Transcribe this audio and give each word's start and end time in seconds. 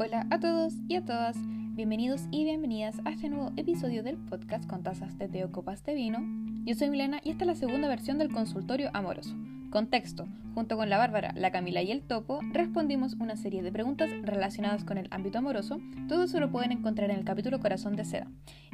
Hola 0.00 0.28
a 0.30 0.38
todos 0.38 0.74
y 0.86 0.94
a 0.94 1.04
todas, 1.04 1.36
bienvenidos 1.74 2.28
y 2.30 2.44
bienvenidas 2.44 3.00
a 3.04 3.10
este 3.10 3.28
nuevo 3.28 3.50
episodio 3.56 4.04
del 4.04 4.16
podcast 4.16 4.64
con 4.64 4.84
tazas 4.84 5.18
de 5.18 5.26
té 5.26 5.44
o 5.44 5.50
copas 5.50 5.84
de 5.84 5.94
vino. 5.94 6.20
Yo 6.64 6.76
soy 6.76 6.88
Milena 6.88 7.20
y 7.24 7.30
esta 7.30 7.42
es 7.42 7.48
la 7.48 7.54
segunda 7.56 7.88
versión 7.88 8.16
del 8.16 8.30
consultorio 8.30 8.90
amoroso. 8.94 9.34
Contexto, 9.70 10.28
junto 10.54 10.76
con 10.76 10.88
la 10.88 10.98
Bárbara, 10.98 11.32
la 11.34 11.50
Camila 11.50 11.82
y 11.82 11.90
el 11.90 12.02
Topo, 12.02 12.38
respondimos 12.52 13.14
una 13.14 13.36
serie 13.36 13.64
de 13.64 13.72
preguntas 13.72 14.08
relacionadas 14.22 14.84
con 14.84 14.98
el 14.98 15.08
ámbito 15.10 15.38
amoroso. 15.38 15.80
Todo 16.06 16.22
eso 16.22 16.38
lo 16.38 16.52
pueden 16.52 16.70
encontrar 16.70 17.10
en 17.10 17.18
el 17.18 17.24
capítulo 17.24 17.58
Corazón 17.58 17.96
de 17.96 18.04
Seda. 18.04 18.28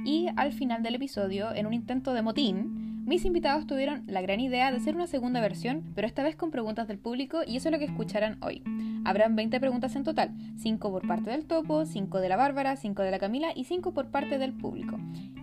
Y 0.05 0.27
al 0.37 0.53
final 0.53 0.83
del 0.83 0.97
episodio, 0.97 1.55
en 1.55 1.67
un 1.67 1.73
intento 1.73 2.13
de 2.13 2.21
motín, 2.21 2.84
mis 3.05 3.25
invitados 3.25 3.67
tuvieron 3.67 4.03
la 4.07 4.23
gran 4.23 4.41
idea 4.41 4.71
de 4.71 4.79
hacer 4.79 4.95
una 4.95 5.07
segunda 5.07 5.41
versión, 5.41 5.83
pero 5.95 6.07
esta 6.07 6.23
vez 6.23 6.37
con 6.37 6.51
preguntas 6.51 6.89
del 6.89 6.99
público 6.99 7.41
y 7.47 7.57
eso 7.57 7.69
es 7.69 7.73
lo 7.73 7.79
que 7.79 7.85
escucharán 7.85 8.39
hoy. 8.43 8.63
Habrán 9.05 9.37
20 9.37 9.61
preguntas 9.61 9.95
en 9.97 10.05
total, 10.05 10.31
5 10.57 10.91
por 10.91 11.07
parte 11.07 11.31
del 11.31 11.45
Topo, 11.45 11.85
5 11.85 12.21
de 12.21 12.29
la 12.29 12.37
Bárbara, 12.37 12.77
5 12.77 13.03
de 13.03 13.11
la 13.11 13.19
Camila 13.19 13.49
y 13.55 13.65
5 13.65 13.93
por 13.93 14.11
parte 14.11 14.39
del 14.39 14.55
público. 14.55 14.99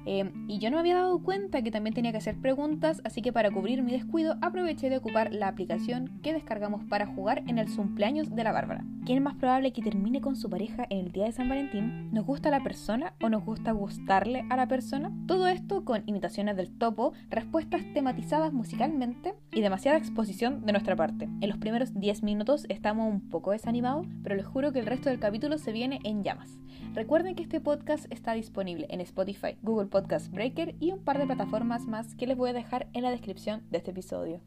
Eh, 0.05 0.31
y 0.47 0.59
yo 0.59 0.69
no 0.69 0.77
me 0.77 0.81
había 0.81 0.95
dado 0.95 1.19
cuenta 1.19 1.61
que 1.61 1.71
también 1.71 1.93
tenía 1.93 2.11
que 2.11 2.17
hacer 2.17 2.39
preguntas, 2.39 3.01
así 3.03 3.21
que 3.21 3.33
para 3.33 3.51
cubrir 3.51 3.83
mi 3.83 3.91
descuido 3.91 4.37
aproveché 4.41 4.89
de 4.89 4.97
ocupar 4.97 5.33
la 5.33 5.47
aplicación 5.47 6.19
que 6.21 6.33
descargamos 6.33 6.83
para 6.85 7.07
jugar 7.07 7.43
en 7.47 7.57
el 7.57 7.73
cumpleaños 7.73 8.35
de 8.35 8.43
la 8.43 8.51
Bárbara. 8.51 8.83
¿Quién 9.05 9.17
es 9.17 9.23
más 9.23 9.35
probable 9.35 9.73
que 9.73 9.81
termine 9.81 10.21
con 10.21 10.35
su 10.35 10.49
pareja 10.49 10.85
en 10.89 10.99
el 10.99 11.11
día 11.11 11.25
de 11.25 11.31
San 11.31 11.49
Valentín? 11.49 12.11
¿Nos 12.11 12.25
gusta 12.25 12.51
la 12.51 12.63
persona 12.63 13.13
o 13.21 13.29
nos 13.29 13.43
gusta 13.43 13.71
gustarle 13.71 14.45
a 14.49 14.55
la 14.55 14.67
persona? 14.67 15.11
Todo 15.27 15.47
esto 15.47 15.83
con 15.85 16.03
imitaciones 16.05 16.55
del 16.55 16.69
topo, 16.77 17.13
respuestas 17.29 17.81
tematizadas 17.93 18.53
musicalmente 18.53 19.33
y 19.51 19.61
demasiada 19.61 19.97
exposición 19.97 20.65
de 20.65 20.71
nuestra 20.71 20.95
parte. 20.95 21.29
En 21.41 21.49
los 21.49 21.57
primeros 21.57 21.93
10 21.93 22.23
minutos 22.23 22.65
estamos 22.69 23.11
un 23.11 23.29
poco 23.29 23.51
desanimados, 23.51 24.07
pero 24.23 24.35
les 24.35 24.45
juro 24.45 24.71
que 24.71 24.79
el 24.79 24.85
resto 24.85 25.09
del 25.09 25.19
capítulo 25.19 25.57
se 25.57 25.71
viene 25.71 25.99
en 26.03 26.23
llamas. 26.23 26.59
Recuerden 26.93 27.35
que 27.35 27.43
este 27.43 27.61
podcast 27.61 28.05
está 28.11 28.33
disponible 28.33 28.85
en 28.89 29.01
Spotify, 29.01 29.57
Google 29.61 29.87
Podcast 29.91 30.31
Breaker 30.31 30.73
y 30.79 30.91
un 30.91 31.03
par 31.03 31.19
de 31.19 31.27
plataformas 31.27 31.85
más 31.85 32.15
que 32.15 32.25
les 32.25 32.35
voy 32.35 32.49
a 32.49 32.53
dejar 32.53 32.87
en 32.93 33.03
la 33.03 33.11
descripción 33.11 33.69
de 33.69 33.77
este 33.77 33.91
episodio. 33.91 34.41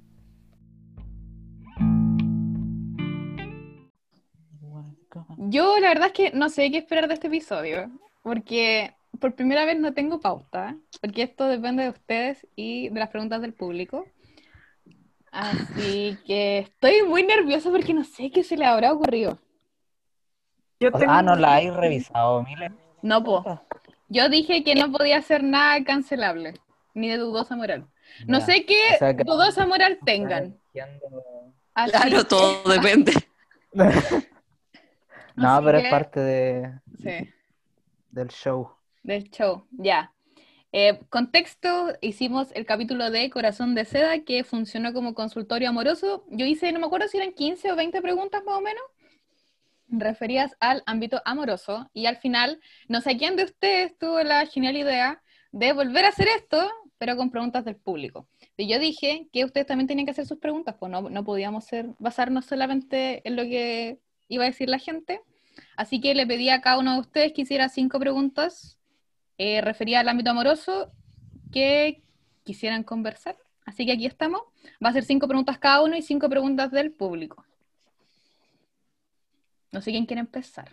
Yo 5.36 5.78
la 5.78 5.88
verdad 5.88 6.06
es 6.08 6.12
que 6.12 6.32
no 6.32 6.48
sé 6.48 6.70
qué 6.70 6.78
esperar 6.78 7.06
de 7.06 7.14
este 7.14 7.28
episodio, 7.28 7.90
porque 8.22 8.94
por 9.20 9.34
primera 9.34 9.64
vez 9.64 9.78
no 9.78 9.92
tengo 9.94 10.18
pauta, 10.18 10.76
porque 11.00 11.22
esto 11.22 11.46
depende 11.46 11.84
de 11.84 11.90
ustedes 11.90 12.46
y 12.56 12.88
de 12.88 12.98
las 12.98 13.10
preguntas 13.10 13.40
del 13.40 13.52
público. 13.52 14.06
Así 15.30 16.16
que 16.26 16.58
estoy 16.58 17.02
muy 17.06 17.22
nerviosa 17.22 17.70
porque 17.70 17.92
no 17.92 18.04
sé 18.04 18.30
qué 18.30 18.42
se 18.42 18.56
le 18.56 18.64
habrá 18.64 18.92
ocurrido. 18.92 19.38
Ah, 21.06 21.22
no 21.22 21.36
la 21.36 21.54
hay 21.54 21.70
revisado, 21.70 22.42
Milen. 22.42 22.76
No, 23.02 23.22
po. 23.22 23.60
Yo 24.08 24.28
dije 24.28 24.62
que 24.64 24.74
no 24.74 24.90
podía 24.92 25.18
hacer 25.18 25.42
nada 25.42 25.82
cancelable, 25.84 26.54
ni 26.94 27.08
de 27.08 27.16
dudosa 27.16 27.56
moral. 27.56 27.86
No 28.26 28.38
Ya. 28.40 28.46
sé 28.46 28.66
qué 28.66 28.78
O 28.94 28.98
sea 28.98 29.16
que- 29.16 29.24
dudosa 29.24 29.66
moral 29.66 29.98
tengan. 30.04 30.56
Así 31.74 31.90
Claro, 31.92 32.24
todo 32.24 32.62
depende. 32.70 33.12
No, 35.36 35.56
Así 35.56 35.64
pero 35.64 35.78
que- 35.78 35.84
es 35.86 35.90
parte 35.90 36.20
de, 36.20 36.80
Sí, 37.02 37.28
del 38.12 38.28
show. 38.28 38.70
del 39.02 39.28
show, 39.30 39.66
ya. 39.72 40.12
Eh, 40.70 41.00
contexto, 41.10 41.92
hicimos 42.00 42.50
el 42.52 42.66
capítulo 42.66 43.10
de 43.10 43.30
Corazón 43.30 43.74
de 43.74 43.84
Seda 43.84 44.20
que 44.20 44.44
funcionó 44.44 44.92
como 44.92 45.14
consultorio 45.14 45.68
amoroso. 45.68 46.24
Yo 46.30 46.46
hice, 46.46 46.70
no 46.72 46.78
me 46.80 46.86
acuerdo 46.86 47.08
si 47.08 47.16
eran 47.16 47.32
15 47.32 47.72
o 47.72 47.76
20 47.76 48.00
preguntas 48.00 48.42
más 48.44 48.56
o 48.56 48.60
menos, 48.60 48.82
referidas 49.88 50.56
al 50.60 50.82
ámbito 50.86 51.20
amoroso. 51.24 51.90
Y 51.92 52.06
al 52.06 52.16
final, 52.16 52.60
no 52.88 53.00
sé 53.00 53.16
quién 53.16 53.36
de 53.36 53.44
ustedes 53.44 53.96
tuvo 53.98 54.22
la 54.22 54.46
genial 54.46 54.76
idea 54.76 55.22
de 55.52 55.72
volver 55.72 56.04
a 56.04 56.08
hacer 56.08 56.28
esto, 56.28 56.68
pero 56.98 57.16
con 57.16 57.30
preguntas 57.30 57.64
del 57.64 57.76
público. 57.76 58.26
Y 58.56 58.68
yo 58.68 58.78
dije 58.78 59.28
que 59.32 59.44
ustedes 59.44 59.66
también 59.66 59.86
tenían 59.86 60.06
que 60.06 60.12
hacer 60.12 60.26
sus 60.26 60.38
preguntas, 60.38 60.76
pues 60.78 60.90
no, 60.90 61.02
no 61.10 61.24
podíamos 61.24 61.64
ser, 61.64 61.88
basarnos 61.98 62.46
solamente 62.46 63.26
en 63.26 63.36
lo 63.36 63.42
que 63.42 63.98
iba 64.28 64.44
a 64.44 64.48
decir 64.48 64.68
la 64.68 64.78
gente. 64.78 65.20
Así 65.76 66.00
que 66.00 66.14
le 66.14 66.26
pedí 66.26 66.50
a 66.50 66.60
cada 66.60 66.78
uno 66.78 66.94
de 66.94 67.00
ustedes 67.00 67.32
que 67.32 67.42
hiciera 67.42 67.68
cinco 67.68 67.98
preguntas 67.98 68.78
eh, 69.38 69.60
referidas 69.60 70.00
al 70.00 70.08
ámbito 70.08 70.30
amoroso 70.30 70.92
que 71.52 72.02
quisieran 72.44 72.84
conversar. 72.84 73.36
Así 73.64 73.86
que 73.86 73.92
aquí 73.92 74.06
estamos. 74.06 74.42
Va 74.84 74.90
a 74.90 74.92
ser 74.92 75.04
cinco 75.04 75.26
preguntas 75.26 75.58
cada 75.58 75.82
uno 75.82 75.96
y 75.96 76.02
cinco 76.02 76.28
preguntas 76.28 76.70
del 76.70 76.92
público. 76.92 77.44
No 79.74 79.80
sé 79.82 79.90
quién 79.90 80.06
quiere 80.06 80.20
empezar. 80.20 80.70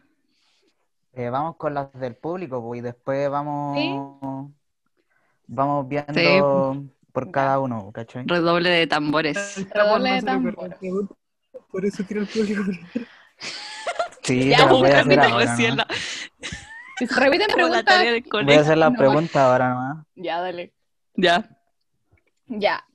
Eh, 1.13 1.29
vamos 1.29 1.55
con 1.57 1.73
las 1.73 1.91
del 1.99 2.15
público 2.15 2.63
pues, 2.63 2.79
y 2.79 2.81
después 2.83 3.29
vamos, 3.31 4.51
vamos 5.47 5.87
viendo 5.89 6.13
Sí. 6.13 6.89
por 7.11 7.31
cada 7.31 7.59
uno, 7.59 7.91
¿cachai? 7.91 8.23
Redoble 8.27 8.69
de 8.69 8.85
tambores. 8.87 9.67
Redoble 9.73 10.11
de 10.11 10.21
tambores. 10.21 10.55
pregunta, 10.79 11.15
Por 11.71 11.83
eso 11.85 12.03
tiro 12.03 12.21
el 12.21 12.27
público 12.27 12.61
primero. 12.63 13.07
Sí, 14.23 14.49
Ya, 14.49 14.65
voy 14.67 14.87
a 14.91 14.99
hacer 14.99 15.19
ahora, 15.19 15.57
¿no? 15.57 15.75
la- 15.75 15.87
Si 16.99 17.07
se 17.07 17.19
repiten 17.19 17.47
preguntas, 17.51 18.03
Voy 18.31 18.53
a 18.53 18.59
hacer 18.59 18.77
la 18.77 18.91
No. 18.91 18.97
pregunta 18.97 19.45
ahora 19.51 19.69
nomás. 19.69 20.05
ya, 20.15 20.39
dale. 20.39 20.71
Ya. 21.15 21.49
Ya. 22.45 22.85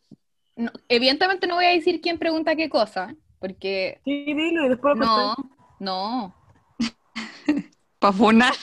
No, 0.55 0.71
evidentemente 0.89 1.49
no 1.49 1.57
voy 1.57 1.65
a 1.65 1.71
decir 1.71 2.01
quién 2.01 2.19
pregunta 2.19 2.55
qué 2.55 2.71
cosa, 2.71 3.13
porque 3.41 4.01
Sí, 4.05 4.33
dilo 4.33 4.67
y 4.67 4.69
después 4.69 4.97
lo 4.97 5.05
no. 5.05 5.35
No, 5.79 6.35
Para 7.99 8.13
funar. 8.13 8.55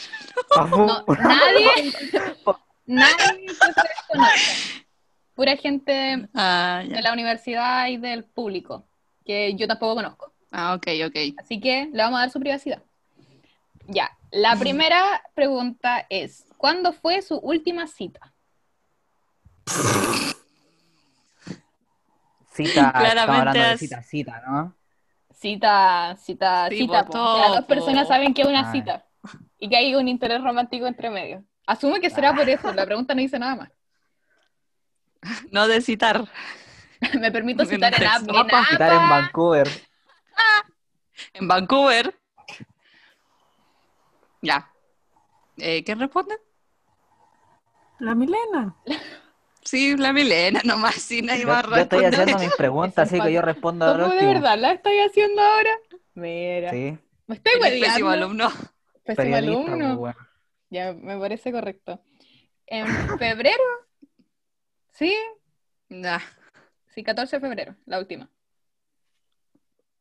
no, 0.56 1.06
nadie, 1.08 1.92
nadie 2.86 3.46
que 3.48 3.54
ustedes. 3.70 4.80
Pura 5.36 5.58
gente 5.58 6.30
Ah, 6.36 6.84
de 6.88 7.02
la 7.02 7.12
universidad 7.14 7.88
y 7.88 7.98
del 7.98 8.24
público, 8.26 8.86
que 9.26 9.56
yo 9.56 9.68
tampoco 9.68 9.96
conozco. 9.96 10.34
Ah, 10.52 10.76
ok, 10.76 10.88
ok. 11.08 11.16
Así 11.40 11.60
que 11.60 11.90
le 11.92 11.98
vamos 12.04 12.18
a 12.18 12.22
dar 12.22 12.30
su 12.30 12.40
privacidad. 12.40 12.84
Ya, 13.88 14.16
la 14.32 14.56
primera 14.60 15.24
pregunta 15.34 16.06
es, 16.10 16.46
¿cuándo 16.58 16.94
fue 16.94 17.22
su 17.24 17.38
última 17.38 17.88
cita? 17.88 18.34
Cita, 22.52 22.92
Claramente 22.98 23.22
hablando 23.22 23.60
de 23.60 23.66
has- 23.74 23.80
cita, 23.80 24.04
cita, 24.04 24.42
¿no? 24.48 24.76
Cita, 25.44 26.16
cita, 26.16 26.70
Sí, 26.70 26.78
cita. 26.78 27.04
po, 27.04 27.12
po. 27.12 27.38
Las 27.38 27.50
dos 27.58 27.66
personas 27.66 28.08
saben 28.08 28.34
que 28.34 28.44
es 28.44 28.48
una 28.48 28.72
Ay. 28.72 28.80
cita 28.80 29.06
y 29.60 29.68
que 29.68 29.76
hay 29.76 29.94
un 29.94 30.08
interés 30.08 30.42
romántico 30.42 30.88
entre 30.88 31.10
medio. 31.10 31.44
Asume 31.68 32.00
que 32.00 32.10
será 32.10 32.34
por 32.34 32.48
eso, 32.48 32.72
la 32.72 32.86
pregunta 32.86 33.14
no 33.14 33.20
dice 33.20 33.38
nada 33.38 33.58
más. 33.58 33.70
No 35.52 35.68
de 35.68 35.82
citar. 35.82 36.24
Me 37.20 37.30
permito 37.30 37.64
En 37.64 37.68
citar 37.70 37.94
en, 37.94 38.04
en 38.04 38.10
citar 38.70 38.94
en 38.94 38.98
APA. 39.00 39.10
Vancouver. 39.10 39.68
En 41.34 41.48
Vancouver. 41.50 42.18
Ya. 44.42 44.72
Eh, 45.58 45.84
¿Quién 45.84 46.00
responde? 46.00 46.38
La 48.00 48.16
Milena. 48.16 48.78
Sí, 49.64 49.96
la 49.98 50.14
Milena, 50.14 50.62
nomás, 50.66 50.96
sí, 50.96 51.22
nadie 51.22 51.42
Yo, 51.42 51.48
más 51.48 51.66
yo 51.68 51.76
estoy 51.76 52.06
haciendo 52.06 52.38
mis 52.40 52.54
preguntas, 52.58 53.08
así 53.08 53.22
que 53.22 53.32
yo 53.32 53.42
respondo 53.42 53.86
¿Cómo 53.92 54.14
de 54.14 54.26
verdad 54.26 54.58
la 54.58 54.74
estoy 54.74 55.00
haciendo 55.00 55.42
ahora? 55.42 55.72
Mira, 56.16 56.72
Sí, 56.72 56.98
me 57.28 57.36
estoy 57.36 57.54
Eres 57.62 57.80
pésimo 57.80 58.10
alumno. 58.10 58.52
Pésimo 59.04 59.36
alumno. 59.36 59.78
pues, 59.78 59.96
bueno. 59.98 60.18
Ya, 60.70 60.94
me 60.94 61.18
parece 61.18 61.52
correcto. 61.52 62.02
¿En 62.68 62.88
febrero? 63.18 63.64
Sí, 64.96 65.12
Nah. 65.90 66.20
sí, 66.94 67.04
14 67.04 67.38
de 67.38 67.40
febrero, 67.42 67.76
la 67.88 67.98
última. 67.98 68.30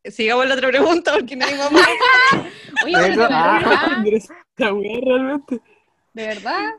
Sigamos 0.05 0.47
la 0.47 0.55
otra 0.55 0.69
pregunta 0.69 1.13
porque 1.15 1.35
nadie 1.35 1.57
más. 1.57 1.71
Oye, 2.85 2.95
pero 2.95 3.17
de 3.17 3.29
ah. 3.31 4.03
verdad, 4.05 4.75
realmente. 5.03 5.61
de 6.13 6.27
verdad. 6.27 6.73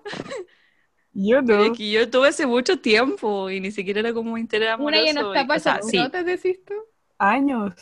Yo 1.14 1.42
no. 1.42 1.64
Es 1.64 1.78
que 1.78 1.92
yo 1.92 2.10
tuve 2.10 2.30
hace 2.30 2.46
mucho 2.46 2.80
tiempo 2.80 3.50
y 3.50 3.60
ni 3.60 3.72
siquiera 3.72 4.00
era 4.00 4.14
como 4.14 4.38
interés 4.38 4.70
amoroso. 4.70 5.04
Una 5.04 5.06
ya 5.06 5.14
no 5.22 5.34
está 5.34 5.44
y- 5.44 5.48
para 5.48 5.58
o 5.60 5.62
sea, 5.62 5.82
sí, 5.84 5.98
¿No 5.98 6.12
te 6.12 6.24
decís 6.24 6.64
tú? 6.66 6.74
Años. 7.18 7.74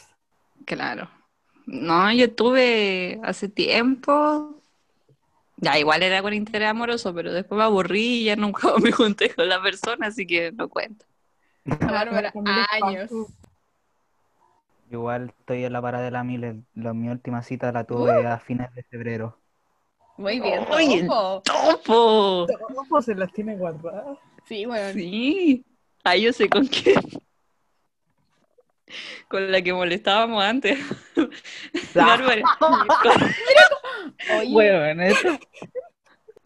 claro. 0.66 1.10
No, 1.66 2.12
yo 2.12 2.34
tuve 2.34 3.20
hace 3.24 3.48
tiempo. 3.48 4.62
Ya, 5.58 5.78
igual 5.78 6.02
era 6.04 6.22
con 6.22 6.34
interés 6.34 6.70
amoroso, 6.70 7.14
pero 7.14 7.32
después 7.32 7.58
me 7.58 7.64
aburrí 7.64 8.22
y 8.22 8.24
ya 8.26 8.36
nunca 8.36 8.74
me 8.84 8.92
junté 8.92 9.34
con 9.34 9.48
la 9.48 9.62
persona, 9.62 10.08
así 10.08 10.26
que 10.26 10.52
no 10.52 10.68
cuenta. 10.70 11.06
Bárbara, 11.66 12.34
años. 12.82 13.12
Igual 14.92 15.34
estoy 15.40 15.64
en 15.64 15.74
la 15.74 15.82
parada 15.82 16.04
de 16.06 16.12
la 16.12 16.24
mil. 16.24 16.66
La, 16.76 16.94
mi 16.94 17.10
última 17.10 17.42
cita 17.44 17.72
la 17.72 17.86
tuve 17.86 18.26
a 18.28 18.38
fines 18.40 18.74
de 18.76 18.84
febrero. 18.84 19.41
Muy 20.22 20.40
bien, 20.40 20.66
Oye, 20.70 21.08
ojo. 21.10 21.42
¡Topo! 21.42 22.48
¿Cómo 22.76 23.02
se 23.02 23.16
las 23.16 23.34
tiene 23.34 23.56
guardadas? 23.56 24.20
Sí, 24.46 24.66
bueno. 24.66 24.94
Sí. 24.94 25.66
Ahí 26.04 26.22
yo 26.22 26.32
sé 26.32 26.48
con 26.48 26.68
quién. 26.68 27.02
Con 29.28 29.52
la 29.52 29.62
que 29.64 29.74
molestábamos 29.74 30.44
antes. 30.44 30.80
Ah. 31.94 32.06
Bárbara. 32.06 32.44
Oye, 34.40 35.10
esto. 35.10 35.40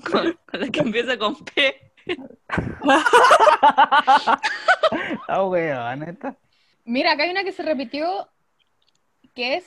Con, 0.10 0.40
con 0.50 0.60
la 0.60 0.70
que 0.70 0.80
empieza 0.80 1.18
con 1.18 1.36
P. 1.44 1.94
Ah, 5.28 5.44
weón, 5.44 6.18
mira, 6.86 7.12
acá 7.14 7.24
hay 7.24 7.32
una 7.32 7.44
que 7.44 7.52
se 7.52 7.64
repitió 7.64 8.30
que 9.34 9.56
es, 9.56 9.66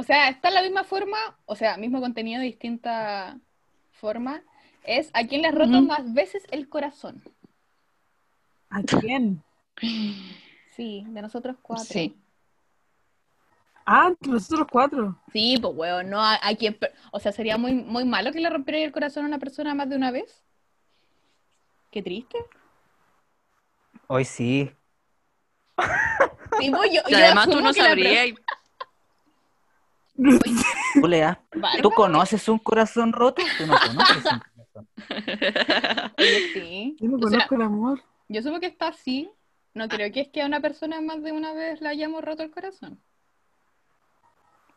o 0.00 0.02
sea, 0.02 0.30
está 0.30 0.48
en 0.48 0.54
la 0.54 0.62
misma 0.62 0.82
forma, 0.82 1.18
o 1.44 1.54
sea, 1.54 1.76
mismo 1.76 2.00
contenido, 2.00 2.40
distinta 2.40 3.38
forma. 3.92 4.42
Es 4.82 5.10
a 5.12 5.26
quién 5.26 5.42
le 5.42 5.48
has 5.48 5.54
roto 5.54 5.82
más 5.82 6.14
veces 6.14 6.46
el 6.50 6.70
corazón. 6.70 7.22
¿A 8.70 8.82
quién? 8.82 9.42
Sí, 10.74 11.04
de 11.06 11.20
nosotros 11.20 11.56
cuatro. 11.60 11.84
Sí. 11.84 12.16
Ah, 13.84 14.06
entre 14.08 14.32
nosotros 14.32 14.66
cuatro. 14.72 15.18
Sí, 15.34 15.58
pues 15.60 15.74
weón, 15.76 16.08
no 16.08 16.22
a, 16.22 16.38
a 16.40 16.54
quien, 16.54 16.78
o 17.10 17.20
sea, 17.20 17.32
sería 17.32 17.58
muy, 17.58 17.74
muy 17.74 18.04
malo 18.04 18.32
que 18.32 18.40
le 18.40 18.48
rompiera 18.48 18.82
el 18.82 18.92
corazón 18.92 19.24
a 19.24 19.28
una 19.28 19.38
persona 19.38 19.74
más 19.74 19.90
de 19.90 19.96
una 19.96 20.10
vez. 20.10 20.42
Qué 21.90 22.02
triste. 22.02 22.38
Hoy 24.06 24.24
sí. 24.24 24.70
Sí, 26.58 26.70
pues, 26.70 26.90
yo, 26.90 27.00
Y 27.06 27.12
yo 27.12 27.18
además 27.18 27.50
tú 27.50 27.60
no 27.60 27.72
sabrías. 27.74 28.30
Tú 31.00 31.08
le 31.08 31.20
das- 31.20 31.38
pre- 31.50 31.82
¿Tú 31.82 31.90
conoces 31.90 32.48
un 32.48 32.58
corazón 32.58 33.12
roto? 33.12 33.42
Tú 33.58 33.66
no 33.66 33.74
conoces 33.78 34.16
un 34.16 34.22
corazón. 34.22 34.42
Oye, 36.18 36.50
sí. 36.52 36.96
Yo 37.00 37.08
no 37.08 37.16
O 37.16 37.20
sea, 37.28 37.30
conozco 37.30 37.54
el 37.54 37.62
amor. 37.62 38.02
yo 38.28 38.40
asumo 38.40 38.60
que 38.60 38.66
está 38.66 38.88
así. 38.88 39.30
No 39.74 39.88
creo 39.88 40.10
que 40.12 40.20
es 40.22 40.28
que 40.28 40.42
a 40.42 40.46
una 40.46 40.60
persona 40.60 41.00
más 41.00 41.22
de 41.22 41.32
una 41.32 41.52
vez 41.54 41.80
le 41.80 41.88
hayamos 41.88 42.24
roto 42.24 42.42
el 42.42 42.50
corazón. 42.50 43.00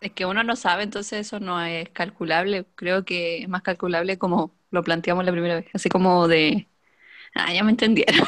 Es 0.01 0.11
que 0.11 0.25
uno 0.25 0.43
no 0.43 0.55
sabe, 0.55 0.83
entonces 0.83 1.25
eso 1.27 1.39
no 1.39 1.61
es 1.61 1.89
calculable. 1.89 2.65
Creo 2.75 3.05
que 3.05 3.41
es 3.43 3.49
más 3.49 3.61
calculable 3.63 4.17
como 4.17 4.51
lo 4.69 4.83
planteamos 4.83 5.23
la 5.25 5.31
primera 5.31 5.55
vez. 5.55 5.65
Así 5.73 5.89
como 5.89 6.27
de. 6.27 6.67
Ah, 7.35 7.51
ya 7.53 7.63
me 7.63 7.71
entendieron. 7.71 8.27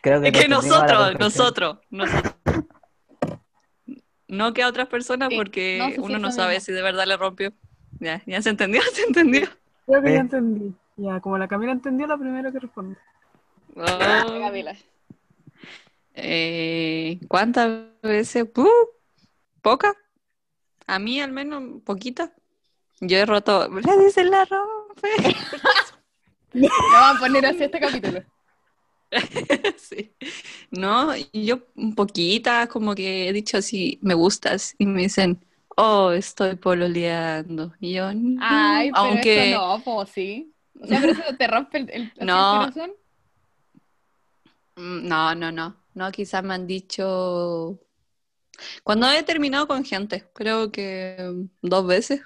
Creo 0.00 0.20
que 0.22 0.28
Es 0.28 0.32
que 0.38 0.48
la 0.48 0.56
nosotros, 0.56 1.18
nosotros, 1.18 1.78
nosotros. 1.90 2.34
No 4.28 4.52
que 4.52 4.62
a 4.62 4.68
otras 4.68 4.88
personas 4.88 5.28
Sí, 5.30 5.36
porque 5.36 5.78
no, 5.78 5.86
sí, 5.86 5.92
sí, 5.94 6.00
uno 6.00 6.18
no 6.18 6.32
sabe 6.32 6.60
si 6.60 6.72
de 6.72 6.82
verdad 6.82 7.06
le 7.06 7.16
rompió. 7.16 7.52
Ya, 8.00 8.22
ya 8.26 8.42
se 8.42 8.50
entendió, 8.50 8.82
se 8.92 9.02
entendió. 9.04 9.48
Creo 9.86 10.02
que 10.02 10.10
Eh. 10.10 10.14
ya 10.14 10.20
entendí. 10.20 10.74
Ya, 10.96 11.20
como 11.20 11.38
la 11.38 11.46
Camila 11.48 11.72
entendió, 11.72 12.06
la 12.06 12.16
primera 12.16 12.50
que 12.50 12.58
responde. 12.58 12.96
Oh. 13.74 14.38
Gabriela. 14.40 14.74
Eh, 16.14 17.20
¿cuántas 17.28 17.84
veces? 18.02 18.46
Uh, 18.56 18.68
¿Poca? 19.60 19.94
A 20.86 20.98
mí 20.98 21.20
al 21.20 21.32
menos, 21.32 21.82
poquita. 21.84 22.32
Yo 23.00 23.18
he 23.18 23.26
roto, 23.26 23.68
le 23.68 24.04
dicen 24.04 24.30
la 24.30 24.44
rompe. 24.44 25.08
Le 26.52 26.68
vamos 26.92 27.16
a 27.16 27.20
poner 27.20 27.44
así 27.44 27.64
este 27.64 27.78
capítulo. 27.78 28.22
Sí. 29.78 30.14
No, 30.70 31.12
yo 31.32 31.64
poquitas, 31.94 32.68
como 32.68 32.94
que 32.94 33.28
he 33.28 33.32
dicho 33.32 33.58
así, 33.58 33.98
me 34.02 34.14
gustas, 34.14 34.74
y 34.78 34.86
me 34.86 35.02
dicen, 35.02 35.44
oh, 35.76 36.10
estoy 36.12 36.56
pololeando. 36.56 37.72
Y 37.80 37.94
yo, 37.94 38.12
no, 38.14 38.42
Ay, 38.42 38.90
pero 38.92 39.08
aunque 39.08 39.44
eso 39.44 39.46
no, 39.46 39.82
pues 39.84 40.10
sí. 40.10 40.52
O 40.80 40.86
sea, 40.86 41.00
pero 41.00 41.12
eso 41.12 41.22
te 41.38 41.46
rompe 41.46 41.78
el, 41.78 41.90
el- 41.90 42.12
así 42.20 42.22
el 42.22 42.26
No. 42.26 42.50
corazón. 42.50 42.92
Mm, 44.76 45.06
no, 45.08 45.34
no, 45.34 45.50
no, 45.52 45.76
no, 45.94 46.10
quizás 46.12 46.42
me 46.44 46.54
han 46.54 46.66
dicho, 46.66 47.78
cuando 48.84 49.08
he 49.10 49.22
terminado 49.22 49.66
con 49.68 49.84
gente, 49.84 50.24
creo 50.34 50.70
que 50.72 51.16
dos 51.62 51.86
veces. 51.86 52.22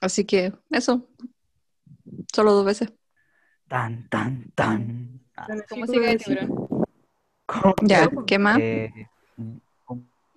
Así 0.00 0.24
que 0.24 0.52
eso, 0.70 1.08
solo 2.34 2.52
dos 2.52 2.64
veces. 2.64 2.92
Tan, 3.72 4.06
tan, 4.10 4.52
tan. 4.54 5.18
Ah, 5.34 5.46
de 5.48 5.62
tú 5.62 5.92
decís. 5.98 6.24
tiburón. 6.26 6.68
¿cómo? 7.46 7.74
Ya, 7.80 8.06
¿qué 8.26 8.38
más? 8.38 8.58
Eh, 8.60 8.92
un- 9.38 9.62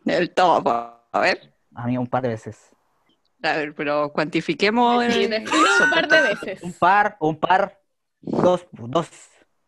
El 0.05 0.33
top, 0.33 0.65
a 0.69 1.19
ver. 1.19 1.53
a 1.73 1.85
mí 1.85 1.97
un 1.97 2.07
par 2.07 2.23
de 2.23 2.29
veces. 2.29 2.71
A 3.43 3.57
ver, 3.57 3.75
pero 3.75 4.13
cuantifiquemos 4.13 5.03
Sí, 5.13 5.25
el- 5.25 5.43
un 5.43 5.89
par 5.91 6.07
de 6.07 6.21
veces. 6.21 6.63
Un 6.63 6.71
par, 6.71 7.17
un 7.19 7.35
par, 7.37 7.77
dos, 8.21 8.65
dos. 8.71 9.09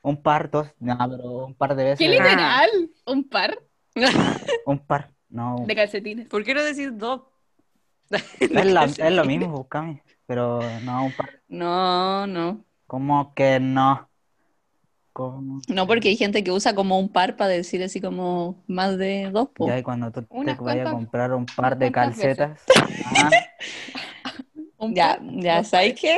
Un 0.01 0.15
par, 0.15 0.49
dos. 0.49 0.67
No, 0.79 0.97
pero 0.97 1.45
un 1.47 1.53
par 1.53 1.75
de 1.75 1.83
veces. 1.83 1.99
¿Qué 1.99 2.07
literal? 2.07 2.69
¿Un 3.05 3.27
par 3.27 3.59
Un 4.65 4.79
par. 4.79 5.11
No. 5.27 5.57
de 5.67 5.75
calcetines? 5.75 6.29
¿Por 6.29 6.45
qué 6.45 6.53
no 6.53 6.63
decir 6.63 6.95
dos? 6.95 7.23
Es, 8.39 8.49
la- 8.49 8.85
es 8.85 9.11
lo 9.13 9.25
mismo, 9.25 9.49
búscame. 9.49 10.01
Pero 10.25 10.61
no, 10.83 11.03
un 11.03 11.11
par. 11.11 11.41
No, 11.49 12.25
no. 12.27 12.63
¿Cómo 12.87 13.33
que 13.33 13.59
no? 13.59 14.07
¿Cómo? 15.13 15.61
No, 15.67 15.87
porque 15.87 16.09
hay 16.09 16.15
gente 16.15 16.43
que 16.43 16.51
usa 16.51 16.73
como 16.73 16.99
un 16.99 17.09
par 17.09 17.35
para 17.35 17.49
decir 17.49 17.83
así 17.83 17.99
como 17.99 18.63
más 18.67 18.97
de 18.97 19.29
dos, 19.31 19.49
po. 19.49 19.67
Ya, 19.67 19.79
y 19.79 19.83
cuando 19.83 20.11
tú 20.11 20.21
te 20.23 20.53
vayas 20.55 20.87
a 20.87 20.91
comprar 20.91 21.33
un 21.33 21.45
par 21.45 21.77
de 21.77 21.91
calcetas. 21.91 22.61
ah, 23.15 23.29
¿Un 24.77 24.95
Ya, 24.95 25.17
par? 25.17 25.21
ya, 25.33 25.63
¿sabes 25.63 25.99
qué? 25.99 26.15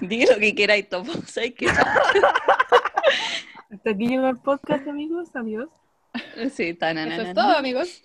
Diga 0.00 0.32
lo 0.32 0.38
que 0.40 0.54
queráis, 0.54 0.88
Topo. 0.88 1.12
¿Sabes 1.26 1.54
qué? 1.56 1.66
Hasta 1.66 3.90
aquí 3.90 4.06
llegó 4.06 4.28
el 4.28 4.38
podcast, 4.38 4.86
amigos. 4.88 5.28
Adiós. 5.34 5.68
Sí, 6.52 6.72
tan 6.74 6.96
Eso 6.98 7.22
es 7.22 7.34
todo, 7.34 7.56
amigos. 7.56 8.00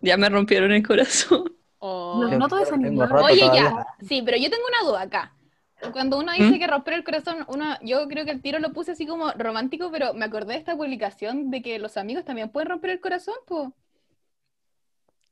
Ya 0.00 0.16
me 0.16 0.28
rompieron 0.28 0.72
el 0.72 0.84
corazón. 0.84 1.52
Oh. 1.78 2.20
No, 2.22 2.30
yo 2.32 2.38
no 2.38 2.48
te 2.48 2.56
tengo 2.56 2.64
desanimar. 2.64 3.08
roto 3.10 3.24
Oye, 3.26 3.40
todavía. 3.40 3.62
ya. 3.62 3.86
Sí, 4.08 4.22
pero 4.24 4.38
yo 4.38 4.50
tengo 4.50 4.64
una 4.66 4.90
duda 4.90 5.02
acá. 5.02 5.32
Cuando 5.92 6.18
uno 6.18 6.32
dice 6.32 6.52
¿Mm? 6.56 6.58
que 6.58 6.66
romper 6.66 6.94
el 6.94 7.04
corazón, 7.04 7.44
uno, 7.48 7.76
yo 7.82 8.08
creo 8.08 8.24
que 8.24 8.30
el 8.30 8.40
tiro 8.42 8.58
lo 8.58 8.72
puse 8.72 8.92
así 8.92 9.06
como 9.06 9.30
romántico, 9.32 9.90
pero 9.90 10.14
me 10.14 10.24
acordé 10.24 10.54
de 10.54 10.58
esta 10.60 10.76
publicación 10.76 11.50
de 11.50 11.62
que 11.62 11.78
los 11.78 11.96
amigos 11.96 12.24
también 12.24 12.48
pueden 12.50 12.70
romper 12.70 12.90
el 12.90 13.00
corazón, 13.00 13.34
pues. 13.46 13.68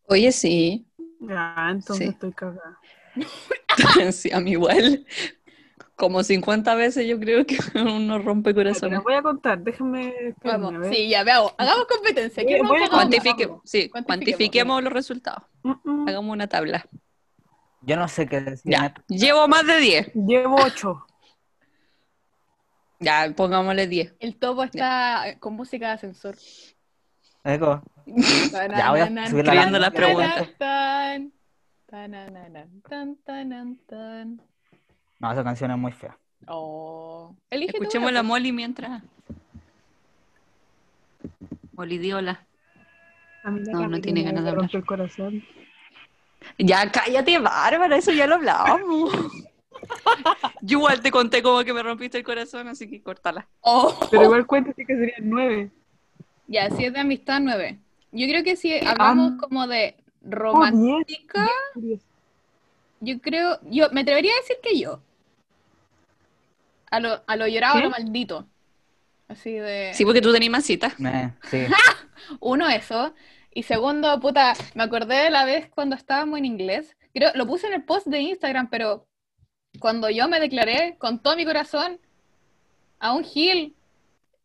Oye, 0.07 0.33
sí. 0.33 0.87
Ya, 1.21 1.69
entonces 1.71 2.07
Sí. 2.09 2.13
estoy 2.13 2.33
cagada. 2.33 2.79
Sí, 4.13 4.31
a 4.33 4.41
mí 4.41 4.53
igual. 4.53 5.05
Como 5.97 6.23
50 6.25 6.75
veces 6.75 7.07
yo 7.07 7.19
creo 7.19 7.47
que 7.47 7.57
uno 7.75 8.19
rompe 8.19 8.51
Ya, 8.51 8.63
te 8.73 8.99
voy 8.99 9.15
a 9.15 9.23
contar. 9.23 9.59
Déjame. 9.61 10.15
a 10.45 10.59
Vamos, 10.59 10.79
ver. 10.81 10.95
sí, 10.95 11.09
ya 11.09 11.25
veamos. 11.25 11.55
Hagamos 11.59 11.87
competencia. 11.87 12.43
Voy- 12.43 12.53
¿Quién 12.53 12.67
voy 12.67 12.77
a 12.79 12.81
rompe 12.81 12.91
más? 12.91 12.91
Cuantifique, 12.91 13.45
sí, 13.65 13.89
Cuantifiquemos. 13.89 14.07
cuantifiquemos 14.07 14.83
los 14.83 14.93
resultados. 14.93 15.43
Mm, 15.63 15.73
mm. 15.85 16.09
Hagamos 16.09 16.33
una 16.33 16.49
tabla. 16.49 16.87
Yo 17.87 17.97
no 17.97 18.09
sé 18.09 18.27
qué 18.27 18.41
decir. 18.41 18.73
Ya, 18.73 18.95
llevo 19.09 19.47
más 19.49 19.67
de 19.67 19.79
10. 19.79 20.13
Llevo 20.15 20.57
ocho. 20.57 21.07
Ya, 23.01 23.31
pongámosle 23.37 23.87
10. 23.87 24.15
El 24.21 24.37
topo 24.37 24.63
está 24.63 25.29
eh, 25.29 25.39
con 25.39 25.55
música 25.55 25.89
de 25.89 25.93
ascensor. 25.95 26.37
Eco. 27.43 27.83
Ya 28.07 28.91
voy 28.91 29.01
a 29.01 29.27
subir 29.27 29.45
la 29.45 29.67
las 29.67 29.91
preguntas. 29.91 30.49
No, 35.21 35.33
esa 35.33 35.45
canción 35.45 35.71
es 35.71 35.77
muy 35.77 35.93
fea. 35.93 36.17
Oh. 36.47 37.37
Escuchemos 37.51 38.13
la 38.13 38.21
pues. 38.21 38.29
Molly 38.29 38.53
mientras. 38.53 39.03
Molly, 41.73 41.99
di 41.99 42.13
hola. 42.13 42.47
A 43.43 43.51
mí 43.51 43.61
la 43.65 43.73
No, 43.73 43.89
no 43.89 44.01
tiene 44.01 44.23
ganas 44.23 44.45
de 44.45 44.51
hablar. 44.51 44.71
el 44.73 44.87
corazón. 44.87 45.45
Ya, 46.59 46.91
cállate, 46.91 47.39
Bárbara, 47.39 47.97
eso 47.97 48.13
ya 48.13 48.27
lo 48.27 48.37
hablamos. 48.37 49.13
Yo 50.63 50.79
igual 50.79 51.01
te 51.03 51.11
conté 51.11 51.43
como 51.43 51.63
que 51.65 51.73
me 51.73 51.83
rompiste 51.83 52.19
el 52.19 52.25
corazón, 52.25 52.69
así 52.69 52.89
que 52.89 53.03
córtala. 53.03 53.47
Oh. 53.61 53.95
Pero 54.11 54.25
igual 54.25 54.47
cuenta 54.47 54.73
sí 54.75 54.85
que 54.87 54.95
serían 54.97 55.29
nueve. 55.29 55.71
Ya, 56.47 56.71
si 56.71 56.85
es 56.85 56.93
de 56.93 57.01
amistad, 57.01 57.41
nueve. 57.41 57.79
Yo 58.13 58.27
creo 58.29 58.45
que 58.45 58.57
si 58.57 58.75
hablamos 58.87 59.33
Ah. 59.35 59.37
como 59.41 59.67
de 59.67 59.97
Oh, 59.99 60.31
romántica. 60.31 61.51
Diez. 61.75 62.01
yo 63.01 63.21
creo, 63.21 63.59
yo 63.65 63.91
me 63.93 64.01
atrevería 64.03 64.33
a 64.33 64.37
decir 64.41 64.57
que 64.63 64.79
yo. 64.79 65.01
A 66.91 67.01
lo, 67.01 67.23
a 67.27 67.37
lo 67.37 67.47
llorado, 67.47 67.77
a 67.79 67.81
lo 67.83 67.91
maldito. 67.91 68.47
Así 69.29 69.53
de. 69.53 69.93
Sí, 69.95 70.05
porque 70.05 70.21
tú 70.23 70.33
tenías 70.33 70.53
más 70.53 70.65
citas. 70.65 70.99
Me- 70.99 71.35
sí. 71.51 71.67
Uno, 72.41 72.69
eso. 72.69 73.13
Y 73.55 73.63
segundo, 73.63 74.19
puta, 74.21 74.53
me 74.75 74.83
acordé 74.83 75.15
de 75.25 75.31
la 75.31 75.45
vez 75.45 75.71
cuando 75.71 75.95
estábamos 75.97 76.39
en 76.39 76.45
inglés. 76.45 76.97
Creo, 77.15 77.31
lo 77.35 77.47
puse 77.47 77.69
en 77.69 77.75
el 77.75 77.85
post 77.85 78.07
de 78.09 78.19
Instagram, 78.21 78.69
pero 78.69 79.07
cuando 79.79 80.11
yo 80.11 80.29
me 80.29 80.41
declaré 80.41 80.97
con 80.99 81.21
todo 81.23 81.37
mi 81.37 81.45
corazón 81.45 82.01
a 82.99 83.13
un 83.13 83.23
Gil, 83.25 83.77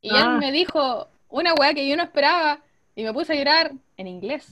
y 0.01 0.09
Ah. 0.15 0.19
él 0.21 0.37
me 0.37 0.51
dijo 0.51 1.07
una 1.29 1.53
weá 1.55 1.73
que 1.73 1.87
yo 1.87 1.97
no 1.97 2.03
esperaba, 2.03 2.61
y 2.95 3.03
me 3.03 3.11
puse 3.13 3.33
a 3.33 3.35
llorar 3.35 3.71
en 3.97 4.07
inglés. 4.07 4.47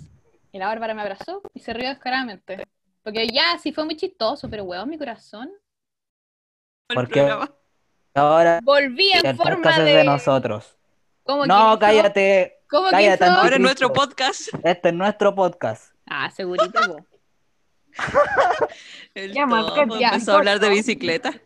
Y 0.51 0.57
la 0.57 0.67
Bárbara 0.67 0.93
me 0.93 1.01
abrazó 1.01 1.41
y 1.53 1.59
se 1.59 1.73
rió 1.73 1.89
descaradamente. 1.89 2.63
Porque 3.03 3.27
ya 3.27 3.57
sí 3.61 3.71
fue 3.71 3.85
muy 3.85 3.95
chistoso, 3.95 4.49
pero 4.49 4.63
weón, 4.63 4.89
mi 4.89 4.97
corazón. 4.97 5.51
El 6.89 6.95
¿Por 6.95 7.07
qué? 7.07 7.21
programa. 7.21 7.53
Ahora 8.15 8.59
Volví 8.63 9.11
en 9.11 9.37
forma 9.37 9.79
de. 9.79 9.97
de 9.97 10.03
nosotros. 10.03 10.75
¿Cómo 11.23 11.43
que 11.43 11.47
No, 11.49 11.77
cállate. 11.77 12.56
¿Cómo 12.69 12.89
que. 12.89 13.17
Ahora 13.21 13.55
es 13.55 13.61
nuestro 13.61 13.93
podcast. 13.93 14.49
Este 14.63 14.89
es 14.89 14.93
nuestro 14.93 15.33
podcast. 15.33 15.93
Ah, 16.05 16.29
segurito, 16.31 16.79
po. 16.87 17.05
El 19.15 19.33
Ya, 19.33 19.47
empezó 20.03 20.33
a 20.33 20.35
hablar 20.35 20.59
de 20.59 20.69
bicicleta. 20.69 21.33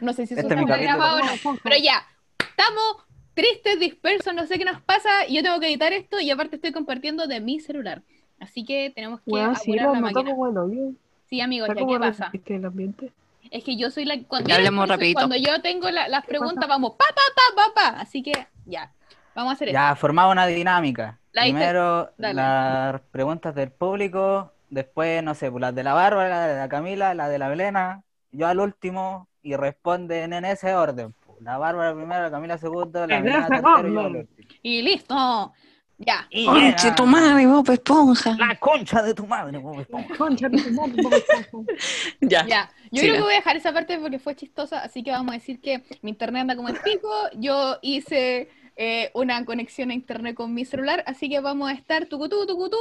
No 0.00 0.12
sé 0.12 0.26
si 0.26 0.34
eso 0.34 0.42
Este 0.42 0.54
está 0.54 0.76
grabado 0.76 1.18
o 1.18 1.52
no. 1.52 1.58
Pero 1.62 1.76
ya, 1.76 2.04
estamos 2.38 2.96
tristes, 3.34 3.78
dispersos, 3.78 4.34
no 4.34 4.46
sé 4.46 4.58
qué 4.58 4.64
nos 4.64 4.80
pasa. 4.82 5.26
Y 5.28 5.36
yo 5.36 5.42
tengo 5.42 5.60
que 5.60 5.68
editar 5.68 5.92
esto 5.92 6.18
y 6.18 6.30
aparte 6.30 6.56
estoy 6.56 6.72
compartiendo 6.72 7.28
de 7.28 7.40
mi 7.40 7.60
celular. 7.60 8.02
Así 8.40 8.64
que 8.64 8.90
tenemos 8.94 9.20
que 9.20 9.30
Weón, 9.30 9.54
sí, 9.54 9.74
la 9.74 9.92
máquina. 9.92 10.34
hoyo. 10.34 10.92
Sí, 11.30 11.40
amigos, 11.40 11.68
ya, 11.68 11.86
¿qué 11.86 11.98
pasa? 12.00 12.32
el 12.46 12.64
ambiente. 12.64 13.12
Es 13.50 13.62
que 13.62 13.76
yo 13.76 13.90
soy 13.90 14.06
la... 14.06 14.18
Cuando, 14.26 14.50
rapidito. 14.86 15.20
cuando 15.20 15.36
yo 15.36 15.60
tengo 15.62 15.90
la- 15.90 16.08
las 16.08 16.26
preguntas, 16.26 16.56
pasa? 16.56 16.66
vamos 16.68 16.92
pa, 16.92 17.04
pa, 17.14 17.22
pa, 17.34 17.54
pa, 17.54 17.74
pa. 17.74 18.00
Así 18.00 18.22
que 18.22 18.32
ya, 18.66 18.92
vamos 19.34 19.52
a 19.52 19.54
hacer 19.54 19.68
esto. 19.68 19.78
Ya, 19.78 19.94
formamos 19.94 20.32
una 20.32 20.46
dinámica. 20.46 21.18
La 21.32 21.42
Primero 21.42 22.10
las 22.18 23.00
preguntas 23.10 23.54
del 23.54 23.70
público, 23.70 24.52
después, 24.68 25.22
no 25.22 25.34
sé, 25.34 25.50
pues, 25.50 25.60
las 25.60 25.74
de 25.74 25.82
la 25.82 25.94
Bárbara, 25.94 26.28
la 26.28 26.46
de 26.46 26.58
la 26.58 26.68
Camila, 26.68 27.14
la 27.14 27.28
de 27.28 27.38
la 27.38 27.48
Belena, 27.48 28.02
yo 28.32 28.46
al 28.46 28.60
último 28.60 29.28
y 29.42 29.56
responden 29.56 30.32
en 30.32 30.44
ese 30.44 30.74
orden. 30.74 31.14
pues. 31.24 31.40
La 31.40 31.56
Bárbara 31.58 31.94
primero, 31.94 32.22
la 32.22 32.30
Camila 32.30 32.58
segundo, 32.58 33.06
la 33.06 33.16
En 33.16 33.24
Belena 33.24 33.46
tercero 33.48 33.88
y 33.88 33.94
yo 33.94 34.00
al 34.00 34.16
último. 34.16 34.46
Y 34.62 34.82
listo. 34.82 35.52
Ya. 35.98 36.26
Y 36.30 36.46
Conche 36.46 36.82
llega 36.82 36.94
tu 36.96 37.06
madre, 37.06 37.46
Bob 37.46 37.70
Esponja. 37.70 38.36
La 38.36 38.56
concha 38.56 39.02
de 39.02 39.14
tu 39.14 39.26
madre, 39.26 39.56
Bob 39.58 39.80
Esponja. 39.80 40.16
Concha 40.16 40.48
de 40.48 40.58
tu 40.60 40.70
madre, 40.72 41.02
Bob 41.02 41.14
Esponja. 41.14 41.72
Ya. 42.20 42.44
Ya, 42.46 42.70
yo 42.90 43.02
creo 43.02 43.14
que 43.14 43.20
voy 43.22 43.32
a 43.34 43.36
dejar 43.36 43.56
esa 43.56 43.72
parte 43.72 43.98
porque 43.98 44.18
fue 44.18 44.34
chistosa, 44.34 44.80
así 44.80 45.02
que 45.02 45.10
vamos 45.12 45.30
a 45.30 45.38
decir 45.38 45.60
que 45.60 45.82
mi 46.02 46.10
internet 46.10 46.42
anda 46.42 46.56
como 46.56 46.68
el 46.68 46.80
pico, 46.80 47.08
yo 47.34 47.78
hice 47.82 48.48
eh, 48.76 49.10
una 49.14 49.44
conexión 49.44 49.90
a 49.90 49.94
internet 49.94 50.34
con 50.34 50.54
mi 50.54 50.64
celular, 50.64 51.04
así 51.06 51.28
que 51.28 51.40
vamos 51.40 51.70
a 51.70 51.74
estar 51.74 52.06
tucutú, 52.06 52.46
tucutú, 52.46 52.78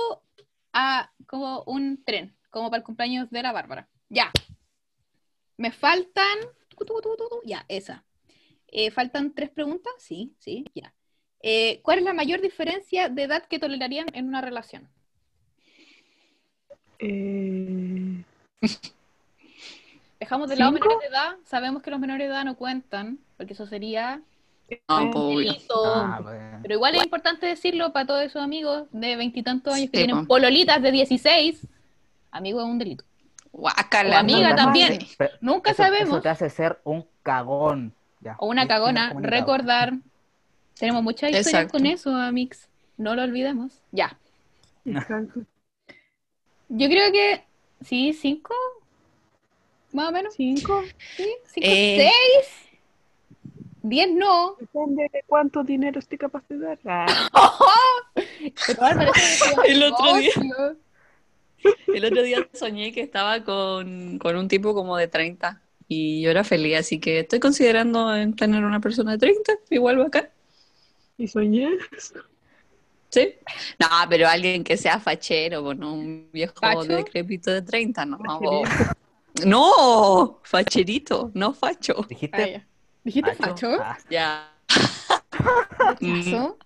a 0.73 1.11
como 1.27 1.63
un 1.63 2.03
tren, 2.03 2.35
como 2.49 2.69
para 2.69 2.79
el 2.79 2.85
cumpleaños 2.85 3.29
de 3.29 3.43
la 3.43 3.51
Bárbara. 3.51 3.89
Ya. 4.09 4.31
Me 5.57 5.71
faltan, 5.71 6.39
tucutú, 6.69 7.01
tucutú, 7.01 7.17
tucutú, 7.17 7.41
ya, 7.45 7.65
esa. 7.67 8.03
Eh, 8.67 8.89
¿Faltan 8.91 9.33
tres 9.33 9.49
preguntas? 9.49 9.93
Sí, 9.99 10.33
sí, 10.39 10.65
ya. 10.73 10.93
Eh, 11.41 11.81
¿Cuál 11.81 11.99
es 11.99 12.05
la 12.05 12.13
mayor 12.13 12.39
diferencia 12.41 13.09
de 13.09 13.23
edad 13.23 13.45
que 13.45 13.59
tolerarían 13.59 14.07
en 14.13 14.27
una 14.27 14.41
relación? 14.41 14.87
Eh, 16.99 18.23
Dejamos 20.19 20.49
de 20.49 20.55
lado 20.55 20.71
¿Cinco? 20.71 20.85
menores 20.85 21.09
de 21.09 21.15
edad, 21.15 21.35
sabemos 21.45 21.81
que 21.81 21.89
los 21.89 21.99
menores 21.99 22.27
de 22.27 22.33
edad 22.33 22.45
no 22.45 22.55
cuentan, 22.55 23.17
porque 23.37 23.53
eso 23.53 23.65
sería 23.65 24.21
No. 24.89 25.61
Ah, 25.85 26.19
pues. 26.23 26.41
Pero 26.61 26.73
igual 26.75 26.95
es 26.95 27.03
importante 27.03 27.45
decirlo 27.45 27.91
para 27.93 28.05
todos 28.05 28.23
esos 28.23 28.41
amigos 28.41 28.87
de 28.91 29.15
veintitantos 29.15 29.73
años 29.73 29.89
que 29.91 29.97
Sí, 29.99 30.05
tienen 30.05 30.21
po. 30.25 30.35
pololitas 30.35 30.81
de 30.81 30.91
16. 30.91 31.67
Amigo 32.31 32.59
es 32.61 32.65
un 32.65 32.77
delito. 32.79 33.03
Guácala. 33.51 34.17
O 34.17 34.19
amiga 34.19 34.49
no, 34.51 34.55
también. 34.55 34.99
Nunca 35.41 35.71
eso- 35.71 35.83
sabemos. 35.83 36.09
Eso 36.09 36.21
te 36.21 36.29
hace 36.29 36.49
ser 36.49 36.79
un 36.83 37.05
cagón. 37.23 37.93
Ya. 38.21 38.35
O 38.39 38.47
una 38.47 38.67
cagona. 38.67 39.13
Recordar. 39.19 39.93
Tenemos 40.79 41.03
muchas 41.03 41.29
historias 41.31 41.47
Exacto. 41.47 41.71
con 41.77 41.85
eso, 41.85 42.15
Amix. 42.15 42.67
No 42.97 43.15
lo 43.15 43.23
olvidemos. 43.23 43.73
Ya. 43.91 44.17
exacto. 44.85 45.41
Yo 46.69 46.87
creo 46.87 47.11
que. 47.11 47.43
Sí, 47.83 48.13
cinco. 48.13 48.53
Más 49.91 50.07
o 50.09 50.11
menos. 50.11 50.33
Cinco. 50.35 50.81
Sí, 51.17 51.27
cinco, 51.47 51.67
Eh. 51.69 52.09
seis. 52.09 52.69
Diez 53.83 54.09
no. 54.13 54.55
Depende 54.59 55.09
de 55.11 55.23
cuánto 55.25 55.63
dinero 55.63 55.99
estoy 55.99 56.17
capaz 56.17 56.43
de 56.49 56.59
dar. 56.59 56.79
Ah, 56.85 57.57
El 59.65 59.83
otro 59.83 60.15
día. 60.15 60.31
negocio. 60.35 60.77
El 61.93 62.05
otro 62.05 62.23
día 62.23 62.47
soñé 62.53 62.91
que 62.91 63.01
estaba 63.01 63.43
con, 63.43 64.17
con 64.19 64.35
un 64.35 64.47
tipo 64.47 64.73
como 64.73 64.97
de 64.97 65.07
30 65.07 65.61
y 65.87 66.21
yo 66.21 66.31
era 66.31 66.43
feliz, 66.43 66.77
así 66.79 66.99
que 66.99 67.19
estoy 67.19 67.39
considerando 67.39 68.15
en 68.15 68.35
tener 68.35 68.63
una 68.63 68.79
persona 68.79 69.11
de 69.13 69.17
30, 69.19 69.53
igual 69.69 69.97
bacán. 69.97 70.29
y 71.17 71.27
soñé. 71.27 71.69
¿Sí? 73.09 73.35
No, 73.79 73.87
pero 74.09 74.27
alguien 74.27 74.63
que 74.63 74.77
sea 74.77 74.99
fachero, 74.99 75.63
pues, 75.63 75.77
no 75.77 75.93
un 75.93 76.29
viejo 76.31 76.53
¿Facho? 76.59 76.95
decrépito 76.95 77.51
de 77.51 77.61
30, 77.61 78.05
no. 78.05 78.17
Facherito. 78.17 78.95
No, 79.45 80.39
facherito, 80.43 81.31
no 81.33 81.53
facho. 81.53 81.95
Ah, 81.99 82.05
¿Dijiste? 82.07 82.65
¿Dijiste 83.03 83.33
Facho? 83.33 83.67
facho? 83.67 83.83
Ah, 83.83 83.97
Ya. 84.09 84.51
¿Facho? 85.99 86.57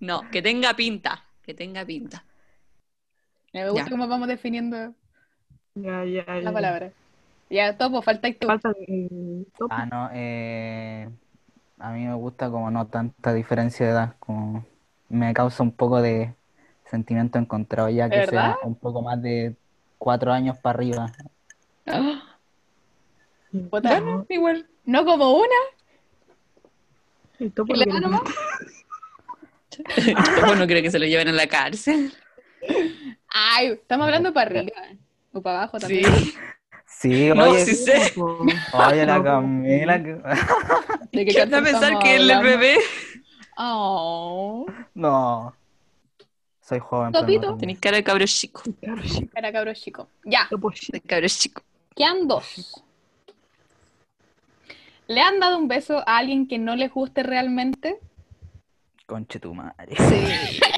No, 0.00 0.30
que 0.30 0.42
tenga 0.42 0.74
pinta, 0.74 1.24
que 1.42 1.54
tenga 1.54 1.84
pinta. 1.84 2.24
Me 3.52 3.68
gusta 3.68 3.84
Ya. 3.84 3.90
cómo 3.90 4.08
vamos 4.08 4.28
definiendo 4.28 4.94
Ya, 5.74 6.04
ya, 6.04 6.24
ya. 6.26 6.40
la 6.40 6.52
palabra. 6.52 6.92
Ya, 7.50 7.76
topo, 7.76 8.00
falta 8.02 8.28
tú. 8.32 8.46
Falta 8.46 8.72
el 8.86 9.46
topo. 9.58 9.74
Ah, 9.74 9.86
no, 9.86 10.08
eh, 10.12 11.08
a 11.78 11.92
mí 11.92 12.06
me 12.06 12.14
gusta 12.14 12.50
como 12.50 12.70
no 12.70 12.86
tanta 12.86 13.34
diferencia 13.34 13.86
de 13.86 13.92
edad, 13.92 14.16
como 14.20 14.64
me 15.08 15.34
causa 15.34 15.62
un 15.62 15.72
poco 15.72 16.00
de 16.00 16.34
sentimiento 16.84 17.38
encontrado 17.38 17.88
ya 17.88 18.08
que 18.08 18.16
¿Verdad? 18.16 18.56
sea 18.56 18.66
un 18.66 18.74
poco 18.74 19.02
más 19.02 19.20
de 19.22 19.54
cuatro 19.98 20.32
años 20.32 20.56
para 20.58 20.78
arriba. 20.78 21.12
Igual. 24.28 24.68
No 24.90 25.04
como 25.04 25.34
una. 25.34 25.60
¿Le 27.38 27.48
da 27.48 27.64
que- 27.84 28.00
nomás? 28.00 28.22
Yo 30.40 30.56
no 30.56 30.66
creo 30.66 30.82
que 30.82 30.90
se 30.90 30.98
lo 30.98 31.06
lleven 31.06 31.28
a 31.28 31.32
la 31.32 31.46
cárcel. 31.46 32.12
Ay, 33.28 33.68
estamos 33.68 34.06
hablando 34.06 34.32
para 34.32 34.50
arriba. 34.50 34.72
O 35.32 35.40
para 35.40 35.58
abajo 35.62 35.78
Sí. 35.78 36.02
también. 36.02 36.32
Sí, 36.86 37.28
No, 37.28 37.44
oye, 37.50 37.64
sí 37.64 37.76
sé. 37.76 38.12
Oye 38.16 39.06
la. 39.06 39.22
Camila, 39.22 39.98
¿De 41.12 41.24
qué 41.24 41.32
¿Qué 41.32 41.40
anda 41.40 41.58
a 41.58 41.62
pensar 41.62 41.98
que 42.00 42.16
él 42.16 42.28
es 42.28 42.42
bebé? 42.42 42.78
Oh, 43.56 44.66
no, 44.94 45.54
soy 46.60 46.80
joven. 46.80 47.12
Topito. 47.12 47.56
Tenés 47.56 47.78
cara 47.78 47.96
de 47.98 48.02
cabro 48.04 48.26
chico. 48.26 48.62
Sí, 49.04 49.30
era 49.36 49.52
cabro 49.52 49.72
chico. 49.74 50.08
Ya, 50.24 50.48
topo, 50.50 50.72
sí. 50.72 50.90
De 50.92 51.00
cabro 51.00 51.28
chico. 51.28 51.62
quedan 51.94 52.26
dos. 52.26 52.82
¿Le 55.10 55.20
han 55.22 55.40
dado 55.40 55.58
un 55.58 55.66
beso 55.66 55.98
a 56.08 56.18
alguien 56.18 56.46
que 56.46 56.56
no 56.56 56.76
les 56.76 56.92
guste 56.92 57.24
realmente? 57.24 57.98
Conche 59.06 59.40
tu 59.40 59.52
madre. 59.54 59.96
Sí. 59.98 60.60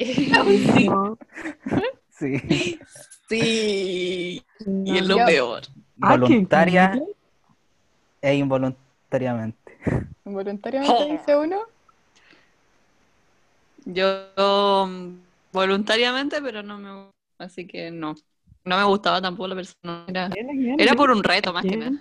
Sí. 2.09 2.79
Sí. 3.27 4.43
no. 4.65 4.93
Y 4.93 4.97
es 4.97 5.07
lo 5.07 5.17
Yo- 5.17 5.25
peor. 5.25 5.61
Ah. 6.01 6.11
Voluntaria 6.17 6.99
e 8.21 8.35
involuntariamente. 8.35 9.77
¿Involuntariamente 10.25 10.95
Oh. 10.95 11.11
dice 11.11 11.35
uno? 11.35 11.57
Yo 13.85 14.85
mm, 14.87 15.07
voluntariamente, 15.51 16.41
pero 16.41 16.63
no 16.63 16.77
me 16.79 17.09
así 17.39 17.67
que 17.67 17.91
no. 17.91 18.15
No 18.63 18.77
me 18.77 18.83
gustaba 18.85 19.21
tampoco 19.21 19.47
la 19.49 19.55
persona. 19.55 20.05
Era, 20.77 20.93
por 20.95 21.11
un 21.11 21.23
reto 21.23 21.51
más 21.51 21.65
que 21.65 21.75
nada. 21.77 21.91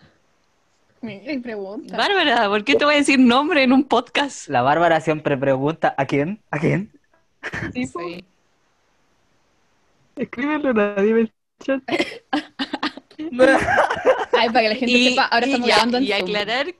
Mira, 1.02 1.32
y 1.32 1.38
pregunta. 1.40 1.96
Bárbara, 1.96 2.48
¿por 2.48 2.64
qué 2.64 2.74
te 2.76 2.84
voy 2.84 2.94
a 2.94 2.98
decir 2.98 3.18
nombre 3.18 3.62
en 3.64 3.72
un 3.72 3.84
podcast? 3.84 4.48
La 4.48 4.62
Bárbara 4.62 5.00
siempre 5.00 5.36
pregunta, 5.36 5.94
¿a 5.98 6.06
quién? 6.06 6.40
¿A 6.50 6.58
quién? 6.58 6.92
Sí, 7.74 7.86
po. 7.86 8.00
Sí. 8.00 8.24
Escríbelo, 10.16 10.72
nadie 10.74 11.12
el 11.12 11.32
chat. 11.62 11.82
Ay, 14.32 14.48
para 14.48 14.62
que 14.62 14.68
la 14.68 14.74
gente 14.74 14.92
Y, 14.92 15.08
sepa, 15.10 15.24
ahora 15.24 15.46
y 15.46 15.50
estamos 15.50 15.68
ya, 15.68 15.74
grabando 15.74 15.98
en 15.98 16.04
y 16.04 16.08
Zoom. 16.08 16.22
aclarar, 16.22 16.74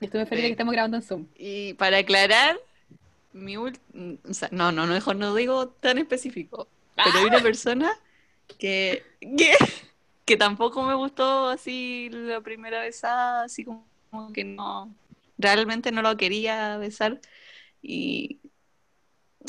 Estoy 0.00 0.20
muy 0.20 0.28
feliz 0.28 0.42
de 0.42 0.48
que 0.48 0.52
estamos 0.52 0.72
grabando 0.72 0.96
en 0.98 1.02
Zoom. 1.02 1.26
y 1.38 1.72
para 1.74 1.98
aclarar, 1.98 2.58
mi 3.32 3.54
ul- 3.56 3.78
o 4.28 4.34
sea, 4.34 4.48
no, 4.52 4.72
no, 4.72 4.86
no, 4.86 4.92
mejor 4.94 5.16
no 5.16 5.34
digo 5.34 5.68
tan 5.68 5.98
específico, 5.98 6.68
pero 6.96 7.18
hay 7.18 7.24
una 7.24 7.40
persona 7.42 7.90
que, 8.58 9.02
que, 9.38 9.54
que 10.26 10.36
tampoco 10.36 10.82
me 10.82 10.94
gustó 10.94 11.48
así 11.48 12.08
la 12.10 12.40
primera 12.40 12.80
besada, 12.82 13.44
así 13.44 13.64
como 13.64 13.86
que 14.34 14.44
no, 14.44 14.94
realmente 15.38 15.92
no 15.92 16.02
lo 16.02 16.16
quería 16.16 16.76
besar 16.78 17.20
y... 17.80 18.40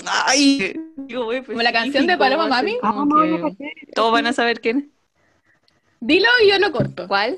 Ay, 0.06 0.76
digo, 0.96 1.26
muy 1.26 1.42
Como 1.44 1.62
la 1.64 1.74
canción 1.74 2.06
de 2.06 2.18
Paloma 2.18 2.48
Mami. 2.48 2.78
Ah, 2.84 2.94
como 2.94 3.06
no, 3.16 3.22
que 3.24 3.28
no 3.30 3.42
caché. 3.50 3.74
todos 3.96 4.12
van 4.12 4.28
a 4.28 4.34
saber 4.34 4.62
quién 4.62 4.78
es. 4.78 4.86
Dilo 6.00 6.28
y 6.44 6.50
yo 6.52 6.60
lo 6.60 6.72
corto. 6.72 7.08
¿Cuál? 7.08 7.36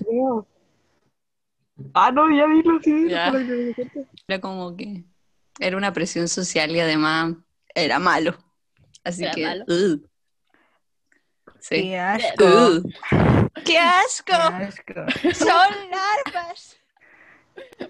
Ah, 1.94 2.12
no, 2.12 2.30
ya 2.36 2.46
dilo, 2.48 2.82
sí, 2.84 2.92
dilo, 2.92 3.10
Ya. 3.10 3.32
que. 3.32 4.06
Era 4.28 4.42
como 4.42 4.76
que 4.76 5.06
era 5.60 5.78
una 5.78 5.94
presión 5.94 6.28
social 6.28 6.72
y 6.76 6.82
además 6.82 7.36
era 7.74 8.00
malo. 8.00 8.38
Así 9.06 9.24
Era 9.24 9.32
que. 9.34 9.44
malo. 9.46 9.66
Sí. 11.60 11.82
¡Qué 11.82 12.00
asco! 12.00 12.46
Ugh. 12.46 12.94
¡Qué 13.66 13.78
asco! 13.78 14.26
¡Qué 14.26 14.64
asco! 14.66 15.34
¡Son 15.34 15.74
larvas! 15.92 16.78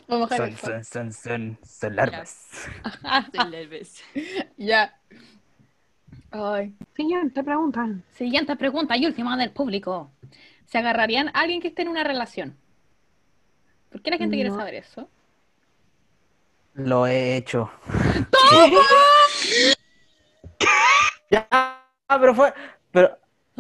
Vamos 0.07 0.31
a 0.31 0.37
Son, 0.37 0.45
dejar 0.49 0.83
son, 0.83 0.83
son, 0.83 1.13
son, 1.13 1.59
son 1.63 1.95
larvas. 1.95 2.47
Son 3.35 3.51
larvas. 3.51 4.03
Ya. 4.57 4.99
Ay. 6.31 6.73
Siguiente 6.95 7.43
pregunta. 7.43 7.87
Siguiente 8.15 8.55
pregunta 8.55 8.97
y 8.97 9.05
última 9.05 9.37
del 9.37 9.51
público. 9.51 10.11
¿Se 10.65 10.77
agarrarían 10.77 11.29
a 11.29 11.41
alguien 11.41 11.61
que 11.61 11.69
esté 11.69 11.83
en 11.83 11.89
una 11.89 12.03
relación? 12.03 12.57
¿Por 13.91 14.01
qué 14.01 14.11
la 14.11 14.17
gente 14.17 14.35
quiere 14.35 14.51
saber 14.51 14.75
eso? 14.75 15.09
Lo 16.73 17.07
he 17.07 17.37
hecho. 17.37 17.71
Ya, 21.31 21.47
pero 22.07 22.33
fue. 22.33 22.51
Pero. 22.91 23.15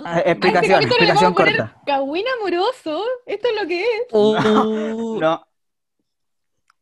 Ah, 0.05 0.19
Explicación, 0.25 0.79
le 0.79 0.85
explicación 0.87 1.33
poner 1.33 1.57
corta. 1.57 1.81
Cagüín 1.85 2.25
amoroso. 2.39 3.03
Esto 3.25 3.47
es 3.49 3.61
lo 3.61 3.67
que 3.67 3.81
es. 3.81 4.01
Uh, 4.11 5.19
No. 5.19 5.45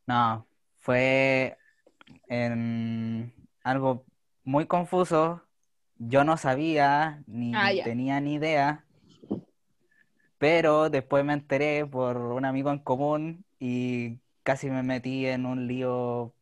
No. 0.06 0.46
Fue 0.78 1.56
en 2.28 3.32
algo 3.62 4.04
muy 4.44 4.66
confuso. 4.66 5.42
Yo 5.98 6.24
no 6.24 6.36
sabía 6.36 7.22
ni 7.26 7.52
Ah, 7.54 7.70
tenía 7.84 8.20
ni 8.20 8.34
idea. 8.34 8.84
Pero 10.38 10.88
después 10.88 11.24
me 11.24 11.32
enteré 11.32 11.84
por 11.84 12.16
un 12.16 12.44
amigo 12.44 12.70
en 12.70 12.78
común 12.78 13.44
y 13.58 14.18
casi 14.44 14.70
me 14.70 14.82
metí 14.84 15.26
en 15.26 15.44
un 15.46 15.66
lío 15.66 16.32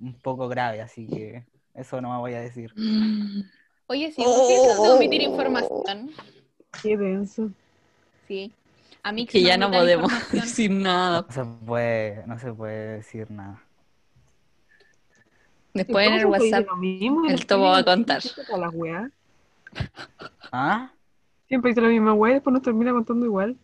un 0.00 0.18
poco 0.22 0.48
grave, 0.48 0.82
así 0.82 1.06
que 1.06 1.46
eso 1.74 2.00
no 2.00 2.12
me 2.12 2.18
voy 2.18 2.34
a 2.34 2.40
decir. 2.40 2.72
Oye, 3.92 4.10
sí, 4.10 4.22
¿por 4.24 4.48
qué 4.48 4.82
de 4.82 4.90
omitir 4.90 5.20
información? 5.20 6.10
Qué 6.82 6.96
denso. 6.96 7.50
Sí. 8.26 8.50
A 9.02 9.12
mí 9.12 9.26
que 9.26 9.42
ya 9.42 9.58
no 9.58 9.70
podemos 9.70 10.10
decir 10.32 10.70
nada. 10.70 11.26
No 11.28 11.32
se 11.34 11.44
puede, 11.66 12.26
no 12.26 12.38
se 12.38 12.52
puede 12.54 12.96
decir 12.96 13.30
nada. 13.30 13.62
Después 15.74 16.08
en 16.08 16.14
el 16.14 16.26
WhatsApp. 16.26 16.66
lo 16.68 16.76
mismo 16.76 17.26
el 17.28 17.44
topo 17.46 17.64
va 17.64 17.78
a 17.78 17.84
contar. 17.84 18.22
¿Ah? 20.50 20.90
Siempre 21.48 21.70
dice 21.70 21.82
la 21.82 21.88
misma 21.88 22.14
weá 22.14 22.30
y 22.30 22.34
después 22.34 22.54
nos 22.54 22.62
termina 22.62 22.92
contando 22.92 23.26
igual. 23.26 23.56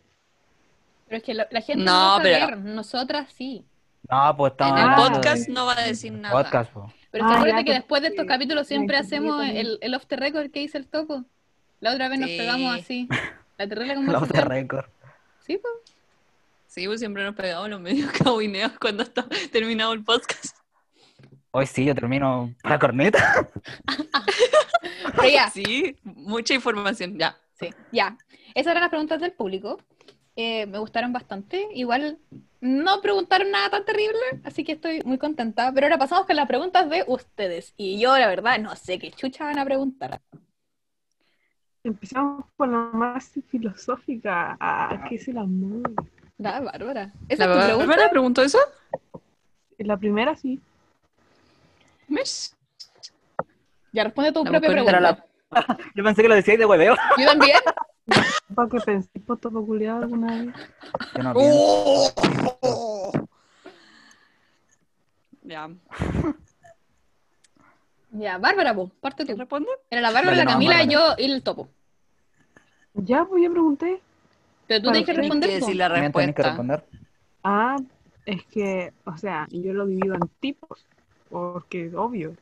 Pero 1.07 1.17
es 1.17 1.23
que 1.23 1.33
la, 1.33 1.49
la 1.51 1.63
gente 1.63 1.85
No, 1.85 1.93
no, 1.93 1.99
va 2.09 2.17
a 2.17 2.23
pero- 2.23 2.39
saber, 2.41 2.59
nosotras 2.59 3.33
sí. 3.35 3.65
No, 4.11 4.37
pues 4.37 4.51
En 4.51 4.55
estamos 4.55 4.79
el 4.81 4.89
hablando 4.89 5.13
podcast 5.15 5.49
no 5.49 5.65
va 5.67 5.79
a 5.79 5.83
decir 5.87 6.13
nada. 6.13 6.35
podcast, 6.45 6.71
po. 6.73 6.93
Pero 7.11 7.25
Ah, 7.25 7.37
acuérdate 7.37 7.65
que 7.65 7.73
después 7.73 8.03
de 8.03 8.09
estos 8.09 8.25
sí. 8.25 8.29
capítulos 8.29 8.67
siempre 8.67 8.97
hacemos 8.97 9.45
el, 9.47 9.79
el 9.81 9.95
off 9.95 10.07
the 10.07 10.17
record 10.17 10.50
que 10.50 10.61
dice 10.61 10.79
el 10.79 10.87
topo. 10.87 11.25
La 11.81 11.93
otra 11.93 12.09
vez 12.09 12.19
nos 12.21 12.29
pegamos 12.29 12.75
así. 12.79 13.09
La 13.57 13.67
terrible 13.69 13.95
Los 13.95 14.05
de 14.07 14.12
conversación. 14.12 14.49
récord. 14.49 14.87
Sí, 15.47 15.59
pues. 15.59 15.73
Sí, 16.67 16.87
pues 16.87 17.00
siempre 17.00 17.25
nos 17.25 17.35
pegamos 17.35 17.69
los 17.71 17.81
medios 17.81 18.11
cabineos 18.25 18.73
cuando 18.79 19.03
está 19.03 19.27
terminado 19.50 19.93
el 19.95 20.05
podcast. 20.05 20.57
Hoy 21.50 21.67
sí, 21.67 21.87
yo 21.87 21.95
termino 21.95 22.55
la 22.62 22.79
corneta. 22.79 23.49
Pero 25.17 25.29
ya, 25.29 25.50
Sí, 25.50 25.97
mucha 26.05 26.55
información, 26.55 27.19
ya. 27.19 27.37
sí, 27.59 27.71
ya. 27.91 28.17
Esas 28.55 28.73
eran 28.73 28.83
las 28.83 28.91
preguntas 28.91 29.21
del 29.21 29.33
público. 29.33 29.81
Eh, 30.40 30.66
me 30.66 30.78
gustaron 30.78 31.12
bastante. 31.12 31.66
Igual 31.75 32.16
no 32.61 33.00
preguntaron 33.00 33.50
nada 33.50 33.71
tan 33.71 33.85
terrible, 33.85 34.21
así 34.45 34.62
que 34.62 34.71
estoy 34.73 35.02
muy 35.04 35.18
contenta. 35.18 35.73
Pero 35.75 35.87
ahora 35.87 35.99
pasamos 35.99 36.26
con 36.26 36.37
las 36.37 36.47
preguntas 36.47 36.88
de 36.88 37.02
ustedes. 37.09 37.75
Y 37.76 37.99
yo, 37.99 38.16
la 38.16 38.28
verdad, 38.28 38.57
no 38.61 38.76
sé 38.76 39.00
qué 39.00 39.11
chucha 39.11 39.47
van 39.47 39.59
a 39.59 39.64
preguntar. 39.64 40.21
Empezamos 41.83 42.45
por 42.57 42.68
la 42.68 42.78
más 42.92 43.33
filosófica. 43.49 44.57
Ah, 44.61 45.07
¿qué 45.09 45.16
es 45.16 45.26
el 45.26 45.38
amor? 45.38 45.90
Da, 46.37 46.61
Bárbara. 46.61 47.12
¿Esa 47.28 47.49
¿La 47.49 47.54
es 47.54 47.59
tu 47.59 47.64
pregunta? 47.66 47.87
Bárbara 47.88 48.11
preguntó 48.11 48.42
eso? 48.42 48.59
La 49.78 49.97
primera 49.97 50.37
sí. 50.37 50.61
Mish. 52.07 52.50
Ya 53.92 54.04
responde 54.04 54.30
tu 54.30 54.45
La 54.45 54.50
propia 54.52 54.71
pregunta. 54.71 55.00
la- 55.00 55.25
Yo 55.97 56.04
pensé 56.04 56.22
que 56.22 56.29
lo 56.29 56.37
decíais 56.37 56.61
de 56.61 56.64
hueveo. 56.64 56.94
Yo 57.18 57.27
también. 57.27 57.59
¿Para 58.55 58.68
que 58.68 58.81
pensé 58.81 59.21
por 59.21 59.38
todo 59.38 59.64
culiado 59.64 60.03
alguna 60.03 60.35
vez? 60.42 60.55
Yo 61.16 61.23
no 61.23 61.35
pienso. 61.35 62.14
Oh. 62.62 63.12
Ya. 65.42 65.68
Ya, 68.11 68.38
Bárbara, 68.38 68.75
po, 68.75 68.88
parte 69.01 69.23
tú. 69.25 69.27
¿Quién 69.27 69.38
responde? 69.38 69.68
Era 69.90 70.01
la 70.01 70.11
Bárbara, 70.11 70.37
Dale, 70.37 70.38
la 70.38 70.44
no, 70.44 70.51
Camila, 70.53 70.77
Bárbara. 70.79 70.90
yo 70.90 71.14
y 71.18 71.31
el 71.31 71.42
topo. 71.42 71.68
Ya, 72.94 73.25
pues 73.25 73.42
ya 73.42 73.51
pregunté. 73.51 74.01
Pero 74.66 74.83
tú 74.83 74.90
tienes 74.90 75.07
que 75.07 75.12
tienes 75.12 75.16
responder. 75.16 75.51
que 75.51 75.59
po. 75.61 75.66
decir 75.66 75.77
la 75.77 75.88
También 75.88 76.12
tenés 76.12 76.35
que 76.35 76.42
respuesta. 76.42 76.49
responder. 76.49 76.85
Ah, 77.44 77.77
es 78.27 78.44
que, 78.47 78.92
o 79.05 79.16
sea, 79.16 79.47
yo 79.51 79.73
lo 79.75 79.87
divido 79.87 80.14
en 80.14 80.21
tipos. 80.40 80.85
Porque, 81.31 81.92
obvio. 81.94 82.35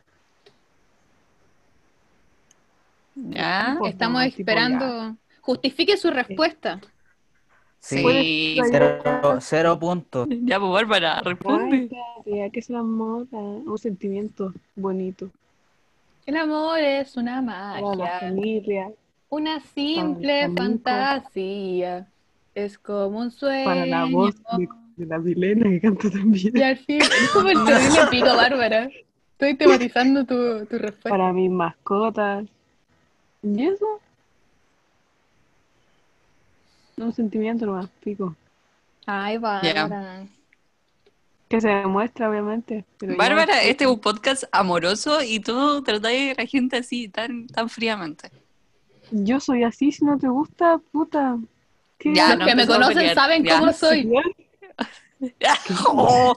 Ya. 3.17 3.79
Estamos 3.87 4.23
no, 4.23 4.29
tipo, 4.29 4.41
esperando. 4.41 5.17
Justifique 5.47 5.97
su 5.97 6.11
respuesta. 6.11 6.81
Sí. 7.79 8.03
Sí. 8.03 8.59
Cero, 8.69 9.39
cero 9.41 9.79
puntos. 9.79 10.27
Ya, 10.43 10.59
pues 10.59 10.73
Bárbara, 10.73 11.21
responde. 11.23 11.89
Ay, 12.27 12.51
que 12.51 12.59
es 12.59 12.69
el 12.69 12.77
amor, 12.77 13.29
ah, 13.33 13.37
un 13.37 13.79
sentimiento 13.79 14.53
bonito 14.75 15.31
El 16.27 16.37
amor 16.37 16.81
es 16.81 17.17
una 17.17 17.37
la 17.37 17.43
magia, 17.43 18.19
familia, 18.19 18.91
una 19.29 19.61
simple 19.61 20.51
fantasía. 20.57 22.09
Es 22.53 22.77
como 22.77 23.21
un 23.21 23.31
sueño. 23.31 23.67
para 23.67 23.87
la 23.87 24.05
voz 24.07 24.35
de, 24.59 24.69
de 24.97 25.07
la 25.07 25.19
Milena 25.21 25.71
que 25.71 25.81
canta 25.81 26.11
también, 26.11 26.57
Y 26.57 26.63
al 26.63 26.77
fin, 26.79 27.01
es 27.03 27.31
como 27.33 27.49
el 27.51 27.65
terrible 27.65 28.01
pico, 28.11 28.35
Bárbara. 28.35 28.91
Estoy 29.33 29.55
tematizando 29.55 30.25
tu, 30.25 30.67
tu 30.67 30.77
respuesta. 30.79 31.11
para 31.11 31.33
mis 31.33 31.51
mascotas. 31.51 32.47
¿Y 33.45 33.65
eso? 33.65 33.87
Un 36.99 37.13
sentimiento 37.13 37.67
nomás, 37.67 37.89
pico. 38.03 38.35
Ay, 39.05 39.37
Bárbara. 39.37 40.25
Que 41.47 41.61
se 41.61 41.69
demuestra, 41.69 42.31
obviamente. 42.31 42.87
pero 42.97 43.13
ya- 43.13 43.19
Bárbara, 43.19 43.63
este 43.65 43.85
es 43.85 43.91
un 43.91 44.01
podcast 44.01 44.45
amoroso 44.51 45.23
y 45.23 45.39
tú 45.41 45.83
tratáis 45.83 46.33
a 46.37 46.41
la 46.41 46.47
gente 46.49 46.79
así, 46.79 47.09
tan, 47.09 47.49
tan 47.49 47.69
fríamente. 47.69 48.31
Yo 49.11 49.41
soy 49.41 49.63
así, 49.63 49.93
si 49.93 50.07
no 50.07 50.17
te 50.17 50.27
gusta, 50.29 50.79
puta. 50.91 51.37
¿Qué? 51.99 52.15
Ya, 52.15 52.31
Los 52.31 52.39
no 52.39 52.47
que 52.47 52.55
me 52.55 52.67
conocen 52.67 52.95
pelear, 52.97 53.15
saben 53.15 53.45
ya. 53.45 53.59
cómo 53.59 53.73
soy. 53.75 54.11
Oh, 55.87 56.35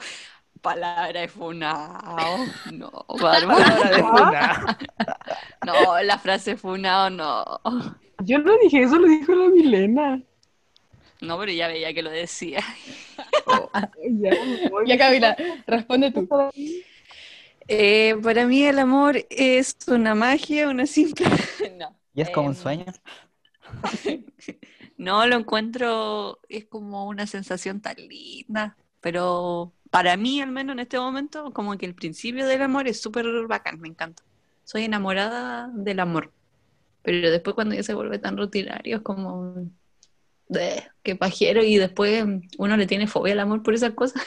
palabra 0.61 1.21
de 1.21 1.27
funao. 1.29 2.37
No, 2.73 2.89
Bárbara. 3.21 3.65
Palabra 3.65 3.89
de 3.97 4.03
funa. 4.03 4.77
No, 5.65 6.01
la 6.03 6.17
frase 6.17 6.55
funao 6.57 7.09
no. 7.09 7.45
Yo 8.23 8.39
no 8.39 8.53
dije 8.61 8.83
eso, 8.83 8.97
lo 8.97 9.07
dijo 9.07 9.33
la 9.33 9.49
Milena. 9.49 10.21
No, 11.21 11.37
pero 11.37 11.51
ya 11.51 11.67
veía 11.67 11.93
que 11.93 12.01
lo 12.01 12.09
decía. 12.11 12.63
Ya, 14.21 14.35
me 14.45 14.69
voy. 14.69 14.85
Ya, 14.87 14.97
Camila, 14.97 15.35
responde 15.67 16.11
tú. 16.11 16.27
Eh, 17.67 18.15
para 18.23 18.45
mí 18.47 18.63
el 18.63 18.79
amor 18.79 19.25
es 19.29 19.77
una 19.87 20.15
magia, 20.15 20.69
una 20.69 20.85
simple... 20.87 21.25
No. 21.77 21.99
¿Y 22.13 22.21
es 22.21 22.29
como 22.31 22.49
un 22.49 22.55
Em, 22.55 22.55
sueño? 22.55 22.85
No, 24.97 25.25
lo 25.27 25.35
encuentro, 25.37 26.39
es 26.49 26.65
como 26.65 27.07
una 27.07 27.25
sensación 27.27 27.81
tan 27.81 27.95
linda, 27.97 28.77
pero 28.99 29.73
para 29.89 30.17
mí, 30.17 30.41
al 30.41 30.51
menos 30.51 30.73
en 30.73 30.79
este 30.81 30.99
momento, 30.99 31.51
como 31.53 31.77
que 31.77 31.85
el 31.85 31.95
principio 31.95 32.45
del 32.47 32.61
amor 32.61 32.87
es 32.87 33.01
súper 33.01 33.25
bacán, 33.47 33.79
me 33.79 33.87
encanta. 33.87 34.23
Soy 34.63 34.83
enamorada 34.85 35.69
del 35.73 35.99
amor, 36.01 36.33
pero 37.03 37.31
después 37.31 37.55
cuando 37.55 37.75
ya 37.75 37.83
se 37.83 37.93
vuelve 37.95 38.19
tan 38.19 38.37
rutinario 38.37 38.97
es 38.97 39.03
como, 39.03 39.55
"Bleh, 40.49 40.83
qué 41.03 41.15
pajero, 41.15 41.63
y 41.63 41.77
después 41.77 42.25
uno 42.57 42.75
le 42.77 42.87
tiene 42.87 43.07
fobia 43.07 43.33
al 43.33 43.39
amor 43.39 43.63
por 43.63 43.73
esas 43.73 43.93
cosas. 43.93 44.21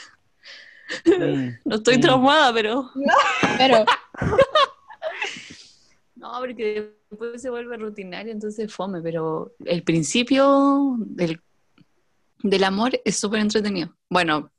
Mm. 1.04 1.48
No 1.64 1.76
estoy 1.76 1.94
Sí. 1.96 2.00
traumada, 2.00 2.52
pero... 2.54 2.90
Pero, 3.58 3.84
No, 6.14 6.32
porque 6.38 6.94
después 7.10 7.42
se 7.42 7.50
vuelve 7.50 7.76
rutinario, 7.76 8.32
entonces 8.32 8.72
fome, 8.72 9.00
pero 9.02 9.54
el 9.64 9.82
principio 9.82 10.94
del, 10.98 11.40
del 12.42 12.64
amor 12.64 13.00
es 13.04 13.16
súper 13.16 13.40
entretenido. 13.40 13.96
Bueno, 14.08 14.52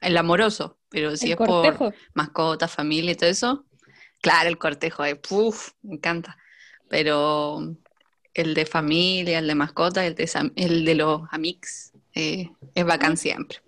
el 0.00 0.16
amoroso, 0.16 0.78
pero 0.88 1.14
si 1.16 1.26
el 1.26 1.32
es 1.32 1.36
por 1.36 1.48
cortejo. 1.48 1.92
mascota, 2.14 2.66
familia 2.68 3.12
y 3.12 3.14
todo 3.16 3.28
eso, 3.28 3.66
claro, 4.22 4.48
el 4.48 4.56
cortejo 4.58 5.04
es, 5.04 5.16
puf, 5.16 5.72
me 5.82 5.96
encanta. 5.96 6.38
Pero 6.88 7.76
el 8.34 8.54
de 8.54 8.66
familia, 8.66 9.38
el 9.38 9.46
de 9.46 9.54
mascota, 9.54 10.04
el 10.04 10.14
de, 10.14 10.50
el 10.56 10.84
de 10.84 10.94
los 10.94 11.22
amigos, 11.30 11.92
eh, 12.14 12.50
es 12.74 12.84
bacán 12.84 13.16
siempre. 13.16 13.58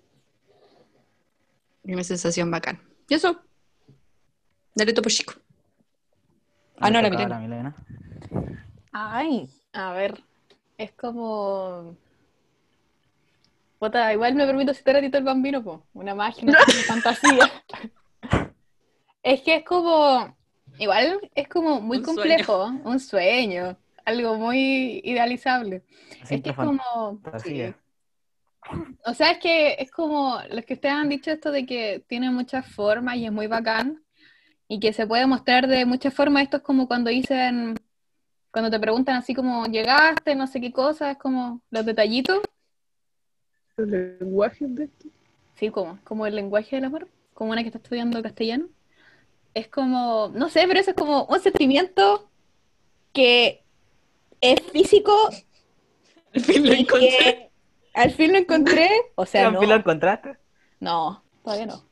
Una 1.83 2.03
sensación 2.03 2.49
bacán. 2.49 2.81
Y 3.07 3.13
eso, 3.13 3.39
dale 4.73 4.93
topo 4.93 5.09
chico. 5.09 5.33
Ah, 6.79 6.89
no, 6.89 7.01
la 7.01 7.39
Milena. 7.39 7.75
Ay, 8.91 9.49
a 9.73 9.93
ver, 9.93 10.23
es 10.77 10.91
como... 10.93 11.95
Puta, 13.79 14.11
igual 14.13 14.35
me 14.35 14.45
permito 14.45 14.73
citar 14.73 14.95
a 14.95 15.01
Tito 15.01 15.17
el 15.17 15.23
Bambino, 15.23 15.63
po. 15.63 15.85
Una 15.93 16.15
magia, 16.15 16.43
una 16.43 16.59
fantasía. 16.87 17.51
Es 19.21 19.41
que 19.41 19.57
es 19.57 19.65
como... 19.65 20.35
Igual 20.79 21.19
es 21.35 21.47
como 21.47 21.79
muy 21.81 21.97
Un 21.99 22.03
complejo, 22.03 22.65
un 22.83 22.99
sueño, 22.99 23.77
algo 24.05 24.35
muy 24.37 25.01
idealizable. 25.03 25.83
Es 26.29 26.41
que 26.41 26.49
es 26.49 26.55
como, 26.55 27.19
sí. 27.43 27.73
O 29.05 29.13
sea, 29.13 29.31
es 29.31 29.37
que 29.39 29.73
es 29.79 29.91
como 29.91 30.39
los 30.51 30.65
que 30.65 30.75
ustedes 30.75 30.95
han 30.95 31.09
dicho 31.09 31.31
esto 31.31 31.51
de 31.51 31.65
que 31.65 32.03
tiene 32.07 32.31
muchas 32.31 32.65
formas 32.67 33.17
y 33.17 33.25
es 33.25 33.31
muy 33.31 33.47
bacán 33.47 34.03
y 34.67 34.79
que 34.79 34.93
se 34.93 35.05
puede 35.05 35.27
mostrar 35.27 35.67
de 35.67 35.85
muchas 35.85 36.13
formas. 36.13 36.43
Esto 36.43 36.57
es 36.57 36.63
como 36.63 36.87
cuando 36.87 37.09
dicen, 37.09 37.75
cuando 38.51 38.71
te 38.71 38.79
preguntan 38.79 39.17
así 39.17 39.33
como 39.33 39.65
llegaste, 39.65 40.35
no 40.35 40.47
sé 40.47 40.61
qué 40.61 40.71
cosa, 40.71 41.11
es 41.11 41.17
como 41.17 41.61
los 41.69 41.85
detallitos. 41.85 42.41
Los 43.77 43.87
lenguajes 43.89 44.73
de 44.73 44.85
esto. 44.85 45.07
Sí, 45.55 45.69
como, 45.69 45.99
como 46.03 46.25
el 46.25 46.35
lenguaje 46.35 46.75
del 46.75 46.85
amor, 46.85 47.07
como 47.33 47.51
una 47.51 47.61
que 47.61 47.67
está 47.67 47.77
estudiando 47.77 48.21
castellano. 48.21 48.67
Es 49.53 49.67
como, 49.67 50.31
no 50.33 50.49
sé, 50.49 50.65
pero 50.67 50.79
eso 50.79 50.91
es 50.91 50.97
como 50.97 51.25
un 51.25 51.39
sentimiento 51.39 52.29
que 53.13 53.64
es 54.41 54.61
físico 54.71 55.11
Al 56.33 56.41
fin 56.41 56.65
lo 56.67 56.73
encontré. 56.73 57.09
que 57.19 57.51
al 57.93 58.11
fin 58.11 58.33
lo 58.33 58.37
encontré. 58.39 58.89
O 59.15 59.25
sea, 59.25 59.47
¿Al 59.47 59.53
no, 59.53 59.59
fin 59.61 59.69
lo 59.69 59.75
encontraste? 59.75 60.37
no, 60.79 61.23
todavía 61.43 61.65
no. 61.67 61.83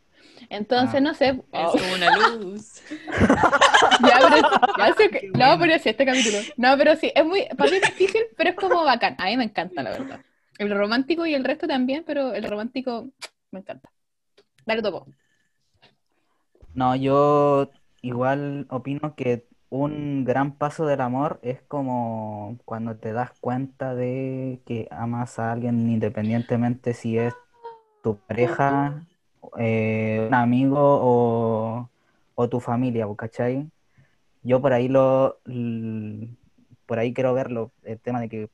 Entonces, 0.50 0.96
Ah. 0.96 1.00
no 1.00 1.14
sé. 1.14 1.28
Es 1.30 1.42
oh, 1.52 1.72
como 1.72 1.94
una 1.94 2.18
luz. 2.36 2.82
ya, 4.06 4.20
pero, 4.30 4.50
ya 4.78 4.94
sé 4.96 5.10
que- 5.10 5.30
no, 5.34 5.58
pero 5.58 5.80
sí, 5.80 5.90
este 5.90 6.06
capítulo. 6.06 6.38
No, 6.58 6.78
pero 6.78 6.96
sí, 6.98 7.12
es 7.16 7.26
muy, 7.26 7.48
para 7.58 7.72
mí 7.72 7.78
es 7.78 7.84
difícil, 7.84 8.22
pero 8.36 8.50
es 8.50 8.56
como 8.58 8.84
bacán. 8.84 9.16
A 9.20 9.26
mí 9.28 9.38
me 9.38 9.46
encanta, 9.46 9.82
la 9.82 9.92
verdad. 9.92 10.20
El 10.58 10.70
romántico 10.78 11.26
y 11.26 11.34
el 11.34 11.44
resto 11.46 11.66
también, 11.68 12.04
pero 12.06 12.34
el 12.34 12.44
romántico 12.44 13.08
me 13.52 13.60
encanta. 13.62 13.90
Dale 14.66 14.82
topo. 14.82 15.08
No, 16.74 16.96
yo 16.96 17.70
igual 18.02 18.68
opino 18.70 19.16
que 19.16 19.48
un 19.74 20.24
gran 20.24 20.52
paso 20.56 20.86
del 20.86 21.02
amor 21.02 21.40
es 21.42 21.64
como 21.64 22.60
cuando 22.64 22.96
te 22.96 23.12
das 23.12 23.32
cuenta 23.42 23.96
de 23.96 24.62
que 24.68 24.88
amas 24.92 25.40
a 25.40 25.52
alguien 25.52 25.90
independientemente 25.90 26.94
si 26.94 27.18
es 27.18 27.34
tu 28.04 28.18
pareja, 28.18 29.04
eh, 29.58 30.26
un 30.28 30.36
amigo 30.36 30.78
o, 30.80 31.90
o 32.36 32.50
tu 32.50 32.60
familia, 32.60 33.08
¿po 33.08 33.16
¿cachai? 33.16 33.68
Yo 34.44 34.62
por 34.62 34.74
ahí 34.74 34.90
lo, 34.90 35.40
por 36.86 37.00
ahí 37.00 37.12
quiero 37.12 37.34
verlo, 37.34 37.72
el 37.84 38.00
tema 38.00 38.22
de 38.22 38.30
que 38.30 38.50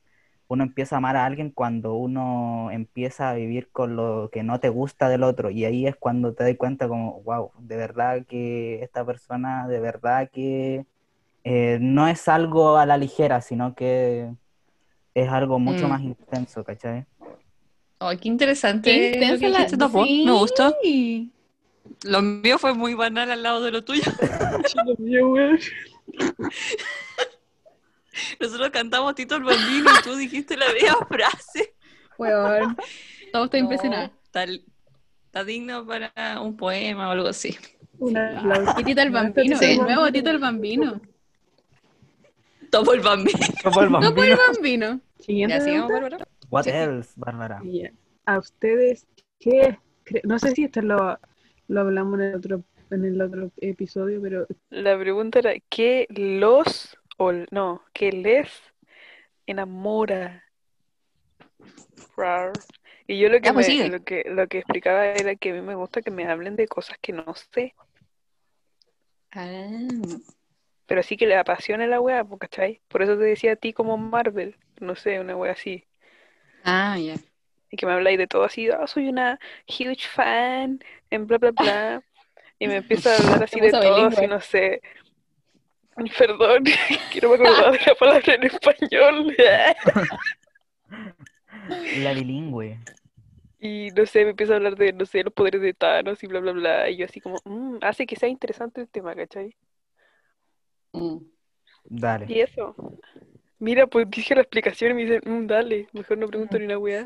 uno 0.48 0.64
empieza 0.64 0.96
a 0.96 0.98
amar 0.98 1.16
a 1.16 1.26
alguien 1.26 1.50
cuando 1.50 1.96
uno 1.96 2.70
empieza 2.70 3.28
a 3.28 3.34
vivir 3.34 3.70
con 3.70 3.94
lo 3.94 4.30
que 4.32 4.42
no 4.42 4.58
te 4.58 4.70
gusta 4.70 5.10
del 5.10 5.24
otro 5.24 5.50
y 5.50 5.66
ahí 5.66 5.86
es 5.86 5.96
cuando 5.96 6.32
te 6.32 6.44
das 6.44 6.56
cuenta 6.56 6.88
como, 6.88 7.20
wow, 7.24 7.52
de 7.58 7.76
verdad 7.76 8.24
que 8.26 8.82
esta 8.82 9.04
persona, 9.04 9.68
de 9.68 9.80
verdad 9.80 10.30
que 10.32 10.86
eh, 11.52 11.78
no 11.80 12.06
es 12.06 12.28
algo 12.28 12.76
a 12.78 12.86
la 12.86 12.96
ligera, 12.96 13.40
sino 13.40 13.74
que 13.74 14.30
es 15.14 15.28
algo 15.28 15.58
mucho 15.58 15.86
Mm. 15.86 15.90
más 15.90 16.02
intenso, 16.02 16.62
¿cachai? 16.62 17.06
Ay, 17.98 18.18
qué 18.18 18.28
interesante 18.28 18.88
Qué 18.90 19.10
intensa 19.14 19.48
la... 19.48 19.66
Me 19.98 20.30
gustó. 20.32 20.72
Lo 22.04 22.22
mío 22.22 22.56
fue 22.58 22.72
muy 22.72 22.94
banal 22.94 23.32
al 23.32 23.42
lado 23.42 23.62
de 23.62 23.72
lo 23.72 23.82
tuyo. 23.82 24.02
Nosotros 28.40 28.70
cantamos 28.70 29.14
Tito 29.16 29.36
el 29.36 29.42
Bambino 29.44 29.90
y 29.98 30.02
tú 30.04 30.14
dijiste 30.14 30.56
la 30.56 30.66
bella 30.72 30.94
frase. 31.08 31.74
Weón, 32.18 32.76
todo 33.32 33.44
estoy 33.46 33.60
No, 33.60 33.64
impresionada. 33.64 34.12
Está, 34.24 34.44
está 34.44 35.44
digno 35.44 35.84
para 35.86 36.40
un 36.40 36.56
poema 36.56 37.08
o 37.08 37.10
algo 37.12 37.28
así. 37.28 37.56
Una 37.98 38.74
Tito 38.84 39.02
el 39.02 39.10
Bambino, 39.10 39.56
Sí. 39.58 39.64
el 39.72 39.78
nuevo 39.78 40.10
Tito 40.12 40.30
el 40.30 40.38
Bambino. 40.38 41.00
Topo 42.70 42.92
el 42.92 43.00
Bambino. 43.00 43.38
El 43.64 43.72
por 43.72 43.90
bambino. 43.90 44.22
el 44.24 44.36
Bambino. 44.54 45.00
Siguiente. 45.18 45.78
Bárbara. 45.80 46.18
What 46.50 46.64
Sí. 46.64 46.70
else, 46.70 47.12
Bárbara? 47.16 47.62
A 48.26 48.38
ustedes, 48.38 49.06
¿qué? 49.38 49.78
No 50.24 50.38
sé 50.38 50.52
si 50.52 50.64
esto 50.64 50.82
lo, 50.82 51.18
lo 51.68 51.80
hablamos 51.80 52.18
en 52.20 52.26
el 52.26 52.34
otro, 52.36 52.64
en 52.90 53.04
el 53.04 53.20
otro 53.20 53.50
episodio, 53.58 54.20
pero 54.22 54.46
La 54.70 54.98
pregunta 54.98 55.38
era, 55.40 55.52
¿qué 55.68 56.06
los, 56.10 56.96
o 57.18 57.32
no, 57.50 57.82
qué 57.92 58.12
les 58.12 58.48
enamora? 59.46 60.44
Rar. 62.16 62.52
Y 63.06 63.18
yo 63.18 63.28
lo 63.28 63.40
que, 63.40 63.46
Ya, 63.46 63.52
pues 63.54 63.68
me- 63.68 63.88
lo 63.88 64.02
que, 64.04 64.24
lo 64.28 64.46
que 64.48 64.58
explicaba 64.58 65.06
era 65.06 65.34
que 65.36 65.50
a 65.50 65.54
mí 65.54 65.60
me 65.60 65.74
gusta 65.74 66.02
que 66.02 66.10
me 66.10 66.26
hablen 66.26 66.56
de 66.56 66.66
cosas 66.68 66.96
que 67.00 67.12
no 67.12 67.24
sé, 67.52 67.74
Ah, 69.32 69.68
pero 70.90 71.04
sí 71.04 71.16
que 71.16 71.28
le 71.28 71.36
apasiona 71.38 71.86
la 71.88 72.02
weá, 72.02 72.26
¿cachai? 72.40 72.82
Por 72.88 73.02
eso 73.02 73.16
te 73.18 73.24
decía 73.24 73.54
a 73.54 73.56
ti 73.56 73.72
como 73.74 73.98
Marvel, 73.98 74.56
no 74.80 74.96
sé, 74.96 75.20
una 75.20 75.36
weá 75.36 75.52
así. 75.54 75.86
ah, 76.64 76.96
ya. 76.98 77.16
Y 77.70 77.76
que 77.76 77.86
me 77.86 77.92
habláis 77.92 78.18
de 78.18 78.26
todo 78.26 78.44
así, 78.44 78.68
"Ah, 78.70 78.86
soy 78.86 79.08
una 79.08 79.38
huge 79.68 80.08
fan, 80.08 80.80
en 81.10 81.26
bla, 81.26 81.38
bla, 81.38 81.52
bla. 81.52 82.02
Y 82.58 82.68
me 82.68 82.78
empieza 82.78 83.14
a 83.14 83.18
hablar 83.18 83.42
así 83.44 83.60
de 83.60 83.70
todo, 83.72 84.06
así, 84.06 84.26
no 84.26 84.40
sé. 84.40 84.82
Perdón, 86.18 86.64
que 87.12 87.20
no 87.20 87.28
me 87.30 87.34
acordaba 87.36 87.72
de 87.72 87.80
la 87.86 87.94
palabra 87.94 88.34
en 88.34 88.44
español. 88.44 89.36
La 91.92 92.12
bilingüe. 92.14 92.78
Y 93.60 93.90
no 93.94 94.06
sé, 94.06 94.24
me 94.24 94.30
empieza 94.30 94.54
a 94.54 94.56
hablar 94.56 94.76
de, 94.76 94.92
no 94.92 95.04
sé, 95.06 95.22
los 95.22 95.32
poderes 95.34 95.60
de 95.60 95.74
Thanos 95.74 96.22
y 96.24 96.26
bla, 96.26 96.40
bla, 96.40 96.52
bla. 96.52 96.90
Y 96.90 96.96
yo 96.96 97.04
así 97.06 97.20
como, 97.20 97.36
"Mm, 97.44 97.78
hace 97.82 98.06
que 98.06 98.16
sea 98.16 98.28
interesante 98.28 98.80
el 98.80 98.88
tema, 98.88 99.14
¿cachai? 99.14 99.54
Mm. 100.92 101.16
Dale. 101.84 102.26
Y 102.28 102.40
eso. 102.40 102.74
Mira, 103.58 103.86
pues 103.86 104.08
dije 104.10 104.34
la 104.34 104.40
explicación 104.40 104.92
y 104.92 104.94
me 104.94 105.02
dicen, 105.04 105.20
"Mm, 105.24 105.46
dale, 105.46 105.86
mejor 105.92 106.16
no 106.16 106.26
pregunto 106.26 106.58
ni 106.58 106.64
una 106.64 106.78
weá. 106.78 107.04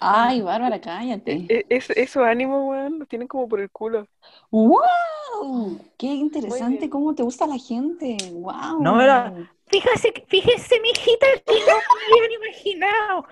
Ay, 0.00 0.42
Bárbara, 0.42 0.78
cállate. 0.80 1.46
E- 1.48 1.64
es- 1.70 1.88
esos 1.90 2.22
ánimos, 2.22 2.62
weón, 2.68 2.98
los 2.98 3.08
tienen 3.08 3.26
como 3.26 3.48
por 3.48 3.60
el 3.60 3.70
culo. 3.70 4.06
¡Wow! 4.50 5.80
Qué 5.96 6.06
interesante 6.06 6.90
cómo 6.90 7.14
te 7.14 7.22
gusta 7.22 7.46
la 7.46 7.56
gente. 7.58 8.16
¡Wow! 8.32 8.82
No 8.82 8.94
me 8.96 9.06
la- 9.06 9.32
Fíjese, 9.66 10.12
fíjese, 10.28 10.78
mijita, 10.80 11.26
que 11.46 11.54
no 11.54 11.66
me 11.66 12.16
habían 12.16 12.32
imaginado. 12.42 13.26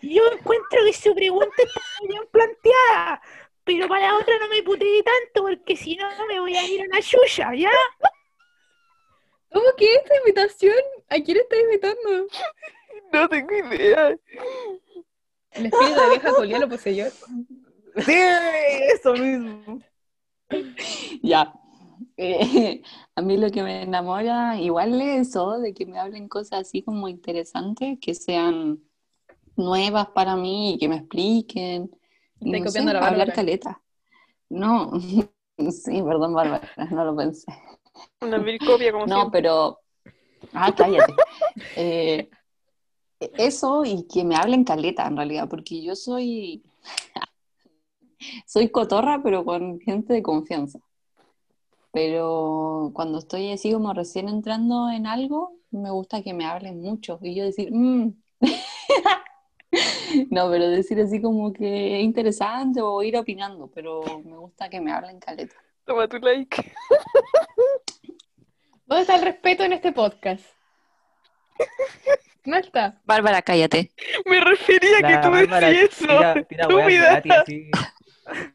Yo 0.00 0.22
encuentro 0.32 0.80
que 0.84 0.92
su 0.92 1.14
pregunta 1.14 1.46
está 1.58 1.80
bien 2.08 2.22
planteada, 2.30 3.20
pero 3.64 3.88
para 3.88 4.06
la 4.12 4.18
otra 4.18 4.38
no 4.38 4.48
me 4.48 4.62
puteé 4.62 5.02
tanto, 5.02 5.42
porque 5.48 5.76
si 5.76 5.96
no 5.96 6.06
me 6.28 6.38
voy 6.38 6.56
a 6.56 6.64
ir 6.64 6.82
a 6.82 6.84
una 6.84 7.00
yuya, 7.00 7.54
¿ya? 7.54 7.70
¿Cómo 9.54 9.66
que 9.76 9.94
esta 9.94 10.16
invitación? 10.16 10.74
¿A 11.08 11.14
quién 11.20 11.36
está 11.38 11.56
invitando? 11.56 12.26
No 13.12 13.28
tengo 13.28 13.54
idea. 13.54 14.18
El 15.52 15.66
espíritu 15.66 16.00
de 16.00 16.08
vieja 16.10 16.32
Julia 16.32 16.58
lo 16.58 16.68
poseyó. 16.68 17.06
Sí, 18.04 18.12
eso 18.92 19.12
mismo. 19.14 19.80
Ya. 21.22 21.54
Eh, 22.16 22.82
a 23.14 23.22
mí 23.22 23.36
lo 23.36 23.50
que 23.50 23.62
me 23.62 23.82
enamora 23.82 24.60
igual 24.60 25.00
es 25.00 25.28
eso, 25.28 25.60
de 25.60 25.72
que 25.72 25.86
me 25.86 26.00
hablen 26.00 26.28
cosas 26.28 26.62
así 26.62 26.82
como 26.82 27.06
interesantes, 27.06 27.98
que 28.00 28.14
sean 28.16 28.80
nuevas 29.56 30.08
para 30.08 30.34
mí 30.34 30.74
y 30.74 30.78
que 30.78 30.88
me 30.88 30.96
expliquen. 30.96 31.90
Estoy 32.40 32.60
no 32.60 32.66
copiando 32.66 32.90
sé, 32.90 32.98
la 32.98 33.06
hablar 33.06 33.32
caleta. 33.32 33.80
No, 34.48 34.90
sí, 35.70 36.02
perdón, 36.02 36.34
Bárbara, 36.34 36.68
no 36.90 37.04
lo 37.04 37.16
pensé. 37.16 37.46
Una 38.20 38.38
mil 38.38 38.58
copia 38.58 38.92
como 38.92 39.06
No, 39.06 39.16
siempre. 39.16 39.42
pero. 39.42 39.78
Ah, 40.52 40.74
cállate. 40.76 41.14
Eh, 41.76 42.28
eso 43.20 43.84
y 43.84 44.06
que 44.06 44.22
me 44.24 44.36
hablen 44.36 44.64
caleta 44.64 45.06
en 45.06 45.16
realidad, 45.16 45.48
porque 45.48 45.82
yo 45.82 45.96
soy. 45.96 46.62
Soy 48.46 48.68
cotorra, 48.70 49.20
pero 49.22 49.44
con 49.44 49.80
gente 49.80 50.12
de 50.12 50.22
confianza. 50.22 50.78
Pero 51.92 52.90
cuando 52.94 53.18
estoy 53.18 53.52
así 53.52 53.72
como 53.72 53.92
recién 53.92 54.28
entrando 54.28 54.90
en 54.90 55.06
algo, 55.06 55.52
me 55.70 55.90
gusta 55.90 56.22
que 56.22 56.32
me 56.34 56.44
hablen 56.44 56.80
mucho 56.80 57.18
y 57.22 57.34
yo 57.34 57.44
decir, 57.44 57.70
"Mm". 57.72 58.14
No, 60.30 60.48
pero 60.50 60.68
decir 60.68 61.00
así 61.00 61.20
como 61.20 61.52
que 61.52 61.98
es 61.98 62.04
interesante 62.04 62.80
o 62.80 63.02
ir 63.02 63.16
opinando, 63.16 63.68
pero 63.68 64.02
me 64.24 64.36
gusta 64.36 64.68
que 64.70 64.80
me 64.80 64.92
hablen 64.92 65.18
caleta. 65.18 65.56
Toma 65.84 66.08
tu 66.08 66.18
like. 66.18 66.72
¿Dónde 68.86 69.02
está 69.02 69.16
el 69.16 69.22
respeto 69.22 69.64
en 69.64 69.72
este 69.72 69.92
podcast? 69.92 70.44
No 72.44 72.56
está. 72.56 73.00
Bárbara, 73.04 73.40
cállate. 73.42 73.90
Me 74.26 74.40
refería 74.40 74.98
a 74.98 75.08
que 75.08 75.16
tú 75.26 75.30
Bárbara 75.30 75.68
decías 75.68 76.00
eso. 76.02 76.46
tira, 76.48 76.68
weas. 76.68 77.22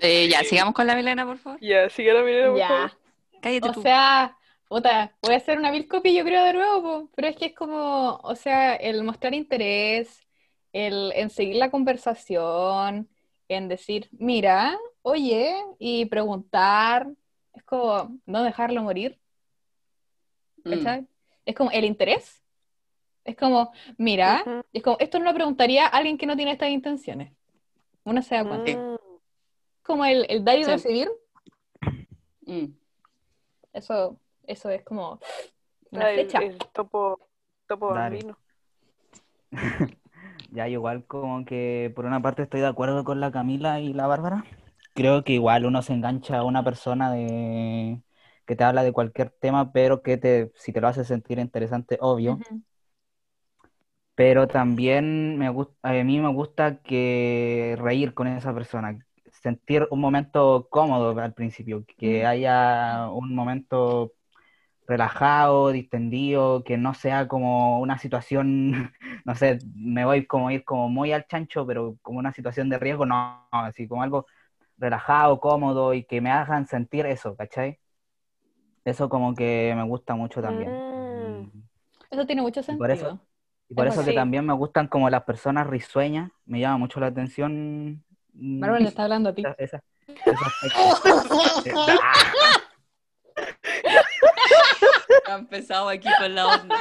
Eh, 0.00 0.28
ya, 0.28 0.42
sigamos 0.42 0.74
con 0.74 0.86
la 0.86 0.94
Belena, 0.96 1.24
por 1.24 1.38
favor. 1.38 1.58
Ya, 1.60 1.88
sigue 1.90 2.12
la 2.12 2.22
mirada, 2.22 2.48
por 2.50 2.58
Ya. 2.58 2.68
favor. 2.68 2.92
Cállate 3.40 3.68
O 3.68 3.72
tú. 3.72 3.82
sea, 3.82 4.36
puta, 4.68 5.12
voy 5.22 5.34
a 5.34 5.36
hacer 5.36 5.58
una 5.58 5.70
mil 5.70 5.86
copia 5.86 6.10
yo 6.12 6.24
creo 6.24 6.42
de 6.44 6.52
nuevo, 6.54 6.82
po, 6.82 7.10
pero 7.14 7.28
es 7.28 7.36
que 7.36 7.46
es 7.46 7.54
como, 7.54 8.16
o 8.22 8.34
sea, 8.34 8.74
el 8.74 9.04
mostrar 9.04 9.32
interés, 9.34 10.26
el 10.72 11.12
en 11.14 11.30
seguir 11.30 11.56
la 11.56 11.70
conversación, 11.70 13.08
en 13.48 13.68
decir, 13.68 14.08
mira, 14.12 14.76
oye, 15.02 15.54
y 15.78 16.06
preguntar, 16.06 17.06
Es 17.54 17.62
como 17.64 18.18
no 18.26 18.42
dejarlo 18.42 18.82
morir, 18.82 19.18
Mm. 20.64 20.70
¿cachai? 20.70 21.06
Es 21.44 21.54
como 21.56 21.70
el 21.72 21.84
interés. 21.84 22.40
Es 23.24 23.36
como, 23.36 23.72
mira, 23.98 24.64
es 24.72 24.82
como, 24.82 24.96
esto 25.00 25.18
no 25.18 25.24
lo 25.26 25.34
preguntaría 25.34 25.86
a 25.86 25.90
alguien 25.90 26.18
que 26.18 26.26
no 26.26 26.36
tiene 26.36 26.52
estas 26.52 26.70
intenciones. 26.70 27.32
Uno 28.04 28.20
se 28.22 28.34
da 28.36 28.44
cuenta. 28.46 28.72
Mm. 28.72 28.96
Como 29.82 30.04
el, 30.04 30.26
el 30.28 30.44
dar 30.44 30.58
y 30.58 30.64
Sí. 30.64 30.70
recibir, 30.70 31.10
Mm. 32.46 32.66
eso, 33.72 34.18
eso 34.46 34.70
es 34.70 34.82
como 34.84 35.20
una 35.92 36.10
el, 36.10 36.14
flecha. 36.20 36.38
el 36.38 36.58
topo, 36.72 37.20
topo 37.66 37.88
bambino. 37.88 38.36
Ya 40.50 40.68
igual 40.68 41.04
como 41.06 41.44
que 41.46 41.90
por 41.94 42.04
una 42.04 42.20
parte 42.20 42.42
estoy 42.42 42.60
de 42.60 42.66
acuerdo 42.66 43.04
con 43.04 43.20
la 43.20 43.32
Camila 43.32 43.80
y 43.80 43.94
la 43.94 44.06
Bárbara. 44.06 44.44
Creo 44.94 45.24
que 45.24 45.32
igual 45.32 45.64
uno 45.66 45.82
se 45.82 45.92
engancha 45.94 46.38
a 46.38 46.44
una 46.44 46.62
persona 46.64 47.12
de 47.12 48.02
que 48.46 48.56
te 48.56 48.64
habla 48.64 48.82
de 48.84 48.92
cualquier 48.92 49.30
tema, 49.30 49.72
pero 49.72 50.02
que 50.02 50.18
te, 50.18 50.52
si 50.56 50.72
te 50.72 50.80
lo 50.80 50.88
hace 50.88 51.04
sentir 51.04 51.38
interesante, 51.38 51.96
obvio. 52.00 52.44
Ujú. 52.44 52.62
Pero 54.14 54.50
también 54.50 55.38
me 55.38 55.48
gusta, 55.48 55.74
a 55.82 55.92
mí 56.04 56.20
me 56.20 56.28
gusta 56.32 56.82
que 56.82 57.76
reír 57.80 58.12
con 58.14 58.26
esa 58.28 58.52
persona, 58.54 58.98
sentir 59.42 59.88
un 59.90 60.00
momento 60.00 60.68
cómodo 60.70 61.18
al 61.18 61.32
principio, 61.34 61.84
que 61.96 62.26
Ujú. 62.26 62.26
haya 62.26 63.08
un 63.10 63.34
momento 63.34 64.12
relajado, 64.86 65.70
distendido, 65.72 66.64
que 66.64 66.78
no 66.78 66.94
sea 66.94 67.28
como 67.28 67.80
una 67.80 67.98
situación, 67.98 68.92
no 69.26 69.34
sé, 69.36 69.58
me 69.74 70.04
voy 70.04 70.26
como 70.26 70.48
a 70.48 70.54
ir 70.54 70.64
como 70.64 70.88
muy 70.90 71.12
al 71.12 71.26
chancho, 71.26 71.66
pero 71.66 71.98
como 72.02 72.18
una 72.20 72.32
situación 72.34 72.68
de 72.70 72.78
riesgo, 72.78 73.06
no, 73.06 73.48
no, 73.52 73.60
así 73.60 73.88
como 73.88 74.02
algo 74.02 74.26
relajado, 74.82 75.40
cómodo 75.40 75.94
y 75.94 76.04
que 76.04 76.20
me 76.20 76.30
hagan 76.30 76.66
sentir 76.66 77.06
eso, 77.06 77.34
¿cachai? 77.36 77.78
Eso 78.84 79.08
como 79.08 79.34
que 79.34 79.72
me 79.76 79.84
gusta 79.84 80.14
mucho 80.14 80.42
también. 80.42 80.70
Mm. 80.70 81.50
Eso 82.10 82.26
tiene 82.26 82.42
mucho 82.42 82.60
Y 82.60 82.76
por 82.76 82.90
eso- 82.90 83.06
sentido. 83.06 83.26
y 83.68 83.74
por 83.74 83.86
Es 83.86 83.94
eso 83.94 84.04
que 84.04 84.12
también 84.12 84.44
me 84.44 84.52
gustan 84.52 84.88
como 84.88 85.08
las 85.08 85.22
personas 85.22 85.66
risueñas, 85.68 86.30
me 86.44 86.60
llama 86.60 86.78
mucho 86.78 87.00
la 87.00 87.06
atención. 87.06 88.02
mm, 88.34 88.64
le 88.64 88.88
está 88.88 89.04
hablando 89.04 89.28
a 89.30 89.34
ti. 89.34 89.42
esa- 89.42 89.54
esa- 89.58 89.82
ese 90.08 90.30
aspecto. 90.30 91.86
Ah, 92.02 92.12
Ha 95.28 95.34
empezado 95.36 95.88
aquí 95.88 96.08
con 96.18 96.34
la 96.34 96.46
onda. 96.48 96.76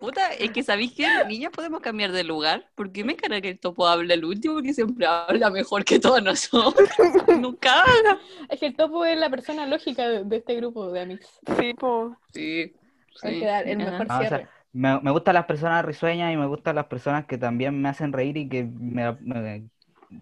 Puta, 0.00 0.32
es 0.32 0.50
que 0.50 0.62
sabéis 0.62 0.92
que 0.92 1.06
niñas 1.26 1.52
podemos 1.52 1.80
cambiar 1.80 2.12
de 2.12 2.24
lugar. 2.24 2.68
¿Por 2.74 2.92
qué 2.92 3.04
me 3.04 3.16
cara 3.16 3.40
que 3.40 3.50
el 3.50 3.58
topo 3.58 3.86
habla 3.86 4.14
el 4.14 4.24
último? 4.24 4.54
Porque 4.54 4.74
siempre 4.74 5.06
habla 5.06 5.50
mejor 5.50 5.84
que 5.84 5.98
todos 5.98 6.22
nosotros. 6.22 6.88
Nunca 7.40 7.82
habla. 7.82 8.18
Es 8.48 8.60
que 8.60 8.66
el 8.66 8.76
topo 8.76 9.04
es 9.04 9.18
la 9.18 9.30
persona 9.30 9.66
lógica 9.66 10.08
de, 10.08 10.24
de 10.24 10.36
este 10.36 10.56
grupo 10.56 10.90
de 10.90 11.00
amigos. 11.02 11.40
Sí, 11.58 11.74
po. 11.74 12.16
Sí. 12.32 12.74
Hay 13.22 13.34
sí. 13.34 13.40
que 13.40 13.46
dar 13.46 13.68
el 13.68 13.78
mejor 13.78 14.08
No, 14.08 14.18
o 14.18 14.24
sea, 14.24 14.48
me, 14.72 15.00
me 15.00 15.10
gustan 15.12 15.34
las 15.34 15.46
personas 15.46 15.84
risueñas 15.84 16.32
y 16.32 16.36
me 16.36 16.46
gustan 16.46 16.74
las 16.74 16.86
personas 16.86 17.26
que 17.26 17.38
también 17.38 17.80
me 17.80 17.88
hacen 17.88 18.12
reír 18.12 18.36
y 18.36 18.48
que 18.48 18.64
me, 18.64 19.12
me- 19.20 19.68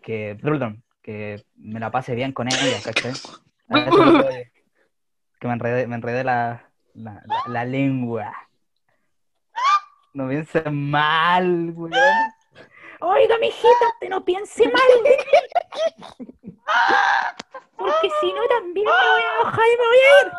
que, 0.02 0.38
perdón, 0.40 0.82
que 1.00 1.42
me 1.56 1.80
la 1.80 1.90
pase 1.90 2.14
bien 2.14 2.32
con 2.32 2.48
ellas, 2.48 2.84
que 5.40 5.46
me 5.48 5.54
enredé, 5.54 5.86
me 5.86 5.96
enredé 5.96 6.24
la, 6.24 6.70
la, 6.94 7.22
la- 7.26 7.42
la 7.48 7.64
lengua. 7.64 8.32
No 10.14 10.28
piensen 10.28 10.90
mal, 10.90 11.72
weón. 11.74 11.92
Oiga, 13.00 13.38
mijita, 13.38 13.68
usted 13.94 14.08
no 14.10 14.24
piense 14.24 14.64
mal. 14.68 14.82
Porque 17.76 18.10
si 18.20 18.32
no, 18.32 18.46
también 18.48 18.86
me 18.86 18.92
voy 18.92 19.22
a 19.22 19.40
enojar 19.40 19.66
y 19.66 19.76
me 19.78 19.86
voy 19.86 19.98
a 19.98 20.22
ir. 20.22 20.32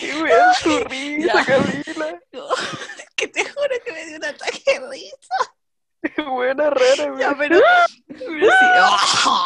Qué 0.00 0.22
weón 0.22 0.54
tu 0.62 0.78
risa, 0.88 1.34
Ya. 1.34 1.44
Camila. 1.44 2.20
que 3.16 3.28
te 3.28 3.44
juro 3.44 3.74
que 3.84 3.92
me 3.92 4.06
dio 4.06 4.16
un 4.16 4.24
ataque 4.24 4.62
de 4.66 4.90
risa. 4.90 6.24
Buena 6.30 6.70
rara, 6.70 7.04
weón. 7.04 7.18
Ya, 7.18 7.34
pero, 7.36 7.60
pero 8.08 8.50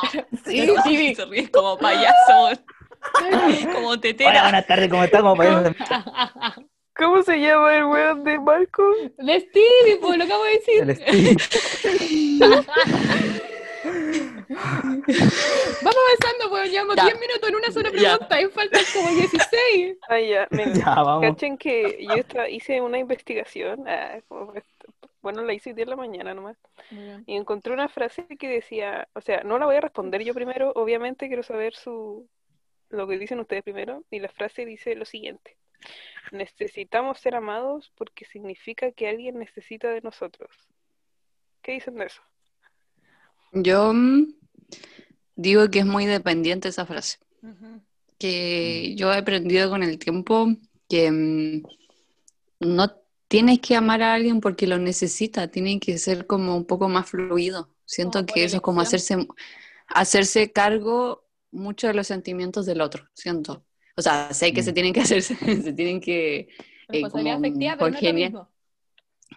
sí. 0.05 0.21
Sí, 0.45 0.77
sí. 0.85 1.15
Se 1.15 1.25
ríe 1.25 1.51
como 1.51 1.79
payaso, 1.79 2.51
como 3.73 3.89
Hola, 3.89 4.01
tetera. 4.01 4.43
buenas 4.43 4.67
tardes, 4.67 4.89
¿cómo 4.91 5.05
estás? 5.05 5.21
¿Cómo 5.23 5.37
parece? 5.37 5.75
¿Cómo 7.01 7.23
se 7.23 7.41
llama 7.41 7.77
el 7.77 7.85
weón 7.85 8.25
de 8.25 8.39
Marco? 8.39 8.83
De 9.17 9.41
Stevie, 9.41 9.97
pues 10.01 10.19
lo 10.19 10.25
acabo 10.25 10.45
de 10.45 10.51
decir. 10.51 10.83
El 10.83 10.97
Steve. 10.97 11.37
Vamos 14.51 15.97
avanzando, 16.07 16.51
pues 16.51 16.71
llevamos 16.71 16.97
Ya. 16.97 17.05
10 17.05 17.21
minutos 17.21 17.49
en 17.49 17.55
una 17.55 17.71
sola 17.71 17.91
pregunta 17.91 18.41
y 18.41 18.49
faltan 18.49 18.83
como 18.93 19.09
16. 19.09 19.99
Ah, 20.09 20.21
ya. 20.21 20.49
Ya, 20.75 20.95
vamos. 21.03 21.23
Cachen 21.23 21.57
que 21.57 22.07
yo 22.07 22.47
hice 22.47 22.81
una 22.81 22.99
investigación, 22.99 23.89
ah, 23.89 24.21
bueno, 25.23 25.43
la 25.43 25.55
hice 25.55 25.71
hoy 25.71 25.77
día 25.77 25.85
en 25.85 25.91
la 25.91 25.97
mañana 25.97 26.35
nomás, 26.35 26.57
y 27.27 27.37
encontré 27.37 27.73
una 27.73 27.89
frase 27.89 28.27
que 28.39 28.49
decía, 28.49 29.09
o 29.15 29.21
sea, 29.21 29.43
no 29.43 29.59
la 29.59 29.67
voy 29.67 29.77
a 29.77 29.81
responder 29.81 30.23
yo 30.23 30.35
primero, 30.35 30.73
obviamente 30.75 31.29
quiero 31.29 31.43
saber 31.43 31.75
su, 31.75 32.29
lo 32.89 33.07
que 33.07 33.19
dicen 33.19 33.41
ustedes 33.41 33.63
primero, 33.63 34.03
y 34.11 34.19
la 34.19 34.29
frase 34.29 34.65
dice 34.65 34.95
lo 34.95 35.05
siguiente, 35.05 35.57
necesitamos 36.33 37.21
ser 37.21 37.35
amados 37.35 37.93
porque 37.97 38.25
significa 38.25 38.93
que 38.93 39.09
alguien 39.09 39.39
necesita 39.39 39.89
de 39.91 40.01
nosotros. 40.01 40.51
¿Qué 41.63 41.73
dicen 41.73 41.97
de 41.97 42.07
eso? 42.07 42.23
Yo 43.53 43.93
mm, 43.93 44.35
digo 45.37 45.71
que 45.71 45.81
es 45.81 45.87
muy 45.87 46.07
dependiente 46.07 46.69
esa 46.69 46.87
frase. 46.87 47.19
que 48.19 48.95
yo 48.97 49.13
he 49.13 49.17
aprendido 49.17 49.71
con 49.71 49.83
el 49.83 49.99
tiempo 49.99 50.49
que 50.89 51.11
mm, 51.11 51.63
no 52.61 52.95
tienes 53.29 53.61
que 53.61 53.77
amar 53.77 54.03
a 54.03 54.15
alguien 54.15 54.41
porque 54.41 54.67
lo 54.67 54.79
necesita, 54.79 55.49
tiene 55.49 55.81
que 55.81 55.97
ser 55.99 56.27
como 56.27 56.57
un 56.57 56.67
poco 56.67 56.89
más 56.89 57.09
fluido. 57.09 57.71
Siento 57.87 58.27
que 58.27 58.45
eso 58.45 58.57
es 58.57 58.63
como 58.63 58.81
hacerse, 58.81 59.27
hacerse 59.87 60.53
cargo 60.53 61.25
mucho 61.51 61.87
de 61.87 61.95
los 61.95 62.07
sentimientos 62.07 62.67
del 62.67 62.81
otro, 62.81 63.09
siento. 63.15 63.65
O 63.97 64.03
sea, 64.03 64.33
sé 64.35 64.53
que 64.53 64.63
se 64.63 64.73
Mm. 64.73 64.75
tienen 64.75 64.93
que 64.93 65.01
hacer, 65.03 65.23
se 65.23 65.73
tienen 65.75 66.01
que... 66.01 66.39
eh, 66.39 66.49
Responsabilidad 66.89 67.35
como 67.35 67.47
afectiva, 67.47 67.77
pero 67.79 67.91
no 67.91 67.99
es 67.99 68.03
lo 68.05 68.13
mismo. 68.15 68.49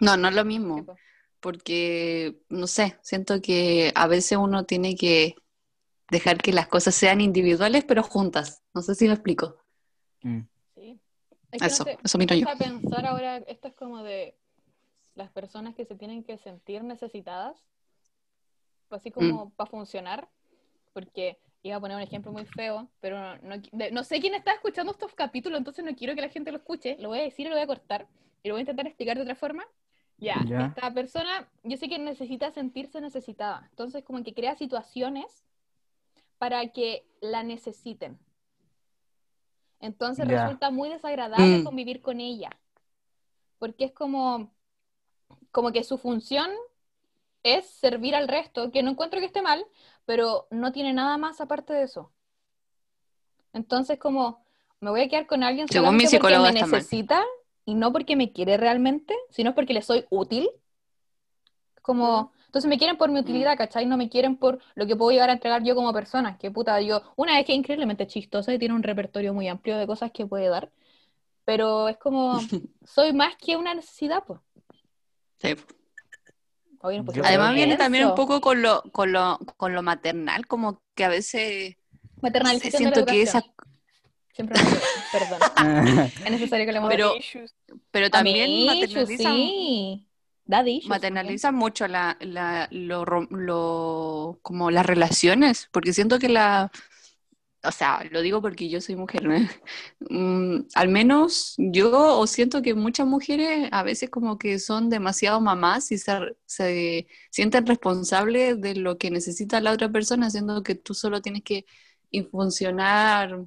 No, 0.00 0.16
no 0.16 0.28
es 0.28 0.34
lo 0.34 0.44
mismo, 0.44 0.84
pues. 0.84 0.98
porque, 1.40 2.36
no 2.48 2.66
sé, 2.66 2.98
siento 3.02 3.40
que 3.40 3.92
a 3.94 4.06
veces 4.08 4.38
uno 4.38 4.64
tiene 4.64 4.96
que 4.96 5.36
dejar 6.10 6.38
que 6.38 6.52
las 6.52 6.68
cosas 6.68 6.94
sean 6.94 7.20
individuales, 7.20 7.84
pero 7.86 8.02
juntas. 8.02 8.62
No 8.74 8.82
sé 8.82 8.94
si 8.94 9.06
me 9.06 9.14
explico. 9.14 9.58
Mm. 10.22 10.40
Sí. 10.74 11.00
Es 11.52 11.62
que 11.62 11.66
no 11.66 11.66
Eso, 11.66 11.84
sé, 11.84 11.98
eso 12.04 12.18
miro 12.18 12.34
me 12.34 12.40
yo. 12.40 12.46
a 12.48 12.56
pensar 12.56 13.06
ahora, 13.06 13.36
esto 13.38 13.68
es 13.68 13.74
como 13.74 14.02
de 14.02 14.36
las 15.14 15.30
personas 15.30 15.74
que 15.74 15.84
se 15.84 15.94
tienen 15.96 16.24
que 16.24 16.38
sentir 16.38 16.82
necesitadas, 16.84 17.56
pues 18.88 19.00
así 19.02 19.10
Mm. 19.10 19.14
como 19.14 19.50
para 19.50 19.70
funcionar, 19.70 20.28
porque 20.92 21.38
iba 21.64 21.76
a 21.76 21.80
poner 21.80 21.96
un 21.96 22.02
ejemplo 22.02 22.30
muy 22.30 22.44
feo, 22.44 22.88
pero 23.00 23.38
no, 23.38 23.56
no 23.72 23.84
no 23.90 24.04
sé 24.04 24.20
quién 24.20 24.34
está 24.34 24.52
escuchando 24.52 24.92
estos 24.92 25.14
capítulos, 25.14 25.58
entonces 25.58 25.82
no 25.82 25.96
quiero 25.96 26.14
que 26.14 26.20
la 26.20 26.28
gente 26.28 26.52
lo 26.52 26.58
escuche, 26.58 26.96
lo 27.00 27.08
voy 27.08 27.20
a 27.20 27.22
decir 27.22 27.46
y 27.46 27.48
lo 27.48 27.54
voy 27.54 27.64
a 27.64 27.66
cortar, 27.66 28.06
y 28.42 28.48
lo 28.48 28.54
voy 28.54 28.60
a 28.60 28.62
intentar 28.62 28.86
explicar 28.86 29.16
de 29.16 29.22
otra 29.22 29.34
forma. 29.34 29.66
Ya, 30.18 30.44
Ya. 30.46 30.66
esta 30.66 30.92
persona, 30.92 31.48
yo 31.62 31.76
sé 31.78 31.88
que 31.88 31.98
necesita 31.98 32.50
sentirse 32.52 33.00
necesitada, 33.00 33.66
entonces 33.70 34.04
como 34.04 34.22
que 34.22 34.34
crea 34.34 34.54
situaciones 34.56 35.46
para 36.36 36.68
que 36.68 37.06
la 37.22 37.42
necesiten. 37.42 38.18
Entonces 39.80 40.28
Ya. 40.28 40.42
resulta 40.42 40.70
muy 40.70 40.90
desagradable 40.90 41.60
Mm. 41.60 41.64
convivir 41.64 42.02
con 42.02 42.20
ella, 42.20 42.50
porque 43.58 43.86
es 43.86 43.92
como, 43.92 44.52
como 45.50 45.72
que 45.72 45.82
su 45.82 45.96
función 45.96 46.50
es 47.42 47.66
servir 47.66 48.14
al 48.14 48.28
resto, 48.28 48.70
que 48.70 48.82
no 48.82 48.90
encuentro 48.90 49.20
que 49.20 49.26
esté 49.26 49.42
mal, 49.42 49.64
pero 50.04 50.46
no 50.50 50.72
tiene 50.72 50.92
nada 50.92 51.16
más 51.18 51.40
aparte 51.40 51.72
de 51.72 51.82
eso. 51.82 52.12
Entonces 53.52 53.98
como 53.98 54.44
me 54.80 54.90
voy 54.90 55.02
a 55.02 55.08
quedar 55.08 55.26
con 55.26 55.42
alguien 55.42 55.66
Según 55.68 55.96
mi 55.96 56.04
porque 56.04 56.36
me 56.36 56.38
mal. 56.38 56.54
necesita 56.54 57.24
y 57.64 57.74
no 57.74 57.92
porque 57.92 58.16
me 58.16 58.32
quiere 58.32 58.56
realmente, 58.56 59.14
sino 59.30 59.54
porque 59.54 59.72
le 59.72 59.82
soy 59.82 60.04
útil. 60.10 60.50
Como, 61.80 62.32
entonces 62.46 62.68
me 62.68 62.78
quieren 62.78 62.96
por 62.96 63.10
mi 63.10 63.20
utilidad, 63.20 63.56
¿cachai? 63.56 63.86
No 63.86 63.96
me 63.96 64.08
quieren 64.08 64.36
por 64.36 64.58
lo 64.74 64.86
que 64.86 64.96
puedo 64.96 65.10
llegar 65.10 65.30
a 65.30 65.34
entregar 65.34 65.62
yo 65.62 65.74
como 65.74 65.92
persona. 65.92 66.36
Que 66.38 66.50
puta, 66.50 66.80
yo, 66.80 67.02
una 67.16 67.36
vez 67.36 67.46
que 67.46 67.52
es 67.52 67.58
increíblemente 67.58 68.06
chistosa 68.06 68.52
y 68.52 68.58
tiene 68.58 68.74
un 68.74 68.82
repertorio 68.82 69.32
muy 69.32 69.48
amplio 69.48 69.78
de 69.78 69.86
cosas 69.86 70.10
que 70.12 70.26
puede 70.26 70.48
dar, 70.48 70.70
pero 71.44 71.88
es 71.88 71.96
como, 71.96 72.38
soy 72.84 73.12
más 73.12 73.36
que 73.36 73.56
una 73.56 73.74
necesidad, 73.74 74.24
pues. 74.26 74.40
Sí. 75.38 75.54
Además 77.24 77.54
viene 77.54 77.76
también 77.76 78.06
un 78.06 78.14
poco 78.14 78.40
con 78.40 78.62
lo, 78.62 78.82
con 78.92 79.12
lo, 79.12 79.38
con 79.56 79.72
lo 79.74 79.82
maternal, 79.82 80.46
como 80.46 80.82
que 80.94 81.04
a 81.04 81.08
veces 81.08 81.76
la 82.22 82.58
siento 82.58 83.04
que 83.06 83.22
esa, 83.22 83.42
Siempre 84.34 84.60
me 84.60 84.70
perdón. 85.12 86.10
Es 86.24 86.30
necesario 86.30 86.66
que 86.66 86.72
le 86.72 86.80
Pero- 86.88 87.14
pero 87.90 88.10
también 88.10 88.50
Amichu, 88.68 88.98
maternalizan, 88.98 89.36
sí. 89.36 90.08
Daddy 90.46 90.82
maternalizan 90.86 91.54
mucho 91.54 91.86
la, 91.88 92.16
la, 92.20 92.68
lo- 92.70 94.38
como 94.42 94.70
las 94.70 94.84
relaciones, 94.84 95.68
porque 95.72 95.92
siento 95.92 96.18
que 96.18 96.28
la, 96.28 96.70
o 97.64 97.72
sea, 97.72 98.04
lo 98.10 98.20
digo 98.22 98.40
porque 98.42 98.68
yo 98.68 98.80
soy 98.80 98.96
mujer, 98.96 99.24
¿no? 99.24 99.34
Mm, 100.10 100.66
al 100.74 100.88
menos 100.88 101.54
yo 101.56 102.18
o 102.18 102.26
siento 102.26 102.60
que 102.62 102.74
muchas 102.74 103.06
mujeres 103.06 103.68
a 103.72 103.82
veces 103.82 104.10
como 104.10 104.38
que 104.38 104.58
son 104.58 104.90
demasiado 104.90 105.40
mamás 105.40 105.90
y 105.92 105.98
se, 105.98 106.12
se 106.46 107.06
sienten 107.30 107.66
responsables 107.66 108.60
de 108.60 108.74
lo 108.76 108.98
que 108.98 109.10
necesita 109.10 109.60
la 109.60 109.72
otra 109.72 109.90
persona, 109.90 110.30
siendo 110.30 110.62
que 110.62 110.74
tú 110.74 110.94
solo 110.94 111.22
tienes 111.22 111.42
que 111.42 111.64
funcionar 112.30 113.46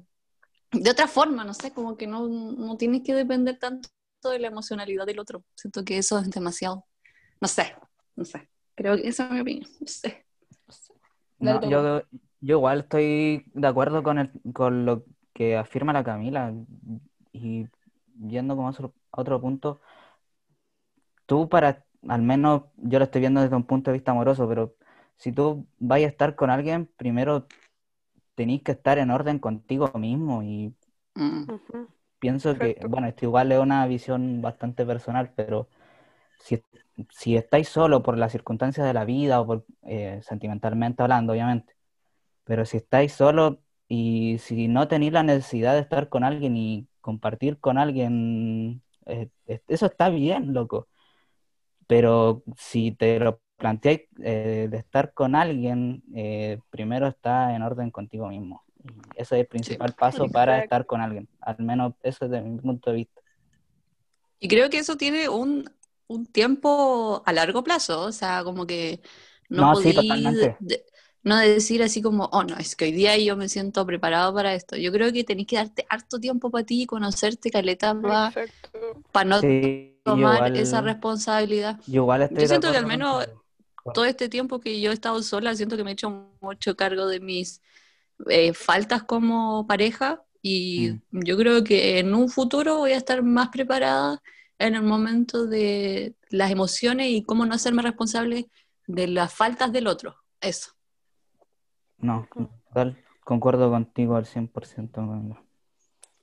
de 0.72 0.90
otra 0.90 1.08
forma, 1.08 1.44
no 1.44 1.54
sé, 1.54 1.72
como 1.72 1.96
que 1.96 2.06
no, 2.06 2.26
no 2.28 2.76
tienes 2.76 3.02
que 3.02 3.14
depender 3.14 3.58
tanto 3.58 3.88
de 4.24 4.38
la 4.38 4.48
emocionalidad 4.48 5.06
del 5.06 5.18
otro. 5.18 5.44
Siento 5.54 5.84
que 5.84 5.98
eso 5.98 6.18
es 6.18 6.30
demasiado. 6.30 6.84
No 7.40 7.48
sé, 7.48 7.74
no 8.16 8.24
sé. 8.24 8.48
Creo 8.74 8.96
que 8.96 9.08
esa 9.08 9.26
es 9.26 9.30
mi 9.32 9.40
opinión. 9.40 9.70
No 9.80 9.86
sé. 9.86 10.24
No, 11.38 11.70
yo, 11.70 12.02
yo 12.40 12.56
igual 12.56 12.80
estoy 12.80 13.44
de 13.54 13.66
acuerdo 13.68 14.02
con, 14.02 14.18
el, 14.18 14.30
con 14.52 14.84
lo 14.86 15.04
que 15.32 15.56
afirma 15.56 15.92
la 15.92 16.04
Camila. 16.04 16.54
Y 17.32 17.66
yendo 18.28 18.56
como 18.56 18.68
a 18.68 18.70
otro, 18.70 18.94
a 19.12 19.20
otro 19.20 19.40
punto, 19.40 19.80
tú 21.26 21.48
para, 21.48 21.84
al 22.08 22.22
menos 22.22 22.62
yo 22.76 22.98
lo 22.98 23.04
estoy 23.04 23.20
viendo 23.20 23.40
desde 23.40 23.56
un 23.56 23.64
punto 23.64 23.90
de 23.90 23.96
vista 23.96 24.12
amoroso, 24.12 24.48
pero 24.48 24.74
si 25.16 25.32
tú 25.32 25.66
vas 25.78 25.98
a 26.00 26.06
estar 26.06 26.34
con 26.36 26.50
alguien, 26.50 26.86
primero 26.96 27.46
tenéis 28.36 28.62
que 28.62 28.72
estar 28.72 28.98
en 28.98 29.10
orden 29.10 29.38
contigo 29.38 29.92
mismo 29.96 30.42
y 30.42 30.74
Mm. 31.16 31.86
Pienso 32.18 32.58
que, 32.58 32.80
Perfecto. 32.80 32.88
bueno, 32.88 33.06
esto 33.08 33.24
igual 33.26 33.52
es 33.52 33.58
una 33.60 33.86
visión 33.86 34.42
bastante 34.42 34.84
personal, 34.84 35.32
pero 35.36 35.68
si, 36.40 36.62
si 37.10 37.36
estáis 37.36 37.68
solo 37.68 38.02
por 38.02 38.18
las 38.18 38.32
circunstancias 38.32 38.86
de 38.86 38.94
la 38.94 39.04
vida 39.06 39.40
o 39.40 39.46
por 39.46 39.66
eh, 39.84 40.20
sentimentalmente 40.22 41.02
hablando, 41.02 41.32
obviamente, 41.34 41.74
pero 42.48 42.66
si 42.66 42.78
estáis 42.78 43.12
solo 43.14 43.62
y 43.88 44.38
si 44.40 44.68
no 44.68 44.88
tenéis 44.88 45.12
la 45.14 45.24
necesidad 45.24 45.74
de 45.74 45.82
estar 45.82 46.10
con 46.10 46.24
alguien 46.24 46.56
y 46.58 46.88
compartir 47.02 47.60
con 47.60 47.78
alguien, 47.78 48.82
eh, 49.06 49.30
es- 49.46 49.62
eso 49.68 49.86
está 49.86 50.10
bien, 50.10 50.54
loco. 50.54 50.88
Pero 51.86 52.42
si 52.56 52.92
te 52.92 53.18
lo 53.20 53.40
planteáis 53.56 54.02
eh, 54.22 54.68
de 54.70 54.76
estar 54.78 55.14
con 55.14 55.34
alguien, 55.34 56.02
eh, 56.14 56.60
primero 56.70 57.06
está 57.08 57.54
en 57.56 57.62
orden 57.62 57.90
contigo 57.90 58.28
mismo. 58.28 58.64
Ese 59.16 59.36
es 59.36 59.40
el 59.42 59.46
principal 59.46 59.94
paso 59.94 60.28
para 60.30 60.54
Exacto. 60.54 60.64
estar 60.64 60.86
con 60.86 61.00
alguien. 61.00 61.28
Al 61.40 61.58
menos 61.60 61.94
eso 62.02 62.26
es 62.26 62.30
de 62.30 62.42
mi 62.42 62.58
punto 62.60 62.90
de 62.90 62.96
vista. 62.96 63.20
Y 64.40 64.48
creo 64.48 64.70
que 64.70 64.78
eso 64.78 64.96
tiene 64.96 65.28
un, 65.28 65.70
un 66.06 66.26
tiempo 66.26 67.22
a 67.26 67.32
largo 67.32 67.64
plazo, 67.64 68.02
o 68.02 68.12
sea, 68.12 68.44
como 68.44 68.66
que 68.66 69.00
no 69.48 69.62
No, 69.62 69.76
sí, 69.76 69.92
totalmente. 69.94 70.56
de- 70.60 70.86
no 71.28 71.38
decir 71.38 71.82
así 71.82 72.02
como, 72.02 72.24
oh 72.32 72.42
no, 72.42 72.56
es 72.56 72.74
que 72.76 72.86
hoy 72.86 72.92
día 72.92 73.16
yo 73.18 73.36
me 73.36 73.48
siento 73.48 73.84
preparado 73.86 74.34
para 74.34 74.54
esto. 74.54 74.76
Yo 74.76 74.90
creo 74.92 75.12
que 75.12 75.24
tenés 75.24 75.46
que 75.46 75.56
darte 75.56 75.86
harto 75.88 76.18
tiempo 76.18 76.50
para 76.50 76.64
ti, 76.64 76.86
conocerte, 76.86 77.50
caleta, 77.50 77.94
para 79.12 79.28
no 79.28 79.40
Sí, 79.40 79.96
tomar 80.04 80.48
igual, 80.48 80.56
esa 80.56 80.80
responsabilidad. 80.80 81.78
yo 81.86 82.02
igual 82.02 82.22
estoy 82.22 82.36
Yo 82.36 82.42
de 82.42 82.48
siento 82.48 82.70
que 82.70 82.78
al 82.78 82.86
menos 82.86 83.28
todo 83.94 84.04
este 84.04 84.28
tiempo 84.28 84.60
que 84.60 84.80
yo 84.80 84.90
he 84.90 84.94
estado 84.94 85.22
sola, 85.22 85.54
siento 85.54 85.76
que 85.76 85.84
me 85.84 85.90
he 85.90 85.92
hecho 85.94 86.30
mucho 86.40 86.76
cargo 86.76 87.06
de 87.06 87.20
mis 87.20 87.62
eh, 88.28 88.52
faltas 88.52 89.02
como 89.04 89.66
pareja 89.66 90.22
y 90.42 90.92
yo 91.10 91.36
creo 91.36 91.64
que 91.64 91.98
en 91.98 92.14
un 92.14 92.28
futuro 92.28 92.78
voy 92.78 92.92
a 92.92 92.96
estar 92.96 93.22
más 93.22 93.48
preparada 93.48 94.22
en 94.58 94.74
el 94.74 94.82
momento 94.82 95.46
de 95.46 96.14
las 96.30 96.50
emociones 96.50 97.08
y 97.10 97.22
cómo 97.22 97.46
no 97.46 97.54
hacerme 97.54 97.82
responsable 97.82 98.48
de 98.86 99.06
las 99.08 99.32
faltas 99.32 99.72
del 99.72 99.86
otro. 99.86 100.16
Eso. 100.40 100.72
No, 101.98 102.28
total, 102.68 102.96
concuerdo 103.24 103.70
contigo 103.70 104.16
al 104.16 104.26
100%. 104.26 105.00
Camila. 105.00 105.42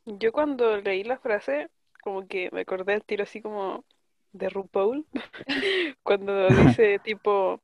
Yo 0.05 0.31
cuando 0.31 0.77
leí 0.77 1.03
la 1.03 1.17
frase, 1.17 1.69
como 2.03 2.27
que 2.27 2.49
me 2.51 2.61
acordé 2.61 2.93
al 2.93 3.03
tiro 3.03 3.23
así 3.23 3.41
como 3.41 3.83
de 4.31 4.49
RuPaul, 4.49 5.05
cuando 6.03 6.49
dice 6.49 6.99
tipo, 7.03 7.61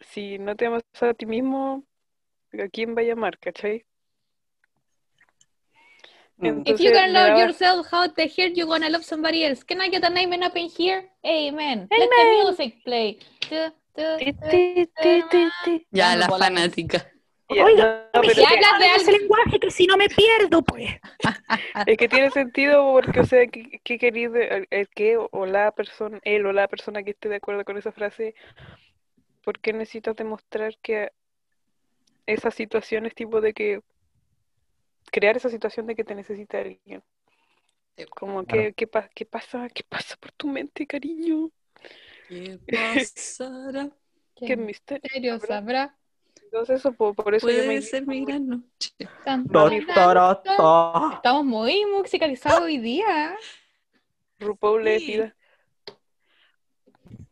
si 0.00 0.38
no 0.38 0.56
te 0.56 0.66
amas 0.66 0.82
a 1.00 1.14
ti 1.14 1.26
mismo, 1.26 1.84
¿a 2.52 2.68
quién 2.68 2.96
va 2.96 3.00
a 3.02 3.04
llamar? 3.04 3.38
¿Cachai? 3.38 3.84
Mm. 6.38 6.46
If 6.46 6.50
Entonces 6.58 6.86
you 6.86 6.92
can 6.92 7.08
me 7.08 7.14
love 7.14 7.28
daba- 7.28 7.40
yourself, 7.40 7.86
how 7.90 8.06
the 8.08 8.28
hell 8.28 8.50
you 8.52 8.66
gonna 8.66 8.88
love 8.88 9.04
somebody 9.04 9.44
else? 9.44 9.64
Can 9.64 9.80
I 9.80 9.88
get 9.88 10.04
an 10.04 10.16
amen 10.16 10.42
up 10.42 10.56
in 10.56 10.68
here? 10.68 11.10
Amen. 11.24 11.88
Let 11.90 12.08
the 12.10 12.44
music 12.44 12.84
play. 12.84 13.18
Tu, 13.40 13.56
tu, 13.96 14.18
Ti, 14.18 14.32
tu, 14.32 14.48
ti, 14.50 14.86
ti, 15.02 15.22
ti, 15.30 15.50
ti. 15.64 15.86
Ya, 15.90 16.14
la 16.16 16.28
fanática. 16.28 17.04
Oiga, 17.48 18.08
no, 18.14 18.20
me 18.20 18.28
pero 18.28 18.42
Ya 18.42 18.48
es 18.48 18.56
que- 18.58 18.64
hablas 18.64 18.78
de 18.80 18.96
ese 18.96 19.18
lenguaje 19.20 19.60
que 19.60 19.70
si 19.70 19.86
no 19.86 19.96
me 19.96 20.08
pierdo, 20.08 20.62
pues. 20.62 20.90
Es 21.86 21.96
que 21.96 22.08
tiene 22.08 22.30
sentido 22.30 22.92
porque, 22.92 23.20
o 23.20 23.24
sea, 23.24 23.46
¿qué, 23.46 23.80
qué 23.82 23.98
querís 23.98 24.32
de- 24.32 24.48
el, 24.48 24.66
el 24.70 24.88
que 24.88 25.16
o, 25.16 25.46
la 25.46 25.72
persona, 25.72 26.20
él 26.24 26.44
o 26.46 26.52
la 26.52 26.68
persona 26.68 27.02
que 27.02 27.10
esté 27.12 27.28
de 27.28 27.36
acuerdo 27.36 27.64
con 27.64 27.76
esa 27.78 27.92
frase? 27.92 28.34
¿Por 29.44 29.58
qué 29.60 29.72
necesitas 29.72 30.16
demostrar 30.16 30.76
que 30.82 31.10
esa 32.26 32.50
situación 32.50 33.06
es 33.06 33.14
tipo 33.14 33.40
de 33.40 33.54
que 33.54 33.80
crear 35.10 35.36
esa 35.36 35.48
situación 35.48 35.86
de 35.86 35.94
que 35.94 36.04
te 36.04 36.14
necesita 36.14 36.58
alguien? 36.58 37.02
Como 38.10 38.44
¿qué, 38.46 38.86
pa- 38.86 39.08
qué 39.14 39.24
pasa? 39.26 39.68
¿Qué 39.70 39.82
pasa 39.82 40.16
por 40.20 40.30
tu 40.32 40.46
mente, 40.48 40.86
cariño? 40.86 41.50
¿Qué 42.28 42.58
pasará? 42.66 43.90
¿Qué 44.36 44.56
misterio? 44.56 45.02
misterio 45.02 45.38
sabrá? 45.40 45.97
Entonces, 46.50 46.80
eso, 46.80 46.92
po- 46.92 47.12
por, 47.12 47.34
eso 47.34 47.46
yo 47.50 47.58
me 47.58 47.64
Puede 47.66 47.82
ser 47.82 48.06
mi 48.06 48.24
gran 48.24 48.48
noche. 48.48 48.90
Estamos 51.14 51.44
muy 51.44 51.84
musicalizados 51.84 52.62
hoy 52.62 52.78
día. 52.78 53.36
RuPaul 54.38 54.88
Sí. 54.98 55.22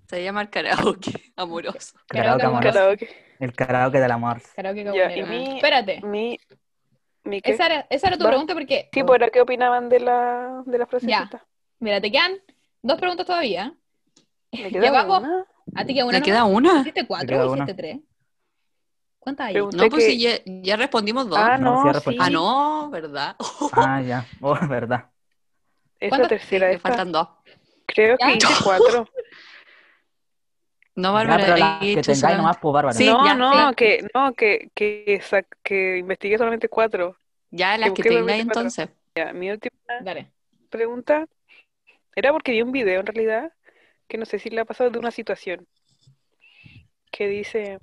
Se 0.09 0.23
llama 0.23 0.43
el 0.43 0.51
karaoke 0.51 1.33
amoroso. 1.35 1.97
Karaoke 2.09 2.45
amoroso. 2.45 2.75
karaoke. 2.79 3.09
El 3.41 3.53
karaoke 3.55 4.01
del 4.01 4.11
amor. 4.11 4.43
Karaoke 4.55 4.85
Ya, 4.85 5.17
y 5.17 5.23
mi- 5.23 5.57
Espérate. 5.57 6.03
Mi, 6.03 6.39
mi 7.25 7.41
¿qué? 7.41 7.53
Esa 7.53 7.67
era, 7.67 7.87
esa 7.89 8.09
era 8.09 8.19
tu 8.19 8.25
Va. 8.25 8.31
pregunta 8.31 8.53
porque, 8.53 8.91
Sí, 8.93 9.03
pues 9.03 9.17
era 9.19 9.31
qué 9.31 9.41
opinaban 9.41 9.89
de 9.89 10.01
la, 10.01 10.63
de 10.67 10.79
la 10.79 10.87
frasecita. 10.87 11.47
mira, 11.79 12.03
te 12.03 12.13
quedan 12.13 12.33
dos 12.83 12.99
preguntas 12.99 13.25
todavía. 13.25 13.75
Me 14.53 14.71
Ya 14.71 14.81
queda 14.81 14.91
vamos. 15.05 15.21
una. 15.21 15.47
A 15.75 15.85
ti 15.87 15.95
queda 15.95 16.05
una 16.05 16.13
¿Me 16.13 16.21
nomás? 16.21 16.27
queda 16.29 16.45
una? 16.45 16.81
¿Hiciste 16.83 17.07
cuatro 17.07 17.41
o 17.51 17.55
hiciste 17.55 17.75
tres? 17.75 17.99
¿Cuántas 19.27 19.49
hay? 19.49 19.55
Pregunté 19.55 19.77
No, 19.77 19.89
pues 19.91 20.05
que- 20.05 20.11
si 20.13 20.21
ya, 20.21 20.31
ya 20.45 20.77
respondimos 20.77 21.29
dos. 21.29 21.37
Ah, 21.37 21.59
No, 21.59 21.73
no, 21.75 21.83
sí, 21.83 21.89
sí. 21.89 21.93
respondí. 21.95 22.19
Ah, 22.23 22.31
no, 22.31 22.91
¿verdad? 22.91 23.37
Ah, 23.73 24.01
ya. 24.01 24.25
Oh, 24.41 24.57
verdad. 24.69 25.07
Es 25.99 26.11
la 26.13 26.19
¿Cuántas? 26.19 26.29
tercera 26.29 26.71
esta. 26.71 26.89
faltan 26.89 27.11
dos. 27.11 27.29
Creo 27.87 28.17
Ya. 28.21 28.27
que 28.29 28.35
hice 28.37 28.47
cuatro. 28.63 29.09
No, 30.95 31.13
Bárbara, 31.13 31.43
he 31.83 31.95
que 31.97 32.03
tengáis 32.03 32.21
solamente- 32.21 32.37
nomás, 32.37 32.57
pues 32.59 32.73
Bárbara. 32.73 32.95
Sí, 32.97 33.07
no, 33.07 33.27
ya, 33.27 33.35
no, 33.35 33.69
sí. 33.71 33.75
que, 33.75 34.07
no, 34.15 34.33
que, 34.33 34.71
que, 34.75 35.21
que 35.65 35.99
investigué 35.99 36.39
solamente 36.39 36.69
cuatro. 36.69 37.17
Ya 37.51 37.77
las 37.77 37.87
que 37.87 38.03
busqué 38.03 38.09
tengáis 38.11 38.43
entonces. 38.43 38.89
Ya, 39.17 39.33
mi 39.33 39.51
última 39.51 39.75
Dale. 40.03 40.31
pregunta 40.71 41.27
era 42.15 42.31
porque 42.31 42.53
vi 42.53 42.63
un 42.63 42.71
video 42.71 43.01
en 43.01 43.07
realidad 43.07 43.53
que 44.07 44.19
no 44.19 44.25
sé 44.25 44.39
si 44.39 44.51
le 44.51 44.61
ha 44.61 44.65
pasado 44.65 44.91
de 44.91 45.01
una 45.01 45.11
situación 45.11 45.67
que 47.11 47.27
dice, 47.27 47.81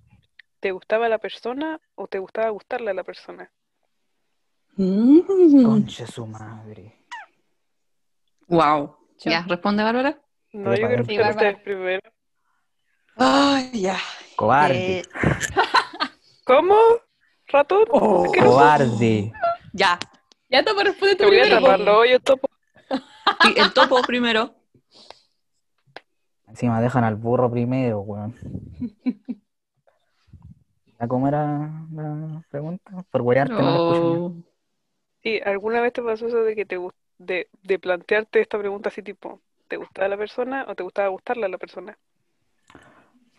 ¿te 0.63 0.71
gustaba 0.71 1.09
la 1.09 1.17
persona 1.17 1.77
o 1.95 2.07
te 2.07 2.19
gustaba 2.19 2.47
gustarle 2.49 2.91
a 2.91 2.93
la 2.93 3.03
persona? 3.03 3.51
Mm. 4.77 5.65
Conche 5.65 6.07
su 6.07 6.25
madre. 6.25 7.03
Wow. 8.47 8.95
Yo. 9.19 9.29
Ya, 9.31 9.43
responde 9.45 9.83
Bárbara. 9.83 10.17
No, 10.53 10.73
Sí, 10.73 10.81
yo 10.81 10.87
sí, 10.87 11.17
a 11.17 11.21
Bárbara. 11.21 11.29
ustedes 11.31 11.59
primero. 11.63 12.01
Ay, 13.17 13.71
ya. 13.81 13.97
Cobarde. 14.37 14.99
Eh, 14.99 15.03
¿Cómo? 16.45 16.77
¿Ratón? 17.47 17.83
Oh. 17.91 18.31
Cobarde. 18.41 19.33
ya. 19.73 19.99
Ya 20.49 20.63
te 20.63 20.71
responde 20.81 21.15
Te 21.17 21.23
tu 21.25 21.29
voy 21.29 21.39
a 21.39 21.41
primero. 21.41 21.61
tapar 21.61 21.79
po. 21.79 21.83
los 21.85 21.95
hoyos 21.97 22.21
topo. 22.23 22.47
Y 23.53 23.59
el 23.59 23.73
topo 23.73 24.01
primero. 24.03 24.55
Encima 26.47 26.79
dejan 26.79 27.03
al 27.03 27.15
burro 27.15 27.51
primero, 27.51 27.99
weón. 27.99 28.33
¿Ya 31.03 31.07
cómo 31.09 31.27
era 31.27 31.57
la 31.91 32.43
pregunta? 32.49 33.03
Por 33.11 33.21
wearte 33.23 33.61
no. 33.61 33.83
Oh. 33.89 34.33
Sí, 35.23 35.39
¿alguna 35.45 35.81
vez 35.81 35.93
te 35.93 36.01
pasó 36.03 36.27
eso 36.27 36.43
de 36.43 36.55
que 36.55 36.65
te 36.65 36.77
de, 37.19 37.49
de 37.63 37.79
plantearte 37.79 38.41
esta 38.41 38.59
pregunta 38.59 38.89
así 38.89 39.01
tipo, 39.03 39.41
¿te 39.67 39.77
gustaba 39.77 40.07
la 40.09 40.17
persona 40.17 40.65
o 40.69 40.75
te 40.75 40.83
gustaba 40.83 41.09
gustarle 41.09 41.45
a 41.45 41.49
la 41.49 41.57
persona? 41.57 41.97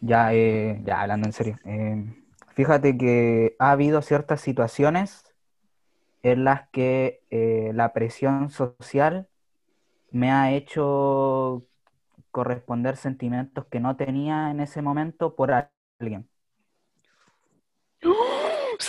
Ya, 0.01 0.35
eh, 0.35 0.81
ya 0.85 1.01
hablando 1.01 1.27
en 1.27 1.33
serio. 1.33 1.57
eh, 1.65 1.97
fíjate 2.55 2.97
que 2.99 3.57
ha 3.59 3.71
habido 3.73 4.03
ciertas 4.03 4.41
situaciones 4.41 5.25
en 6.23 6.45
las 6.45 6.69
que 6.71 7.23
eh, 7.31 7.73
la 7.75 7.93
presión 7.93 8.51
social 8.51 9.29
me 10.13 10.33
ha 10.33 10.53
hecho 10.55 11.65
corresponder 12.33 12.97
sentimientos 12.97 13.67
que 13.67 13.81
no 13.81 13.97
tenía 13.97 14.51
en 14.51 14.61
ese 14.61 14.83
momento 14.83 15.37
por 15.37 15.53
alguien. 16.01 16.29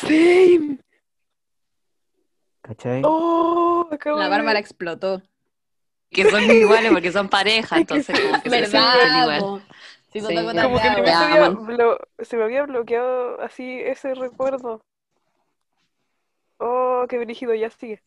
Same. 0.05 0.79
¿Cachai? 2.61 3.01
Oh, 3.05 3.87
acabo 3.91 4.17
La 4.17 4.25
de- 4.25 4.29
Bárbara 4.29 4.59
explotó. 4.59 5.21
Que 6.09 6.29
son 6.29 6.43
iguales 6.43 6.91
porque 6.91 7.11
son 7.11 7.29
pareja, 7.29 7.77
entonces 7.77 8.17
como 8.19 8.41
que 8.41 8.49
se 8.49 8.61
¿Verdad? 8.61 9.21
igual. 9.39 9.63
Sí, 10.13 10.21
Sí. 10.21 10.33
Como 10.35 10.47
que 10.79 10.89
me, 11.01 11.11
había 11.11 11.49
blo- 11.51 11.99
se 12.19 12.37
me 12.37 12.43
había 12.43 12.63
bloqueado 12.63 13.41
así 13.41 13.79
ese 13.81 14.15
recuerdo. 14.15 14.81
Oh, 16.57 17.05
qué 17.09 17.17
brígido, 17.19 17.53
ya 17.53 17.69
sigue. 17.69 18.01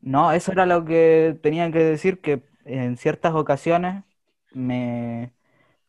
No, 0.00 0.32
eso 0.32 0.50
era 0.50 0.66
lo 0.66 0.84
que 0.84 1.38
tenía 1.42 1.70
que 1.70 1.78
decir, 1.78 2.20
que 2.20 2.42
en 2.64 2.96
ciertas 2.96 3.34
ocasiones 3.34 4.02
me 4.52 5.32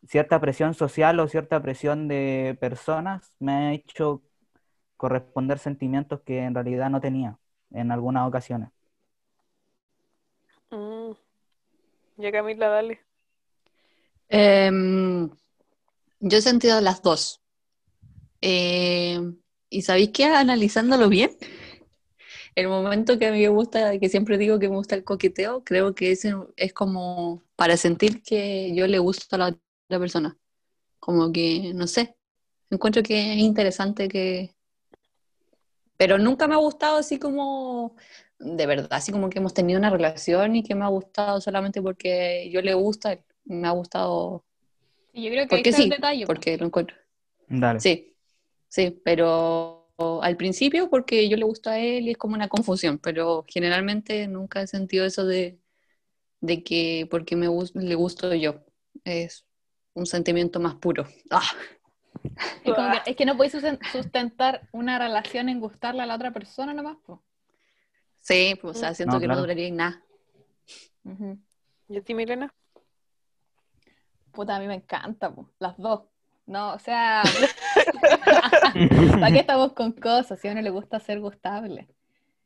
cierta 0.07 0.39
presión 0.39 0.75
social 0.75 1.19
o 1.19 1.27
cierta 1.27 1.59
presión 1.61 2.07
de 2.07 2.55
personas 2.59 3.33
me 3.39 3.51
ha 3.53 3.73
hecho 3.73 4.21
corresponder 4.97 5.59
sentimientos 5.59 6.21
que 6.21 6.39
en 6.39 6.55
realidad 6.55 6.89
no 6.89 6.99
tenía 7.01 7.37
en 7.71 7.91
algunas 7.91 8.27
ocasiones. 8.27 8.69
Mm. 10.71 11.11
Ya 12.17 12.31
Camila, 12.31 12.67
dale. 12.67 12.99
Em, 14.29 15.29
yo 16.19 16.37
he 16.37 16.41
sentido 16.41 16.81
las 16.81 17.01
dos. 17.01 17.41
Em, 18.41 19.37
y 19.69 19.81
sabéis 19.83 20.09
que 20.09 20.25
analizándolo 20.25 21.09
bien, 21.09 21.31
el 22.55 22.67
momento 22.67 23.19
que 23.19 23.27
a 23.27 23.31
mí 23.31 23.41
me 23.41 23.49
gusta, 23.49 23.99
que 23.99 24.09
siempre 24.09 24.37
digo 24.37 24.59
que 24.59 24.69
me 24.69 24.75
gusta 24.77 24.95
el 24.95 25.03
coqueteo, 25.03 25.63
creo 25.63 25.93
que 25.95 26.11
ese 26.11 26.33
es 26.55 26.73
como 26.73 27.43
para 27.55 27.77
sentir 27.77 28.23
que 28.23 28.73
yo 28.75 28.87
le 28.87 28.99
gusto 28.99 29.35
a 29.35 29.39
la 29.39 29.47
otra 29.49 29.99
persona. 29.99 30.37
Como 30.99 31.31
que, 31.31 31.73
no 31.75 31.87
sé, 31.87 32.17
encuentro 32.71 33.03
que 33.03 33.33
es 33.33 33.39
interesante 33.39 34.07
que... 34.07 34.56
Pero 35.97 36.17
nunca 36.17 36.47
me 36.47 36.55
ha 36.55 36.57
gustado 36.57 36.97
así 36.97 37.19
como, 37.19 37.95
de 38.39 38.65
verdad, 38.67 38.87
así 38.91 39.11
como 39.11 39.29
que 39.29 39.39
hemos 39.39 39.53
tenido 39.53 39.79
una 39.79 39.89
relación 39.89 40.55
y 40.55 40.63
que 40.63 40.75
me 40.75 40.85
ha 40.85 40.89
gustado 40.89 41.41
solamente 41.41 41.81
porque 41.81 42.49
yo 42.51 42.61
le 42.61 42.73
gusta, 42.75 43.19
me 43.45 43.67
ha 43.67 43.71
gustado 43.71 44.45
Sí, 45.13 45.23
yo 45.23 45.31
creo 45.31 45.47
que 45.47 45.55
ahí 45.55 45.61
porque 45.63 45.69
el 45.69 45.73
sí, 45.73 45.89
detalle. 45.89 46.25
po. 46.27 46.33
porque 46.33 46.57
lo 46.57 46.65
encuentro. 46.65 46.95
Dale. 47.49 47.81
Sí, 47.81 48.17
sí, 48.69 49.01
pero 49.05 49.89
al 50.21 50.37
principio 50.37 50.89
porque 50.89 51.29
yo 51.29 51.37
le 51.37 51.45
gusto 51.45 51.69
a 51.69 51.79
él 51.79 52.07
y 52.07 52.11
es 52.11 52.17
como 52.17 52.35
una 52.35 52.49
confusión, 52.49 52.99
pero 52.99 53.45
generalmente 53.47 54.27
nunca 54.27 54.61
he 54.61 54.67
sentido 54.67 55.05
eso 55.05 55.25
de, 55.25 55.59
de 56.41 56.63
que 56.63 57.07
porque 57.09 57.35
me 57.35 57.47
le 57.75 57.95
gusto 57.95 58.33
yo. 58.35 58.63
Es 59.03 59.45
un 59.93 60.05
sentimiento 60.05 60.59
más 60.59 60.75
puro. 60.75 61.07
Ah, 61.31 61.43
Es, 62.63 62.73
como 62.73 62.91
que, 62.91 63.01
es 63.11 63.15
que 63.15 63.25
no 63.25 63.35
podéis 63.37 63.55
susten- 63.55 63.79
sustentar 63.91 64.67
una 64.71 64.99
relación 64.99 65.49
en 65.49 65.59
gustarle 65.59 66.01
a 66.01 66.05
la 66.05 66.15
otra 66.15 66.31
persona 66.31 66.73
nomás. 66.73 66.97
po. 67.05 67.21
sí, 68.21 68.57
pues, 68.61 68.77
o 68.77 68.79
sea, 68.79 68.93
siento 68.93 69.15
No, 69.15 69.19
que 69.19 69.25
claro. 69.25 69.39
no 69.39 69.41
duraría 69.47 69.67
en 69.67 69.75
nada. 69.77 70.01
¿Y 71.89 71.97
a 71.97 72.01
ti, 72.01 72.13
Milena? 72.13 72.53
Puta, 74.31 74.55
a 74.55 74.59
mí 74.59 74.67
me 74.67 74.75
encanta, 74.75 75.33
po, 75.33 75.49
las 75.59 75.77
dos. 75.77 76.01
No, 76.45 76.73
o 76.73 76.79
sea, 76.79 77.23
¿para 79.19 79.31
qué 79.31 79.39
estamos 79.39 79.73
con 79.73 79.91
cosas? 79.93 80.39
Si 80.39 80.47
a 80.47 80.51
uno 80.51 80.61
le 80.61 80.69
gusta 80.69 80.99
ser 80.99 81.19
gustable. 81.19 81.87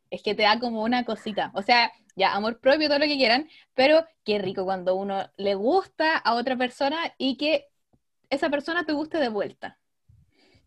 Es 0.10 0.22
que 0.24 0.36
te 0.36 0.44
da 0.44 0.60
como 0.60 0.84
una 0.84 1.06
cosita. 1.06 1.52
O 1.54 1.62
sea, 1.62 1.92
ya, 2.16 2.34
amor 2.34 2.60
propio, 2.60 2.88
todo 2.88 3.00
lo 3.00 3.06
que 3.06 3.16
quieran, 3.18 3.48
pero 3.74 4.06
qué 4.26 4.40
rico 4.40 4.66
cuando 4.66 4.96
uno 4.96 5.30
le 5.38 5.56
gusta 5.56 6.18
a 6.18 6.34
otra 6.34 6.56
persona 6.58 6.98
y 7.18 7.38
que 7.38 7.68
esa 8.32 8.50
persona 8.50 8.86
te 8.86 8.94
guste 8.94 9.18
de 9.20 9.30
vuelta. 9.30 9.78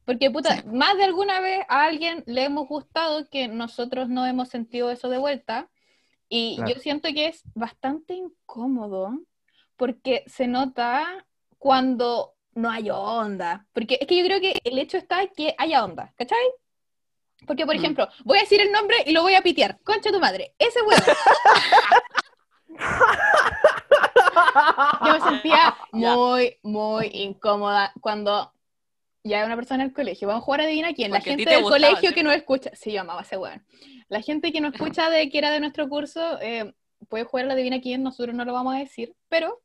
Porque, 0.04 0.30
puta, 0.30 0.56
Sí. 0.56 0.62
más 0.66 0.96
de 0.96 1.04
alguna 1.04 1.40
vez 1.40 1.64
a 1.68 1.84
alguien 1.84 2.22
le 2.26 2.44
hemos 2.44 2.68
gustado 2.68 3.28
que 3.30 3.48
nosotros 3.48 4.08
no 4.08 4.26
hemos 4.26 4.48
sentido 4.50 4.90
eso 4.90 5.08
de 5.08 5.18
vuelta. 5.18 5.68
Y 6.28 6.56
Claro. 6.56 6.74
yo 6.74 6.80
siento 6.80 7.08
que 7.12 7.26
es 7.28 7.42
bastante 7.54 8.14
incómodo 8.14 9.18
porque 9.76 10.24
se 10.26 10.46
nota 10.46 11.26
cuando 11.58 12.34
no 12.54 12.70
hay 12.70 12.90
onda. 12.90 13.66
Porque 13.72 13.98
es 14.00 14.06
que 14.06 14.16
yo 14.18 14.24
creo 14.24 14.40
que 14.40 14.60
el 14.64 14.78
hecho 14.78 14.96
está 14.98 15.26
que 15.26 15.54
haya 15.58 15.84
onda, 15.84 16.12
¿cachai? 16.16 16.38
Porque, 17.46 17.66
por 17.66 17.74
Mm. 17.74 17.78
ejemplo, 17.78 18.08
voy 18.24 18.38
a 18.38 18.42
decir 18.42 18.60
el 18.60 18.72
nombre 18.72 18.96
y 19.06 19.12
lo 19.12 19.22
voy 19.22 19.34
a 19.34 19.42
pitear. 19.42 19.78
Concha 19.84 20.10
tu 20.12 20.20
madre. 20.20 20.54
Ese 20.58 20.80
huevo. 20.82 21.02
Yo 25.04 25.12
me 25.12 25.20
sentía 25.20 25.76
muy, 25.92 26.56
muy 26.62 27.06
incómoda 27.12 27.92
cuando 28.00 28.52
ya 29.24 29.40
hay 29.40 29.46
una 29.46 29.56
persona 29.56 29.82
en 29.82 29.90
el 29.90 29.94
colegio. 29.94 30.28
Vamos 30.28 30.42
a 30.42 30.44
jugar 30.44 30.60
a 30.60 30.64
adivina 30.64 30.92
quién. 30.92 31.10
La 31.10 31.18
Porque 31.18 31.30
gente 31.30 31.44
te 31.44 31.50
del 31.50 31.62
gustaba, 31.62 31.86
colegio 31.86 32.10
¿sí? 32.10 32.14
que 32.14 32.22
no 32.22 32.32
escucha. 32.32 32.70
Sí, 32.74 32.92
yo 32.92 33.00
amaba 33.00 33.20
a 33.20 33.22
ese 33.22 33.36
weón. 33.36 33.64
La 34.08 34.20
gente 34.20 34.52
que 34.52 34.60
no 34.60 34.68
escucha 34.68 35.08
de 35.08 35.30
que 35.30 35.38
era 35.38 35.50
de 35.50 35.60
nuestro 35.60 35.88
curso 35.88 36.38
eh, 36.40 36.74
puede 37.08 37.24
jugar 37.24 37.46
a 37.46 37.48
la 37.48 37.54
adivina 37.54 37.80
quién. 37.80 38.02
Nosotros 38.02 38.34
no 38.34 38.44
lo 38.44 38.52
vamos 38.52 38.74
a 38.74 38.78
decir, 38.78 39.14
pero 39.28 39.62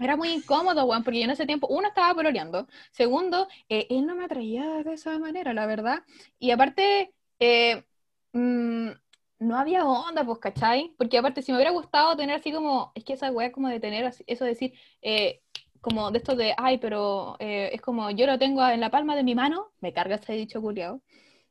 era 0.00 0.16
muy 0.16 0.30
incómodo, 0.30 0.84
weón, 0.84 1.04
porque 1.04 1.18
yo 1.18 1.24
en 1.24 1.30
ese 1.30 1.46
tiempo, 1.46 1.66
uno, 1.68 1.88
estaba 1.88 2.14
pololeando. 2.14 2.66
Segundo, 2.92 3.48
eh, 3.68 3.86
él 3.90 4.06
no 4.06 4.14
me 4.14 4.24
atraía 4.24 4.82
de 4.84 4.94
esa 4.94 5.18
manera, 5.18 5.52
la 5.52 5.66
verdad. 5.66 6.02
Y 6.38 6.50
aparte, 6.50 7.12
eh, 7.40 7.84
mm, 8.32 8.90
no 9.38 9.56
había 9.58 9.84
onda, 9.84 10.24
pues, 10.24 10.38
¿cachai? 10.38 10.92
Porque 10.98 11.18
aparte, 11.18 11.42
si 11.42 11.52
me 11.52 11.58
hubiera 11.58 11.70
gustado 11.70 12.16
tener 12.16 12.36
así 12.36 12.52
como, 12.52 12.92
es 12.94 13.04
que 13.04 13.12
esa 13.14 13.30
weá 13.30 13.52
como 13.52 13.68
de 13.68 13.80
tener 13.80 14.04
así- 14.04 14.24
eso 14.26 14.44
de 14.44 14.50
decir, 14.50 14.74
eh, 15.02 15.40
como 15.80 16.10
de 16.10 16.18
esto 16.18 16.34
de, 16.34 16.54
ay, 16.56 16.78
pero 16.78 17.36
eh, 17.38 17.70
es 17.72 17.80
como 17.80 18.10
yo 18.10 18.26
lo 18.26 18.38
tengo 18.38 18.66
en 18.66 18.80
la 18.80 18.90
palma 18.90 19.14
de 19.14 19.22
mi 19.22 19.34
mano, 19.34 19.70
me 19.80 19.92
carga 19.92 20.16
ese 20.16 20.32
dicho 20.32 20.60
culiao. 20.60 21.00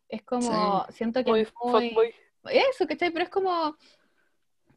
Es 0.09 0.21
como, 0.23 0.85
siento 0.89 1.23
que 1.23 1.31
Muy 1.31 1.41
es 1.41 1.53
muy- 1.63 2.13
eso, 2.71 2.87
¿cachai? 2.87 3.11
Pero 3.11 3.23
es 3.23 3.29
como, 3.29 3.75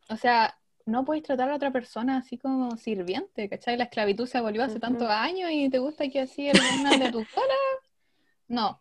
o 0.09 0.17
sea, 0.17 0.57
no 0.87 1.05
podéis 1.05 1.25
tratar 1.25 1.51
a 1.51 1.55
otra 1.57 1.71
persona 1.71 2.17
así 2.19 2.39
como 2.39 2.77
sirviente, 2.77 3.49
¿cachai? 3.49 3.77
La 3.77 3.85
esclavitud 3.85 4.27
se 4.27 4.39
abolió 4.39 4.65
hace 4.65 4.81
tantos 4.81 5.09
años 5.09 5.51
y 5.53 5.69
te 5.69 5.79
gusta 5.79 6.09
que 6.09 6.21
así 6.21 6.49
el 6.49 6.57
de 6.99 7.11
tu 7.11 7.25
cola. 7.35 7.55
No, 8.49 8.81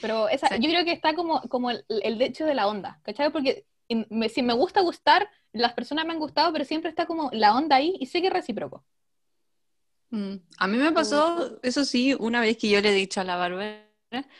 pero 0.00 0.28
esa, 0.28 0.48
Sí. 0.48 0.54
yo 0.60 0.68
creo 0.70 0.84
que 0.84 0.92
está 0.92 1.14
como, 1.14 1.40
como 1.42 1.70
el, 1.70 1.84
el 1.88 2.20
hecho 2.22 2.44
de 2.46 2.54
la 2.54 2.66
onda, 2.68 3.00
¿cachai? 3.04 3.30
Porque 3.32 3.66
me- 4.10 4.28
si 4.28 4.42
me 4.42 4.54
gusta 4.54 4.80
gustar, 4.80 5.28
las 5.52 5.72
personas 5.74 6.06
me 6.06 6.12
han 6.12 6.18
gustado, 6.18 6.52
pero 6.52 6.64
siempre 6.64 6.90
está 6.90 7.06
como 7.06 7.30
la 7.32 7.54
onda 7.56 7.76
ahí 7.76 7.96
y 8.00 8.06
sé 8.06 8.20
que 8.20 8.28
es 8.28 8.32
recíproco. 8.32 8.84
Mm, 10.10 10.36
A 10.58 10.66
mí 10.68 10.76
me 10.78 10.92
pasó, 10.92 11.58
eso 11.62 11.84
sí, 11.84 12.14
una 12.18 12.40
vez 12.40 12.56
que 12.56 12.70
yo 12.70 12.80
le 12.80 12.90
he 12.90 12.94
dicho 12.94 13.20
a 13.20 13.24
la 13.24 13.36
Bárbara, 13.36 13.82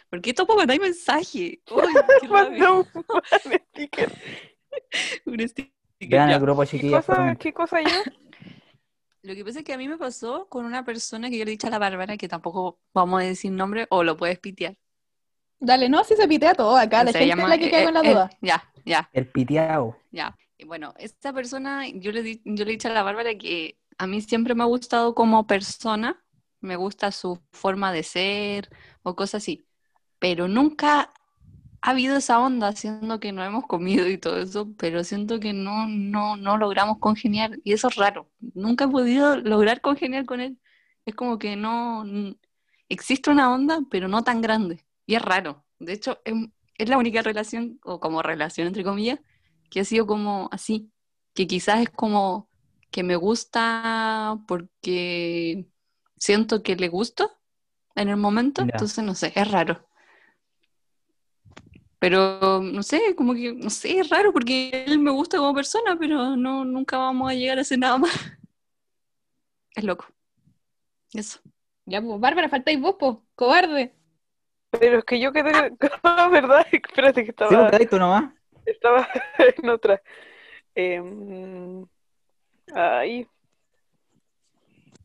¿por 0.09 0.21
qué 0.23 0.33
tampoco 0.33 0.59
mandáis 0.61 0.81
mensaje? 0.81 1.61
Uy, 1.71 1.83
qué 2.21 2.29
un 2.69 2.85
sticker. 3.71 4.13
Un 5.27 5.49
sticker, 5.49 5.73
Vean 6.01 6.31
el 6.31 6.41
grupo 6.41 6.65
¿Qué 6.65 6.71
chiquillas. 6.71 7.05
cosa, 7.05 7.15
formen. 7.15 7.37
¿Qué 7.37 7.53
cosa 7.53 7.81
yo? 7.83 7.89
Lo 9.23 9.35
que 9.35 9.45
pasa 9.45 9.59
es 9.61 9.65
que 9.65 9.73
a 9.73 9.79
mí 9.79 9.89
me 9.89 9.99
pasó 9.99 10.49
con 10.49 10.65
una 10.65 10.85
persona 10.85 11.29
que 11.31 11.39
yo 11.39 11.45
le 11.45 11.51
he 11.51 11.55
dicho 11.55 11.67
a 11.67 11.71
la 11.71 11.79
Bárbara, 11.81 12.17
que 12.17 12.29
tampoco 12.29 12.79
vamos 12.95 13.21
a 13.21 13.25
decir 13.25 13.51
nombre, 13.51 13.87
o 13.91 14.05
lo 14.05 14.17
puedes 14.17 14.39
pitear. 14.39 14.77
Dale, 15.61 15.89
no, 15.89 16.05
si 16.05 16.15
se 16.17 16.29
pitea 16.29 16.55
todo 16.55 16.77
acá, 16.77 17.03
la 17.05 17.13
Se 17.13 17.19
gente 17.19 17.43
es 17.43 17.49
la 17.49 17.59
que 17.59 17.69
queda 17.71 17.83
eh, 17.83 17.85
con 17.85 17.95
la 17.95 18.03
eh, 18.03 18.03
duda. 18.03 18.31
ya, 18.41 18.63
ya, 18.85 19.11
El 19.13 19.27
piteado. 19.29 19.97
ya. 20.11 20.37
Y 20.59 20.65
bueno, 20.65 20.95
esta 20.99 21.33
persona, 21.33 21.87
yo 21.89 22.13
le, 22.13 22.23
di- 22.23 22.43
yo 22.45 22.65
le 22.65 22.71
he 22.73 22.75
dicho 22.75 22.89
a 22.89 22.93
la 22.93 23.03
Bárbara 23.03 23.37
que 23.37 23.79
a 23.99 24.07
mí 24.07 24.21
siempre 24.23 24.55
me 24.55 24.63
ha 24.63 24.67
gustado 24.67 25.15
como 25.15 25.47
persona, 25.47 26.23
me 26.61 26.77
gusta 26.77 27.13
su 27.13 27.43
forma 27.53 27.93
de 27.93 28.03
ser 28.03 28.71
o 29.03 29.15
cosas 29.17 29.43
así, 29.43 29.67
pero 30.19 30.49
nunca 30.49 31.13
ha 31.83 31.91
habido 31.91 32.17
esa 32.17 32.41
onda, 32.41 32.73
siendo 32.75 33.21
que 33.21 33.33
no 33.33 33.45
hemos 33.45 33.67
comido 33.67 34.09
y 34.09 34.19
todo 34.19 34.39
eso, 34.41 34.73
pero 34.79 35.05
siento 35.05 35.41
que 35.41 35.53
no, 35.53 35.87
no, 35.89 36.37
no 36.37 36.57
logramos 36.59 36.99
congeniar 37.01 37.59
y 37.65 37.73
eso 37.75 37.89
es 37.89 37.97
raro. 37.97 38.31
Nunca 38.55 38.85
he 38.87 38.89
podido 38.89 39.37
lograr 39.39 39.81
congeniar 39.83 40.27
con 40.27 40.41
él. 40.41 40.59
Es 41.07 41.15
como 41.15 41.39
que 41.39 41.57
no 41.57 42.05
existe 42.89 43.31
una 43.31 43.53
onda, 43.55 43.81
pero 43.91 44.09
no 44.09 44.23
tan 44.25 44.41
grande 44.41 44.85
y 45.07 45.15
es 45.15 45.23
raro. 45.23 45.65
De 45.79 45.93
hecho, 45.93 46.21
es, 46.25 46.35
es 46.79 46.89
la 46.89 46.99
única 46.99 47.23
relación, 47.23 47.79
o 47.85 48.01
como 48.01 48.23
relación 48.23 48.67
entre 48.67 48.85
comillas, 48.85 49.21
que 49.71 49.81
ha 49.81 49.85
sido 49.85 50.07
como 50.07 50.49
así, 50.53 50.91
que 51.35 51.47
quizás 51.47 51.81
es 51.83 51.91
como 51.91 52.49
que 52.91 53.03
me 53.03 53.17
gusta 53.17 54.39
porque 54.47 55.67
siento 56.17 56.63
que 56.63 56.77
le 56.77 56.89
gusto 56.89 57.31
en 57.95 58.09
el 58.09 58.17
momento, 58.17 58.63
Ya. 58.63 58.71
entonces 58.73 59.05
no 59.05 59.15
sé, 59.15 59.33
es 59.35 59.51
raro. 59.51 59.87
Pero 61.99 62.61
no 62.63 62.83
sé, 62.83 63.15
como 63.17 63.35
que, 63.35 63.55
no 63.55 63.71
sé, 63.71 63.99
es 63.99 64.09
raro 64.11 64.33
porque 64.33 64.85
él 64.87 64.99
me 64.99 65.11
gusta 65.11 65.39
como 65.39 65.55
persona, 65.55 65.97
pero 65.99 66.37
no, 66.37 66.65
nunca 66.65 66.99
vamos 66.99 67.31
a 67.31 67.35
llegar 67.35 67.59
a 67.59 67.63
hacer 67.63 67.79
nada 67.79 67.99
más. 67.99 68.13
Es 69.75 69.85
loco. 69.85 70.07
Eso. 71.13 71.41
Ya, 71.85 72.01
pues, 72.01 72.19
Bárbara, 72.21 72.49
faltáis 72.49 72.81
vos, 72.81 72.97
po, 72.99 73.27
cobarde. 73.35 73.96
Pero 74.71 74.99
es 74.99 75.05
que 75.05 75.21
yo 75.21 75.33
quedé. 75.33 75.51
Ah, 76.03 76.29
¿Verdad? 76.31 76.67
Espérate 76.73 77.21
que 77.23 77.27
Sí, 77.27 77.31
estaba, 77.31 77.71
ahí 77.73 77.87
tú 77.87 77.99
nomás. 77.99 78.33
estaba 78.65 79.09
en 79.63 79.69
otra. 79.69 80.01
Em, 80.75 81.87
ay. 82.75 83.27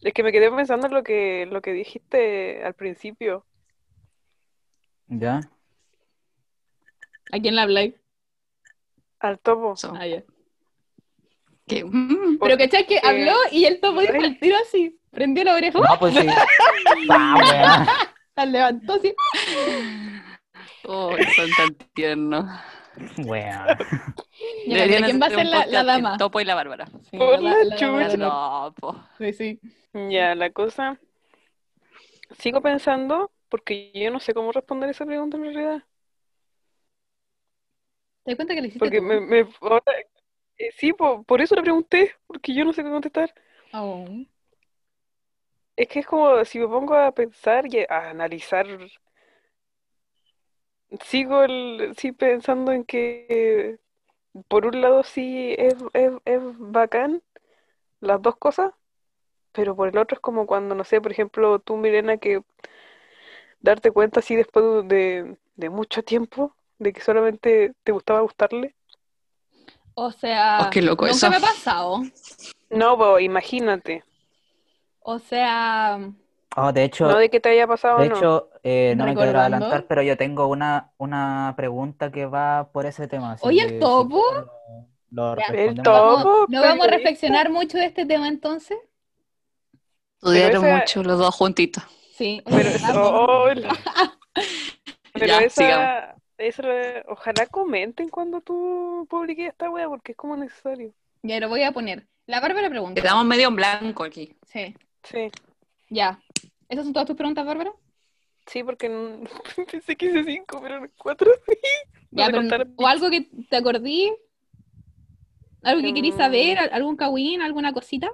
Es 0.01 0.13
que 0.13 0.23
me 0.23 0.31
quedé 0.31 0.51
pensando 0.51 0.87
en 0.87 0.93
lo 0.93 1.03
que, 1.03 1.45
lo 1.49 1.61
que 1.61 1.73
dijiste 1.73 2.63
al 2.63 2.73
principio. 2.73 3.45
Ya. 5.07 5.41
¿A 7.31 7.39
quién 7.39 7.55
la 7.55 7.63
habláis? 7.63 7.93
Al 9.19 9.39
topo. 9.39 9.73
Eso. 9.73 9.93
Ah, 9.95 10.07
ya. 10.07 10.23
Que, 11.67 11.85
mm, 11.85 12.39
Pero 12.39 12.57
¿cachai 12.57 12.87
que 12.87 12.99
habló 13.03 13.33
y 13.51 13.65
el 13.65 13.79
topo 13.79 14.01
dijo 14.01 14.13
al 14.15 14.39
tiro 14.39 14.55
así? 14.57 14.99
Prendió 15.11 15.43
la 15.43 15.55
oreja, 15.55 15.77
No, 15.79 15.99
pues 15.99 16.15
sí. 16.15 16.27
Ah, 17.09 18.10
levantó 18.45 18.93
así. 18.93 19.13
oh, 20.85 21.15
son 21.35 21.49
tan 21.57 21.75
tiernos. 21.93 22.45
Weón. 23.19 23.65
Ya, 23.67 23.75
pero 23.77 23.77
Deberían 24.67 25.03
¿Quién 25.05 25.21
va 25.21 25.25
a 25.27 25.29
ser 25.29 25.45
la, 25.45 25.83
dama? 25.83 26.17
Topo 26.17 26.39
y 26.41 26.45
la 26.45 26.55
Bárbara. 26.55 26.85
Sí, 27.09 27.17
Por 27.17 27.41
la 27.41 27.55
chucha. 27.77 28.17
No, 28.17 28.73
po. 28.79 29.01
Sí, 29.17 29.33
sí. 29.33 29.59
Ya, 30.09 30.35
la 30.35 30.49
cosa. 30.51 30.99
Sigo 32.37 32.61
pensando, 32.61 33.31
porque 33.49 33.91
yo 33.93 34.11
no 34.11 34.19
sé 34.19 34.33
cómo 34.33 34.51
responder 34.51 34.89
esa 34.89 35.05
pregunta 35.05 35.37
en 35.37 35.43
realidad. 35.43 35.83
¿Te 38.23 38.31
das 38.31 38.35
cuenta 38.35 38.53
que 38.53 38.61
le 38.61 38.67
hiciste 38.67 38.79
Porque 38.79 38.99
tú? 38.99 39.03
me, 39.05 39.19
me- 39.19 39.47
ahora- 39.61 39.83
eh, 40.57 40.69
sí, 40.77 40.93
po- 40.93 41.23
por 41.23 41.41
eso 41.41 41.55
la 41.55 41.63
pregunté, 41.63 42.13
porque 42.27 42.53
yo 42.53 42.63
no 42.65 42.73
sé 42.73 42.83
qué 42.83 42.89
contestar. 42.89 43.33
Oh. 43.73 44.05
Es 45.75 45.89
que 45.89 45.99
es 45.99 46.05
como 46.07 46.45
si 46.45 46.59
me 46.59 46.67
pongo 46.69 46.95
a 46.95 47.11
pensar 47.11 47.65
y 47.73 47.79
a 47.89 48.09
analizar. 48.11 48.65
Sigo 51.05 51.43
el, 51.43 51.93
sí 51.97 52.11
pensando 52.11 52.71
en 52.73 52.83
que 52.83 53.79
por 54.49 54.65
un 54.65 54.81
lado 54.81 55.03
sí 55.03 55.55
es, 55.57 55.75
es, 55.93 56.11
es 56.25 56.41
bacán 56.57 57.23
las 58.01 58.21
dos 58.21 58.37
cosas, 58.37 58.73
pero 59.53 59.75
por 59.75 59.89
el 59.89 59.97
otro 59.97 60.15
es 60.15 60.21
como 60.21 60.47
cuando, 60.47 60.75
no 60.75 60.83
sé, 60.85 61.01
por 61.01 61.11
ejemplo, 61.11 61.59
tú, 61.59 61.77
Milena, 61.77 62.17
que 62.17 62.43
darte 63.61 63.91
cuenta 63.91 64.19
así 64.19 64.35
después 64.35 64.87
de, 64.87 65.37
de 65.55 65.69
mucho 65.69 66.03
tiempo 66.03 66.55
de 66.79 66.93
que 66.93 67.01
solamente 67.01 67.73
te 67.83 67.91
gustaba 67.91 68.21
gustarle. 68.21 68.75
O 69.95 70.11
sea, 70.11 70.67
Oh, 70.67 70.69
qué 70.71 70.81
loco 70.81 71.07
nunca 71.07 71.27
eso. 71.27 71.29
me 71.29 71.37
ha 71.37 71.39
pasado. 71.41 72.01
No, 72.71 72.97
pues 72.97 73.23
imagínate, 73.23 74.03
O 75.01 75.19
sea, 75.19 75.99
Oh, 76.55 76.71
de 76.73 76.83
hecho, 76.83 77.07
no 77.07 77.17
de 77.17 77.29
que 77.29 77.39
te 77.39 77.49
haya 77.49 77.65
pasado 77.65 77.99
de 77.99 78.09
no. 78.09 78.17
hecho, 78.17 78.49
eh, 78.63 78.93
no 78.97 79.05
me 79.05 79.15
quiero 79.15 79.39
adelantar, 79.39 79.85
pero 79.87 80.01
yo 80.01 80.17
tengo 80.17 80.47
una, 80.47 80.91
una 80.97 81.53
pregunta 81.55 82.11
que 82.11 82.25
va 82.25 82.69
por 82.73 82.85
ese 82.85 83.07
tema. 83.07 83.33
así 83.33 83.47
Oye, 83.47 83.61
el 83.63 83.79
topo. 83.79 84.21
lo- 85.09 85.35
lo. 85.35 85.37
El 85.53 85.75
topo. 85.81 86.19
¿no, 86.23 86.45
no 86.47 86.61
vamos 86.61 86.87
a 86.87 86.91
reflexionar 86.91 87.49
mucho 87.49 87.77
de 87.77 87.85
este 87.85 88.05
tema 88.05 88.27
entonces? 88.27 88.77
Estudiaron 90.17 90.65
esa- 90.65 90.77
mucho 90.77 91.03
los 91.03 91.19
dos 91.19 91.33
juntitos. 91.35 91.83
Sí. 92.15 92.43
Pero 92.45 92.69
oh, 92.95 93.45
pero 95.13 95.25
Ya, 95.25 95.39
esa, 95.39 96.15
esa, 96.37 96.63
ojalá 97.07 97.45
comenten 97.47 98.09
cuando 98.09 98.41
tú 98.41 99.07
publiques 99.09 99.47
esta 99.49 99.69
wea, 99.69 99.87
porque 99.87 100.11
es 100.11 100.17
como 100.17 100.35
necesario. 100.35 100.93
Ya 101.23 101.39
lo 101.39 101.49
voy 101.49 101.63
a 101.63 101.71
poner. 101.71 102.07
La 102.27 102.39
Bárbara 102.39 102.69
pregunta. 102.69 103.01
Quedamos 103.01 103.25
medio 103.25 103.47
en 103.47 103.55
blanco 103.55 104.03
aquí. 104.03 104.35
Sí. 104.45 104.75
Sí, 105.03 105.29
Ya. 105.89 106.19
¿Esas 106.69 106.85
son 106.85 106.93
todas 106.93 107.07
tus 107.07 107.17
preguntas, 107.17 107.45
Bárbara? 107.45 107.71
sí, 108.47 108.63
porque 108.63 108.89
pensé 109.71 109.95
que 109.95 110.05
hice 110.07 110.23
cinco, 110.23 110.59
pero 110.61 110.87
cuatro. 110.97 111.31
Ya, 112.13 112.25
sé 112.25 112.31
pero, 112.31 112.41
contar 112.41 112.67
o 112.75 112.87
algo 112.87 113.09
que 113.09 113.29
te 113.49 113.55
acordí, 113.55 114.11
algo 115.63 115.81
que 115.81 115.93
querías 115.93 116.15
Mm. 116.15 116.17
saber, 116.17 116.59
al- 116.59 116.73
algún 116.73 116.97
cagüín, 116.97 117.41
alguna 117.41 117.71
cosita. 117.71 118.11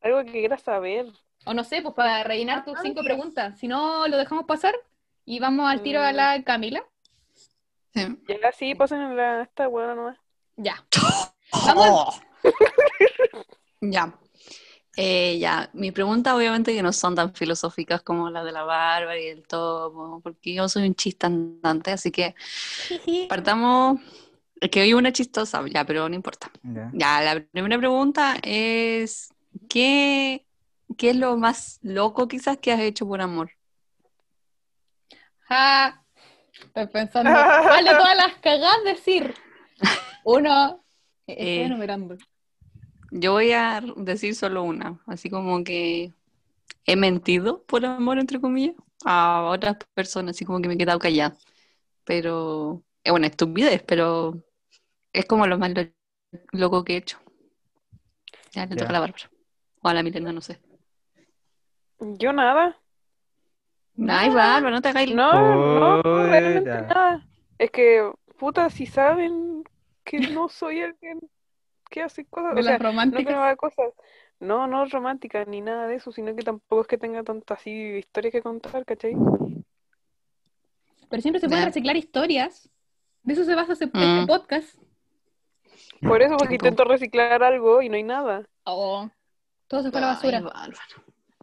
Algo 0.00 0.24
que 0.24 0.32
quieras 0.32 0.62
saber. 0.62 1.06
O 1.44 1.52
no 1.52 1.62
sé, 1.64 1.82
pues 1.82 1.94
para 1.94 2.24
rellenar 2.24 2.64
tus 2.64 2.78
cinco 2.80 3.02
preguntas. 3.02 3.58
Si 3.58 3.68
no, 3.68 4.06
lo 4.08 4.16
dejamos 4.16 4.44
pasar 4.46 4.74
y 5.26 5.40
vamos 5.40 5.70
al 5.70 5.82
tiro 5.82 6.00
a 6.00 6.12
la 6.12 6.42
Camila. 6.42 6.82
Sí. 7.94 8.06
Ya, 8.42 8.52
sí, 8.52 8.74
pasen 8.74 9.00
en 9.02 9.16
la, 9.16 9.42
esta 9.42 9.68
wea 9.68 9.94
nomás. 9.94 10.16
Ya. 10.56 10.82
Vamos. 11.66 12.20
Ya. 13.80 14.18
Eh, 15.00 15.38
ya, 15.38 15.70
mis 15.74 15.92
preguntas 15.92 16.34
obviamente 16.34 16.74
que 16.74 16.82
no 16.82 16.92
son 16.92 17.14
tan 17.14 17.32
filosóficas 17.32 18.02
como 18.02 18.30
las 18.30 18.44
de 18.44 18.50
la 18.50 18.64
Bárbara 18.64 19.16
y 19.20 19.28
el 19.28 19.46
topo, 19.46 20.20
porque 20.24 20.52
yo 20.54 20.68
soy 20.68 20.88
un 20.88 20.94
chiste 20.96 21.24
andante, 21.26 21.92
así 21.92 22.10
que 22.10 22.34
partamos, 23.28 24.00
es 24.60 24.70
que 24.70 24.82
hoy 24.82 24.94
una 24.94 25.12
chistosa, 25.12 25.62
ya, 25.72 25.84
pero 25.84 26.08
no 26.08 26.16
importa. 26.16 26.50
Ya. 26.64 26.90
Ya, 26.92 27.20
la 27.22 27.40
primera 27.52 27.78
pregunta 27.78 28.38
es, 28.42 29.32
¿qué, 29.68 30.44
qué 30.96 31.10
es 31.10 31.16
lo 31.16 31.36
más 31.36 31.78
loco 31.82 32.26
quizás 32.26 32.56
que 32.58 32.72
has 32.72 32.80
hecho 32.80 33.06
por 33.06 33.20
amor? 33.20 33.52
Ja. 35.48 36.02
Estoy 36.60 36.86
pensando. 36.88 37.30
¿Cuál 37.30 37.84
de 37.84 37.92
todas 37.92 38.16
las 38.16 38.34
cagadas 38.42 38.82
decir? 38.84 39.32
Uno. 40.24 40.82
Estoy 41.24 41.46
Eh. 41.46 41.64
enumerando. 41.66 42.16
Yo 43.10 43.32
voy 43.32 43.52
a 43.52 43.80
decir 43.96 44.34
solo 44.34 44.62
una, 44.62 45.00
así 45.06 45.30
como 45.30 45.64
que 45.64 46.12
he 46.84 46.96
mentido 46.96 47.62
por 47.62 47.84
amor, 47.84 48.18
entre 48.18 48.40
comillas, 48.40 48.74
a 49.04 49.44
otras 49.44 49.76
personas, 49.94 50.36
así 50.36 50.44
como 50.44 50.60
que 50.60 50.68
me 50.68 50.74
he 50.74 50.78
quedado 50.78 50.98
callada. 50.98 51.36
Pero 52.04 52.82
es 53.04 53.12
una 53.12 53.26
estupidez, 53.28 53.82
pero 53.82 54.42
es 55.12 55.24
como 55.24 55.46
lo 55.46 55.58
más 55.58 55.70
lo- 55.74 55.84
loco 56.52 56.84
que 56.84 56.94
he 56.94 56.96
hecho. 56.98 57.18
Ya 58.52 58.66
le 58.66 58.74
Ya. 58.76 58.82
toca 58.82 58.90
a 58.90 58.92
la 58.92 59.00
Bárbara. 59.00 59.30
O 59.82 59.88
a 59.88 59.94
la 59.94 60.02
Milena, 60.02 60.32
no 60.32 60.40
sé. 60.40 60.60
Yo 62.00 62.32
nada. 62.32 62.76
Ay, 64.08 64.28
Bárbara, 64.30 64.70
no 64.70 64.80
te 64.82 64.88
hagas 64.88 65.02
el- 65.04 65.16
No, 65.16 65.32
no, 66.02 66.26
realmente 66.26 66.70
nada. 66.70 67.26
Es 67.58 67.70
que, 67.70 68.10
puta, 68.38 68.70
si 68.70 68.86
saben 68.86 69.64
que 70.04 70.20
no 70.20 70.48
soy 70.48 70.82
alguien 70.82 71.18
que 71.88 72.02
hace 72.02 72.24
cosas, 72.26 72.54
De 72.54 72.60
o 72.60 72.62
sea, 72.62 72.72
las 72.72 72.80
no 72.80 72.84
que 72.84 72.90
románticas. 72.90 73.34
no 73.34 73.42
haga 73.42 73.56
cosas, 73.56 73.92
no, 74.40 74.66
no 74.66 74.84
románticas 74.86 75.46
ni 75.48 75.60
nada 75.60 75.86
de 75.86 75.96
eso, 75.96 76.12
sino 76.12 76.34
que 76.36 76.42
tampoco 76.42 76.82
es 76.82 76.86
que 76.88 76.98
tenga 76.98 77.22
tantas 77.22 77.58
así 77.58 77.70
historias 77.70 78.32
que 78.32 78.42
contar, 78.42 78.84
¿cachai? 78.84 79.14
Pero 81.08 81.22
siempre 81.22 81.40
se 81.40 81.48
pueden 81.48 81.64
reciclar 81.64 81.96
historias. 81.96 82.70
De 83.22 83.32
eso 83.32 83.44
se 83.44 83.54
basa 83.54 83.72
este, 83.72 83.86
este 83.86 83.98
Mm. 83.98 84.26
podcast. 84.26 84.78
Por 86.02 86.22
eso, 86.22 86.36
porque 86.36 86.54
intento 86.54 86.84
reciclar 86.84 87.42
algo 87.42 87.82
y 87.82 87.88
no 87.88 87.96
hay 87.96 88.02
nada. 88.02 88.46
Oh. 88.64 89.08
Todo 89.68 89.82
se 89.82 89.90
fue 89.90 89.98
a 89.98 90.02
la 90.02 90.06
basura. 90.08 90.42
Ay. 90.54 90.70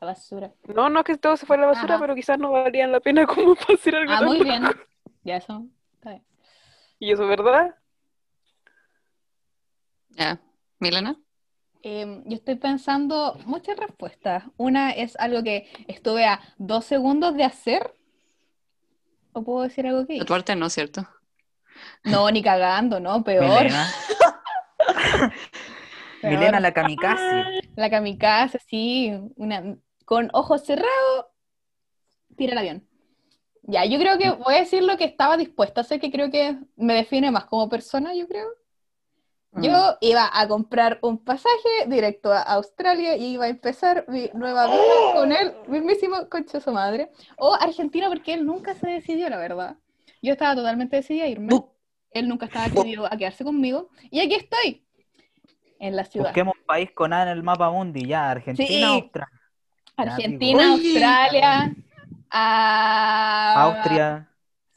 La 0.02 0.08
basura. 0.08 0.52
No, 0.74 0.90
no 0.90 1.00
es 1.00 1.06
que 1.06 1.18
todo 1.18 1.38
se 1.38 1.46
fue 1.46 1.56
a 1.58 1.60
la 1.60 1.68
basura, 1.68 1.96
Ajá. 1.96 2.02
pero 2.04 2.16
quizás 2.16 2.38
no 2.38 2.52
valían 2.52 2.92
la 2.92 3.00
pena 3.00 3.26
como 3.26 3.56
para 3.56 3.74
hacer 3.74 3.96
algo 3.96 4.14
Ah, 4.14 4.22
muy 4.22 4.44
bien. 4.44 4.64
Ya 5.24 5.38
eso. 5.38 5.66
Está 5.96 6.12
bien. 6.12 6.24
Y 7.00 7.12
eso, 7.12 7.28
¿verdad? 7.28 7.76
Ya. 10.16 10.40
¿Milena? 10.80 11.16
Eh, 11.84 12.24
yo 12.26 12.36
estoy 12.36 12.56
pensando 12.56 13.38
muchas 13.46 13.78
respuestas. 13.78 14.44
Una 14.58 14.92
es 14.92 15.16
algo 15.18 15.44
que 15.44 15.70
estuve 15.88 16.26
a 16.26 16.42
dos 16.58 16.86
segundos 16.86 17.36
de 17.36 17.44
hacer. 17.44 17.94
¿O 19.34 19.44
puedo 19.44 19.64
decir 19.64 19.86
algo 19.86 20.06
que 20.08 20.16
hice? 20.16 20.26
Tatuarte 20.26 20.56
no, 20.56 20.70
¿cierto? 20.70 21.08
No, 22.04 22.32
ni 22.32 22.42
cagando, 22.42 23.00
no, 23.00 23.24
peor. 23.24 23.46
Milena. 23.46 23.88
peor. 26.22 26.34
Milena 26.34 26.60
la 26.60 26.74
kamikaze. 26.74 27.62
La 27.76 27.90
kamikaze, 27.90 28.60
sí, 28.68 29.12
una, 29.36 29.78
con 30.06 30.30
ojos 30.34 30.66
cerrados, 30.66 31.26
tira 32.38 32.54
el 32.54 32.58
avión. 32.58 32.88
Ya, 33.64 33.86
yo 33.86 34.00
creo 34.00 34.18
que 34.18 34.32
voy 34.32 34.56
a 34.56 34.60
decir 34.60 34.84
lo 34.84 34.96
que 34.98 35.06
estaba 35.06 35.38
dispuesta 35.38 35.82
a 35.82 35.84
hacer, 35.84 36.00
que 36.00 36.12
creo 36.12 36.32
que 36.32 36.58
me 36.76 36.94
define 36.94 37.32
más 37.32 37.46
como 37.46 37.68
persona, 37.68 38.16
yo 38.16 38.28
creo. 38.28 38.48
Mm. 39.56 39.64
Yo 39.64 39.98
iba 40.02 40.30
a 40.34 40.48
comprar 40.50 41.00
un 41.02 41.18
pasaje 41.18 41.88
directo 41.88 42.32
a 42.32 42.42
Australia 42.42 43.16
y 43.16 43.34
iba 43.34 43.46
a 43.46 43.48
empezar 43.48 44.04
mi 44.10 44.30
nueva 44.34 44.68
vida 44.68 45.14
con 45.14 45.32
él, 45.32 45.54
mismísimo 45.68 46.28
concha 46.30 46.60
su 46.60 46.72
madre. 46.72 47.10
O 47.38 47.54
Argentina, 47.54 48.10
porque 48.10 48.34
él 48.34 48.46
nunca 48.46 48.74
se 48.74 48.88
decidió, 48.90 49.30
la 49.30 49.38
verdad. 49.38 49.78
Yo 50.22 50.34
estaba 50.34 50.56
totalmente 50.56 50.98
decidida 50.98 51.24
a 51.24 51.28
irme. 51.28 51.54
Él 52.12 52.28
nunca 52.28 52.48
estaba 52.48 52.68
decidido 52.68 53.06
a 53.06 53.16
quedarse 53.18 53.46
conmigo. 53.46 53.90
Y 54.12 54.20
aquí 54.20 54.36
estoy, 54.36 54.86
en 55.80 55.96
la 55.96 56.04
ciudad. 56.04 56.28
Busquemos 56.28 56.56
un 56.60 56.66
país 56.66 56.92
con 56.92 57.14
A 57.14 57.24
en 57.24 57.30
el 57.30 57.44
mapa 57.44 57.70
mundi, 57.72 58.06
ya, 58.06 58.32
Argentina, 58.32 58.68
Sí. 58.68 58.84
Australia, 58.84 59.32
Argentina. 59.96 60.72
Australia, 60.72 61.76
a... 62.30 63.64
Austria, 63.64 64.30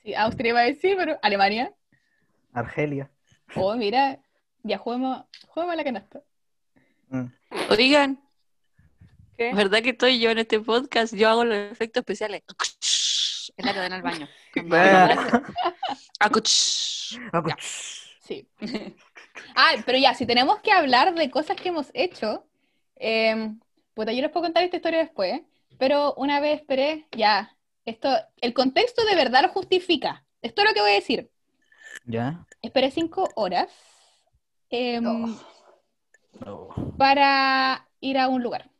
Sí, 0.03 0.15
Austria 0.15 0.51
iba 0.51 0.61
a 0.61 0.65
decir, 0.65 0.97
pero 0.97 1.19
Alemania. 1.23 1.73
Argelia. 2.53 3.11
Oh, 3.57 3.75
mira, 3.75 4.19
ya 4.63 4.79
juguemos, 4.79 5.25
juguemos 5.49 5.73
a 5.73 5.77
la 5.77 5.85
canasta. 5.85 6.23
Mm. 7.09 7.25
Oigan, 7.71 8.21
¿Qué? 9.37 9.53
¿verdad 9.55 9.83
que 9.83 9.91
estoy 9.91 10.19
yo 10.21 10.31
en 10.31 10.39
este 10.39 10.61
podcast? 10.61 11.15
Yo 11.15 11.29
hago 11.29 11.45
los 11.45 11.57
efectos 11.73 12.01
especiales. 12.03 12.43
Es 13.57 13.65
la 13.65 13.75
cadena 13.75 13.97
al 13.97 14.03
baño. 14.03 14.29
Acuch. 16.21 17.19
Acu- 17.33 17.57
Sí. 18.29 18.47
Ah, 19.55 19.71
pero 19.87 19.97
ya, 19.97 20.13
si 20.13 20.27
tenemos 20.27 20.61
que 20.61 20.71
hablar 20.71 21.15
de 21.15 21.31
cosas 21.31 21.57
que 21.57 21.71
hemos 21.71 21.91
hecho, 21.95 22.47
eh, 22.97 23.55
puta, 23.95 24.13
yo 24.13 24.21
les 24.21 24.31
puedo 24.31 24.45
contar 24.45 24.65
esta 24.65 24.77
historia 24.77 24.99
después, 24.99 25.41
pero 25.79 26.13
una 26.15 26.39
vez 26.39 26.61
esperé, 26.61 27.07
ya, 27.13 27.57
esto, 27.87 28.15
el 28.43 28.53
contexto 28.53 29.03
de 29.07 29.15
verdad 29.15 29.45
lo 29.45 29.49
justifica. 29.49 30.27
Esto 30.43 30.61
es 30.61 30.69
lo 30.69 30.75
que 30.75 30.83
voy 30.83 30.91
a 30.91 30.95
decir. 30.95 31.31
Ya. 32.05 32.45
Esperé 32.61 32.91
cinco 32.91 33.31
horas 33.35 33.73
em, 34.71 35.03
No. 36.45 36.95
para 36.97 37.89
ir 38.01 38.19
a 38.19 38.29
un 38.29 38.43
lugar. 38.43 38.71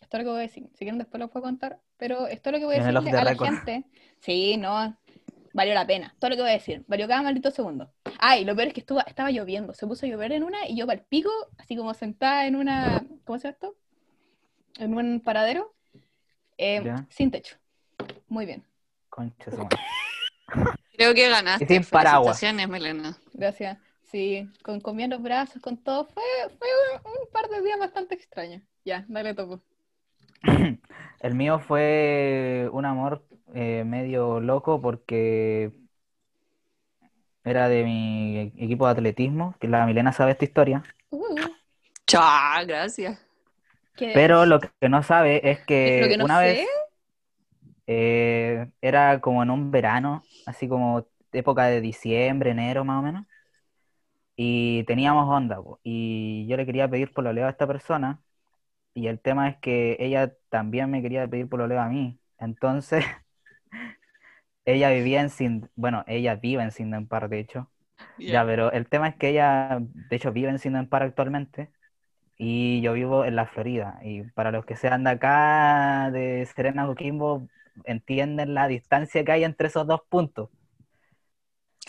Esto 0.00 0.16
es 0.16 0.22
lo 0.24 0.28
que 0.28 0.30
voy 0.32 0.38
a 0.38 0.42
decir. 0.42 0.68
Si 0.74 0.78
quieren 0.84 0.98
después 0.98 1.18
lo 1.20 1.28
puedo 1.28 1.44
contar, 1.44 1.80
pero 1.96 2.26
esto 2.26 2.50
es 2.50 2.52
lo 2.54 2.58
que 2.58 2.64
voy 2.66 2.76
a 2.76 2.82
the 2.82 3.16
a 3.16 3.24
la 3.24 3.34
gente. 3.34 3.84
Sí, 4.20 4.56
no, 4.56 4.96
valió 5.52 5.74
la 5.74 5.86
pena. 5.86 6.14
Todo 6.18 6.30
lo 6.30 6.36
que 6.36 6.42
voy 6.42 6.50
a 6.50 6.54
decir, 6.54 6.84
valió 6.86 7.08
cada 7.08 7.22
maldito 7.22 7.50
segundo. 7.50 7.90
Ay, 8.18 8.44
lo 8.44 8.54
peor 8.54 8.68
es 8.68 8.74
que 8.74 8.80
estuvo, 8.80 9.00
estaba 9.06 9.30
lloviendo, 9.30 9.74
se 9.74 9.86
puso 9.86 10.06
a 10.06 10.08
llover 10.08 10.32
en 10.32 10.42
una 10.44 10.66
y 10.68 10.76
yo 10.76 10.86
para 10.86 10.98
el 11.00 11.04
pico, 11.06 11.30
así 11.58 11.76
como 11.76 11.92
sentada 11.94 12.46
en 12.46 12.56
una, 12.56 13.04
¿cómo 13.24 13.38
se 13.38 13.48
llama 13.48 13.52
esto? 13.54 13.76
En 14.78 14.94
un 14.94 15.20
paradero, 15.20 15.74
eh, 16.56 16.82
Ya. 16.84 17.06
sin 17.10 17.30
techo. 17.30 17.56
Muy 18.28 18.46
bien, 18.46 18.64
Concha. 19.08 19.50
Creo 20.94 21.14
que 21.14 21.28
ganaste. 21.28 21.64
Y 21.64 21.66
sin 21.68 21.84
paraguas. 21.84 22.42
Melena. 22.68 23.18
gracias. 23.32 23.78
Sí, 24.12 24.48
con, 24.62 24.80
con 24.80 24.96
bien 24.96 25.10
los 25.10 25.20
brazos, 25.22 25.60
con 25.62 25.76
todo. 25.82 26.06
Fue, 26.06 26.22
fue 26.58 26.68
un, 27.04 27.10
un 27.22 27.28
par 27.32 27.48
de 27.48 27.62
días 27.62 27.78
bastante 27.80 28.14
extraños. 28.14 28.62
Ya, 28.84 29.04
dale 29.08 29.34
topo. 29.34 29.62
El 31.20 31.34
mío 31.34 31.60
fue 31.60 32.68
un 32.72 32.84
amor 32.84 33.24
eh, 33.54 33.84
medio 33.86 34.40
loco 34.40 34.80
porque 34.80 35.72
era 37.44 37.68
de 37.68 37.84
mi 37.84 38.38
equipo 38.58 38.86
de 38.86 38.92
atletismo, 38.92 39.54
que 39.60 39.68
la 39.68 39.86
Milena 39.86 40.12
sabe 40.12 40.32
esta 40.32 40.44
historia, 40.44 40.82
Uh, 41.12 41.48
Chao, 42.06 42.66
gracias. 42.66 43.18
¿qué- 43.96 44.32
pero 44.32 44.46
lo 44.46 44.60
que 44.60 44.88
no 44.88 45.02
sabe 45.02 45.50
es 45.50 45.60
Lo 45.96 46.08
que 46.08 46.08
que 46.08 46.16
no 46.16 46.26
una 46.26 46.38
sé. 46.38 46.38
vez 46.38 46.60
eh, 47.86 48.70
era 48.80 49.20
como 49.20 49.42
en 49.42 49.50
un 49.50 49.70
verano, 49.70 50.22
así 50.46 50.68
como 50.68 51.06
época 51.32 51.66
de 51.66 51.80
diciembre, 51.80 52.50
enero 52.50 52.84
más 52.84 53.00
o 53.00 53.02
menos, 53.02 53.26
y 54.44 54.82
teníamos 54.84 55.28
onda, 55.28 55.62
po, 55.62 55.78
y 55.84 56.46
yo 56.48 56.56
le 56.56 56.66
quería 56.66 56.88
pedir 56.88 57.12
pololeo 57.12 57.46
a 57.46 57.50
esta 57.50 57.66
persona, 57.68 58.20
y 58.94 59.06
el 59.08 59.20
tema 59.20 59.48
es 59.48 59.56
que 59.58 59.96
ella 60.00 60.34
también 60.50 60.90
me 60.90 61.02
quería 61.02 61.28
pedir 61.28 61.48
pololeo 61.48 61.80
a 61.80 61.88
mí, 61.88 62.18
entonces 62.38 63.04
ella 64.64 64.90
vivía 64.90 65.20
en 65.20 65.30
Sin, 65.30 65.70
bueno, 65.76 66.04
ella 66.08 66.34
vive 66.36 66.62
en 66.62 66.72
Sinden 66.72 67.06
Park, 67.06 67.28
de 67.30 67.40
hecho, 67.40 67.70
ya, 68.18 68.44
pero 68.44 68.72
el 68.72 68.88
tema 68.88 69.08
es 69.08 69.16
que 69.16 69.28
ella, 69.30 69.78
de 69.80 70.16
hecho, 70.16 70.32
vive 70.32 70.50
en 70.50 70.58
Sinden 70.58 70.88
Park 70.88 71.04
actualmente, 71.06 71.70
y 72.36 72.80
yo 72.82 72.94
vivo 72.94 73.24
en 73.24 73.36
la 73.36 73.46
Florida, 73.46 74.00
y 74.02 74.24
para 74.32 74.50
los 74.50 74.64
que 74.64 74.76
sean 74.76 75.04
de 75.04 75.10
acá, 75.10 76.10
de 76.12 76.46
Serena 76.46 76.86
Coquimbo, 76.86 77.48
entienden 77.84 78.54
la 78.54 78.68
distancia 78.68 79.24
que 79.24 79.32
hay 79.32 79.44
entre 79.44 79.68
esos 79.68 79.86
dos 79.86 80.02
puntos. 80.08 80.50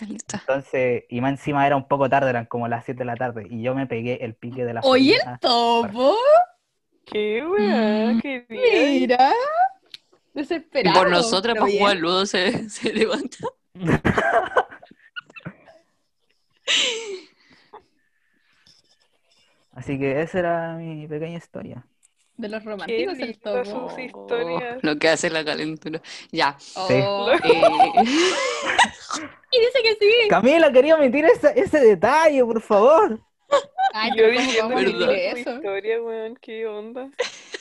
Listo. 0.00 0.36
Entonces, 0.38 1.04
y 1.08 1.20
más 1.20 1.30
encima 1.32 1.66
era 1.66 1.76
un 1.76 1.86
poco 1.86 2.08
tarde, 2.10 2.30
eran 2.30 2.46
como 2.46 2.66
las 2.68 2.84
7 2.84 2.98
de 3.00 3.04
la 3.04 3.14
tarde, 3.16 3.46
y 3.48 3.62
yo 3.62 3.74
me 3.74 3.86
pegué 3.86 4.24
el 4.24 4.34
pique 4.34 4.64
de 4.64 4.74
la 4.74 4.80
Oye, 4.82 5.14
el 5.16 5.38
topo. 5.40 6.16
Qué 7.04 7.46
weá, 7.46 8.12
Mm, 8.14 8.20
qué 8.20 8.46
bien. 8.48 8.92
Mira. 9.00 9.30
Y 9.30 10.38
Desesperado. 10.38 10.98
por 11.00 11.10
nosotras, 11.10 11.54
para 11.54 11.66
bien. 11.66 11.78
jugar 11.78 11.96
ludo, 11.98 12.26
se, 12.26 12.68
se 12.70 12.92
levanta. 12.92 13.38
Así 19.72 19.98
que 19.98 20.20
esa 20.22 20.38
era 20.38 20.74
mi 20.76 21.06
pequeña 21.08 21.38
historia. 21.38 21.86
De 22.36 22.48
los 22.48 22.64
románticos 22.64 23.18
el 23.18 23.38
topo. 23.38 23.64
sus 23.90 23.98
historias. 23.98 24.78
Lo 24.82 24.98
que 24.98 25.08
hace 25.08 25.30
la 25.30 25.44
calentura. 25.44 26.00
Ya. 26.32 26.56
Oh. 26.74 26.88
eh, 26.90 27.38
Y 29.52 29.60
dice 29.60 29.82
que 29.84 29.94
sí. 30.00 30.28
Camila, 30.28 30.72
quería 30.72 30.96
omitir 30.96 31.24
ese, 31.26 31.52
ese 31.58 31.78
detalle, 31.78 32.44
por 32.44 32.60
favor. 32.60 33.20
Ay, 33.92 34.10
Yo 34.10 34.16
pero 34.16 34.34
¿cómo 34.62 34.80
diciendo 34.80 35.10
eso? 35.12 35.50
historia, 35.56 36.02
weón, 36.02 36.36
qué 36.40 36.66
onda. 36.66 37.08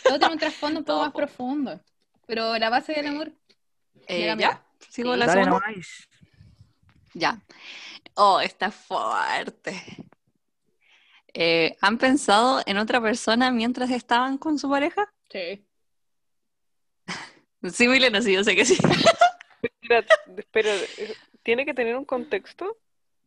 Todo 0.03 0.17
tiene 0.17 0.33
un 0.33 0.39
trasfondo 0.39 0.79
un 0.79 0.85
poco 0.85 0.99
más 1.01 1.13
profundo. 1.13 1.79
Pero 2.25 2.57
la 2.57 2.69
base 2.71 2.93
del 2.93 3.07
amor. 3.07 3.31
eh, 4.07 4.33
¿Ya? 4.39 4.65
¿Sigo 4.89 5.13
Sí. 5.13 5.19
la 5.19 5.25
Dale 5.27 5.43
segunda? 5.43 5.67
nomás. 5.67 6.09
Ya. 7.13 7.39
Oh, 8.15 8.39
está 8.41 8.71
fuerte. 8.71 9.75
Eh, 11.33 11.75
¿Han 11.81 11.97
pensado 11.97 12.61
en 12.65 12.77
otra 12.77 13.01
persona 13.01 13.51
mientras 13.51 13.89
estaban 13.89 14.37
con 14.37 14.59
su 14.59 14.69
pareja? 14.69 15.11
Sí. 15.31 15.65
Sí, 17.71 17.87
Milena, 17.87 18.21
sí, 18.21 18.33
yo 18.33 18.43
sé 18.43 18.55
que 18.55 18.65
sí. 18.65 18.77
Espera, 19.81 20.05
espera, 20.37 20.69
eh, 20.97 21.13
¿tiene 21.43 21.65
que 21.65 21.73
tener 21.73 21.95
un 21.95 22.05
contexto? 22.05 22.77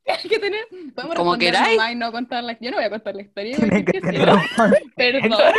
Hay 0.07 0.29
que 0.29 0.39
tener. 0.39 0.69
Podemos 0.95 1.17
Como 1.17 1.37
queráis. 1.37 1.81
y 1.91 1.95
no 1.97 2.13
contar 2.13 2.45
la 2.45 2.57
Yo 2.61 2.71
no 2.71 2.77
voy 2.77 2.85
a 2.87 2.91
contar 2.91 3.17
la 3.17 3.23
historia. 3.23 3.57
Tiene 3.57 3.85
que 3.85 4.01
tener 4.01 4.29
un-. 4.29 4.41
Perdón. 4.97 5.53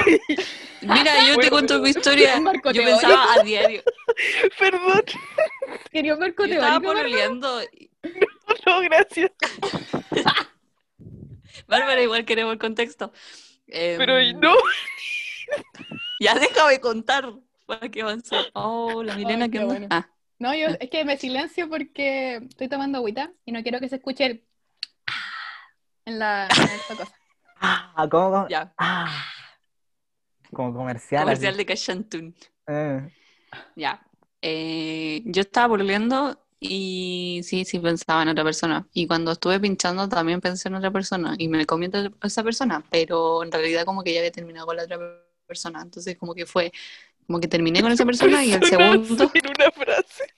Mira, 0.81 1.27
yo 1.27 1.37
te 1.37 1.49
cuento 1.49 1.73
pero- 1.73 1.83
mi 1.83 1.89
historia. 1.89 2.39
Marco 2.39 2.71
Yo 2.71 2.81
teórico. 2.81 2.99
pensaba 3.01 3.33
a 3.33 3.43
diario. 3.43 3.83
Perdón, 4.59 5.01
Quería 5.91 6.13
un 6.13 6.19
marco 6.21 6.45
Yo 6.45 6.53
estaba 6.53 6.79
pololeando. 6.79 7.59
no, 8.65 8.79
gracias. 8.81 9.31
Bárbara, 11.67 12.01
igual 12.01 12.25
queremos 12.25 12.53
el 12.53 12.59
contexto. 12.59 13.11
Em, 13.67 13.97
Pero 13.97 14.15
no, 14.39 14.53
Ya 16.19 16.35
déjame 16.35 16.79
contar 16.79 17.33
para 17.65 17.89
que 17.89 18.01
avance. 18.01 18.35
Oh, 18.53 19.03
la 19.03 19.15
Milena 19.15 19.45
Ay, 19.45 19.51
qué 19.51 19.63
bueno. 19.63 19.87
Ah, 19.89 20.09
No, 20.39 20.53
yo 20.55 20.67
es 20.79 20.89
que 20.89 21.05
me 21.05 21.17
silencio 21.17 21.69
porque 21.69 22.37
estoy 22.37 22.69
tomando 22.69 22.99
agüita 22.99 23.31
y 23.45 23.51
no 23.51 23.61
quiero 23.61 23.79
que 23.79 23.89
se 23.89 23.97
escuche 23.97 24.25
el 24.25 24.43
en 26.05 26.19
la 26.19 26.45
en 26.45 26.63
esta 26.63 26.95
cosa. 26.95 27.15
Ah, 27.59 28.07
¿cómo? 28.09 28.31
cómo? 28.31 28.47
ya. 28.49 28.73
Ah. 28.77 29.25
Como 30.53 30.73
comercial. 30.73 31.23
Comercial 31.23 31.49
así. 31.51 31.57
de 31.57 31.65
Cachantún. 31.65 32.35
Eh. 32.67 33.09
Ya. 33.75 34.01
Eh, 34.41 35.21
yo 35.25 35.41
estaba 35.41 35.69
pololeando 35.69 36.46
y 36.59 37.41
sí, 37.43 37.65
sí 37.65 37.79
pensaba 37.79 38.23
en 38.23 38.29
otra 38.29 38.43
persona. 38.43 38.87
Y 38.93 39.07
cuando 39.07 39.31
estuve 39.31 39.59
pinchando 39.59 40.09
también 40.09 40.41
pensé 40.41 40.69
en 40.69 40.75
otra 40.75 40.91
persona 40.91 41.35
y 41.37 41.47
me 41.47 41.65
comí 41.65 41.87
a 41.93 42.11
esa 42.27 42.43
persona, 42.43 42.83
pero 42.89 43.43
en 43.43 43.51
realidad 43.51 43.85
como 43.85 44.03
que 44.03 44.13
ya 44.13 44.19
había 44.19 44.31
terminado 44.31 44.65
con 44.67 44.75
la 44.77 44.83
otra 44.83 44.99
persona. 45.45 45.81
Entonces 45.81 46.17
como 46.17 46.33
que 46.33 46.45
fue, 46.45 46.71
como 47.25 47.39
que 47.39 47.47
terminé 47.47 47.81
con 47.81 47.91
esa 47.91 48.05
persona 48.11 48.43
y 48.43 48.53
el 48.53 48.63
segundo... 48.65 49.31
En 49.33 49.47
una 49.47 49.71
frase. 49.71 50.33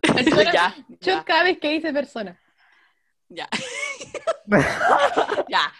Persona- 0.00 0.52
ya, 0.52 0.76
Yo 0.88 0.96
ya, 1.00 1.24
cada 1.24 1.42
vez 1.44 1.58
que 1.58 1.70
dice 1.70 1.92
persona. 1.92 2.38
ya. 3.28 3.48
Ya, 5.48 5.72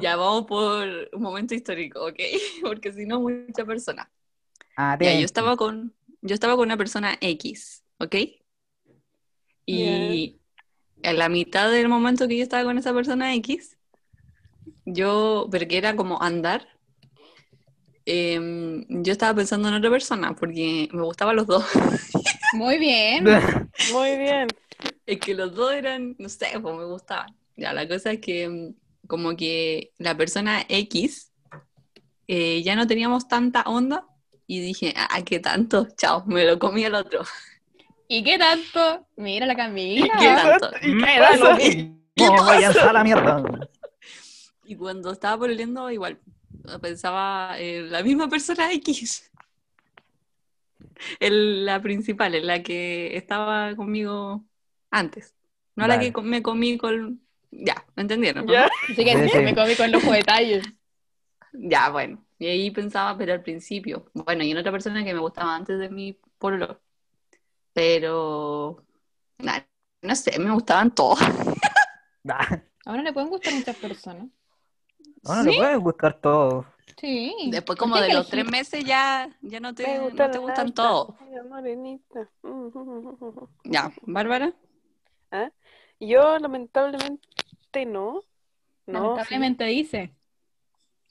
ya 0.00 0.16
vamos 0.16 0.46
por 0.46 0.86
un 1.12 1.22
momento 1.22 1.54
histórico, 1.54 2.06
¿ok? 2.06 2.18
Porque 2.62 2.92
si 2.92 3.04
no, 3.04 3.20
mucha 3.20 3.64
persona. 3.66 4.10
Ah, 4.76 4.96
Ya, 5.00 5.18
yo 5.18 5.24
estaba 5.26 5.56
con, 5.56 5.94
yo 6.22 6.34
estaba 6.34 6.54
con 6.56 6.64
una 6.66 6.76
persona 6.78 7.18
X, 7.20 7.84
¿ok? 7.98 8.14
Y 9.66 10.38
en 11.02 11.18
la 11.18 11.28
mitad 11.28 11.70
del 11.70 11.88
momento 11.88 12.28
que 12.28 12.36
yo 12.36 12.42
estaba 12.42 12.64
con 12.64 12.78
esa 12.78 12.94
persona 12.94 13.34
X, 13.34 13.76
yo, 14.84 15.48
pero 15.50 15.66
que 15.66 15.78
era 15.78 15.96
como 15.96 16.22
andar, 16.22 16.68
em, 18.04 18.86
yo 19.02 19.12
estaba 19.12 19.34
pensando 19.34 19.68
en 19.68 19.74
otra 19.74 19.90
persona 19.90 20.34
porque 20.34 20.88
me 20.92 21.02
gustaban 21.02 21.36
los 21.36 21.46
dos. 21.46 21.64
Muy 22.52 22.78
bien. 22.78 23.24
Muy 23.92 24.16
bien. 24.16 24.48
Es 25.04 25.18
que 25.20 25.34
los 25.34 25.54
dos 25.54 25.72
eran, 25.72 26.14
no 26.18 26.28
sé, 26.28 26.46
pues 26.60 26.76
me 26.76 26.84
gustaban. 26.84 27.34
Ya, 27.56 27.72
la 27.72 27.88
cosa 27.88 28.12
es 28.12 28.20
que 28.20 28.48
mm, 28.48 28.74
como 29.06 29.36
que 29.36 29.92
la 29.98 30.16
persona 30.16 30.64
X 30.68 31.32
eh, 32.28 32.62
ya 32.62 32.76
no 32.76 32.86
teníamos 32.86 33.28
tanta 33.28 33.62
onda 33.62 34.06
y 34.46 34.60
dije, 34.60 34.94
ah, 34.96 35.22
¿qué 35.24 35.40
tanto? 35.40 35.88
Chao, 35.96 36.24
me 36.26 36.44
lo 36.44 36.58
comí 36.58 36.84
al 36.84 36.94
otro. 36.94 37.22
¿Y 38.08 38.22
qué 38.22 38.38
tanto? 38.38 39.06
Mira 39.16 39.46
la 39.46 39.56
Camila. 39.56 40.14
¿Qué 40.18 40.26
tanto? 40.26 40.70
¿Y 40.82 40.94
Me 40.94 41.18
da 41.18 41.36
lo 41.36 41.56
mismo, 41.56 41.98
a 42.88 42.92
la 42.92 43.04
mierda. 43.04 43.42
Y 44.64 44.76
cuando 44.76 45.12
estaba 45.12 45.38
pololeando, 45.38 45.90
igual, 45.90 46.18
pensaba 46.80 47.58
en 47.58 47.90
la 47.90 48.02
misma 48.02 48.28
persona 48.28 48.72
X. 48.72 49.30
La 51.20 51.80
principal, 51.82 52.34
en 52.34 52.46
la 52.46 52.62
que 52.62 53.16
estaba 53.16 53.74
conmigo 53.76 54.44
antes. 54.90 55.34
No 55.74 55.86
la 55.86 55.98
que 55.98 56.12
me 56.22 56.42
comí 56.42 56.78
con... 56.78 57.20
Ya, 57.50 57.84
¿me 57.94 58.02
entendieron? 58.02 58.46
no? 58.46 58.52
¿Ya? 58.52 58.68
Así 58.90 59.04
que 59.04 59.12
Sí, 59.12 59.28
sí. 59.30 59.38
me 59.38 59.54
comí 59.54 59.74
con 59.76 59.92
lujo 59.92 60.10
de 60.10 60.18
detalles. 60.18 60.66
Ya, 61.52 61.90
bueno. 61.90 62.24
Y 62.38 62.46
ahí 62.46 62.70
pensaba, 62.70 63.16
pero 63.16 63.32
al 63.32 63.42
principio. 63.42 64.10
Bueno, 64.14 64.42
y 64.42 64.50
en 64.50 64.58
otra 64.58 64.72
persona 64.72 65.04
que 65.04 65.14
me 65.14 65.20
gustaba 65.20 65.54
antes 65.54 65.78
de 65.78 65.88
mi 65.88 66.18
pololo. 66.38 66.80
Pero... 67.76 68.82
nah, 69.36 69.58
no 70.00 70.16
sé, 70.16 70.38
me 70.38 70.50
gustaban 70.50 70.94
todos. 70.94 71.18
Ah, 72.28 72.60
Ahora 72.86 73.02
le 73.02 73.12
pueden 73.12 73.28
gustar 73.28 73.54
muchas 73.54 73.76
personas. 73.76 74.26
A 75.24 75.32
uno 75.34 75.42
le 75.44 75.56
puede 75.58 75.76
gustar 75.76 76.20
todo. 76.20 76.66
Sí. 77.00 77.32
Después 77.52 77.78
como 77.78 77.96
de 78.00 78.12
los 78.12 78.28
tres 78.28 78.44
meses 78.50 78.84
ya, 78.84 79.30
ya 79.42 79.60
no 79.60 79.72
te, 79.72 79.86
Me 79.86 79.98
no 79.98 80.04
gustan 80.06 80.32
te 80.32 80.38
gustan 80.38 80.72
todos. 80.72 81.14
Ya, 83.64 83.92
Bárbara. 84.02 84.52
Yo 86.00 86.36
lamentablemente 86.40 87.86
no. 87.86 88.22
No, 88.86 89.00
Lamentablemente 89.00 89.64
dice. 89.66 90.12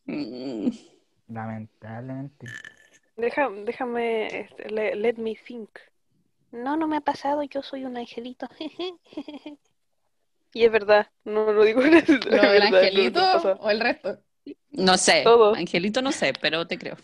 Mm, 0.06 0.68
Lamentablemente. 1.30 2.48
Deja, 3.16 3.50
déjame, 3.50 4.42
este, 4.42 4.70
le- 4.70 4.96
let 4.96 5.14
me 5.16 5.38
think. 5.48 5.70
No, 6.56 6.76
no 6.76 6.88
me 6.88 6.98
ha 6.98 7.02
pasado, 7.02 7.44
yo 7.44 7.62
soy 7.62 7.86
un 7.86 7.98
angelito. 7.98 8.48
Y 10.54 10.64
es 10.64 10.72
verdad, 10.72 11.08
no 11.24 11.52
lo 11.52 11.64
digo. 11.64 11.82
es 11.84 12.20
¿Lo 12.30 12.32
verdad, 12.32 12.54
del 12.54 12.64
no- 12.94 13.10
no 13.10 13.12
angelito 13.12 13.22
o 13.60 13.70
el 13.70 13.80
resto? 13.80 14.20
No 14.72 14.98
sé, 14.98 15.24
Todo. 15.24 15.56
Angelito 15.56 16.02
no 16.02 16.12
sé, 16.12 16.34
pero 16.42 16.68
te 16.68 16.78
creo. 16.78 16.98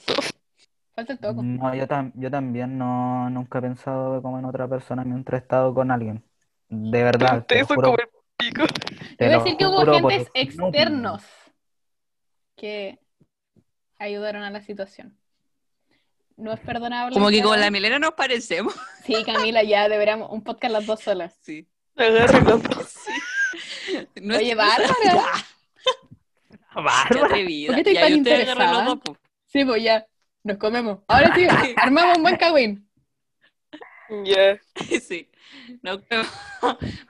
Falta 0.95 1.13
el 1.13 1.19
toco. 1.19 1.49
No, 1.59 1.73
yo, 1.75 1.87
tam- 1.87 2.11
yo 2.15 2.31
también 2.31 2.77
no, 2.77 3.29
nunca 3.29 3.59
he 3.59 3.61
pensado 3.61 4.21
como 4.21 4.39
en 4.39 4.45
otra 4.45 4.67
persona 4.67 5.03
mientras 5.03 5.41
he 5.41 5.43
estado 5.43 5.73
con 5.73 5.91
alguien. 5.91 6.23
De 6.69 7.03
verdad, 7.03 7.45
te 7.49 7.61
Ustedes 7.61 7.67
son 7.67 7.77
juro, 7.77 7.81
como 7.81 7.97
el 7.97 8.09
pico. 8.37 8.63
te 9.17 9.29
lo 9.29 9.37
decir 9.37 9.57
que 9.57 9.65
hubo 9.67 9.79
agentes 9.81 10.29
externos 10.33 11.23
que 12.55 12.99
ayudaron 13.99 14.43
a 14.43 14.51
la 14.51 14.61
situación. 14.61 15.17
No 16.41 16.51
es 16.51 16.59
perdonable. 16.59 17.13
Como 17.13 17.29
que 17.29 17.43
con 17.43 17.59
la 17.59 17.69
Milena 17.69 17.99
nos 17.99 18.13
parecemos. 18.15 18.73
Sí, 19.05 19.23
Camila, 19.23 19.61
ya 19.61 19.87
deberíamos 19.87 20.31
un 20.31 20.43
podcast 20.43 20.73
las 20.73 20.85
dos 20.87 20.99
solas. 20.99 21.37
Sí. 21.41 21.67
No 24.21 24.37
Oye, 24.37 24.55
Bárbara. 24.55 25.21
Atrevida. 27.25 27.67
¿Por 27.67 27.75
qué 27.75 27.81
estoy 27.81 27.95
tan 27.95 28.13
interesada? 28.13 28.83
dos. 28.85 28.99
Sí, 29.45 29.63
pues 29.65 29.83
ya, 29.83 30.07
nos 30.43 30.57
comemos. 30.57 30.99
Ahora 31.07 31.35
sí, 31.35 31.45
armamos 31.75 32.17
un 32.17 32.23
buen 32.23 32.37
cagüín. 32.37 32.89
Ya. 34.25 34.59
Sí. 35.01 35.29
No 35.83 36.01
creo. 36.01 36.23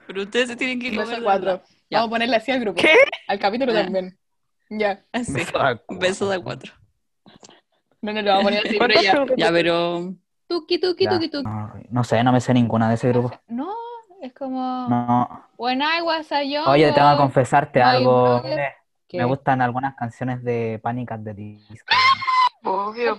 Pero 0.06 0.22
ustedes 0.22 0.48
se 0.48 0.56
tienen 0.56 0.78
que 0.78 0.90
Beso 0.90 1.02
comer 1.04 1.18
de 1.18 1.24
cuatro. 1.24 1.62
Ya. 1.88 1.98
Vamos 1.98 2.08
a 2.08 2.10
ponerle 2.10 2.36
así 2.36 2.50
al 2.50 2.60
grupo. 2.60 2.80
¿Qué? 2.82 2.94
Al 3.28 3.38
capítulo 3.38 3.72
Ah. 3.72 3.82
también. 3.82 4.18
Ya. 4.68 5.02
Así. 5.12 5.32
Beso 5.32 5.58
a 5.58 5.76
cuatro. 5.76 5.98
Beso 5.98 6.28
de 6.28 6.38
cuatro. 6.40 6.72
No, 8.02 8.12
no 8.12 8.20
lo 8.22 8.30
vamos 8.30 8.42
a 8.42 8.44
poner 8.46 8.66
así, 8.66 8.68
pero 8.78 8.94
¿Cuántas 8.94 9.02
ya. 9.38 9.46
Ya, 9.46 9.52
pero. 9.52 10.12
Tuki, 10.48 10.78
tuki, 10.78 11.06
tuki, 11.08 11.28
tuki. 11.30 11.44
No, 11.44 11.72
no 11.90 12.04
sé, 12.04 12.22
no 12.22 12.32
me 12.32 12.40
sé 12.40 12.52
ninguna 12.52 12.88
de 12.88 12.96
ese 12.96 13.08
grupo. 13.08 13.30
No, 13.48 13.72
es 14.20 14.32
como. 14.34 14.88
No. 14.88 15.46
When 15.56 15.80
I 15.80 16.02
was 16.02 16.30
a 16.32 16.42
young 16.42 16.66
Oye, 16.68 16.92
tengo 16.92 17.10
que 17.12 17.16
confesarte 17.16 17.78
my 17.78 17.84
algo. 17.86 18.22
brother- 18.24 18.50
Mire, 18.50 18.74
¿Qué? 19.08 19.18
me 19.18 19.24
gustan 19.24 19.62
algunas 19.62 19.94
canciones 19.94 20.42
de 20.44 20.78
Panic! 20.82 21.12
at 21.12 21.20
the 21.22 21.32
Disco. 21.34 21.94
Obvio, 22.64 23.16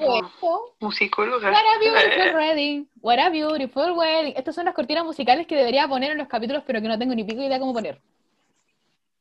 musicóloga. 0.79 1.49
What 1.51 1.57
a 1.75 1.79
beautiful 1.79 2.35
wedding. 2.35 2.87
What 3.01 3.19
a 3.19 3.29
beautiful 3.29 3.91
wedding. 3.91 4.33
Estas 4.37 4.55
son 4.55 4.65
las 4.65 4.73
cortinas 4.73 5.03
musicales 5.03 5.47
que 5.47 5.55
debería 5.55 5.87
poner 5.87 6.11
en 6.11 6.17
los 6.17 6.27
capítulos, 6.27 6.63
pero 6.65 6.81
que 6.81 6.87
no 6.87 6.97
tengo 6.97 7.13
ni 7.15 7.23
pico 7.23 7.41
idea 7.41 7.59
cómo 7.59 7.73
poner. 7.73 7.99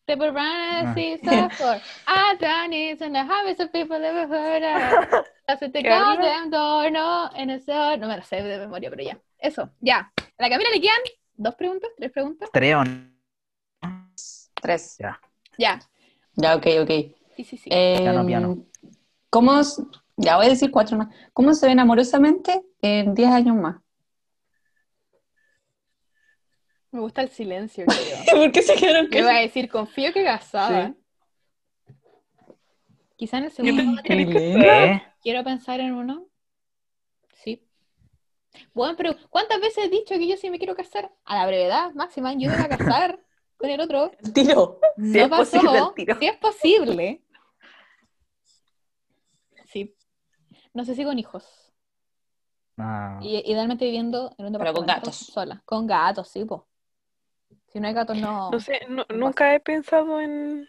The 0.06 0.14
Ah. 0.14 1.48
for 1.56 1.80
I 2.06 2.36
done 2.40 2.72
it 2.72 3.00
and 3.02 3.14
the 3.14 3.22
habits 3.24 3.60
of 3.60 3.72
people 3.72 3.98
never 3.98 4.26
heard 4.26 4.62
of. 4.62 5.24
That's 5.46 5.60
what 5.62 5.72
they 5.72 5.82
¿Qué 5.82 5.88
call 5.88 6.16
habla? 6.16 6.22
them 6.22 6.50
door, 6.50 6.90
no, 6.90 7.30
and 7.36 7.50
it's 7.50 7.68
all- 7.68 7.96
No 7.98 8.08
me 8.08 8.16
lo 8.16 8.22
sé 8.22 8.42
de 8.42 8.58
memoria, 8.58 8.90
pero 8.90 9.02
ya. 9.02 9.18
Eso, 9.38 9.70
ya. 9.80 10.10
A 10.38 10.42
la 10.42 10.48
Camila 10.48 10.70
le 10.70 10.80
quedan 10.80 11.00
dos 11.36 11.54
preguntas, 11.54 11.90
tres 11.96 12.10
preguntas. 12.12 12.50
Creo. 12.52 12.82
Tres. 14.60 14.96
Ya. 14.98 15.20
Ya. 15.58 15.80
Ya, 16.36 16.56
ok, 16.56 16.66
ok. 16.82 16.90
Sí, 17.36 17.44
sí, 17.44 17.56
sí. 17.56 17.70
Piano, 17.70 18.20
Em, 18.20 18.26
piano. 18.26 18.58
¿Cómo, 19.30 19.60
ya 20.16 20.36
voy 20.36 20.46
a 20.46 20.50
decir 20.50 20.70
cuatro 20.70 20.96
más. 20.98 21.08
¿Cómo 21.32 21.54
se 21.54 21.66
ven 21.66 21.80
amorosamente 21.80 22.62
en 22.80 23.14
10 23.14 23.30
años 23.30 23.56
más? 23.56 23.76
Me 26.92 27.00
gusta 27.00 27.22
el 27.22 27.30
silencio, 27.30 27.86
creo. 27.86 28.18
¿Por 28.42 28.52
qué 28.52 28.62
se 28.62 28.74
quedaron 28.74 29.10
Yo 29.10 29.20
iba 29.20 29.34
a 29.34 29.40
decir, 29.40 29.68
confío 29.70 30.12
que 30.12 30.22
casada. 30.22 30.94
Quizá 33.16 33.38
en 33.38 33.44
el 33.44 33.50
segundo. 33.50 34.02
Quiero 35.22 35.42
pensar 35.42 35.80
en 35.80 35.94
uno. 35.94 36.26
Sí. 37.42 37.66
Bueno, 38.74 38.94
pero 38.96 39.14
¿cuántas 39.30 39.58
veces 39.60 39.86
he 39.86 39.88
dicho 39.88 40.14
que 40.16 40.28
yo 40.28 40.36
sí 40.36 40.50
me 40.50 40.58
quiero 40.58 40.76
casar? 40.76 41.10
A 41.24 41.36
la 41.36 41.46
brevedad 41.46 41.92
máxima, 41.94 42.34
yo 42.34 42.50
me 42.50 42.56
voy 42.56 42.66
a 42.66 42.68
casar 42.68 43.20
con 43.56 43.70
el 43.70 43.80
otro. 43.80 44.10
Tiro. 44.34 44.78
No 44.96 45.18
es 45.18 45.28
pasó. 45.28 45.58
posible, 45.58 45.80
tiro. 45.96 46.18
Si 46.18 46.26
es 46.26 46.36
posible. 46.36 47.22
Sí. 49.66 49.96
No 50.74 50.84
sé 50.84 50.94
si 50.94 51.04
con 51.04 51.18
hijos. 51.18 51.72
No. 52.76 53.18
Y, 53.22 53.50
idealmente 53.50 53.86
viviendo 53.86 54.34
en 54.36 54.46
un 54.46 54.52
Pero 54.52 54.72
con 54.74 54.84
departamento 54.84 55.06
gatos. 55.06 55.16
sola. 55.16 55.62
Con 55.64 55.86
gatos, 55.86 56.28
sí, 56.28 56.44
po. 56.44 56.68
Si 57.72 57.80
no 57.80 57.88
hay 57.88 57.94
gatos, 57.94 58.16
no. 58.18 58.50
No 58.50 58.60
sé, 58.60 58.80
no- 58.88 59.06
nunca 59.08 59.54
he 59.54 59.60
pensado 59.60 60.20
en, 60.20 60.68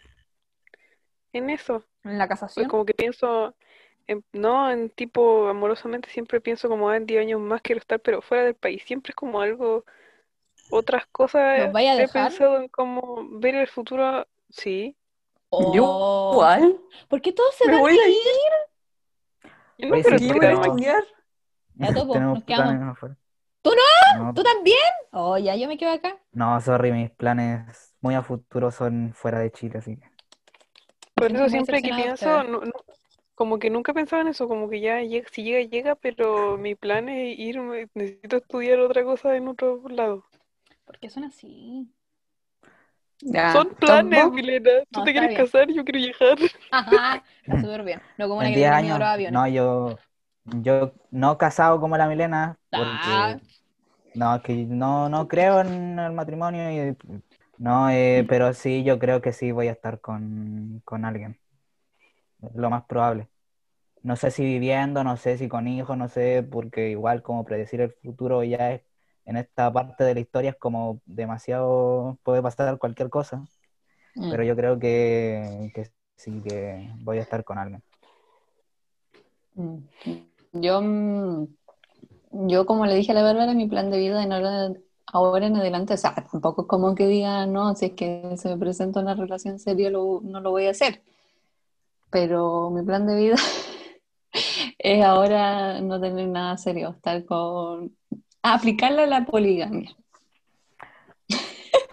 en 1.32 1.50
eso. 1.50 1.84
En 2.04 2.18
la 2.18 2.26
Pues 2.26 2.40
casación. 2.40 2.68
como 2.68 2.84
que 2.84 2.94
pienso, 2.94 3.54
en- 4.06 4.24
no, 4.32 4.70
en 4.70 4.90
tipo 4.90 5.48
amorosamente 5.48 6.08
siempre 6.10 6.40
pienso 6.40 6.68
como 6.68 6.88
"Ah, 6.88 6.96
en 6.96 7.06
10 7.06 7.20
años 7.22 7.40
más 7.40 7.60
quiero 7.62 7.80
estar, 7.80 8.00
pero 8.00 8.22
fuera 8.22 8.44
del 8.44 8.54
país. 8.54 8.82
Siempre 8.84 9.10
es 9.10 9.16
como 9.16 9.40
algo, 9.40 9.84
otras 10.70 11.06
cosas. 11.08 11.58
¿Nos 11.58 11.72
vaya 11.72 11.92
a 11.92 11.94
he 11.94 11.98
dejar? 11.98 12.30
pensado 12.30 12.60
en 12.60 12.68
como 12.68 13.28
ver 13.38 13.54
el 13.56 13.68
futuro, 13.68 14.26
sí. 14.50 14.96
Yo, 15.74 15.84
Oh. 15.86 16.32
igual. 16.34 16.80
¿Por 17.08 17.20
qué 17.20 17.32
todos 17.32 17.54
se 17.54 17.66
Me 17.66 17.72
van 17.72 17.80
voy 17.82 17.98
a 17.98 18.04
a 18.04 18.08
ir. 18.08 18.16
Yo 19.78 19.88
no 19.88 19.94
quiero 19.94 20.18
sí, 20.18 20.26
Yo 20.28 20.34
estudiar 20.34 20.56
voy 20.56 20.64
a 20.64 20.68
estudiar. 20.68 21.04
Ya, 21.76 21.94
topo, 21.94 22.18
nos 22.18 22.44
quedamos. 22.44 23.10
¿Tú 23.64 23.70
no? 23.70 24.32
¿Tú 24.32 24.42
también? 24.44 24.78
Oh, 25.12 25.38
ya, 25.38 25.56
yo 25.56 25.66
me 25.68 25.78
quedo 25.78 25.92
acá. 25.92 26.16
No, 26.32 26.60
sorry, 26.60 26.92
mis 26.92 27.10
planes 27.12 27.94
muy 28.00 28.14
a 28.14 28.22
futuro 28.22 28.70
son 28.70 29.12
fuera 29.14 29.38
de 29.40 29.50
Chile, 29.52 29.78
así 29.78 29.96
que. 29.96 30.10
Por 31.16 31.32
eso 31.32 31.48
siempre 31.48 31.82
que 31.82 31.92
pienso, 31.94 32.42
no- 32.44 32.60
no- 32.60 32.72
como 33.34 33.58
que 33.58 33.70
nunca 33.70 33.92
pensaba 33.94 34.22
en 34.22 34.28
eso, 34.28 34.48
como 34.48 34.68
que 34.70 34.80
ya 34.80 35.00
llega, 35.02 35.28
si 35.32 35.42
llega, 35.44 35.60
llega, 35.68 35.94
pero 35.96 36.56
mi 36.58 36.74
plan 36.76 37.08
es 37.08 37.38
irme, 37.38 37.88
necesito 37.94 38.36
estudiar 38.38 38.78
otra 38.80 39.04
cosa 39.04 39.36
en 39.36 39.48
otro 39.48 39.82
lado. 39.88 40.24
¿Por 40.86 40.98
qué 41.00 41.10
son 41.10 41.24
así? 41.24 41.88
Ya. 43.22 43.64
Son 43.64 43.74
planes. 43.78 44.30
Milena. 44.30 44.82
Tú 44.90 45.02
No, 45.02 45.02
te 45.02 45.12
quieres 45.12 45.30
bien. 45.30 45.32
casar, 45.32 45.68
yo 45.72 45.84
quiero 45.84 45.98
viajar. 46.00 46.38
Ajá, 46.70 47.24
está 47.42 47.56
súper 47.58 47.84
bien. 47.84 48.02
No 48.18 48.28
como 48.28 48.40
una 48.40 48.48
En 48.48 48.52
que 48.52 48.58
10 48.58 48.70
tiene 48.70 48.78
miedo 48.78 48.96
a 48.96 48.98
años, 48.98 49.00
los 49.00 49.08
aviones. 49.08 49.40
no, 49.40 49.46
yo, 49.48 50.02
yo 50.44 50.92
no 51.10 51.38
casado 51.38 51.80
como 51.80 51.96
la 51.96 52.08
Milena, 52.08 52.58
Ah. 52.70 53.38
porque 53.38 53.46
no, 54.14 54.42
que 54.42 54.54
no, 54.66 55.08
no 55.08 55.28
creo 55.28 55.60
en 55.60 55.98
el 55.98 56.12
matrimonio, 56.12 56.70
y, 56.70 56.96
no, 57.58 57.90
eh, 57.90 58.24
pero 58.28 58.52
sí, 58.54 58.84
yo 58.84 58.98
creo 58.98 59.20
que 59.22 59.32
sí 59.32 59.52
voy 59.52 59.68
a 59.68 59.72
estar 59.72 60.00
con, 60.00 60.82
con 60.84 61.04
alguien, 61.04 61.38
lo 62.54 62.70
más 62.70 62.84
probable. 62.84 63.28
No 64.02 64.16
sé 64.16 64.30
si 64.30 64.44
viviendo, 64.44 65.02
no 65.02 65.16
sé 65.16 65.38
si 65.38 65.48
con 65.48 65.66
hijos, 65.66 65.96
no 65.96 66.08
sé, 66.08 66.46
porque 66.48 66.90
igual 66.90 67.22
como 67.22 67.44
predecir 67.44 67.80
el 67.80 67.92
futuro 68.02 68.42
ya 68.44 68.72
es, 68.72 68.82
en 69.24 69.38
esta 69.38 69.72
parte 69.72 70.04
de 70.04 70.14
la 70.14 70.20
historia 70.20 70.50
es 70.50 70.56
como 70.56 71.00
demasiado, 71.06 72.18
puede 72.22 72.42
pasar 72.42 72.78
cualquier 72.78 73.08
cosa, 73.08 73.42
Mm. 74.16 74.30
pero 74.30 74.44
yo 74.44 74.54
creo 74.54 74.78
que, 74.78 75.72
que 75.74 75.90
sí, 76.16 76.40
que 76.42 76.88
voy 76.98 77.18
a 77.18 77.22
estar 77.22 77.42
con 77.42 77.58
alguien. 77.58 77.82
Mm. 79.56 79.78
Yo, 80.54 80.80
mm, 80.82 81.46
yo, 82.48 82.66
como 82.66 82.86
le 82.86 82.94
dije 82.94 83.12
a 83.12 83.14
la 83.14 83.22
Bárbara, 83.22 83.54
mi 83.54 83.68
plan 83.68 83.90
de 83.90 83.98
vida 83.98 84.22
en 84.22 84.32
ahora, 84.32 84.72
ahora 85.06 85.46
en 85.46 85.56
adelante, 85.56 85.94
o 85.94 85.96
sea, 85.96 86.14
tampoco 86.30 86.62
es 86.62 86.68
como 86.68 86.94
que 86.94 87.06
diga, 87.06 87.46
no, 87.46 87.74
si 87.76 87.86
es 87.86 87.92
que 87.92 88.36
se 88.36 88.48
me 88.50 88.58
presenta 88.58 89.00
una 89.00 89.14
relación 89.14 89.58
seria, 89.58 89.90
lo- 89.90 90.20
no 90.22 90.40
lo 90.40 90.50
voy 90.50 90.66
a 90.66 90.70
hacer. 90.70 91.02
Pero 92.10 92.70
mi 92.70 92.82
plan 92.82 93.06
de 93.06 93.16
vida 93.16 93.36
es 94.78 95.04
ahora 95.04 95.80
no 95.80 96.00
tener 96.00 96.28
nada 96.28 96.56
serio, 96.56 96.90
estar 96.96 97.24
con... 97.24 97.96
aplicarle 98.42 99.02
a 99.02 99.06
la 99.06 99.24
poligamia. 99.26 99.96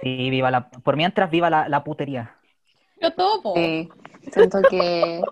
Sí, 0.02 0.30
viva 0.30 0.50
la, 0.50 0.70
por 0.70 0.98
mientras 0.98 1.30
viva 1.30 1.50
la, 1.50 1.70
la 1.70 1.84
putería. 1.84 2.36
Yo 3.00 3.14
topo. 3.14 3.56
Sí, 3.56 3.90
siento 4.32 4.60
que, 4.70 5.24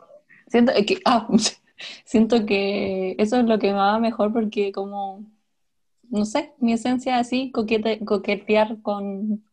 siento 0.48 0.74
que, 0.86 1.00
ah, 1.06 1.28
siento 2.06 2.46
que 2.46 3.16
eso 3.18 3.38
es 3.38 3.46
lo 3.46 3.60
que 3.60 3.68
me 3.68 3.74
va 3.80 4.00
mejor 4.00 4.32
porque 4.34 4.72
como, 4.72 5.24
no 6.10 6.26
sé, 6.26 6.54
mi 6.60 6.74
esencia 6.74 7.16
es 7.20 7.28
así, 7.28 7.52
coquete- 7.54 8.04
coquetear 8.06 8.82
con, 8.82 9.44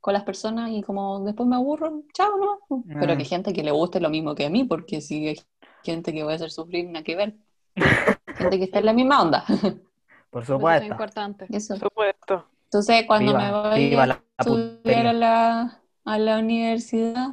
con 0.00 0.12
las 0.14 0.22
personas 0.24 0.70
y 0.70 0.82
como 0.82 1.20
después 1.24 1.48
me 1.48 1.56
aburro, 1.56 2.02
chao, 2.12 2.32
¿no? 2.38 2.82
Pero 3.00 3.12
Ah. 3.12 3.16
que 3.16 3.22
hay 3.22 3.28
gente 3.28 3.52
que 3.52 3.62
le 3.62 3.70
guste 3.70 4.00
lo 4.00 4.10
mismo 4.10 4.34
que 4.34 4.46
a 4.46 4.50
mí, 4.50 4.64
porque 4.64 5.00
si 5.00 5.28
hay 5.28 5.36
gente 5.82 6.12
que 6.12 6.22
voy 6.22 6.32
a 6.32 6.36
hacer 6.36 6.50
sufrir, 6.50 6.86
nada 6.86 7.04
que 7.04 7.16
ver. 7.16 7.34
Gente 8.36 8.58
que 8.58 8.64
está 8.64 8.80
en 8.80 8.86
la 8.86 8.92
misma 8.92 9.22
onda. 9.22 9.44
Por 10.30 10.42
Eso 10.42 10.54
es 10.54 10.58
supuesto. 10.58 10.86
importante. 10.86 11.46
Eso. 11.50 11.74
Por 11.74 11.88
supuesto. 11.88 12.44
Entonces, 12.64 13.04
cuando 13.06 13.32
Viva- 13.32 13.44
me 13.44 13.52
voy 13.52 13.94
a 13.94 14.06
la 14.06 14.22
a 15.10 15.12
la, 15.12 15.80
a 16.04 16.18
la 16.18 16.38
universidad, 16.40 17.28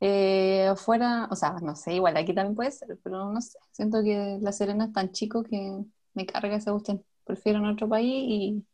eh, 0.00 0.66
afuera, 0.66 1.28
o 1.30 1.36
sea, 1.36 1.52
no 1.62 1.74
sé, 1.74 1.94
igual 1.94 2.16
aquí 2.16 2.34
también 2.34 2.54
puede 2.54 2.70
ser, 2.70 2.98
pero 3.02 3.32
no 3.32 3.40
sé, 3.40 3.58
siento 3.72 4.02
que 4.02 4.38
La 4.40 4.52
Serena 4.52 4.86
es 4.86 4.92
tan 4.92 5.12
chico 5.12 5.42
que 5.42 5.84
me 6.14 6.26
carga 6.26 6.56
ese 6.56 6.70
gusten. 6.70 7.04
Prefiero 7.24 7.58
en 7.58 7.66
otro 7.66 7.88
país 7.88 8.24
y, 8.28 8.64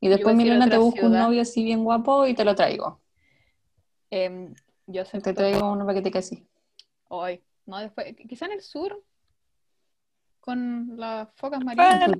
y 0.00 0.08
después, 0.08 0.34
Milena, 0.34 0.68
te 0.68 0.78
busco 0.78 1.06
un 1.06 1.12
novio 1.12 1.42
así 1.42 1.62
bien 1.62 1.84
guapo 1.84 2.26
y 2.26 2.34
te 2.34 2.44
lo 2.44 2.54
traigo. 2.54 3.00
Em, 4.10 4.54
Yo. 4.86 5.04
Te 5.04 5.32
traigo 5.32 5.70
una 5.70 5.86
paqueteca 5.86 6.18
así. 6.18 6.46
Hoy. 7.08 7.42
No, 7.66 7.78
después. 7.78 8.14
Quizá 8.28 8.46
en 8.46 8.52
el 8.52 8.60
sur. 8.60 9.02
Con 10.42 10.96
las 10.96 11.28
focas 11.36 11.64
marinas. 11.64 12.10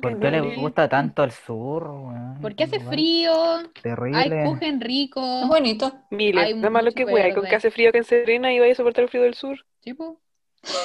¿Por 0.00 0.18
qué 0.18 0.30
le 0.30 0.56
gusta 0.56 0.88
tanto 0.88 1.22
el 1.22 1.32
sur, 1.32 1.86
weón? 1.90 2.38
Porque 2.40 2.64
hace 2.64 2.80
frío. 2.80 3.56
Hay 3.56 3.66
Terrible. 3.82 4.44
kuchen 4.46 4.80
rico. 4.80 5.20
Es 5.42 5.48
bonito. 5.48 5.92
Hay 6.10 6.54
Nada 6.54 6.70
más 6.70 6.82
lo 6.82 6.92
que 6.92 7.04
wea, 7.04 7.34
con 7.34 7.44
que 7.44 7.56
hace 7.56 7.70
frío 7.70 7.92
que 7.92 7.98
en 7.98 8.04
Serena 8.04 8.50
y 8.54 8.58
vaya 8.58 8.72
a 8.72 8.74
soportar 8.74 9.04
el 9.04 9.10
frío 9.10 9.22
del 9.22 9.34
sur. 9.34 9.58
Sí, 9.80 9.92
po. 9.92 10.18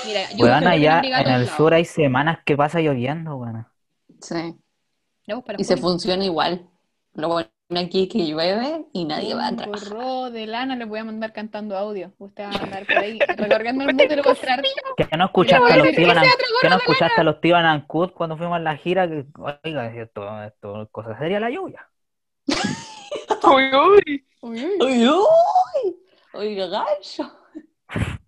Mira, 0.06 0.30
yo 0.36 0.44
Weón, 0.44 0.68
allá 0.68 1.02
en 1.02 1.28
el 1.30 1.48
sur 1.48 1.74
hay 1.74 1.86
semanas 1.86 2.40
que 2.46 2.58
pasa 2.58 2.82
lloviendo, 2.82 3.38
weón. 3.38 3.66
Sí. 4.20 4.58
Pues, 5.26 5.42
para 5.42 5.62
Y 5.62 5.64
se 5.64 5.78
funciona 5.78 6.26
igual. 6.26 6.70
Lo 7.16 7.30
bueno 7.30 7.48
aquí 7.76 8.04
es 8.04 8.10
que 8.10 8.28
llueve 8.28 8.86
y 8.94 9.06
nadie 9.06 9.34
va 9.34 9.48
a 9.48 9.50
Un 9.52 9.56
trabajar. 9.58 9.90
gorro 9.90 10.30
de 10.32 10.46
lana 10.46 10.76
les 10.76 10.88
voy 10.88 11.00
a 11.00 11.04
mandar 11.04 11.34
cantando 11.34 11.78
audio. 11.78 12.14
Usted 12.20 12.44
va 12.44 12.52
a 12.52 12.64
andar 12.64 12.86
por 12.86 12.98
ahí 12.98 13.18
recargando 13.38 13.82
el 13.84 13.88
mundo 13.88 14.04
y 14.04 14.08
le 14.08 14.20
a 14.20 14.24
mostrar. 14.24 14.62
Que 14.96 15.18
no 15.18 15.26
escuchaste 15.26 15.74
a 15.74 15.78
los 15.78 15.96
Tiban 15.96 16.24
que 16.62 16.70
no 16.70 16.76
escuchaste 16.78 17.22
a 17.22 17.24
los 17.24 17.38
Ancud 17.44 18.12
cuando 18.12 18.38
fuimos 18.38 18.58
a 18.58 18.60
la 18.60 18.78
gira 18.78 19.08
que 19.08 19.26
oiga 19.64 19.88
esto 19.96 20.44
esto 20.44 20.88
cosa 20.92 21.18
sería 21.18 21.40
la 21.40 21.50
lluvia. 21.50 21.90
Uy, 23.44 23.72
uy. 23.74 24.26
Uy, 24.42 24.66
uy. 24.66 24.78
¡Uy, 24.82 25.08
uy! 25.10 25.96
¡Oiga, 26.34 26.68
gallo! 26.68 27.32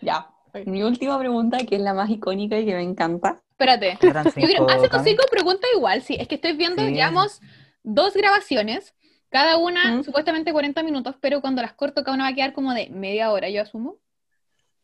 Ya. 0.00 0.26
Mi 0.66 0.82
última 0.82 1.18
pregunta, 1.18 1.58
que 1.66 1.76
es 1.76 1.82
la 1.82 1.94
más 1.94 2.10
icónica 2.10 2.58
y 2.58 2.64
que 2.64 2.74
me 2.74 2.82
encanta. 2.82 3.40
Espérate. 3.50 3.98
Yo 4.02 4.10
creo, 4.46 4.68
hace 4.70 4.88
tus 4.88 5.02
cinco 5.02 5.24
preguntas 5.30 5.68
igual, 5.76 6.02
sí. 6.02 6.16
Es 6.18 6.26
que 6.26 6.36
estoy 6.36 6.56
viendo, 6.56 6.82
Sí. 6.82 6.92
llevamos 6.94 7.40
dos 7.82 8.14
grabaciones, 8.14 8.94
cada 9.28 9.56
una 9.56 9.96
¿Mm? 9.96 10.04
supuestamente 10.04 10.52
40 10.52 10.82
minutos, 10.82 11.16
pero 11.20 11.40
cuando 11.40 11.62
las 11.62 11.72
corto, 11.74 12.02
cada 12.02 12.14
una 12.14 12.24
va 12.24 12.30
a 12.30 12.34
quedar 12.34 12.52
como 12.52 12.74
de 12.74 12.90
media 12.90 13.30
hora, 13.30 13.48
yo 13.48 13.62
asumo. 13.62 13.98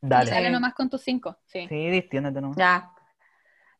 Y 0.03 0.09
Dale. 0.09 0.31
sale 0.31 0.51
nomás 0.51 0.75
con 0.75 0.89
tus 0.89 1.03
cinco, 1.03 1.37
sí. 1.47 1.67
Sí, 1.69 1.91
distiéndete 1.91 2.41
nomás. 2.41 2.57
Ya. 2.57 2.93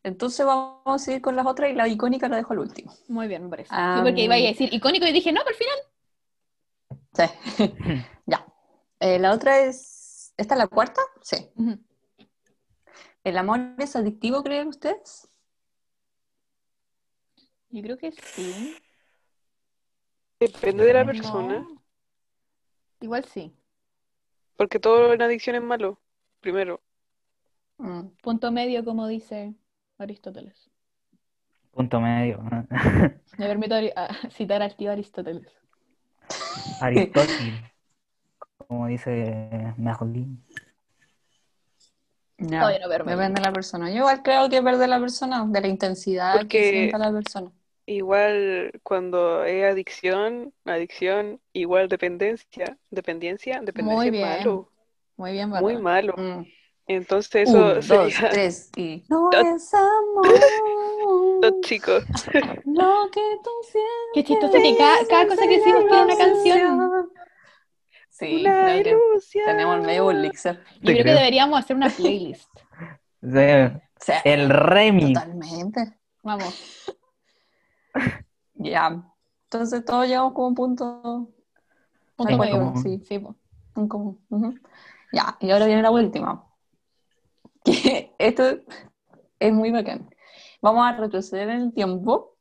Entonces 0.03 0.45
vamos 0.45 0.81
a 0.85 0.99
seguir 0.99 1.21
con 1.21 1.35
las 1.35 1.45
otras 1.45 1.69
y 1.69 1.73
la 1.73 1.87
icónica 1.87 2.29
la 2.29 2.37
dejo 2.37 2.53
al 2.53 2.59
último. 2.59 2.93
Muy 3.07 3.27
bien, 3.27 3.43
me 3.43 3.49
parece. 3.49 3.69
Ah, 3.71 3.97
sí, 3.97 4.03
porque 4.03 4.23
iba 4.23 4.35
a 4.35 4.37
decir 4.37 4.73
icónico 4.73 5.05
y 5.05 5.11
dije, 5.11 5.31
no, 5.31 5.41
pero 5.45 5.55
al 5.55 7.25
final. 7.25 7.37
Sí. 7.57 8.05
ya. 8.25 8.45
Eh, 8.99 9.19
la 9.19 9.33
otra 9.33 9.59
es. 9.59 10.33
¿Esta 10.37 10.53
es 10.53 10.57
la 10.59 10.67
cuarta? 10.67 11.01
Sí. 11.21 11.49
¿El 13.23 13.37
amor 13.37 13.75
es 13.79 13.95
adictivo, 13.95 14.43
creen 14.43 14.69
ustedes? 14.69 15.27
Yo 17.69 17.81
creo 17.81 17.97
que 17.97 18.11
sí. 18.11 18.77
Depende 20.39 20.85
de 20.85 20.93
la 20.93 21.03
No. 21.03 21.11
persona. 21.11 21.67
Igual 23.01 23.25
sí. 23.25 23.53
Porque 24.55 24.79
todo 24.79 25.13
en 25.13 25.21
adicción 25.21 25.55
es 25.55 25.63
malo. 25.63 25.99
Primero. 26.39 26.81
Mm. 27.77 28.07
Punto 28.21 28.51
medio, 28.51 28.83
como 28.83 29.07
dice 29.07 29.53
Aristóteles. 29.97 30.69
Punto 31.71 31.99
medio. 32.01 32.39
Me 33.37 33.47
permito 33.47 33.75
ari- 33.75 33.93
a- 33.95 34.07
citar 34.31 34.61
al 34.61 34.75
tío 34.75 34.91
Aristóteles. 34.91 35.47
Aristóteles. 36.81 37.61
Como 38.67 38.87
dice. 38.87 39.73
Todavía 42.37 42.79
no 42.79 42.89
verme. 42.89 43.11
Depende 43.15 43.41
de 43.41 43.47
la 43.47 43.53
persona. 43.53 43.89
Yo 43.89 43.97
igual 43.97 44.21
creo 44.23 44.49
que 44.49 44.57
depende 44.57 44.79
de 44.79 44.87
la 44.87 44.99
persona, 44.99 45.45
de 45.47 45.61
la 45.61 45.67
intensidad 45.67 46.33
Porque- 46.35 46.47
que 46.59 46.69
sienta 46.71 46.97
la 46.99 47.11
persona. 47.11 47.51
Igual 47.89 48.73
cuando 48.83 49.45
es 49.45 49.63
adicción, 49.63 50.53
adicción, 50.65 51.39
igual 51.53 51.87
dependencia. 51.87 52.77
Dependencia, 52.91 53.61
dependencia 53.61 53.95
Muy 53.95 54.05
es 54.07 54.11
bien. 54.11 54.27
malo. 54.29 54.69
Muy 55.15 55.31
bien, 55.31 55.49
Muy 55.49 55.75
Bárbara. 55.75 55.79
malo. 55.79 56.13
Mm. 56.17 56.45
Entonces 56.87 57.49
Un, 57.49 57.77
eso 57.77 57.95
dos, 57.95 58.13
tres 58.29 58.71
y... 58.75 59.03
No 59.09 59.29
Dos- 59.31 59.45
es 59.45 59.73
amor. 59.73 61.39
tóxico. 61.41 61.91
Lo 62.65 63.09
que 63.11 63.21
tú 63.43 63.49
sientes. 63.63 64.11
Qué 64.13 64.23
chistoso 64.25 64.51
que 64.53 64.75
cada, 64.77 65.07
cada 65.07 65.27
cosa 65.27 65.47
que 65.47 65.57
decimos 65.57 65.85
tiene 65.87 66.03
una 66.03 66.17
canción. 66.17 67.09
Sí, 68.09 68.41
Una 68.45 68.75
ilusión. 68.77 69.45
tenemos 69.45 69.75
el 69.77 69.81
medio 69.83 70.11
elixir. 70.11 70.59
Yo 70.81 70.91
creo 70.93 71.03
que 71.05 71.11
deberíamos 71.13 71.57
hacer 71.59 71.75
una 71.77 71.89
playlist. 71.97 72.49
Sí, 73.21 73.79
Sí, 73.99 74.11
El 74.25 74.49
remix. 74.49 75.13
totalmente. 75.13 75.93
Vamos. 76.21 76.93
Ya. 78.59 79.03
Entonces 79.45 79.85
todos 79.85 80.07
llegamos 80.07 80.33
como 80.33 80.47
un 80.47 80.55
punto 80.55 81.29
Punto 82.15 82.37
medio. 82.37 82.57
común. 82.59 82.81
sí. 82.83 82.99
Sí, 83.05 83.21
en 83.75 83.87
común. 83.87 84.19
Ya, 85.13 85.37
y 85.39 85.51
ahora 85.51 85.67
viene 85.67 85.81
la 85.83 85.91
última. 85.91 86.43
Que 87.63 88.15
esto 88.17 88.43
es 89.39 89.53
muy 89.53 89.71
bacán. 89.71 90.09
Vamos 90.61 90.85
a 90.87 90.93
retroceder 90.97 91.49
en 91.49 91.61
el 91.61 91.73
tiempo 91.73 92.35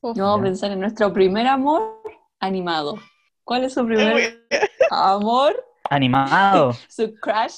Uf. 0.00 0.16
y 0.16 0.20
vamos 0.20 0.38
Ya. 0.38 0.40
a 0.40 0.44
pensar 0.44 0.70
en 0.72 0.80
nuestro 0.80 1.12
primer 1.12 1.46
amor 1.46 2.00
animado. 2.40 2.96
¿Cuál 3.44 3.64
es 3.64 3.74
su 3.74 3.84
primer 3.86 4.44
amor, 4.90 5.64
Animado. 5.88 6.72
su 6.88 7.14
crush 7.14 7.56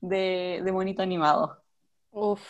de, 0.00 0.60
de 0.64 0.72
monito 0.72 1.02
animado? 1.02 1.62
Uf. 2.10 2.42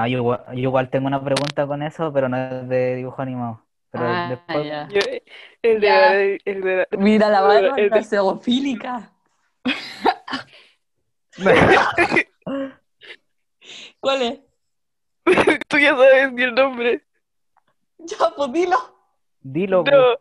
Ah, 0.00 0.06
yo 0.06 0.18
igual, 0.18 0.44
yo 0.52 0.60
igual 0.62 0.90
tengo 0.90 1.08
una 1.08 1.20
pregunta 1.24 1.66
con 1.66 1.82
eso, 1.82 2.12
pero 2.12 2.28
no 2.28 2.36
es 2.36 2.68
de 2.68 2.94
dibujo 2.94 3.20
animado. 3.20 3.66
Pero 3.90 4.04
Ah, 4.06 4.26
después. 4.30 4.64
ya. 4.64 4.86
Yo- 4.88 5.00
el 5.62 5.80
de 5.80 5.86
Ya. 5.88 5.98
la- 6.00 6.14
el 6.22 6.60
de 6.62 6.76
la- 6.76 6.86
Mira 6.96 7.28
la 7.28 7.40
barba, 7.40 7.74
El 7.76 7.90
de- 7.90 8.04
zoofílica. 8.04 9.10
¿Cuál 13.98 14.22
es? 14.22 14.38
Tú 15.68 15.78
ya 15.78 15.90
sabes 15.96 16.32
ni 16.32 16.42
el 16.44 16.54
nombre. 16.54 17.02
Ya, 17.98 18.16
pues 18.36 18.52
dilo. 18.52 18.76
Dilo, 19.40 19.82
pues. 19.82 19.96
No. 19.96 20.16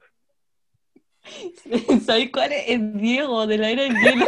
¿Sabes 2.06 2.32
cuál 2.32 2.52
es? 2.52 2.64
Es 2.68 2.94
Diego, 2.94 3.46
de 3.46 3.58
la 3.60 3.70
era 3.70 3.84
del 3.84 3.96
hielo. 3.96 4.26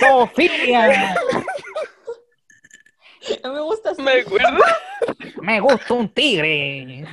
¡Sofía! 0.00 1.14
No 3.44 3.52
me 3.54 3.60
gusta 3.60 3.90
así. 3.90 4.02
Me 4.02 4.20
acuerdo. 4.20 4.58
¡Me 5.42 5.60
gusta 5.60 5.94
un 5.94 6.08
tigre! 6.08 7.06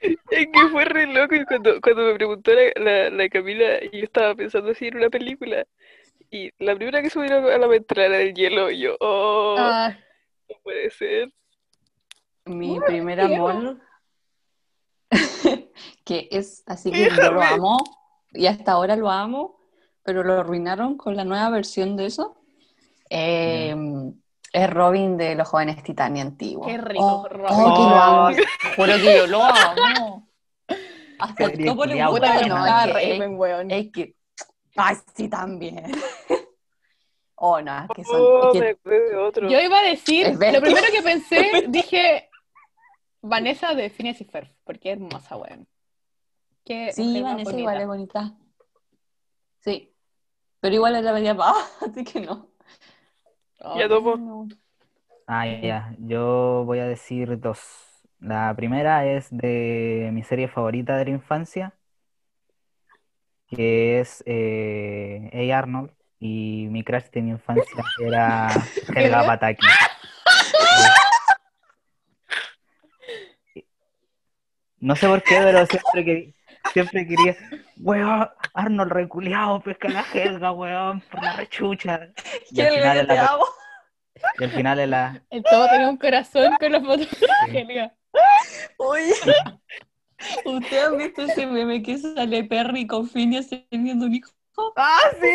Es 0.00 0.46
que 0.52 0.68
fue 0.70 0.84
re 0.86 1.06
loco 1.06 1.34
y 1.34 1.44
cuando, 1.44 1.78
cuando 1.80 2.02
me 2.02 2.14
preguntó 2.14 2.52
la, 2.52 2.72
la, 2.76 3.10
la 3.10 3.28
Camila, 3.28 3.80
yo 3.92 4.04
estaba 4.04 4.34
pensando 4.34 4.70
así 4.70 4.86
en 4.86 4.96
una 4.96 5.10
película. 5.10 5.66
Y 6.30 6.50
la 6.58 6.74
primera 6.74 7.02
que 7.02 7.10
subieron 7.10 7.44
a 7.44 7.58
la 7.58 7.66
ventana 7.66 8.06
era 8.06 8.18
del 8.18 8.34
hielo. 8.34 8.70
Y 8.70 8.80
yo, 8.80 8.96
oh, 9.00 9.56
Ah, 9.58 9.96
no 10.48 10.56
puede 10.62 10.90
ser. 10.90 11.30
Mi 12.46 12.80
primer 12.80 13.20
amor, 13.20 13.78
que 16.04 16.28
es 16.30 16.62
así 16.66 16.90
que 16.90 17.10
yo 17.10 17.32
lo 17.32 17.42
amo, 17.42 17.78
y 18.32 18.46
hasta 18.46 18.72
ahora 18.72 18.96
lo 18.96 19.10
amo, 19.10 19.59
pero 20.02 20.22
lo 20.22 20.40
arruinaron 20.40 20.96
con 20.96 21.16
la 21.16 21.24
nueva 21.24 21.50
versión 21.50 21.96
de 21.96 22.06
eso. 22.06 22.36
Eh, 23.08 23.74
es 24.52 24.70
Robin 24.70 25.16
de 25.16 25.34
los 25.34 25.48
jóvenes 25.48 25.82
Titania 25.82 26.22
antiguos. 26.22 26.66
Qué 26.66 26.78
rico, 26.78 27.04
Oh, 27.22 27.28
Robin. 27.28 27.46
oh, 27.50 27.74
que 27.74 27.82
lo 27.82 27.96
amo. 27.96 28.36
Juro 28.76 28.92
que 28.94 29.16
yo 29.16 29.26
lo 29.26 29.42
amo. 29.42 30.28
Hasta 31.18 31.44
el 31.44 31.64
topo 31.66 31.84
le 31.84 32.06
gusta, 32.06 32.46
no, 32.46 32.66
es 32.66 32.86
que- 32.86 32.92
Raven, 33.14 33.38
weón. 33.38 33.70
es 33.70 33.90
que, 33.92 34.14
ay, 34.76 34.96
sí, 35.14 35.28
también. 35.28 35.84
Oh, 37.42 37.58
no, 37.62 37.72
es 37.84 37.88
que 37.96 38.04
son, 38.04 38.16
Oh, 38.20 38.52
es 38.52 38.76
que. 38.84 39.48
Yo 39.48 39.60
iba 39.62 39.78
a 39.78 39.82
decir, 39.82 40.26
lo 40.28 40.38
primero 40.60 40.86
que 40.92 41.00
pensé, 41.02 41.64
dije 41.68 42.28
Vanessa 43.22 43.72
de 43.74 43.88
Phineas 43.88 44.20
y 44.20 44.24
Ferb, 44.24 44.48
porque 44.62 44.90
es 44.92 44.96
hermosa, 44.98 45.36
weón. 45.36 45.66
Qué 46.66 46.92
sí, 46.92 47.22
Vanessa 47.22 47.44
bonita. 47.52 47.58
igual 47.60 47.80
es 47.80 47.86
bonita. 47.86 48.34
Sí, 49.60 49.92
pero 50.60 50.74
igual 50.74 50.96
es 50.96 51.04
la 51.04 51.12
media 51.12 51.36
pava, 51.36 51.58
así 51.80 52.04
que 52.04 52.20
no. 52.20 52.48
Ya 53.76 53.88
topo. 53.88 54.16
No. 54.16 54.48
Ah, 55.26 55.46
ya. 55.46 55.94
Yo 55.98 56.64
voy 56.64 56.78
a 56.78 56.86
decir 56.86 57.38
dos. 57.38 57.60
La 58.20 58.54
primera 58.56 59.06
es 59.06 59.28
de 59.30 60.10
mi 60.12 60.22
serie 60.22 60.48
favorita 60.48 60.96
de 60.96 61.04
la 61.06 61.10
infancia, 61.10 61.74
que 63.48 64.00
es 64.00 64.22
eh, 64.26 65.30
Hey 65.32 65.50
Arnold, 65.50 65.92
y 66.18 66.68
mi 66.70 66.82
crush 66.84 67.10
de 67.10 67.22
mi 67.22 67.30
infancia 67.30 67.84
era 67.98 68.48
Helga 68.94 69.24
Pataki. 69.24 69.66
No 74.82 74.96
sé 74.96 75.06
por 75.08 75.22
qué, 75.22 75.38
pero 75.42 75.66
siempre 75.66 76.04
que 76.06 76.34
siempre 76.72 77.06
quería, 77.06 77.36
weón, 77.78 78.28
Arnold 78.54 78.92
reculeado, 78.92 79.60
pesca 79.60 79.88
la 79.88 80.04
Helga, 80.12 80.52
weón, 80.52 81.00
por 81.02 81.22
la 81.22 81.36
rechucha. 81.36 82.08
Y 82.50 82.60
al 82.60 82.72
final 82.74 82.98
es 82.98 83.06
te 83.08 83.14
la, 83.14 83.38
y 84.38 84.44
al 84.44 84.50
final 84.50 84.80
es 84.80 84.88
la, 84.88 85.22
El 85.30 85.42
todo 85.42 85.68
tenía 85.68 85.88
un 85.88 85.96
corazón 85.96 86.56
con 86.58 86.72
la 86.72 86.80
foto 86.80 86.98
de 86.98 87.58
Helga. 87.58 87.94
Oye, 88.78 89.14
¿ustedes 90.44 90.84
han 90.84 90.98
visto 90.98 91.22
ese 91.22 91.46
meme 91.46 91.82
que 91.82 91.98
sale 91.98 92.44
Perry 92.44 92.86
con 92.86 93.08
Phineas 93.08 93.48
teniendo 93.70 94.06
un 94.06 94.14
hijo? 94.14 94.30
¡Ah, 94.76 95.00
sí! 95.20 95.26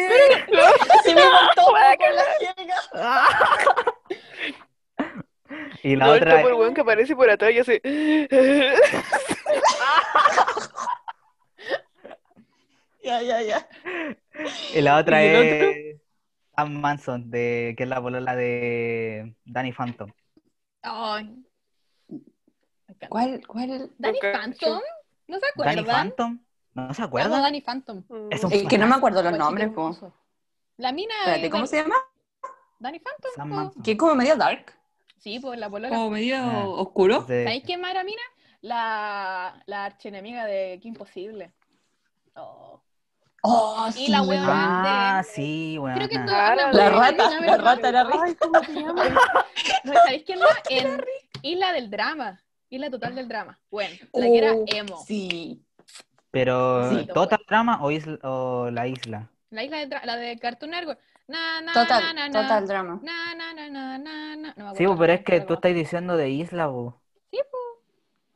Se 1.03 1.15
me 1.15 1.21
faltó 1.21 1.63
con 1.65 2.15
la 2.15 2.23
ciega. 2.38 2.76
Y 5.84 5.95
la 5.95 6.05
No, 6.05 6.13
el 6.15 6.21
otra 6.21 6.36
topo, 6.38 6.47
el 6.49 6.53
weón 6.55 6.73
que 6.73 6.82
aparece 6.82 7.15
por 7.15 7.30
atrás 7.30 7.51
y 7.51 7.59
hace. 7.59 7.82
Ya, 13.05 13.21
ya, 13.21 13.41
ya. 13.43 13.69
Y 14.73 14.81
la 14.81 14.97
otra 14.97 15.23
es 15.23 16.01
Sam 16.55 16.73
Manson, 16.81 17.29
de, 17.29 17.75
que 17.77 17.83
es 17.83 17.89
la 17.89 18.01
polola 18.01 18.35
de 18.35 19.35
Danny 19.45 19.71
Phantom. 19.71 20.11
Ay. 20.81 21.45
¿Cuál, 23.09 23.45
cuál? 23.45 23.91
¿Danny. 23.99 24.19
Phantom? 24.19 24.81
¿No 25.27 25.39
se 25.39 25.45
¿Danny 25.55 25.79
acuerdan? 25.79 25.85
Phantom? 26.09 26.39
¿No 26.73 26.93
se 26.93 27.01
acuerdan? 27.03 27.41
Danny 27.43 27.61
Phantom. 27.61 28.03
Es 28.31 28.43
un 28.43 28.51
Es 28.51 28.63
que 28.67 28.77
no 28.77 28.87
me 28.87 28.95
acuerdo 28.95 29.21
los 29.21 29.37
nombres, 29.37 29.69
po. 29.69 29.95
La 30.77 30.91
mina 30.91 31.13
Espérate, 31.25 31.49
¿cómo 31.49 31.67
se 31.67 31.77
llama? 31.77 31.95
Danny 32.79 32.99
Phantom. 32.99 33.31
Sam. 33.35 33.49
Manson. 33.49 33.83
Que 33.83 33.91
es 33.91 33.97
como 33.97 34.15
medio 34.15 34.35
dark. 34.35 34.73
Sí, 35.19 35.39
pues 35.39 35.59
la 35.59 35.69
polola. 35.69 35.89
Como 35.95 36.09
medio 36.09 36.37
Ah. 36.37 36.67
oscuro. 36.67 37.21
De- 37.21 37.43
¿Sabéis 37.43 37.63
quién 37.63 37.81
más 37.81 37.91
era 37.91 38.03
mina? 38.03 38.21
La, 38.61 39.61
la 39.67 39.85
archienemiga 39.85 40.45
de 40.45 40.79
Qué 40.81 40.87
Imposible. 40.87 41.53
Oh. 42.35 42.81
Oh, 43.47 43.87
Y 43.95 44.07
la 44.07 44.21
huevona. 44.23 45.17
Ah, 45.17 45.17
de- 45.17 45.23
sí, 45.23 45.77
bueno. 45.77 45.97
Creo 45.97 46.09
que 46.09 46.15
la 46.17 46.89
rata, 46.89 47.29
de- 47.39 47.47
la 47.47 47.57
rata 47.57 47.89
era 47.89 48.03
rica. 48.05 48.23
Ay, 48.25 48.35
¿cómo 48.35 48.63
se 48.63 48.73
llama? 48.73 49.03
No, 49.83 49.93
¿Sabéis 49.93 50.23
quién 50.25 50.39
más? 50.39 50.49
En 50.69 51.01
Isla 51.41 51.71
del 51.73 51.89
Drama. 51.91 52.41
Isla 52.69 52.89
Total 52.89 53.13
del 53.15 53.27
Drama. 53.27 53.59
Bueno, 53.69 53.95
la 54.13 54.25
que 54.25 54.37
era 54.37 54.53
emo. 54.67 54.97
Sí. 55.05 55.63
Pero, 56.31 56.89
Sí. 56.89 57.07
¿Total 57.13 57.39
Drama 57.47 57.79
o, 57.83 57.91
isla- 57.91 58.19
o 58.23 58.69
La 58.71 58.87
Isla? 58.87 59.29
La 59.51 59.63
isla 59.63 59.77
de, 59.77 59.87
la 60.03 60.15
de 60.17 60.37
Cartoon 60.39 60.71
Network. 60.71 60.99
Na, 61.27 61.61
na, 61.61 61.73
Total, 61.73 62.13
na, 62.15 62.27
na. 62.29 62.41
total 62.41 62.67
drama. 62.67 62.99
Na, 63.01 63.33
na, 63.33 63.53
na, 63.53 63.69
na, 63.69 63.97
na, 63.97 64.35
na. 64.35 64.53
No 64.57 64.75
Sí, 64.75 64.85
pero 64.97 65.13
es 65.13 65.23
que 65.23 65.41
tú 65.41 65.53
estás 65.55 65.73
diciendo 65.73 66.15
de 66.17 66.29
Isla, 66.29 66.67
po. 66.67 67.01
Sí, 67.31 67.39
pues. 67.49 67.63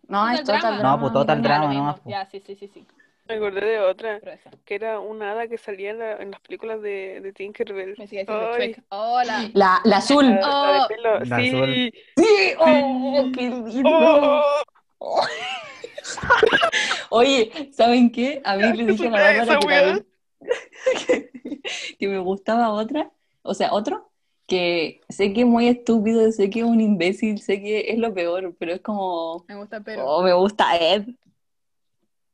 No, 0.07 0.27
es 0.29 0.39
Total 0.39 0.59
drama. 0.61 0.77
drama. 0.77 0.91
No, 0.95 0.99
pues, 1.01 1.13
total 1.13 1.41
drama. 1.43 1.99
Ya, 2.05 2.25
sí, 2.25 2.41
sí, 2.45 2.55
sí, 2.55 2.67
sí. 2.73 2.87
Me 3.29 3.35
acordé 3.35 3.63
de 3.63 3.79
otra, 3.79 4.19
que 4.65 4.73
era 4.75 4.99
una 4.99 5.31
hada 5.33 5.47
que 5.47 5.57
salía 5.59 5.91
en, 5.91 5.99
la- 5.99 6.17
en 6.17 6.31
las 6.31 6.39
películas 6.41 6.81
de, 6.81 7.21
de 7.21 7.31
Tinkerbell. 7.31 7.95
Me 7.97 8.07
sigue 8.07 8.21
diciendo. 8.25 8.51
Shrek. 8.53 8.83
La, 9.53 9.79
la 9.83 9.97
azul. 9.97 10.25
La, 10.25 10.39
la 10.41 10.73
de 10.73 10.79
Oh. 10.81 10.87
pelo, 10.87 11.19
La 11.25 11.37
sí. 11.37 11.47
azul. 11.49 11.93
Sí, 12.17 12.53
oh, 12.59 13.31
qué 13.35 13.41
lindo. 13.49 14.41
Oh, 14.97 15.21
Oye, 17.11 17.69
¿saben 17.71 18.11
qué? 18.11 18.41
A 18.43 18.55
mí 18.57 18.73
le 18.73 18.85
dije 18.85 19.07
a 19.07 19.11
la 19.11 19.21
Bárbara 19.21 19.59
que, 19.59 19.67
weá. 19.67 19.81
también- 19.81 20.05
que, 21.07 21.31
que 21.99 22.07
me 22.07 22.19
gustaba 22.19 22.69
otra, 22.71 23.11
o 23.43 23.53
sea, 23.53 23.73
otro, 23.73 24.11
que 24.47 25.01
sé 25.09 25.33
que 25.33 25.41
es 25.41 25.47
muy 25.47 25.67
estúpido, 25.67 26.31
sé 26.31 26.49
que 26.49 26.59
es 26.59 26.65
un 26.65 26.81
imbécil, 26.81 27.39
sé 27.41 27.61
que 27.61 27.91
es 27.91 27.99
lo 27.99 28.13
peor, 28.13 28.55
pero 28.57 28.73
es 28.73 28.81
como, 28.81 29.45
Me 29.47 29.55
gusta, 29.55 29.81
pero. 29.81 30.05
oh, 30.05 30.23
me 30.23 30.33
gusta 30.33 30.75
Ed. 30.77 31.05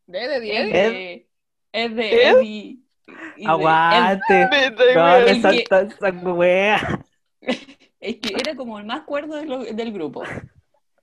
¿De, 0.08 0.28
de 0.28 0.36
Es 0.36 0.42
10? 0.42 0.74
de, 0.74 1.30
es 1.74 1.96
de 1.96 2.14
¿Ed? 2.30 2.36
Ed 2.38 2.42
y, 2.44 2.86
y 3.08 3.12
de 3.12 3.44
Ed. 3.44 3.48
Aguante. 3.48 4.50
No, 4.96 5.20
me 5.26 5.42
salta 5.42 5.82
esa 5.82 6.10
wea. 6.12 7.06
Es 8.00 8.18
que 8.18 8.36
era 8.40 8.56
como 8.56 8.78
el 8.78 8.86
más 8.86 9.02
cuerdo 9.02 9.36
de 9.36 9.46
lo- 9.46 9.64
del 9.64 9.92
grupo. 9.92 10.22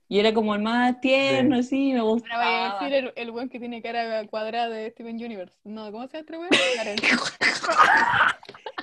Y 0.07 0.19
era 0.19 0.33
como 0.33 0.55
el 0.55 0.61
más 0.61 1.01
tierno, 1.01 1.57
así, 1.57 1.91
me 1.91 1.99
Ahora 1.99 2.13
voy 2.13 2.19
a 2.21 2.21
gustaba. 2.21 2.79
decir 2.79 2.93
el, 2.93 3.13
el 3.17 3.31
weón 3.31 3.49
que 3.49 3.59
tiene 3.59 3.81
cara 3.81 4.25
cuadrada 4.27 4.69
de 4.69 4.89
Steven 4.91 5.15
Universe. 5.15 5.57
No, 5.65 5.91
¿cómo 5.91 6.07
se 6.07 6.23
llama 6.23 6.47
este 6.51 6.77
weón? 6.77 6.95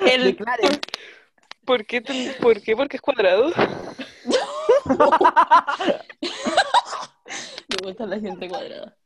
¿Por 1.64 1.86
qué, 1.86 2.02
¿Por 2.42 2.60
qué? 2.60 2.76
Porque 2.76 2.96
es 2.96 3.00
cuadrado. 3.00 3.52
me 7.68 7.76
gusta 7.82 8.06
la 8.06 8.18
gente 8.20 8.48
cuadrada. 8.48 8.96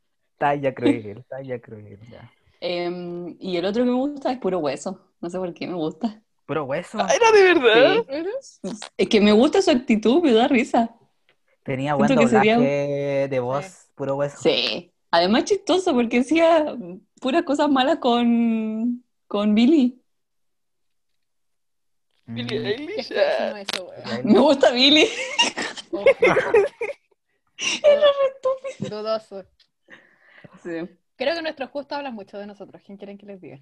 Talla 0.44 0.74
cruel, 0.74 1.24
talla 1.26 1.58
cruel. 1.58 1.98
ya. 2.10 2.30
Em, 2.60 3.34
y 3.40 3.56
el 3.56 3.64
otro 3.64 3.82
que 3.82 3.90
me 3.90 3.96
gusta 3.96 4.30
es 4.30 4.38
puro 4.38 4.58
hueso. 4.58 5.00
No 5.22 5.30
sé 5.30 5.38
por 5.38 5.54
qué 5.54 5.66
me 5.66 5.72
gusta. 5.72 6.20
Puro 6.44 6.64
hueso. 6.64 6.98
Ah, 7.00 7.08
¿Era 7.14 7.32
de 7.32 7.54
verdad? 7.54 8.04
Sí. 8.42 8.70
Es 8.98 9.08
que 9.08 9.22
me 9.22 9.32
gusta 9.32 9.62
su 9.62 9.70
actitud, 9.70 10.22
me 10.22 10.32
da 10.34 10.46
risa. 10.46 10.94
Tenía 11.62 11.94
buen 11.94 12.14
doblaje 12.14 12.28
sería- 12.28 12.58
de 13.28 13.40
voz, 13.40 13.86
puro 13.94 14.16
hueso. 14.16 14.36
Sí. 14.42 14.92
Además 15.10 15.44
chistoso 15.44 15.94
porque 15.94 16.18
hacía 16.18 16.76
puras 17.22 17.44
cosas 17.44 17.70
malas 17.70 17.96
con, 18.00 19.02
con 19.26 19.54
Billy. 19.54 19.98
Mm. 22.26 22.38
Eilish. 22.38 23.08
pésimo 23.08 23.90
ah. 24.04 24.20
Me 24.22 24.38
gusta 24.38 24.70
Billy. 24.72 25.08
Oh. 25.96 26.04
Dudoso. 28.80 29.44
Sí. 30.64 30.88
Creo 31.16 31.34
que 31.36 31.42
nuestros 31.42 31.70
justos 31.70 31.96
hablan 31.98 32.14
mucho 32.14 32.38
de 32.38 32.46
nosotros. 32.46 32.82
¿Quién 32.84 32.98
quieren 32.98 33.16
que 33.18 33.26
les 33.26 33.40
diga? 33.40 33.60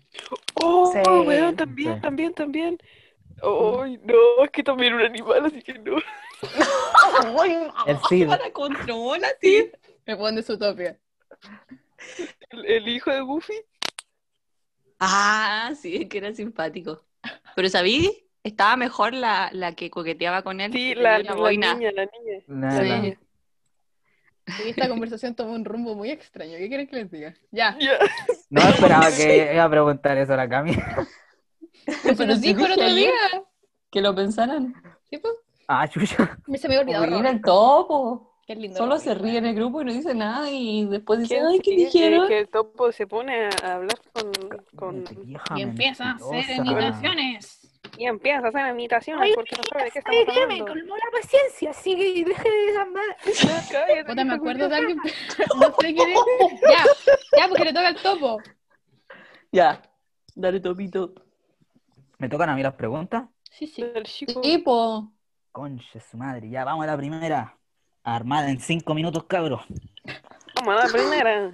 Oh, 0.55 0.91
Sí. 0.93 0.99
weón, 1.27 1.55
también, 1.57 1.97
Sí. 1.97 2.01
también, 2.01 2.33
también. 2.35 2.79
Ay, 3.43 3.99
no, 4.05 4.45
es 4.45 4.51
que 4.51 4.63
también 4.63 4.95
un 4.95 5.03
animal, 5.03 5.45
así 5.47 5.61
que 5.63 5.75
no. 5.79 5.97
El 7.87 7.99
Cid. 8.09 8.29
Para 8.29 8.51
contrólate. 8.53 9.73
Me 10.07 10.17
ponen 10.17 10.37
de 10.37 10.43
su 10.43 10.59
topia. 10.59 10.99
El, 12.51 12.65
el 12.67 12.89
hijo 12.89 13.11
de 13.11 13.21
Goofy. 13.21 13.55
Ah, 14.99 15.73
sí, 15.81 16.09
que 16.09 16.19
era 16.19 16.33
simpático. 16.35 17.05
Pero 17.57 17.69
¿sabí? 17.69 18.29
Estaba 18.45 18.77
mejor 18.77 19.15
la, 19.15 19.51
la 19.53 19.75
que 19.75 19.91
coqueteaba 19.91 20.43
con 20.43 20.61
él. 20.61 20.73
Sí, 20.73 20.95
la, 20.95 21.19
la 21.21 21.35
boina. 21.35 21.75
niña, 21.75 21.93
la 21.93 22.07
niña. 22.07 22.43
La- 22.47 23.03
Sí. 23.03 23.19
Y 24.65 24.71
esta 24.71 24.89
conversación 24.89 25.35
tomó 25.35 25.53
un 25.53 25.65
rumbo 25.65 25.95
muy 25.95 26.11
extraño. 26.11 26.57
¿Qué 26.59 26.69
quieren 26.69 26.87
que 26.87 26.97
les 26.97 27.11
diga? 27.11 27.35
Ya. 27.51 27.77
No 28.51 28.61
esperaba 28.69 29.11
que 29.11 29.53
iba 29.55 29.65
a 29.65 29.71
preguntar 29.71 30.19
eso 30.19 30.35
a 30.35 30.37
la 30.37 30.49
Cami. 30.49 30.77
Pero 32.03 32.27
nos 32.27 32.41
dijo 32.41 32.65
el 32.67 32.73
otro 32.73 32.95
día. 32.95 33.13
Que 33.91 34.01
lo 34.01 34.15
pensaran. 34.15 34.75
¿Sí, 35.11 35.19
pues? 35.19 35.35
Ah, 35.69 35.87
chucha. 35.89 36.39
Me 36.47 36.59
se 36.59 36.69
me 36.69 36.77
había 36.77 36.99
olvidado. 36.99 37.19
Mira 37.19 37.31
el 37.31 37.41
topo. 37.41 38.39
Qué 38.47 38.57
lindo. 38.57 38.77
Solo 38.77 38.99
se 38.99 39.15
ríe 39.15 39.39
en 39.39 39.47
el 39.47 39.55
grupo 39.55 39.83
y 39.83 39.85
no 39.85 39.93
dice 39.93 40.15
nada 40.15 40.51
y 40.51 40.85
después 40.87 41.21
dice, 41.21 41.37
¿Quién 41.37 41.47
ay, 41.47 41.61
¿qué 41.61 41.77
dijeron? 41.77 42.27
Que 42.27 42.41
el 42.41 42.49
topo 42.49 42.91
se 42.91 43.07
pone 43.07 43.49
a 43.63 43.75
hablar 43.75 43.99
con, 44.13 44.33
con... 44.75 45.05
Y 45.57 45.63
empieza 45.63 46.11
a 46.11 46.15
hacer 46.15 46.57
imitaciones. 46.57 47.62
Y 47.99 48.07
empieza 48.07 48.47
a 48.47 48.49
hacer 48.49 48.71
imitaciones 48.71 49.23
Ay, 49.23 49.33
porque 49.35 49.55
no 49.57 49.63
sabe 49.65 49.85
de 49.85 49.91
qué 49.91 50.01
¿Sabe 50.03 50.21
estamos 50.21 50.41
qué? 50.41 50.47
Me 50.47 50.53
hablando. 50.55 50.73
colmó 50.73 50.97
la 50.97 51.11
paciencia, 51.21 51.71
así 51.71 51.95
que 51.97 52.25
deje 52.25 52.51
de 52.51 52.73
llamar. 52.73 53.17
Cállate, 53.71 54.05
Puta, 54.07 54.25
me 54.25 54.35
acuerdo 54.35 54.69
de 54.69 54.77
alguien. 54.77 54.99
No 55.61 55.67
sé 55.79 55.95
quién 55.95 56.11
es. 56.11 56.61
Ya, 56.71 56.85
ya, 57.39 57.49
porque 57.49 57.65
le 57.65 57.73
toca 57.73 57.89
el 57.89 57.97
topo. 57.97 58.39
Ya, 59.53 59.83
dale 60.35 60.61
topito. 60.61 61.13
¿Me 62.19 62.29
tocan 62.29 62.49
a 62.49 62.55
mí 62.55 62.63
las 62.63 62.75
preguntas? 62.75 63.25
Sí, 63.51 63.67
sí. 63.67 63.83
El 63.83 64.05
chico. 64.05 64.41
Tipo, 64.41 65.13
Conche 65.51 66.01
su 66.01 66.17
madre, 66.17 66.49
ya 66.49 66.65
vamos 66.65 66.85
a 66.85 66.87
la 66.87 66.97
primera. 66.97 67.59
Armada 68.05 68.51
en 68.51 68.59
cinco 68.59 68.95
minutos, 68.95 69.25
cabros. 69.25 69.61
Vamos 70.55 70.75
a 70.83 70.87
la 70.87 70.93
primera. 70.93 71.51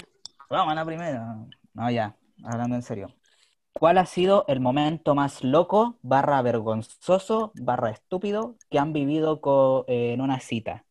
Vamos 0.49 0.73
a 0.73 0.75
la 0.77 0.85
primera. 0.85 1.37
No, 1.75 1.91
ya, 1.91 2.15
hablando 2.45 2.77
en 2.77 2.83
serio. 2.83 3.13
¿Cuál 3.79 3.97
ha 3.99 4.05
sido 4.07 4.45
el 4.49 4.61
momento 4.61 5.15
más 5.15 5.43
loco, 5.45 5.99
barra 6.03 6.43
vergonzoso, 6.43 7.53
barra 7.55 7.91
estúpido 7.91 8.57
que 8.71 8.79
han 8.79 8.93
vivido 8.93 9.41
eh, 9.89 10.13
en 10.13 10.21
una 10.21 10.41
cita? 10.41 10.85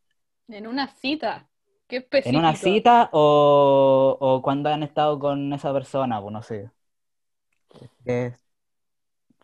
En 0.50 0.68
una 0.68 0.88
cita. 0.90 1.50
Qué 1.88 1.98
específico. 1.98 2.22
¿En 2.24 2.36
una 2.36 2.56
cita 2.56 3.10
o, 3.14 4.18
o 4.20 4.42
cuando 4.42 4.70
han 4.70 4.84
estado 4.84 5.18
con 5.20 5.54
esa 5.54 5.72
persona? 5.74 6.22
Pues 6.22 6.34
no 6.34 6.42
sé. 6.44 6.70
Eh, 8.06 8.36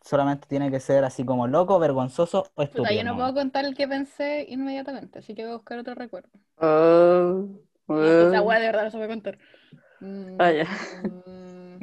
solamente 0.03 0.47
tiene 0.47 0.69
que 0.71 0.79
ser 0.79 1.03
así 1.03 1.25
como 1.25 1.47
loco, 1.47 1.79
vergonzoso 1.79 2.51
o 2.55 2.61
Puta, 2.71 2.91
estúpido. 2.91 2.91
yo 2.91 3.05
no 3.05 3.15
¿no? 3.15 3.15
puedo 3.15 3.33
contar 3.33 3.63
el 3.63 3.73
que 3.73 3.87
pensé 3.87 4.45
inmediatamente, 4.49 5.19
así 5.19 5.33
que 5.33 5.43
voy 5.43 5.51
a 5.53 5.55
buscar 5.55 5.79
otro 5.79 5.95
recuerdo. 5.95 6.29
No, 7.99 8.15
que 8.15 8.23
esa 8.25 8.41
ah, 8.41 8.47
weá 8.47 8.59
de 8.59 8.67
verdad 8.67 8.83
no 8.85 8.91
se 8.91 8.97
puede 8.97 9.09
contar. 9.09 9.37
Mm, 10.01 10.39
Ah, 10.39 10.65
mm, 11.27 11.79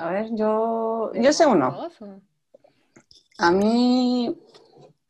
a 0.00 0.10
ver, 0.10 0.28
yo, 0.34 1.12
yo 1.14 1.32
sé 1.32 1.46
uno. 1.46 1.88
A 3.38 3.50
mí, 3.52 4.36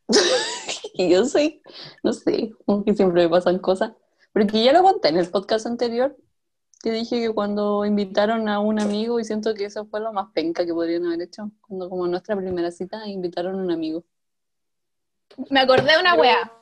y 0.95 1.09
yo 1.11 1.24
soy, 1.24 1.62
no 2.03 2.12
sé, 2.12 2.53
como 2.66 2.84
que 2.84 2.95
siempre 2.95 3.22
me 3.24 3.28
pasan 3.28 3.59
cosas, 3.59 3.93
pero 4.32 4.47
que 4.47 4.62
ya 4.64 4.72
lo 4.72 4.82
conté 4.82 5.09
en 5.09 5.16
el 5.18 5.30
podcast 5.30 5.66
anterior, 5.66 6.16
que 6.82 6.91
dije 6.93 7.20
que 7.20 7.34
cuando 7.34 7.84
invitaron 7.84 8.49
a 8.49 8.61
un 8.61 8.80
amigo, 8.80 9.18
y 9.18 9.24
siento 9.24 9.55
que 9.55 9.64
eso 9.64 9.86
fue 9.86 10.01
lo 10.01 10.12
más 10.12 10.26
penca 10.32 10.64
que 10.66 10.74
podrían 10.74 11.07
haber 11.07 11.22
hecho, 11.22 11.51
cuando 11.66 11.89
como 11.89 12.07
nuestra 12.07 12.36
primera 12.36 12.70
cita 12.70 13.07
invitaron 13.07 13.55
a 13.59 13.62
un 13.62 13.70
amigo. 13.70 14.05
Me 15.51 15.61
acordé 15.61 15.93
de 15.93 15.99
una 16.01 16.14
Yo- 16.14 16.20
weá. 16.20 16.53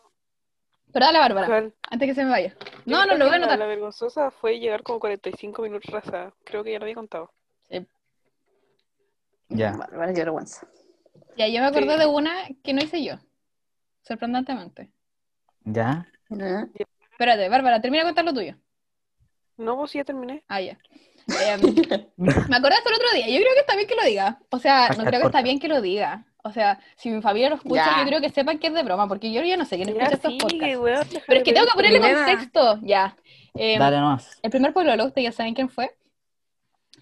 Pero 0.93 1.07
dale, 1.07 1.19
Bárbara, 1.19 1.47
¿Cuál? 1.47 1.75
antes 1.91 2.09
que 2.09 2.15
se 2.15 2.25
me 2.25 2.31
vaya. 2.31 2.57
Yo 2.87 2.97
No, 2.97 3.05
no, 3.05 3.17
lo 3.17 3.27
voy 3.27 3.27
a 3.27 3.31
la- 3.31 3.37
anotar. 3.37 3.59
La 3.59 3.67
vergonzosa 3.67 4.31
fue 4.31 4.59
llegar 4.59 4.83
como 4.83 4.99
45 4.99 5.61
minutos 5.63 5.91
rasada. 5.93 6.33
Creo 6.45 6.65
que 6.65 6.73
ya 6.73 6.79
lo 6.79 6.85
había 6.85 6.95
contado. 6.95 7.33
Ya. 9.49 9.73
Bárbara, 9.73 10.13
qué 10.13 10.21
vergüenza. 10.21 10.67
Ya, 11.37 11.49
yo 11.49 11.61
me 11.61 11.67
acordé 11.67 11.93
Sí. 11.95 11.99
de 12.01 12.07
una 12.07 12.33
que 12.63 12.73
no 12.73 12.83
hice 12.83 13.03
yo. 13.05 13.15
Sorprendentemente. 14.03 14.91
¿Ya? 15.65 16.07
¿Eh? 16.31 16.67
Espérate, 17.13 17.49
Bárbara, 17.49 17.81
termina 17.81 18.03
de 18.05 18.09
contar 18.09 18.25
lo 18.25 18.35
tuyo. 18.35 18.57
No, 19.57 19.77
vos 19.77 19.91
sí 19.91 19.99
ya 19.99 20.05
terminé. 20.05 20.45
Ah, 20.49 20.61
ya. 20.61 20.79
Em, 21.45 21.61
me 22.17 22.57
acordé 22.57 22.75
hasta 22.77 22.89
el 22.91 22.95
otro 22.97 23.09
día. 23.15 23.27
Yo 23.29 23.41
creo 23.41 23.55
que 23.55 23.61
está 23.61 23.75
bien 23.75 23.89
que 23.89 23.97
lo 23.97 24.05
diga. 24.05 24.39
O 24.51 24.59
sea, 24.59 24.89
no 24.97 25.05
creo 25.05 25.21
que 25.21 25.27
está 25.27 25.43
bien 25.43 25.59
que 25.59 25.69
lo 25.69 25.81
diga. 25.81 26.25
O 26.45 26.53
sea, 26.53 26.79
si 26.97 27.11
mi 27.11 27.21
familia 27.23 27.49
lo 27.51 27.57
escucha, 27.57 27.85
Ya. 27.87 28.01
yo 28.03 28.07
creo 28.07 28.21
que 28.21 28.31
sepan 28.31 28.59
que 28.59 28.69
es 28.69 28.75
de 28.75 28.83
broma, 28.85 29.09
porque 29.09 29.33
yo 29.33 29.43
ya 29.43 29.57
no 29.57 29.65
sé 29.65 29.77
quién 29.77 29.89
escucha 29.89 30.11
Ya 30.11 30.15
estos 30.15 30.33
sí, 30.33 30.39
podcasts. 30.39 30.77
weón, 30.79 31.07
Pero 31.27 31.39
es 31.41 31.45
que 31.45 31.53
tengo 31.53 31.67
que 31.67 31.73
ponerle 31.75 32.01
contexto. 32.01 32.79
Ya. 32.83 33.17
Em, 33.55 33.79
Dale 33.81 33.97
nomás. 33.99 34.39
el 34.43 34.51
primer 34.51 34.73
pueblo 34.73 34.93
ustedes 35.07 35.25
ya 35.25 35.33
saben 35.33 35.55
quién 35.55 35.69
fue. 35.69 35.91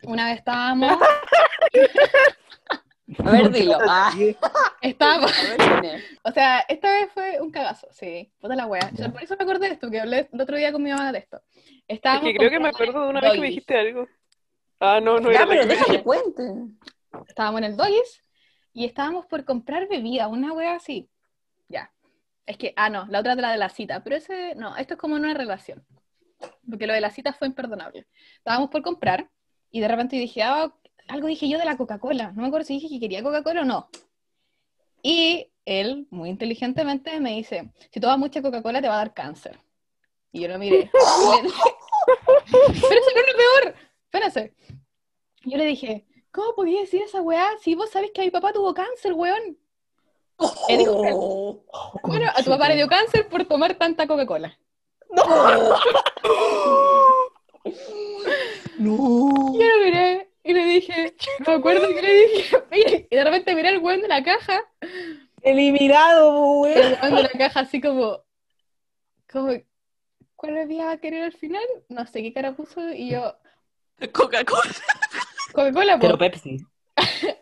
Una 0.07 0.27
vez 0.29 0.39
estábamos, 0.39 0.99
A 3.25 3.31
ver, 3.31 3.51
dilo. 3.51 3.79
Ah, 3.87 4.13
estábamos, 4.81 5.33
a 5.39 5.43
ver 5.43 5.57
quién 5.81 5.85
es. 5.97 6.05
o 6.23 6.31
sea, 6.33 6.61
esta 6.69 6.91
vez 6.91 7.11
fue 7.13 7.41
un 7.41 7.51
cagazo, 7.51 7.87
sí, 7.93 8.33
puta 8.41 8.57
la 8.57 8.67
wea. 8.67 8.91
Ya. 8.95 9.11
Por 9.11 9.23
eso 9.23 9.37
me 9.37 9.45
acordé 9.45 9.69
de 9.69 9.75
esto, 9.75 9.91
que 9.91 10.01
hablé 10.01 10.29
el 10.33 10.41
otro 10.41 10.57
día 10.57 10.73
con 10.73 10.83
mi 10.83 10.91
mamá 10.91 11.13
de 11.13 11.19
esto. 11.19 11.41
Es 11.87 11.97
Estábamos 11.97 12.25
que 12.25 12.35
creo 12.37 12.51
que 12.51 12.61
me 12.61 12.69
acuerdo 12.69 13.03
de 13.05 13.09
una 13.11 13.21
vez 13.21 13.33
que 13.33 13.41
me 13.41 13.47
dijiste 13.49 13.79
algo. 13.79 14.09
Ah, 14.81 15.01
no, 15.01 15.19
no 15.21 15.31
Ya, 15.31 15.43
era 15.43 15.47
la 15.47 15.51
pero 15.51 15.67
déjame 15.67 16.03
cuente. 16.03 16.43
estábamos 17.29 17.59
en 17.59 17.65
el 17.65 17.77
Doggies 17.77 18.23
y 18.73 18.85
estábamos 18.87 19.27
por 19.27 19.45
comprar 19.45 19.87
bebida, 19.89 20.29
una 20.29 20.53
wea 20.53 20.75
así. 20.75 21.09
Ya. 21.69 21.93
Es 22.47 22.57
que, 22.59 22.73
ah, 22.77 22.91
no, 22.91 23.07
la 23.09 23.21
otra 23.21 23.33
es 23.33 23.39
la 23.39 23.53
de 23.53 23.59
la 23.59 23.69
cita, 23.69 24.03
pero 24.03 24.17
ese, 24.17 24.55
no, 24.57 24.77
esto 24.77 24.95
es 24.95 25.01
como 25.01 25.17
en 25.17 25.25
una 25.25 25.35
relación. 25.35 25.85
Porque 26.69 26.87
lo 26.87 26.93
de 26.93 27.01
la 27.01 27.11
cita 27.11 27.33
fue 27.33 27.47
imperdonable. 27.49 28.07
Estábamos 28.37 28.69
por 28.71 28.83
comprar 28.83 29.31
y 29.75 29.81
de 29.81 29.89
repente 29.89 30.15
dije, 30.15 30.41
ah, 30.45 30.73
algo 31.09 31.27
dije 31.27 31.49
yo 31.49 31.59
de 31.59 31.65
la 31.65 31.77
Coca-Cola. 31.77 32.31
No 32.31 32.43
me 32.43 32.47
acuerdo 32.47 32.65
si 32.65 32.75
dije 32.75 32.89
que 32.89 33.01
quería 33.01 33.25
Coca-Cola 33.25 33.63
o 33.63 33.65
no. 33.65 33.89
Y 35.03 35.51
él, 35.65 36.07
muy 36.11 36.29
inteligentemente, 36.31 37.19
me 37.19 37.33
dice, 37.33 37.73
si 37.91 37.99
tomas 37.99 38.17
mucha 38.17 38.41
Coca-Cola 38.41 38.81
te 38.81 38.87
va 38.87 38.95
a 38.95 38.99
dar 38.99 39.15
cáncer. 39.15 39.59
Y 40.31 40.43
yo 40.43 40.49
lo 40.49 40.61
miré. 40.61 40.93
Pero 40.93 42.69
eso 42.71 43.11
no 43.15 43.21
es 43.21 43.27
lo 43.27 43.37
peor. 43.37 43.75
Espérense. 44.05 44.55
Yo 45.43 45.59
le 45.59 45.65
dije, 45.65 46.07
¿cómo 46.31 46.55
podía 46.55 46.83
decir 46.83 47.03
esa 47.03 47.21
weá 47.21 47.51
si 47.61 47.75
vos 47.75 47.91
sabés 47.91 48.13
que 48.15 48.23
mi 48.23 48.31
papá 48.31 48.53
tuvo 48.53 48.75
cáncer, 48.75 49.13
weón? 49.15 49.59
Él 50.69 50.79
dijo, 50.79 51.65
Bueno, 52.05 52.31
a 52.33 52.45
tu 52.45 52.51
papá 52.51 52.69
le 52.69 52.77
dio 52.77 52.87
cáncer 52.87 53.29
por 53.29 53.45
tomar 53.45 53.75
tanta 53.75 54.07
Coca-Cola. 54.07 54.57
No. 55.11 55.25
Yo 58.79 58.93
lo 58.97 59.85
miré 59.85 60.31
y 60.43 60.53
le 60.53 60.65
dije, 60.67 61.15
no 61.41 61.47
me 61.47 61.55
acuerdo 61.55 61.89
que 61.89 62.03
le 62.03 62.27
dije, 62.29 63.07
y 63.11 63.15
de 63.17 63.25
repente 63.25 63.55
miré 63.55 63.69
al 63.69 63.79
weón 63.79 64.01
de 64.03 64.09
la 64.09 64.23
caja, 64.23 64.61
Eliminado, 65.43 66.61
weón. 66.61 66.77
el 66.79 66.99
weón 67.03 67.15
de 67.17 67.23
la 67.23 67.29
caja 67.31 67.61
así 67.61 67.81
como, 67.81 68.21
como, 69.31 69.53
¿cuál 70.37 70.55
bebida 70.55 70.87
va 70.87 70.93
a 70.93 70.99
querer 70.99 71.23
al 71.25 71.33
final? 71.33 71.63
No 71.89 72.07
sé 72.07 72.23
qué 72.23 72.33
cara 72.33 72.53
puso, 72.55 72.81
y 72.93 73.11
yo, 73.11 73.37
Coca-Cola. 74.13 74.71
Coca-Cola. 75.53 75.99
Pero 75.99 76.19
Pepsi. 76.19 76.59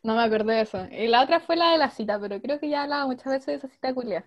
No 0.00 0.14
me 0.14 0.22
acordé 0.22 0.54
de 0.54 0.60
eso. 0.62 0.86
Y 0.92 1.08
la 1.08 1.22
otra 1.22 1.40
fue 1.40 1.56
la 1.56 1.72
de 1.72 1.78
la 1.78 1.90
cita, 1.90 2.18
pero 2.20 2.40
creo 2.40 2.58
que 2.60 2.68
ya 2.68 2.84
hablaba 2.84 3.06
muchas 3.06 3.26
veces 3.26 3.46
de 3.46 3.54
esa 3.56 3.68
cita 3.68 3.92
culia. 3.92 4.24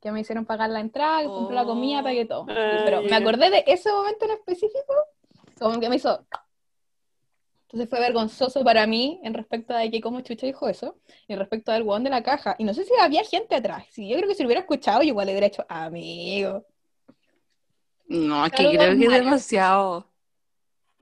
Que 0.00 0.12
me 0.12 0.20
hicieron 0.20 0.44
pagar 0.44 0.68
la 0.70 0.80
entrada, 0.80 1.22
que 1.22 1.26
compré 1.28 1.56
la 1.56 1.64
comida, 1.64 2.00
Oh. 2.00 2.04
pagué 2.04 2.24
todo. 2.26 2.46
Pero 2.46 3.02
me 3.02 3.16
acordé 3.16 3.50
de 3.50 3.64
ese 3.66 3.90
momento 3.90 4.26
en 4.26 4.32
específico, 4.32 4.94
como 5.58 5.80
que 5.80 5.88
me 5.88 5.96
hizo. 5.96 6.26
Entonces 7.62 7.90
fue 7.90 8.00
vergonzoso 8.00 8.64
para 8.64 8.86
mí 8.86 9.20
en 9.22 9.34
respecto 9.34 9.76
a 9.76 9.82
que 9.90 10.00
cómo 10.00 10.22
Chucha 10.22 10.46
dijo 10.46 10.68
eso, 10.68 10.98
y 11.26 11.34
en 11.34 11.38
respecto 11.38 11.70
al 11.70 11.82
hueón 11.82 12.02
de 12.02 12.10
la 12.10 12.22
caja. 12.22 12.56
Y 12.58 12.64
no 12.64 12.72
sé 12.72 12.84
si 12.84 12.92
había 12.98 13.22
gente 13.24 13.54
atrás. 13.54 13.84
Si 13.90 14.08
yo 14.08 14.16
creo 14.16 14.28
que 14.28 14.34
si 14.34 14.42
lo 14.42 14.46
hubiera 14.46 14.62
escuchado, 14.62 15.02
yo 15.02 15.08
igual 15.08 15.26
le 15.26 15.32
hubiera 15.32 15.48
hecho, 15.48 15.66
amigo. 15.68 16.64
No, 18.06 18.46
es 18.46 18.52
que 18.52 18.56
Saludos, 18.64 18.72
creo 18.86 18.98
que 18.98 19.04
es 19.04 19.12
demasiado. 19.12 20.10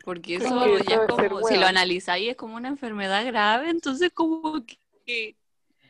Porque 0.05 0.37
eso 0.37 0.79
ya 0.79 0.97
es 0.97 1.01
como, 1.09 1.47
si 1.47 1.57
lo 1.57 1.67
analizáis, 1.67 2.31
es 2.31 2.37
como 2.37 2.57
una 2.57 2.69
enfermedad 2.69 3.25
grave, 3.27 3.71
entonces 3.71 4.11
como 4.13 4.65
que... 5.05 5.37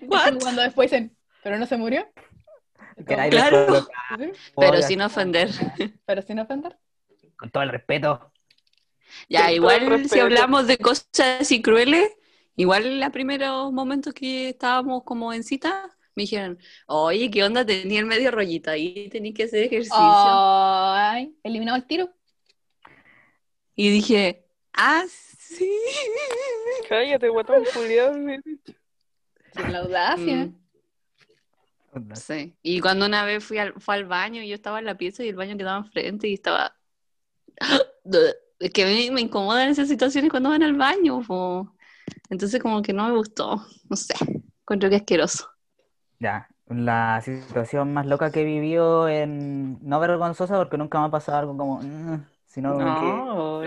¿What? 0.03 0.41
cuando 0.41 0.63
después 0.63 0.91
dicen, 0.91 1.17
¿pero 1.43 1.59
no 1.59 1.67
se 1.67 1.77
murió? 1.79 2.07
Claro. 3.05 3.83
¿Sí? 4.19 4.33
Pero 4.57 4.83
sin 4.83 5.03
ofender. 5.03 5.51
Pero 6.05 6.23
sin 6.23 6.39
ofender. 6.39 6.79
Con 7.37 7.51
todo 7.51 7.63
el 7.63 7.71
respeto. 7.71 8.33
Ya, 9.29 9.53
igual 9.53 10.09
si 10.09 10.19
hablamos 10.19 10.67
de 10.67 10.79
cosas 10.79 11.41
así 11.41 11.63
crueles, 11.63 12.11
igual 12.57 12.87
en 12.87 13.01
los 13.01 13.11
primeros 13.11 13.73
momentos 13.73 14.15
que 14.15 14.51
estábamos 14.51 15.03
como 15.05 15.33
en 15.33 15.43
cita, 15.43 15.97
me 16.15 16.23
dijeron, 16.23 16.59
oye, 16.87 17.31
¿qué 17.31 17.45
onda? 17.45 17.65
Tenía 17.65 18.01
el 18.01 18.07
medio 18.07 18.31
rollito 18.31 18.71
ahí, 18.71 19.09
tenía 19.11 19.35
que 19.35 19.45
hacer 19.45 19.65
ejercicio. 19.65 19.99
Ay, 19.99 21.37
eliminado 21.43 21.77
el 21.77 21.87
tiro. 21.87 22.11
Y 23.75 23.91
dije, 23.91 24.47
ah, 24.73 25.05
sí. 25.39 25.71
Cállate, 26.89 27.29
guatón 27.29 27.65
culiado. 27.75 28.15
Sin 28.15 29.73
la 29.73 29.79
audacia. 29.81 30.47
Mm, 31.93 32.15
sí. 32.15 32.57
Y 32.63 32.81
cuando 32.81 33.05
una 33.05 33.27
vez 33.27 33.45
fui 33.45 33.59
al, 33.59 33.75
fue 33.79 33.97
al 33.97 34.07
baño, 34.07 34.43
y 34.43 34.49
yo 34.49 34.55
estaba 34.55 34.79
en 34.79 34.87
la 34.87 34.97
pieza 34.97 35.23
y 35.23 35.29
el 35.29 35.37
baño 35.37 35.59
quedaba 35.59 35.79
enfrente 35.79 36.29
y 36.29 36.35
estaba... 36.35 36.75
Es 38.59 38.71
que 38.73 38.85
a 38.85 38.87
mí 38.87 39.11
me 39.11 39.21
incomodan 39.21 39.69
esas 39.69 39.89
situaciones 39.89 40.31
cuando 40.31 40.51
van 40.51 40.63
al 40.63 40.75
baño. 40.75 41.21
po. 41.27 41.73
Entonces 42.31 42.63
como 42.63 42.83
que 42.83 42.93
no 42.93 43.09
me 43.09 43.17
gustó, 43.17 43.63
no 43.89 43.97
sé, 43.97 44.15
encuentro 44.63 44.89
que 44.89 44.97
es 44.97 45.03
asqueroso. 45.03 45.49
Ya, 46.19 46.49
la 46.67 47.21
situación 47.23 47.93
más 47.93 48.07
loca 48.07 48.31
que 48.31 48.41
he 48.41 48.45
vivido 48.45 49.09
en... 49.09 49.79
No 49.83 50.01
vergonzosa 50.01 50.57
porque 50.57 50.79
nunca 50.79 50.99
me 51.01 51.07
ha 51.07 51.11
pasado 51.11 51.39
algo 51.39 51.57
como... 51.57 51.81
"Mm", 51.83 52.25
sino 52.47 52.75
No. 52.75 53.61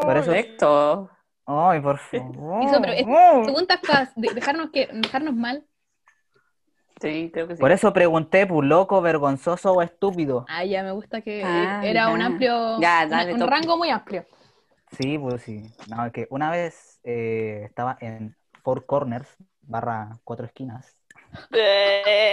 Por 0.00 0.16
eso- 0.16 0.32
que... 0.32 0.56
Ay, 1.46 1.80
por 1.80 1.98
favor. 1.98 2.62
Eso, 2.64 2.80
pero 2.80 2.92
es-. 2.92 3.06
Preguntas 3.44 3.80
para 3.86 4.12
dejarnos, 4.16 4.70
que, 4.70 4.88
dejarnos 4.92 5.34
mal. 5.34 5.64
Sí, 7.04 7.30
creo 7.32 7.46
que 7.48 7.56
sí. 7.56 7.62
Por 7.62 7.72
eso 7.72 7.92
pregunté, 7.92 8.46
pues, 8.46 8.66
loco, 8.66 9.00
vergonzoso 9.02 9.72
o 9.72 9.82
estúpido. 9.82 10.46
Ah, 10.46 10.64
ya 10.64 10.82
me 10.82 10.92
gusta 10.92 11.20
que 11.22 11.42
Ah, 11.42 11.82
era 11.82 12.10
un 12.10 12.20
amplio, 12.22 12.80
Ya, 12.80 13.06
un- 13.10 13.10
dale, 13.10 13.32
un, 13.32 13.38
toca. 13.38 13.46
rango 13.46 13.76
muy 13.78 13.90
amplio. 13.90 14.26
Sí, 14.92 15.18
pues 15.18 15.42
sí. 15.42 15.74
No, 15.86 16.06
es 16.06 16.12
que 16.12 16.26
una 16.30 16.50
vez 16.50 17.00
eh, 17.04 17.62
estaba 17.64 17.96
en 18.00 18.36
Four 18.62 18.86
Corners, 18.86 19.28
barra 19.62 20.20
cuatro 20.24 20.46
esquinas. 20.46 20.96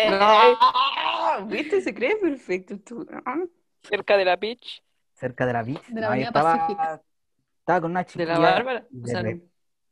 No, 0.04 1.48
¿viste? 1.48 1.82
Se 1.82 1.94
cree 1.94 2.16
perfecto 2.18 2.80
tú. 2.80 3.06
Cerca 3.84 4.18
de 4.18 4.26
la 4.26 4.36
beach. 4.38 4.82
cerca 5.14 5.46
de 5.46 5.54
la 5.54 5.64
beach. 5.64 5.84
De 5.88 6.02
la 6.02 6.08
No, 6.08 6.08
Avenida 6.08 6.30
estaba, 6.30 7.02
con 7.82 7.92
una 7.92 8.06
De 8.14 8.26
chiquilla 8.26 8.40
la 8.40 8.40
Bárbara. 8.40 8.88
O 9.04 9.08
de 9.08 9.12
sea, 9.12 9.24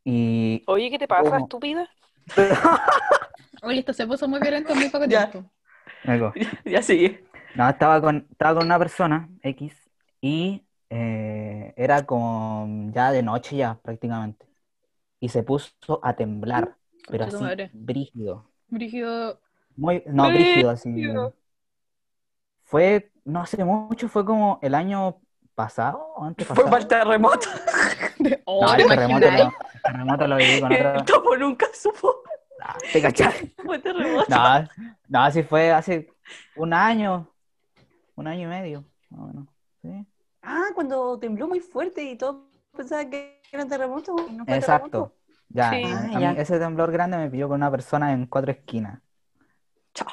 y 0.04 0.64
Oye, 0.68 0.90
¿qué 0.90 0.98
te 1.00 1.08
pasa, 1.08 1.38
¿Cómo? 1.38 1.40
estúpida? 1.40 1.90
Oye, 3.64 3.80
esto 3.80 3.94
se 3.94 4.08
puso 4.08 4.28
muy 4.28 4.40
violento 4.40 4.74
en 4.74 4.80
muy 4.80 4.90
poco 4.90 5.06
Ya. 5.10 5.30
tiempo. 5.30 5.50
Algo. 6.06 6.34
ya 6.66 6.82
sigue. 6.82 7.24
No, 7.56 7.68
estaba 7.70 8.02
con, 8.02 8.28
estaba 8.32 8.56
con 8.56 8.66
una 8.66 8.80
persona, 8.80 9.30
X, 9.42 9.74
y 10.22 10.64
eh, 10.90 11.74
era 11.76 12.06
como 12.06 12.92
ya 12.92 13.12
de 13.12 13.24
noche 13.24 13.58
ya 13.58 13.80
prácticamente. 13.82 14.46
Y 15.20 15.30
se 15.30 15.44
puso 15.44 15.74
a 16.04 16.16
temblar, 16.16 16.76
pero 17.10 17.26
así, 17.26 17.44
madre. 17.44 17.70
brígido. 17.74 18.50
Brígido. 18.70 19.42
Muy, 19.76 20.04
no, 20.08 20.30
brígido, 20.30 20.70
así. 20.70 20.92
Brígido. 20.92 21.34
Fue, 22.64 23.12
no 23.26 23.42
hace 23.42 23.64
mucho, 23.66 24.08
fue 24.08 24.24
como 24.24 24.60
el 24.62 24.76
año 24.76 25.18
pasado 25.56 26.14
o 26.16 26.24
antes 26.24 26.48
Fue 26.48 26.64
para 26.66 26.78
el 26.78 26.88
terremoto. 26.88 27.48
Oh, 28.46 28.62
No, 28.68 28.76
¿te 28.76 28.84
el 28.84 28.88
terremoto, 28.90 29.32
lo, 29.32 29.44
el 29.44 29.82
terremoto 29.84 30.28
lo 30.28 30.36
viví 30.38 30.62
con 30.62 30.72
otra. 30.72 30.96
El 30.96 31.06
topo 31.06 31.38
nunca 31.38 31.68
supo. 31.74 32.22
¿Te 32.94 33.02
cachai? 33.02 33.54
Fue 33.66 33.80
terremoto. 33.80 34.26
No, 34.30 34.68
no, 35.08 35.20
así 35.24 35.44
fue 35.44 35.72
hace 35.72 36.10
un 36.56 36.74
año, 36.74 37.28
un 38.16 38.28
año 38.28 38.44
y 38.44 38.50
medio, 38.50 38.86
más 39.10 39.22
o 39.22 39.28
menos, 39.28 39.48
¿sí? 39.82 40.06
Ah, 40.42 40.68
cuando 40.76 41.18
tembló 41.20 41.48
muy 41.48 41.60
fuerte 41.60 42.04
y 42.04 42.18
todos 42.18 42.38
pensaban 42.76 43.10
que 43.10 43.42
era 43.52 43.64
un 43.64 43.70
terremoto. 43.70 44.16
y 44.30 44.34
no 44.34 44.46
fue 44.46 44.56
Exacto. 44.58 44.90
terremoto. 44.90 45.16
Ya, 45.50 45.72
Sí. 45.72 45.84
a 45.84 46.00
Ah, 46.00 46.08
mí 46.08 46.22
ya. 46.22 46.32
ese 46.34 46.60
temblor 46.60 46.92
grande 46.92 47.18
me 47.18 47.30
pilló 47.30 47.48
con 47.48 47.56
una 47.58 47.72
persona 47.72 48.14
en 48.14 48.28
cuatro 48.28 48.52
esquinas. 48.52 49.02
Chao. 49.94 50.08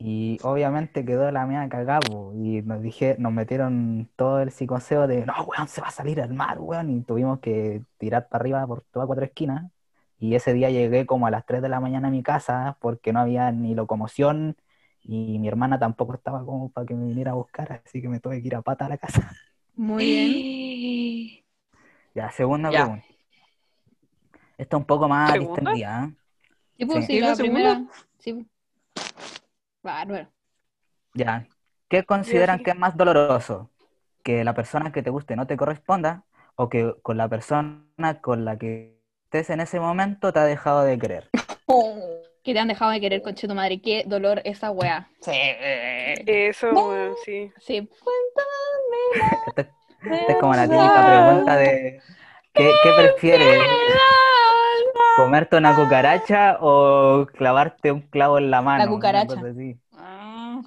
Y 0.00 0.38
obviamente 0.44 1.04
quedó 1.04 1.30
la 1.32 1.44
mía 1.46 1.68
cagada, 1.68 1.98
po, 2.00 2.32
y 2.34 2.62
nos 2.62 2.80
dije, 2.82 3.16
nos 3.18 3.32
metieron 3.32 4.08
todo 4.16 4.40
el 4.40 4.52
psicoseo 4.52 5.08
de, 5.08 5.26
no, 5.26 5.34
weón, 5.44 5.66
se 5.68 5.80
va 5.80 5.88
a 5.88 5.90
salir 5.90 6.20
al 6.20 6.32
mar, 6.34 6.58
weón, 6.60 6.88
y 6.90 7.02
tuvimos 7.02 7.40
que 7.40 7.82
tirar 7.98 8.28
para 8.28 8.42
arriba 8.42 8.66
por 8.66 8.82
todas 8.92 9.06
cuatro 9.06 9.24
esquinas. 9.24 9.70
Y 10.18 10.34
ese 10.34 10.52
día 10.52 10.70
llegué 10.70 11.06
como 11.06 11.26
a 11.26 11.30
las 11.30 11.46
3 11.46 11.62
de 11.62 11.68
la 11.68 11.80
mañana 11.80 12.08
a 12.08 12.10
mi 12.10 12.22
casa 12.22 12.76
porque 12.80 13.12
no 13.12 13.20
había 13.20 13.50
ni 13.52 13.74
locomoción 13.74 14.56
Y 15.02 15.38
mi 15.38 15.48
hermana 15.48 15.78
tampoco 15.78 16.14
estaba 16.14 16.44
como 16.44 16.70
para 16.70 16.86
que 16.86 16.94
me 16.94 17.06
viniera 17.06 17.32
a 17.32 17.34
buscar, 17.34 17.82
así 17.86 18.02
que 18.02 18.08
me 18.08 18.20
tuve 18.20 18.40
que 18.42 18.48
ir 18.48 18.54
a 18.56 18.62
pata 18.62 18.86
a 18.86 18.88
la 18.90 18.98
casa. 18.98 19.20
Muy 19.76 20.04
bien. 20.04 21.44
Ya, 22.14 22.30
segunda 22.30 22.70
Ya. 22.72 22.82
pregunta. 22.84 23.06
Esta 24.58 24.76
un 24.76 24.84
poco 24.84 25.08
más 25.08 25.32
¿Segunda? 25.32 25.70
distendida, 25.70 26.04
¿eh? 26.04 26.14
Sí, 26.78 26.84
pues, 26.86 27.06
Sí. 27.06 27.12
sí, 27.12 27.18
¿Es 27.18 27.22
la 27.26 27.36
primera. 27.36 27.86
Sí. 28.18 28.46
Bárbaro. 29.82 30.28
Ya. 31.14 31.48
¿Qué 31.88 32.04
consideran 32.04 32.58
sí. 32.58 32.64
que 32.64 32.70
es 32.72 32.76
más 32.78 32.96
doloroso? 32.96 33.70
¿Que 34.22 34.44
la 34.44 34.54
persona 34.54 34.92
que 34.92 35.02
te 35.02 35.10
guste 35.10 35.36
no 35.36 35.46
te 35.46 35.56
corresponda 35.56 36.24
o 36.56 36.68
que 36.68 36.94
con 37.02 37.16
la 37.16 37.28
persona 37.28 38.20
con 38.22 38.44
la 38.44 38.58
que 38.58 38.97
estés 39.28 39.50
en 39.50 39.60
ese 39.60 39.78
momento 39.78 40.32
te 40.32 40.38
ha 40.38 40.44
dejado 40.44 40.84
de 40.84 40.98
querer? 40.98 41.28
Que 42.44 42.54
te 42.54 42.60
han 42.60 42.68
dejado 42.68 42.92
de 42.92 43.00
querer, 43.00 43.20
conche 43.20 43.46
tu 43.46 43.54
madre. 43.54 43.78
Qué 43.82 44.04
dolor 44.06 44.40
esa 44.42 44.70
wea. 44.70 45.10
Sí. 45.20 45.32
Eso, 45.34 46.70
weón, 46.70 47.14
sí. 47.22 47.52
Sí. 47.60 47.90
Esta, 49.48 49.68
esta 50.00 50.32
es 50.32 50.38
como 50.38 50.54
la 50.54 50.62
típica 50.62 51.06
pregunta 51.06 51.56
de 51.56 52.00
¿qué, 52.54 52.72
qué 52.82 52.90
prefieres? 52.96 53.60
¿Comerte 55.16 55.56
una 55.56 55.76
cucaracha 55.76 56.56
o 56.62 57.26
clavarte 57.26 57.92
un 57.92 58.00
clavo 58.02 58.38
en 58.38 58.50
la 58.50 58.62
mano? 58.62 58.84
Una 58.84 58.92
cucaracha. 58.92 59.34
Ah, 59.92 60.62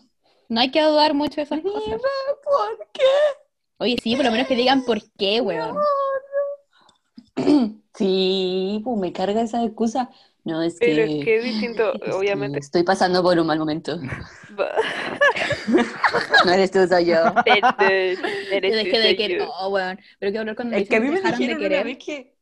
No 0.50 0.60
hay 0.60 0.70
que 0.70 0.84
dudar 0.84 1.16
mucho 1.16 1.38
de 1.38 1.44
esas 1.44 1.62
cosas. 1.62 1.84
¿Por 1.84 2.88
qué? 2.94 3.02
Oye, 3.78 3.96
sí, 4.04 4.16
por 4.16 4.26
lo 4.26 4.32
menos 4.32 4.48
que 4.48 4.56
digan 4.56 4.84
por 4.84 5.00
qué, 5.18 5.42
weón. 5.42 5.78
Sí, 7.94 8.82
pues 8.84 8.98
me 9.00 9.14
carga 9.14 9.42
esa 9.42 9.64
excusa. 9.64 10.10
No, 10.44 10.62
es 10.64 10.78
Pero 10.80 11.06
que, 11.06 11.20
es 11.20 11.26
que 11.26 11.38
es 11.38 11.44
distinto, 11.44 11.94
es 11.96 12.02
que 12.02 12.12
obviamente. 12.12 12.60
estoy 12.60 12.84
pasando 12.84 13.22
por 13.22 13.38
un 13.40 13.46
mal 13.48 13.60
momento. 13.60 14.00
No 16.46 16.52
eres 16.52 16.72
tú, 16.72 16.86
soy 16.88 17.06
yo. 17.06 17.18
Eres 17.80 18.74
dejé 18.76 18.92
tú, 18.92 18.98
de 18.98 19.16
querer. 19.16 19.40
yo. 19.42 19.52
Oh, 19.60 19.70
weón. 19.70 20.00
Pero 20.20 20.32
qué 20.32 20.38
dolor 20.40 20.56
cuando 20.56 20.76
Es 20.76 20.90
que 20.90 20.96
a 20.96 21.00
mí 21.00 21.10
me 21.10 21.16
dejaron 21.16 21.40
de 21.40 21.46
dijeron 21.48 21.72
una 21.74 21.84
vez 21.84 21.98
que 21.98 22.36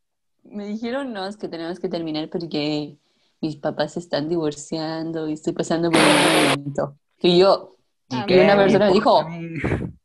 me 0.44 0.66
dijeron, 0.66 1.14
no, 1.14 1.28
es 1.28 1.38
que 1.38 1.48
tenemos 1.48 1.80
que 1.80 1.90
terminar 1.90 2.30
porque 2.30 2.98
mis 3.42 3.56
papás 3.58 3.94
se 3.94 4.00
están 4.00 4.30
divorciando 4.30 5.28
y 5.30 5.34
estoy 5.34 5.54
pasando 5.54 5.92
por 5.92 6.00
un 6.00 6.08
mal 6.08 6.58
momento. 6.58 6.98
Y 7.22 7.38
yo, 7.40 7.76
y 8.10 8.16
una 8.34 8.56
persona 8.56 8.88
me 8.88 8.94
dijo, 8.94 9.28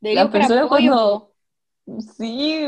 la 0.01 0.31
persona 0.31 0.65
apoyo, 0.65 0.69
cuando 0.69 1.34
sí 2.17 2.67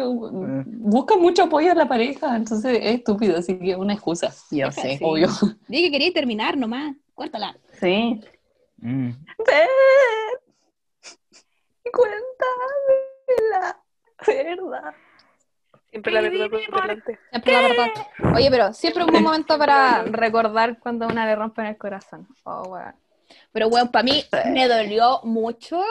busca 0.66 1.16
mucho 1.16 1.44
apoyo 1.44 1.72
a 1.72 1.74
la 1.74 1.88
pareja, 1.88 2.36
entonces 2.36 2.78
es 2.82 2.94
estúpido, 2.96 3.38
así 3.38 3.58
que 3.58 3.70
es 3.70 3.76
una 3.76 3.94
excusa. 3.94 4.32
Yo 4.50 4.68
Deja, 4.68 4.72
sé, 4.72 4.88
sí. 4.98 5.04
obvio. 5.04 5.28
Dije 5.68 5.84
que 5.84 5.90
quería 5.90 6.12
terminar 6.12 6.56
nomás. 6.56 6.94
Cuéntala. 7.14 7.56
Sí. 7.80 8.20
Mm. 8.78 9.08
Ven, 9.38 9.68
cuéntame 11.92 13.50
la 13.50 13.82
verdad. 14.26 14.94
Siempre 15.90 16.12
la 16.12 16.20
verdad 16.20 16.50
por 16.50 16.82
delante. 16.82 17.18
Siempre 17.30 17.52
la 17.52 17.60
verdad. 17.62 17.86
Oye, 18.34 18.50
pero 18.50 18.72
siempre 18.74 19.04
un 19.04 19.10
buen 19.10 19.22
momento 19.22 19.56
para 19.58 20.02
recordar 20.02 20.78
cuando 20.78 21.06
una 21.06 21.24
le 21.24 21.36
rompen 21.36 21.66
el 21.66 21.78
corazón. 21.78 22.28
Oh, 22.44 22.68
weón. 22.68 22.94
Pero, 23.52 23.68
weón, 23.68 23.88
para 23.88 24.02
mí 24.02 24.22
me 24.52 24.68
dolió 24.68 25.20
mucho. 25.24 25.82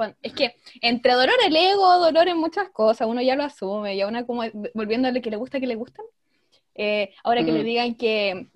Cuan- 0.00 0.16
Es 0.22 0.32
que 0.32 0.54
entre 0.80 1.12
dolor 1.12 1.34
el 1.46 1.54
ego, 1.54 1.98
dolor 1.98 2.26
en 2.28 2.38
muchas 2.38 2.70
cosas, 2.70 3.06
uno 3.06 3.20
ya 3.20 3.36
lo 3.36 3.44
asume, 3.44 3.96
ya 3.98 4.06
una 4.06 4.24
como 4.24 4.42
volviéndole 4.74 5.20
que 5.20 5.30
le 5.30 5.36
gusta 5.36 5.60
que 5.60 5.66
le 5.66 5.74
gustan. 5.74 6.06
Eh, 6.74 7.12
ahora 7.22 7.44
que 7.44 7.52
Mm. 7.52 7.54
le 7.54 7.64
digan 7.64 7.94
que 7.96 8.46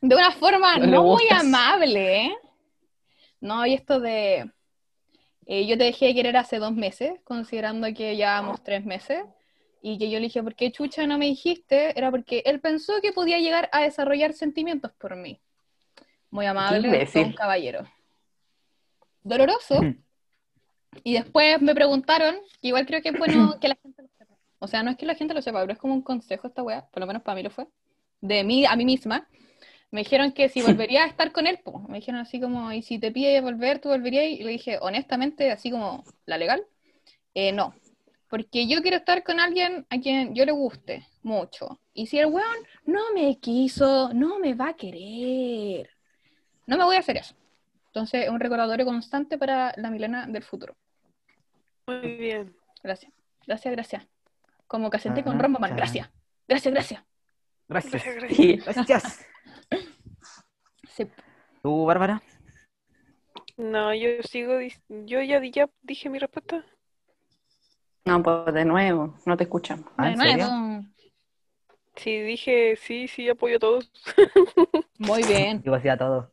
de 0.00 0.14
una 0.16 0.32
forma 0.32 0.78
No 0.78 0.86
no 0.86 1.02
muy 1.04 1.22
amable, 1.30 2.22
¿eh? 2.26 2.36
No, 3.40 3.64
y 3.64 3.74
esto 3.74 4.00
de 4.00 4.50
eh, 5.46 5.66
yo 5.66 5.76
te 5.78 5.84
dejé 5.84 6.06
de 6.06 6.14
querer 6.14 6.36
hace 6.36 6.58
dos 6.58 6.72
meses, 6.72 7.20
considerando 7.24 7.86
que 7.94 8.16
llevábamos 8.16 8.62
tres 8.64 8.84
meses, 8.84 9.24
y 9.82 9.98
que 9.98 10.08
yo 10.10 10.18
le 10.18 10.26
dije, 10.26 10.42
¿por 10.42 10.54
qué 10.54 10.70
chucha 10.72 11.06
no 11.06 11.18
me 11.18 11.26
dijiste? 11.26 11.96
Era 11.98 12.10
porque 12.10 12.42
él 12.46 12.60
pensó 12.60 13.00
que 13.02 13.12
podía 13.12 13.38
llegar 13.38 13.68
a 13.72 13.82
desarrollar 13.82 14.32
sentimientos 14.32 14.92
por 14.98 15.14
mí. 15.16 15.40
Muy 16.30 16.46
amable, 16.46 17.06
un 17.16 17.32
caballero. 17.34 17.84
Doloroso. 19.22 19.74
Y 21.04 21.14
después 21.14 21.60
me 21.60 21.74
preguntaron, 21.74 22.36
que 22.60 22.68
igual 22.68 22.86
creo 22.86 23.02
que 23.02 23.10
es 23.10 23.18
bueno 23.18 23.58
que 23.60 23.68
la 23.68 23.76
gente 23.82 24.02
lo 24.02 24.08
sepa. 24.08 24.34
O 24.58 24.68
sea, 24.68 24.82
no 24.82 24.90
es 24.90 24.96
que 24.96 25.06
la 25.06 25.14
gente 25.14 25.34
lo 25.34 25.42
sepa, 25.42 25.60
pero 25.60 25.72
es 25.72 25.78
como 25.78 25.94
un 25.94 26.02
consejo 26.02 26.46
esta 26.46 26.62
weá, 26.62 26.86
por 26.90 27.00
lo 27.00 27.06
menos 27.06 27.22
para 27.22 27.36
mí 27.36 27.42
lo 27.42 27.50
fue, 27.50 27.66
de 28.20 28.44
mí 28.44 28.64
a 28.66 28.76
mí 28.76 28.84
misma. 28.84 29.28
Me 29.90 30.02
dijeron 30.02 30.32
que 30.32 30.48
si 30.48 30.62
volvería 30.62 31.04
a 31.04 31.06
estar 31.06 31.32
con 31.32 31.46
él, 31.46 31.60
pues, 31.64 31.76
me 31.88 31.98
dijeron 31.98 32.20
así 32.20 32.40
como, 32.40 32.72
y 32.72 32.82
si 32.82 32.98
te 32.98 33.10
pide 33.10 33.40
volver, 33.40 33.80
tú 33.80 33.88
volverías, 33.88 34.24
y 34.24 34.42
le 34.42 34.52
dije, 34.52 34.78
honestamente, 34.80 35.50
así 35.50 35.70
como 35.70 36.04
la 36.26 36.38
legal, 36.38 36.64
eh, 37.34 37.52
no. 37.52 37.74
Porque 38.28 38.66
yo 38.66 38.80
quiero 38.80 38.96
estar 38.96 39.22
con 39.24 39.40
alguien 39.40 39.86
a 39.90 39.98
quien 39.98 40.34
yo 40.34 40.46
le 40.46 40.52
guste 40.52 41.06
mucho. 41.22 41.80
Y 41.92 42.06
si 42.06 42.18
el 42.18 42.26
weón 42.26 42.56
no 42.86 43.12
me 43.14 43.38
quiso, 43.38 44.12
no 44.14 44.38
me 44.38 44.54
va 44.54 44.70
a 44.70 44.76
querer. 44.76 45.90
No 46.66 46.78
me 46.78 46.84
voy 46.84 46.96
a 46.96 47.00
hacer 47.00 47.18
eso. 47.18 47.34
Entonces, 47.88 48.24
es 48.24 48.30
un 48.30 48.40
recordatorio 48.40 48.86
constante 48.86 49.36
para 49.36 49.74
la 49.76 49.90
Milena 49.90 50.26
del 50.26 50.42
futuro. 50.42 50.74
Muy 51.86 52.16
bien. 52.16 52.54
Gracias. 52.82 53.12
Gracias, 53.46 53.72
gracias. 53.74 54.08
Como 54.66 54.90
casenté 54.90 55.22
con 55.22 55.36
Ah, 55.36 55.42
Rombaman. 55.42 55.70
cha. 55.70 55.76
Gracias. 55.76 56.10
Gracias, 56.48 56.74
gracias. 56.74 57.04
Gracias. 57.68 58.04
Gracias, 58.04 58.64
gracias. 58.88 59.26
Sí. 60.88 61.06
¿Tú, 61.62 61.84
Bárbara? 61.84 62.22
No, 63.56 63.94
yo 63.94 64.22
sigo, 64.22 64.58
yo 64.88 65.20
ya, 65.22 65.38
di- 65.40 65.50
ya 65.50 65.68
dije 65.82 66.08
mi 66.08 66.18
respuesta. 66.18 66.64
No, 68.04 68.22
pues 68.22 68.52
de 68.54 68.64
nuevo, 68.64 69.14
no 69.26 69.36
te 69.36 69.44
escuchamos. 69.44 69.86
Ah, 69.96 70.10
¿en 70.10 70.18
De 70.18 70.24
nuevo. 70.24 70.42
serio? 70.50 70.88
Sí, 71.96 72.20
dije, 72.22 72.76
sí, 72.76 73.06
sí, 73.06 73.28
apoyo 73.28 73.56
a 73.56 73.60
todos. 73.60 73.92
Muy 74.98 75.22
bien. 75.24 75.62
Digo 75.62 75.76
así 75.76 75.88
a 75.88 75.96
todos. 75.96 76.28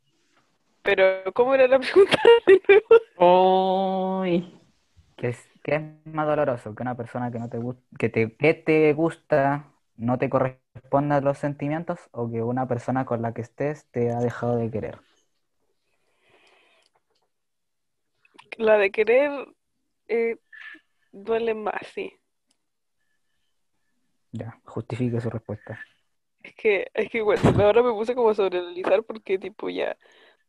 Pero, 0.82 1.32
¿cómo 1.34 1.54
era 1.54 1.68
la 1.68 1.78
pregunta 1.80 2.18
de 2.48 2.62
nuevo? 3.20 4.22
Uy, 4.22 4.59
¿Qué 5.20 5.28
es, 5.28 5.50
qué 5.64 5.76
es 5.76 6.14
más 6.14 6.26
doloroso? 6.26 6.74
Que 6.74 6.84
una 6.84 6.96
persona 6.96 7.30
que 7.30 7.40
no 7.40 7.50
te 7.50 7.58
gusta, 7.58 7.82
que 7.98 8.08
te, 8.08 8.38
que 8.38 8.54
te 8.54 8.94
gusta 8.94 9.66
no 9.98 10.18
te 10.18 10.30
corresponda 10.30 11.18
a 11.18 11.22
los 11.22 11.38
sentimientos 11.38 12.00
o 12.12 12.32
que 12.32 12.42
una 12.42 12.70
persona 12.70 13.06
con 13.06 13.22
la 13.22 13.34
que 13.34 13.42
estés 13.42 13.86
te 13.92 14.12
ha 14.12 14.20
dejado 14.20 14.56
de 14.56 14.72
querer. 14.72 15.00
La 18.58 18.78
de 18.78 18.92
querer 18.92 19.32
eh, 20.08 20.38
duele 21.12 21.54
más, 21.54 21.86
sí. 21.94 22.14
Ya, 24.32 24.58
justifique 24.64 25.20
su 25.20 25.30
respuesta. 25.30 25.80
Es 26.44 26.56
que, 26.56 26.88
es 26.94 27.10
que 27.10 27.22
bueno, 27.22 27.42
ahora 27.62 27.84
me 27.84 27.92
puse 27.92 28.16
como 28.16 28.30
a 28.30 28.36
sobreanalizar 28.36 29.04
porque 29.04 29.38
tipo 29.38 29.70
ya 29.70 29.98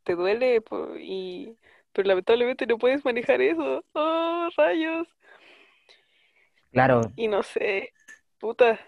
te 0.03 0.15
duele 0.15 0.63
y 0.99 1.57
pero 1.93 2.07
lamentablemente 2.07 2.65
no 2.67 2.77
puedes 2.77 3.03
manejar 3.05 3.41
eso. 3.41 3.83
Oh, 3.93 4.49
rayos. 4.57 5.07
Claro, 6.71 7.01
Y 7.17 7.27
no 7.27 7.43
sé, 7.43 7.91
puta, 8.39 8.79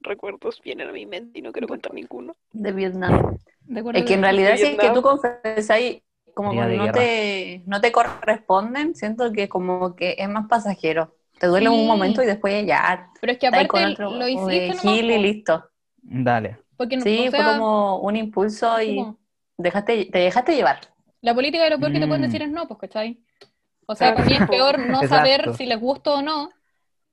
recuerdos 0.00 0.60
vienen 0.62 0.88
a 0.88 0.92
mi 0.92 1.06
mente 1.06 1.38
y 1.38 1.42
no 1.42 1.52
quiero 1.52 1.68
contar 1.68 1.94
ninguno. 1.94 2.34
de 2.52 2.72
Vietnam. 2.72 3.38
De 3.62 3.80
acuerdo. 3.80 3.98
Es 4.00 4.04
que 4.06 4.14
en 4.14 4.22
realidad 4.22 4.56
si 4.56 4.62
es 4.64 4.78
que 4.78 4.90
tú 4.90 5.00
confesáis 5.00 6.02
como 6.34 6.50
que 6.50 6.56
no 6.76 6.84
guerra. 6.84 6.92
te, 6.92 7.62
no 7.66 7.80
te 7.80 7.92
corresponden, 7.92 8.94
siento 8.94 9.32
que 9.32 9.48
como 9.48 9.96
que 9.96 10.16
es 10.18 10.28
más 10.28 10.46
pasajero. 10.48 11.14
Te 11.38 11.46
duele 11.46 11.68
Sí. 11.70 11.74
un 11.74 11.86
momento 11.86 12.22
y 12.22 12.26
después 12.26 12.66
ya 12.66 13.10
Pero 13.20 13.32
es 13.32 13.38
que 13.38 13.48
con 13.48 13.54
aparte 13.58 13.92
otro 13.92 14.10
lo 14.10 14.28
hiciste 14.28 14.78
gil 14.78 15.10
y 15.10 15.18
listo. 15.18 15.70
dale. 16.02 16.58
Porque 16.76 16.96
no, 16.96 17.02
Sí, 17.02 17.28
o 17.28 17.30
fue 17.30 17.42
como 17.42 17.98
un 18.00 18.16
impulso 18.16 18.80
y 18.82 18.96
como- 18.96 19.18
dejaste, 19.56 20.06
te 20.06 20.18
dejaste 20.18 20.54
llevar. 20.56 20.80
La 21.24 21.34
política 21.34 21.64
de 21.64 21.70
lo 21.70 21.78
peor 21.80 21.92
que 21.92 22.00
te 22.00 22.06
pueden 22.06 22.22
Mm. 22.22 22.26
decir 22.26 22.42
es 22.42 22.50
no, 22.50 22.68
pues, 22.68 22.80
¿cachai? 22.80 23.18
O 23.86 23.94
sea, 23.94 24.14
para 24.14 24.26
mí 24.26 24.34
es 24.36 24.48
peor 24.48 24.78
no 24.78 25.02
Exacto. 25.02 25.08
saber 25.16 25.54
si 25.54 25.66
les 25.66 25.80
gusta 25.80 26.12
o 26.14 26.22
no. 26.22 26.50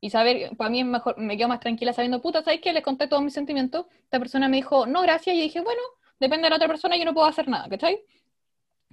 Y 0.02 0.10
saber, 0.10 0.56
para 0.58 0.70
mí 0.70 0.82
es 0.82 0.86
mejor, 0.86 1.18
me 1.20 1.38
quedo 1.38 1.48
más 1.50 1.60
tranquila 1.60 1.94
sabiendo, 1.94 2.22
puta, 2.22 2.44
¿sabes 2.44 2.62
qué? 2.62 2.74
Les 2.74 2.84
conté 2.84 3.08
todos 3.08 3.24
mis 3.24 3.34
sentimientos. 3.34 3.86
Esta 4.04 4.20
persona 4.20 4.48
me 4.50 4.58
dijo, 4.58 4.86
no, 4.88 5.02
gracias. 5.02 5.36
Y 5.36 5.42
dije, 5.42 5.62
bueno, 5.62 5.82
depende 6.20 6.46
de 6.46 6.50
la 6.52 6.56
otra 6.58 6.68
persona, 6.68 6.98
yo 6.98 7.06
no 7.06 7.14
puedo 7.14 7.28
hacer 7.28 7.48
nada, 7.48 7.70
¿cachai? 7.70 8.00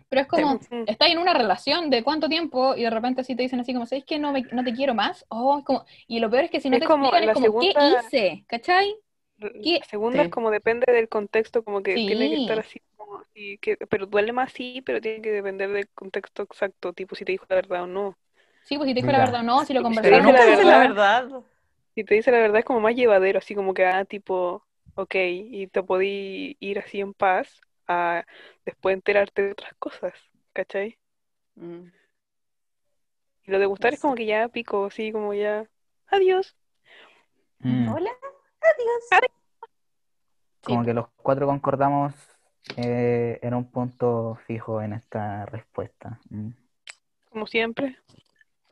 Pero 0.09 0.23
es 0.23 0.29
como, 0.29 0.59
estás 0.87 1.11
en 1.11 1.19
una 1.19 1.35
relación 1.35 1.91
de 1.91 2.03
cuánto 2.03 2.29
tiempo 2.29 2.75
y 2.75 2.83
de 2.83 2.91
repente 2.91 3.21
así 3.21 3.37
te 3.37 3.43
dicen 3.43 3.61
así 3.61 3.75
como, 3.75 3.85
¿sabes 3.87 4.05
que 4.05 4.19
no, 4.19 4.33
me- 4.33 4.43
no 4.53 4.65
te 4.65 4.73
quiero 4.73 4.95
más? 4.95 5.27
Oh, 5.29 5.59
es 5.59 5.65
como, 5.65 5.85
y 6.07 6.19
lo 6.21 6.31
peor 6.31 6.45
es 6.45 6.51
que 6.51 6.61
si 6.61 6.71
no 6.71 6.77
Es 6.77 6.81
te 6.83 6.87
como 6.87 7.07
explican 7.07 7.29
es 7.29 7.35
como, 7.35 7.61
¿qué 7.61 7.75
hice? 8.07 8.45
¿Cachai? 8.49 8.97
La 9.39 9.51
segunda 9.85 10.23
Sí. 10.23 10.27
es 10.27 10.33
como 10.33 10.51
depende 10.51 10.93
del 10.93 11.09
contexto, 11.09 11.63
como 11.63 11.83
que 11.83 11.95
tiene 11.95 12.29
que 12.29 12.37
Sí. 12.37 12.43
estar 12.43 12.59
así, 12.59 12.81
que, 13.35 13.77
pero 13.89 14.07
duele 14.07 14.33
más 14.33 14.53
sí, 14.53 14.83
pero 14.85 15.01
tiene 15.01 15.23
que 15.23 15.31
depender 15.31 15.71
del 15.71 15.89
contexto 15.91 16.43
exacto, 16.43 16.93
tipo 16.93 17.15
si 17.15 17.25
te 17.25 17.33
dijo 17.33 17.47
la 17.49 17.57
verdad 17.57 17.83
o 17.85 17.87
no. 17.87 18.17
Sí, 18.65 18.77
pues 18.77 18.89
si 18.89 18.95
te 18.95 19.01
dijo 19.01 19.13
la 19.13 19.19
verdad 19.19 19.41
o 19.41 19.45
no, 19.45 19.65
si 19.65 19.73
lo 19.73 19.81
Si 19.81 19.85
te 19.85 20.11
conversaron. 20.11 20.27
dice 20.27 20.65
la 20.65 20.79
verdad. 20.79 21.43
Si 21.95 22.05
te 22.05 22.15
dice 22.15 22.31
la 22.31 22.39
verdad 22.39 22.59
es 22.59 22.65
como 22.65 22.81
más 22.81 22.95
llevadero, 22.95 23.39
así 23.39 23.55
como 23.55 23.75
que, 23.75 23.87
ah, 23.87 24.05
tipo, 24.05 24.65
ok, 24.95 25.15
y 25.15 25.67
te 25.69 25.83
podí 25.83 26.57
ir 26.61 26.79
así 26.79 27.01
en 27.01 27.15
paz 27.15 27.61
a 27.87 28.25
después 28.65 28.95
enterarte 28.95 29.43
de 29.43 29.53
otras 29.53 29.73
cosas, 29.79 30.15
¿cachai? 30.53 30.99
Mm. 31.55 31.89
Y 33.47 33.51
lo 33.51 33.59
de 33.59 33.67
gustar 33.67 33.95
es 33.95 34.01
como 34.01 34.15
que 34.15 34.27
ya 34.27 34.49
pico, 34.49 34.87
así 34.87 35.11
como 35.11 35.33
ya, 35.33 35.67
adiós. 36.09 36.57
Mm. 37.61 37.89
Hola. 37.89 38.11
Como 40.63 40.85
que 40.85 40.93
los 40.93 41.09
cuatro 41.17 41.47
concordamos 41.47 42.13
eh, 42.77 43.39
en 43.43 43.55
un 43.55 43.71
punto 43.71 44.39
fijo 44.47 44.81
en 44.83 44.93
esta 44.93 45.47
respuesta. 45.47 46.19
Mm. 46.31 46.51
Como 47.31 47.47
siempre. 47.47 47.97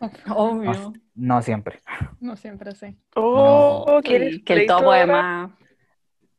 Obvio. 0.35 0.73
No, 0.73 0.93
no 1.15 1.43
siempre. 1.43 1.81
No 2.21 2.37
siempre 2.37 2.75
sé. 2.75 2.97
Oh, 3.15 4.01
Que 4.03 4.09
¿quieres 4.09 4.29
el, 4.35 4.45
que 4.45 4.53
el 4.53 4.59
pleito 4.61 4.79
topo 4.79 4.95
es 4.95 5.07
más. 5.07 5.51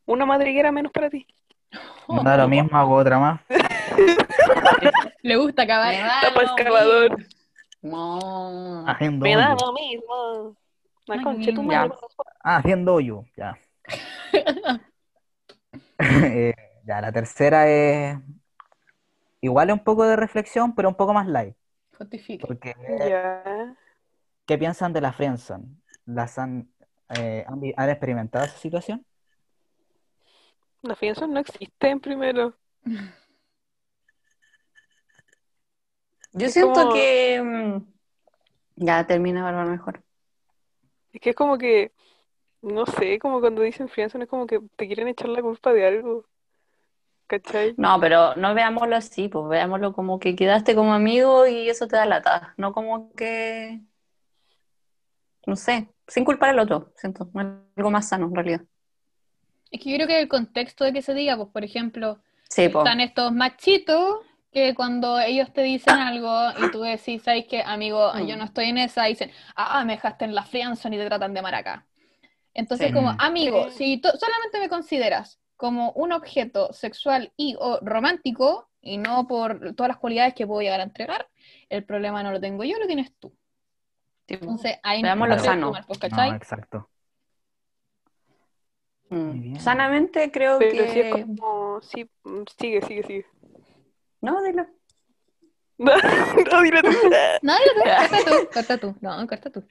Una 0.05 0.25
madriguera 0.25 0.71
menos 0.71 0.91
para 0.91 1.09
ti. 1.09 1.25
No 2.07 2.23
da 2.23 2.37
lo 2.37 2.47
mismo, 2.47 2.77
hago 2.77 2.95
otra 2.95 3.19
más. 3.19 3.41
Le 5.21 5.35
gusta 5.35 5.63
acabar. 5.63 5.93
Me 5.93 5.99
da 5.99 6.21
Tapa 6.21 6.41
lo 6.41 6.47
excavador. 6.47 7.17
mismo. 7.17 7.37
No. 7.81 8.87
Haciendo 8.87 9.23
Me 9.23 9.35
da 9.35 9.55
lo 9.59 9.73
mismo. 9.73 10.55
La 11.05 11.21
concha. 11.21 11.51
Ah, 12.43 12.57
haciendo 12.57 12.95
hoyo, 12.95 13.25
ya. 13.35 13.57
Eh, 15.99 16.53
ya, 16.87 17.01
la 17.01 17.11
tercera 17.11 17.67
es 17.69 18.17
igual 19.41 19.69
es 19.69 19.73
un 19.73 19.83
poco 19.83 20.05
de 20.05 20.15
reflexión, 20.15 20.73
pero 20.73 20.87
un 20.87 20.95
poco 20.95 21.13
más 21.13 21.27
light. 21.27 21.55
Justifique. 21.97 22.47
Porque. 22.47 22.73
¿qué 24.45 24.57
piensan 24.57 24.93
de 24.93 25.01
la 25.01 25.11
friendzone? 25.11 25.65
¿Las 26.05 26.39
han, 26.39 26.71
eh, 27.19 27.45
han, 27.45 27.89
experimentado 27.89 28.45
esa 28.45 28.57
situación? 28.57 29.05
La 30.81 30.95
fianza 30.95 31.27
no 31.27 31.39
existe 31.39 31.89
en 31.89 31.99
primero. 31.99 32.53
Yo 36.31 36.47
Es 36.47 36.53
siento 36.53 36.73
como- 36.73 36.93
que. 36.93 37.41
mm, 37.43 37.93
Ya 38.79 39.05
termina 39.07 39.43
Bárbara 39.43 39.69
mejor. 39.69 40.03
Es 41.11 41.19
que 41.19 41.31
es 41.31 41.35
como 41.35 41.57
que, 41.57 41.91
no 42.61 42.85
sé, 42.85 43.17
como 43.17 43.41
cuando 43.41 43.63
dicen 43.63 43.89
fianza, 43.89 44.19
es 44.19 44.29
como 44.29 44.45
que 44.45 44.61
te 44.75 44.85
quieren 44.85 45.07
echar 45.07 45.29
la 45.29 45.41
culpa 45.41 45.73
de 45.73 45.87
algo. 45.87 46.25
¿Cachai? 47.27 47.75
No, 47.77 47.99
pero 47.99 48.35
no 48.35 48.53
veámoslo 48.53 48.95
así, 48.95 49.27
pues 49.27 49.47
veámoslo 49.49 49.93
como 49.93 50.17
que 50.19 50.35
quedaste 50.35 50.75
como 50.75 50.93
amigo 50.93 51.45
y 51.45 51.69
eso 51.69 51.87
te 51.87 51.97
da 51.97 52.05
lata, 52.05 52.53
no 52.57 52.71
como 52.71 53.11
que, 53.13 53.81
no 55.45 55.55
sé, 55.55 55.89
sin 56.07 56.23
culpar 56.23 56.51
al 56.51 56.59
otro, 56.59 56.93
siento, 56.95 57.29
algo 57.35 57.91
más 57.91 58.07
sano 58.09 58.27
en 58.27 58.35
realidad. 58.35 58.61
Es 59.71 59.81
que 59.81 59.89
yo 59.89 59.97
creo 59.97 60.07
que 60.07 60.21
el 60.21 60.29
contexto 60.29 60.85
de 60.85 60.93
que 60.93 61.01
se 61.01 61.13
diga, 61.13 61.35
pues 61.35 61.49
por 61.49 61.63
ejemplo, 61.63 62.19
Sí, 62.49 62.63
están 62.63 63.01
estos 63.01 63.33
machitos 63.33 64.19
que 64.53 64.73
cuando 64.73 65.19
ellos 65.19 65.51
te 65.51 65.61
dicen 65.61 65.95
algo 65.95 66.33
y 66.65 66.71
tú 66.71 66.81
decís, 66.81 67.21
¿sabes 67.21 67.45
qué, 67.49 67.61
amigo? 67.61 68.11
Yo 68.25 68.37
no 68.37 68.45
estoy 68.45 68.69
en 68.69 68.77
esa, 68.77 69.03
dicen, 69.03 69.31
ah, 69.55 69.83
me 69.83 69.93
dejaste 69.93 70.23
en 70.23 70.33
la 70.33 70.43
friendzone 70.43 70.95
y 70.95 70.99
te 70.99 71.05
tratan 71.07 71.33
de 71.33 71.41
maraca. 71.41 71.85
Entonces, 72.53 72.87
Sí. 72.87 72.93
como 72.93 73.11
Mm. 73.11 73.17
amigo, 73.19 73.69
si 73.71 74.01
solamente 74.01 74.59
me 74.59 74.69
consideras 74.69 75.39
como 75.57 75.91
un 75.93 76.11
objeto 76.13 76.71
sexual 76.73 77.33
y 77.35 77.55
o 77.59 77.79
romántico 77.81 78.69
y 78.81 78.97
no 78.97 79.27
por 79.27 79.75
todas 79.75 79.89
las 79.89 79.97
cualidades 79.97 80.33
que 80.33 80.47
puedo 80.47 80.61
llegar 80.61 80.79
a 80.79 80.83
entregar, 80.83 81.27
el 81.69 81.83
problema 81.83 82.23
no 82.23 82.31
lo 82.31 82.39
tengo 82.39 82.63
yo, 82.63 82.77
lo 82.79 82.87
tienes 82.87 83.13
tú. 83.19 83.35
sí, 84.27 84.37
pues. 84.37 84.41
Entonces, 84.41 84.79
ahí 84.83 85.01
Veámoslo 85.01 85.35
no 85.35 85.43
sano. 85.43 85.71
mal, 85.71 85.83
pues, 85.87 85.99
No, 86.09 86.09
¿cachai? 86.09 86.29
exacto. 86.31 86.89
Mm. 89.09 89.55
Sanamente 89.57 90.31
creo 90.31 90.59
Pero 90.59 90.71
que... 90.71 90.89
sí 90.91 90.99
es 90.99 91.11
como, 91.11 91.81
sí, 91.81 92.09
mm, 92.23 92.43
sigue, 92.59 92.81
sigue, 92.81 93.03
sigue. 93.03 93.25
No, 94.21 94.41
dilo. 94.43 94.67
No, 95.77 95.91
no, 96.51 96.61
dilo 96.61 96.81
tú. 96.81 96.89
No, 97.41 97.53
dilo 97.57 97.73
tú, 97.75 97.89
corta 97.95 98.17
tú, 98.25 98.49
corta 98.53 98.77
tú, 98.77 98.95
no, 99.01 99.27
corta 99.27 99.49
tú. 99.49 99.67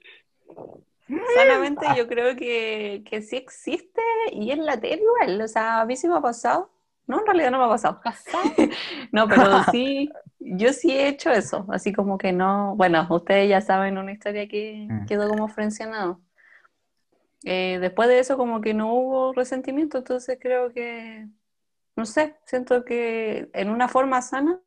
Sanamente 1.35 1.87
yo 1.97 2.07
creo 2.09 2.37
que, 2.37 3.03
que 3.09 3.23
sí 3.23 3.37
existe 3.37 4.01
y 4.33 4.51
es 4.51 4.59
la 4.59 4.79
tele 4.81 5.03
igual, 5.03 5.41
o 5.41 5.49
sea, 5.49 5.81
a 5.81 5.87
mí 5.87 5.97
sí 5.97 6.09
me 6.09 6.17
ha 6.17 6.21
pasado. 6.21 6.71
No, 7.07 7.21
en 7.21 7.27
realidad 7.27 7.53
no 7.53 7.59
me 7.59 7.65
ha 7.65 7.69
pasado. 7.69 8.01
Pasado. 8.03 8.45
No, 9.13 9.29
pero 9.29 9.63
sí, 9.71 10.11
yo 10.41 10.73
sí 10.73 10.91
he 10.91 11.09
hecho 11.09 11.31
eso, 11.31 11.65
así 11.71 11.93
como 11.93 12.19
que 12.19 12.33
no, 12.33 12.75
bueno, 12.77 13.07
ustedes 13.11 13.49
ya 13.49 13.61
saben 13.61 13.99
una 13.99 14.13
historia 14.13 14.49
que 14.49 14.87
Mm. 14.89 15.07
quedó 15.07 15.29
como 15.29 15.49
frencionado. 15.49 16.21
Eh, 17.45 17.79
después 17.81 18.09
de 18.09 18.19
eso 18.19 18.37
como 18.37 18.61
que 18.61 18.75
no 18.75 18.93
hubo 18.95 19.33
resentimiento, 19.33 19.99
entonces 19.99 20.39
creo 20.41 20.73
que, 20.73 21.29
no 21.97 22.07
sé, 22.07 22.37
siento 22.47 22.85
que 22.85 23.51
en 23.55 23.71
una 23.71 23.89
forma 23.89 24.23
sana 24.23 24.61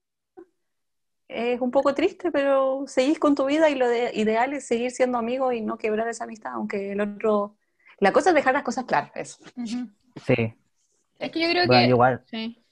es 1.30 1.62
un 1.62 1.72
poco 1.72 1.96
triste, 1.96 2.32
pero 2.32 2.86
seguís 2.88 3.20
con 3.20 3.36
tu 3.36 3.46
vida 3.46 3.70
y 3.70 3.76
lo 3.76 3.88
de- 3.90 4.12
ideal 4.16 4.54
es 4.54 4.68
seguir 4.68 4.92
siendo 4.92 5.18
amigos 5.20 5.54
y 5.56 5.62
no 5.62 5.78
quebrar 5.78 6.10
esa 6.10 6.26
amistad, 6.26 6.54
aunque 6.56 6.94
el 6.94 7.02
otro... 7.02 7.56
La 8.00 8.14
cosa 8.14 8.30
es 8.32 8.36
dejar 8.36 8.54
las 8.56 8.64
cosas 8.64 8.86
claras, 8.86 9.12
eso. 9.16 9.38
Sí. 10.26 10.56
Es 11.20 11.32
que 11.32 11.40
yo 11.42 11.50
creo 11.50 11.68
Bueno, 11.68 11.82
que... 11.84 11.90
igual, 11.90 12.26
Sí. 12.26 12.64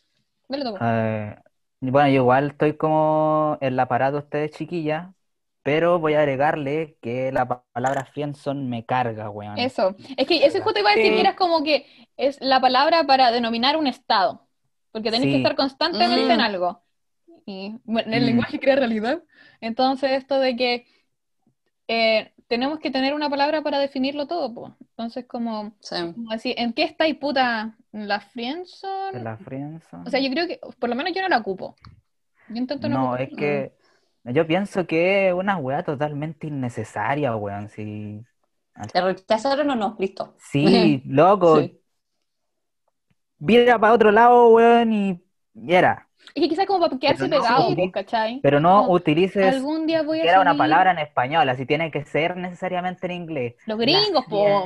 Dale 0.49 0.63
tú. 0.65 0.77
eh, 0.81 1.35
bueno, 1.81 2.09
yo 2.09 2.15
igual 2.15 2.47
estoy 2.51 2.77
como 2.77 3.57
en 3.61 3.75
la 3.75 3.87
parada 3.87 4.13
de 4.13 4.17
ustedes, 4.19 4.51
chiquillas, 4.51 5.09
pero 5.63 5.99
voy 5.99 6.13
a 6.15 6.19
agregarle 6.19 6.97
que 7.01 7.31
la 7.33 7.47
pa- 7.47 7.63
palabra 7.73 8.05
friendzone 8.05 8.63
me 8.69 8.85
carga, 8.85 9.29
weón. 9.29 9.57
Eso. 9.57 9.95
Es 10.17 10.27
que 10.27 10.45
eso 10.45 10.61
justo 10.61 10.79
iba 10.79 10.91
a 10.91 10.95
decir 10.95 11.13
Sí. 11.17 11.23
que 11.23 11.35
como 11.35 11.63
que 11.63 11.85
es 12.15 12.39
la 12.41 12.61
palabra 12.61 13.03
para 13.05 13.31
denominar 13.31 13.77
un 13.77 13.87
estado. 13.87 14.47
Porque 14.91 15.11
tenés 15.11 15.27
que 15.29 15.37
estar 15.37 15.55
constantemente 15.55 16.25
Mm. 16.27 16.31
en 16.31 16.41
algo. 16.41 16.83
Y 17.47 17.79
bueno, 17.85 18.13
el 18.15 18.25
Mm. 18.25 18.27
lenguaje 18.27 18.59
crea 18.61 18.77
realidad. 18.77 19.23
Entonces, 19.61 20.11
esto 20.13 20.39
de 20.39 20.55
que 20.57 20.87
eh, 21.87 22.33
tenemos 22.47 22.79
que 22.79 22.91
tener 22.91 23.13
una 23.13 23.29
palabra 23.29 23.61
para 23.63 23.79
definirlo 23.79 24.27
todo, 24.27 24.53
pues. 24.53 24.73
Entonces, 24.81 25.25
como, 25.27 25.75
Sí. 25.81 26.15
como 26.15 26.31
decir, 26.31 26.55
¿en 26.57 26.73
qué 26.73 26.83
estáis 26.83 27.15
puta? 27.17 27.77
¿En 27.93 28.07
¿La 28.07 28.19
friendzone? 28.21 29.19
¿En 29.19 29.23
la 29.25 29.35
friendzone? 29.37 30.07
O 30.07 30.09
sea, 30.11 30.19
yo 30.21 30.31
creo 30.31 30.47
que, 30.47 30.59
por 30.79 30.89
lo 30.89 30.95
menos 30.95 31.13
yo 31.15 31.21
no 31.21 31.29
la 31.29 31.39
ocupo. 31.39 31.75
Yo 32.47 32.57
intento 32.57 32.89
no 32.89 32.99
No, 32.99 33.15
es 33.17 33.33
que 33.33 33.73
yo 34.23 34.45
pienso 34.47 34.85
que 34.87 35.29
es 35.29 35.33
una 35.33 35.57
weá 35.57 35.83
totalmente 35.83 36.47
innecesaria, 36.47 37.35
weón. 37.35 37.69
Sí, 37.69 38.25
¿Te 38.91 39.01
rechazaron 39.01 39.69
o 39.71 39.75
no? 39.75 39.95
Listo. 39.99 40.35
sí 40.37 41.01
loco, 41.05 41.61
Sí. 41.61 41.81
vira 43.39 43.79
para 43.79 43.93
otro 43.93 44.11
lado, 44.11 44.49
weón, 44.49 44.93
y, 44.93 45.23
y 45.55 45.73
era. 45.73 46.06
Es 46.33 46.41
que 46.41 46.49
quizás 46.49 46.65
como 46.65 46.79
para 46.79 46.97
quedarse 46.97 47.27
Pero 47.27 47.37
no, 47.37 47.43
pegado, 47.43 47.69
sí. 47.69 47.75
pues, 47.75 47.91
¿cachai? 47.91 48.39
Pero 48.41 48.59
no 48.59 48.81
Como, 48.81 48.93
utilices 48.93 49.55
Algún 49.55 49.87
día 49.87 50.03
voy 50.03 50.19
a 50.19 50.21
siquiera 50.21 50.41
una 50.41 50.57
palabra 50.57 50.91
en 50.91 50.99
español, 50.99 51.47
así 51.49 51.65
tiene 51.65 51.91
que 51.91 52.03
ser 52.05 52.37
necesariamente 52.37 53.07
en 53.07 53.11
inglés. 53.13 53.55
Los 53.65 53.77
gringos, 53.77 54.25
po. 54.25 54.65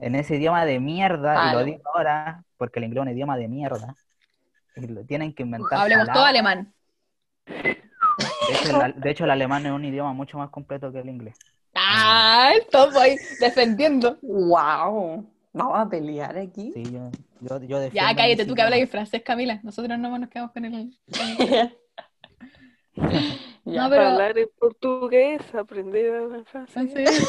En 0.00 0.14
ese 0.14 0.36
idioma 0.36 0.64
de 0.64 0.78
mierda, 0.78 1.50
y 1.50 1.54
lo 1.54 1.64
digo 1.64 1.82
ahora, 1.92 2.44
porque 2.56 2.78
el 2.78 2.84
inglés 2.84 3.02
es 3.02 3.06
un 3.08 3.14
idioma 3.14 3.36
de 3.36 3.48
mierda. 3.48 3.94
Y 4.76 4.86
lo 4.86 5.04
tienen 5.04 5.34
que 5.34 5.42
inventar. 5.42 5.80
Hablemos 5.80 6.06
todo 6.12 6.24
alemán. 6.24 6.72
De 7.46 8.54
hecho, 8.54 8.82
el, 8.82 9.00
de 9.00 9.10
hecho, 9.10 9.24
el 9.24 9.30
alemán 9.30 9.66
es 9.66 9.72
un 9.72 9.84
idioma 9.84 10.12
mucho 10.12 10.38
más 10.38 10.50
completo 10.50 10.92
que 10.92 11.00
el 11.00 11.08
inglés. 11.08 11.36
Ah, 11.74 12.52
topo 12.70 12.98
ahí 12.98 13.16
defendiendo. 13.40 14.18
Wow. 14.22 15.26
Vamos 15.52 15.78
a 15.78 15.88
pelear 15.88 16.36
aquí. 16.36 16.72
Sí, 16.72 16.84
yo, 16.84 17.10
yo, 17.40 17.60
yo 17.62 17.80
defiendo 17.80 18.10
Ya, 18.10 18.14
cállate, 18.14 18.44
tú 18.46 18.54
que 18.54 18.62
hablas 18.62 18.78
en 18.80 18.88
francés, 18.88 19.22
Camila. 19.24 19.60
Nosotros 19.62 19.98
no 19.98 20.18
nos 20.18 20.28
quedamos 20.28 20.52
con 20.52 20.64
el. 20.64 20.98
Ya. 23.64 23.84
No, 23.84 23.90
Para 23.90 24.12
hablar 24.12 24.38
en 24.38 24.48
portugués, 24.58 25.40
aprender 25.54 26.14
a 26.14 26.18
hablar 26.20 26.44
francés. 26.66 27.28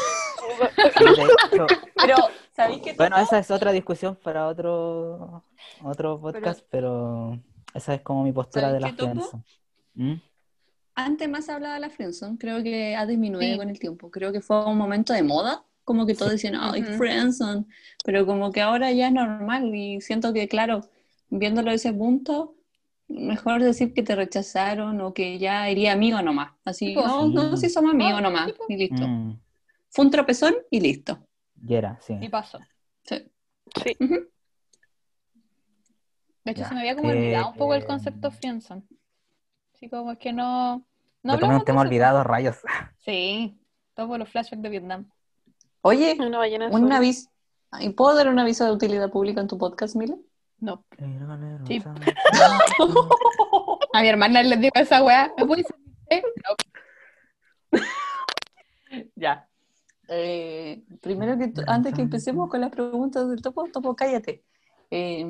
hecho, 1.52 1.66
Pero, 2.00 2.16
¿sabéis 2.56 2.82
qué? 2.82 2.94
bueno, 2.94 3.18
esa 3.18 3.38
es 3.38 3.50
otra 3.50 3.70
discusión 3.72 4.16
para 4.16 4.46
otro, 4.48 5.44
otro 5.84 6.18
podcast, 6.20 6.64
pero, 6.70 7.38
esa 7.74 7.94
es 7.94 8.00
como 8.00 8.24
mi 8.24 8.32
postura 8.32 8.68
¿Sabes 8.68 8.74
de 8.74 8.80
la 8.80 8.94
friendzone. 8.94 9.44
¿Mm? 9.94 10.14
Antes 10.94 11.28
más 11.28 11.48
hablaba 11.48 11.74
de 11.74 11.80
la 11.80 11.90
friendzone, 11.90 12.38
creo 12.38 12.62
que 12.62 12.96
ha 12.96 13.06
disminuido 13.06 13.52
Sí. 13.52 13.58
con 13.58 13.68
el 13.70 13.78
tiempo. 13.78 14.10
Creo 14.10 14.32
que 14.32 14.40
fue 14.40 14.64
un 14.64 14.78
momento 14.78 15.12
de 15.12 15.22
moda, 15.22 15.64
como 15.90 16.06
que 16.06 16.14
todos 16.14 16.30
decían, 16.30 16.54
ay, 16.56 16.82
Ujú. 16.82 16.92
friendzone, 16.98 17.64
pero 18.04 18.24
como 18.24 18.52
que 18.52 18.60
ahora 18.60 18.92
ya 18.92 19.08
es 19.08 19.12
normal 19.12 19.74
y 19.74 20.00
siento 20.00 20.32
que, 20.32 20.46
claro, 20.46 20.82
viéndolo 21.30 21.72
desde 21.72 21.88
ese 21.88 21.98
punto, 21.98 22.54
mejor 23.08 23.60
decir 23.60 23.92
que 23.92 24.04
te 24.04 24.14
rechazaron 24.14 25.00
o 25.00 25.12
que 25.12 25.40
ya 25.40 25.68
iría 25.68 25.92
amigo 25.92 26.22
nomás. 26.22 26.52
Así, 26.64 26.86
Sí, 26.86 26.94
pues. 26.94 27.06
no, 27.06 27.26
no, 27.28 27.56
si 27.56 27.68
somos 27.68 27.92
amigos 27.92 28.14
Ah, 28.18 28.20
nomás, 28.22 28.46
sí, 28.46 28.54
y 28.68 28.76
listo. 28.76 29.04
Mm, 29.08 29.40
Fue 29.90 30.04
un 30.04 30.10
tropezón 30.12 30.54
y 30.70 30.78
listo. 30.80 31.26
y 31.66 31.74
era, 31.74 31.98
sí. 32.00 32.14
Y 32.20 32.28
pasó. 32.28 32.60
Sí. 33.02 33.28
Sí. 33.82 33.96
De 36.44 36.52
hecho, 36.52 36.60
Ya. 36.62 36.68
se 36.68 36.74
me 36.74 36.80
había 36.80 36.94
como 36.94 37.10
Eh, 37.10 37.16
olvidado 37.18 37.48
un 37.48 37.56
poco 37.56 37.74
el 37.74 37.82
eh, 37.82 37.86
concepto 37.86 38.30
friendzone. 38.30 38.82
Así 39.74 39.88
como 39.88 40.12
es 40.12 40.18
que 40.18 40.32
no. 40.32 40.86
No 41.22 41.34
Yo 41.34 41.40
tomé 41.40 41.56
hablamos 41.56 41.60
un 41.62 41.66
tema 41.66 41.82
de 41.82 41.88
olvidado, 41.88 42.22
rayos. 42.24 42.56
Sí, 42.98 43.58
todo 43.94 44.08
por 44.08 44.18
los 44.20 44.28
flashbacks 44.28 44.62
de 44.62 44.68
Vietnam. 44.68 45.10
Oye, 45.82 46.16
Una 46.20 46.38
ballena 46.38 46.68
un 46.68 46.92
aviso. 46.92 47.30
¿Y 47.80 47.90
¿Puedo 47.90 48.14
dar 48.16 48.28
un 48.28 48.38
aviso 48.38 48.64
de 48.64 48.72
utilidad 48.72 49.10
pública 49.10 49.40
en 49.40 49.48
tu 49.48 49.56
podcast, 49.58 49.94
Mila? 49.96 50.16
No. 50.58 50.84
Sí. 51.66 51.82
A 53.92 54.02
mi 54.02 54.08
hermana 54.08 54.42
le 54.42 54.56
digo 54.56 54.72
esa 54.74 55.02
weá. 55.02 55.32
¿me 55.38 55.46
puedes 55.46 55.66
hacer 55.66 55.76
té? 56.08 56.22
No. 57.72 57.78
Ya. 59.14 59.46
Eh, 60.08 60.82
primero 61.00 61.38
que 61.38 61.52
antes 61.68 61.94
que 61.94 62.02
empecemos 62.02 62.50
con 62.50 62.60
las 62.60 62.70
preguntas 62.70 63.28
del 63.28 63.40
topo, 63.40 63.68
topo, 63.72 63.94
cállate. 63.94 64.42
Eh, 64.90 65.24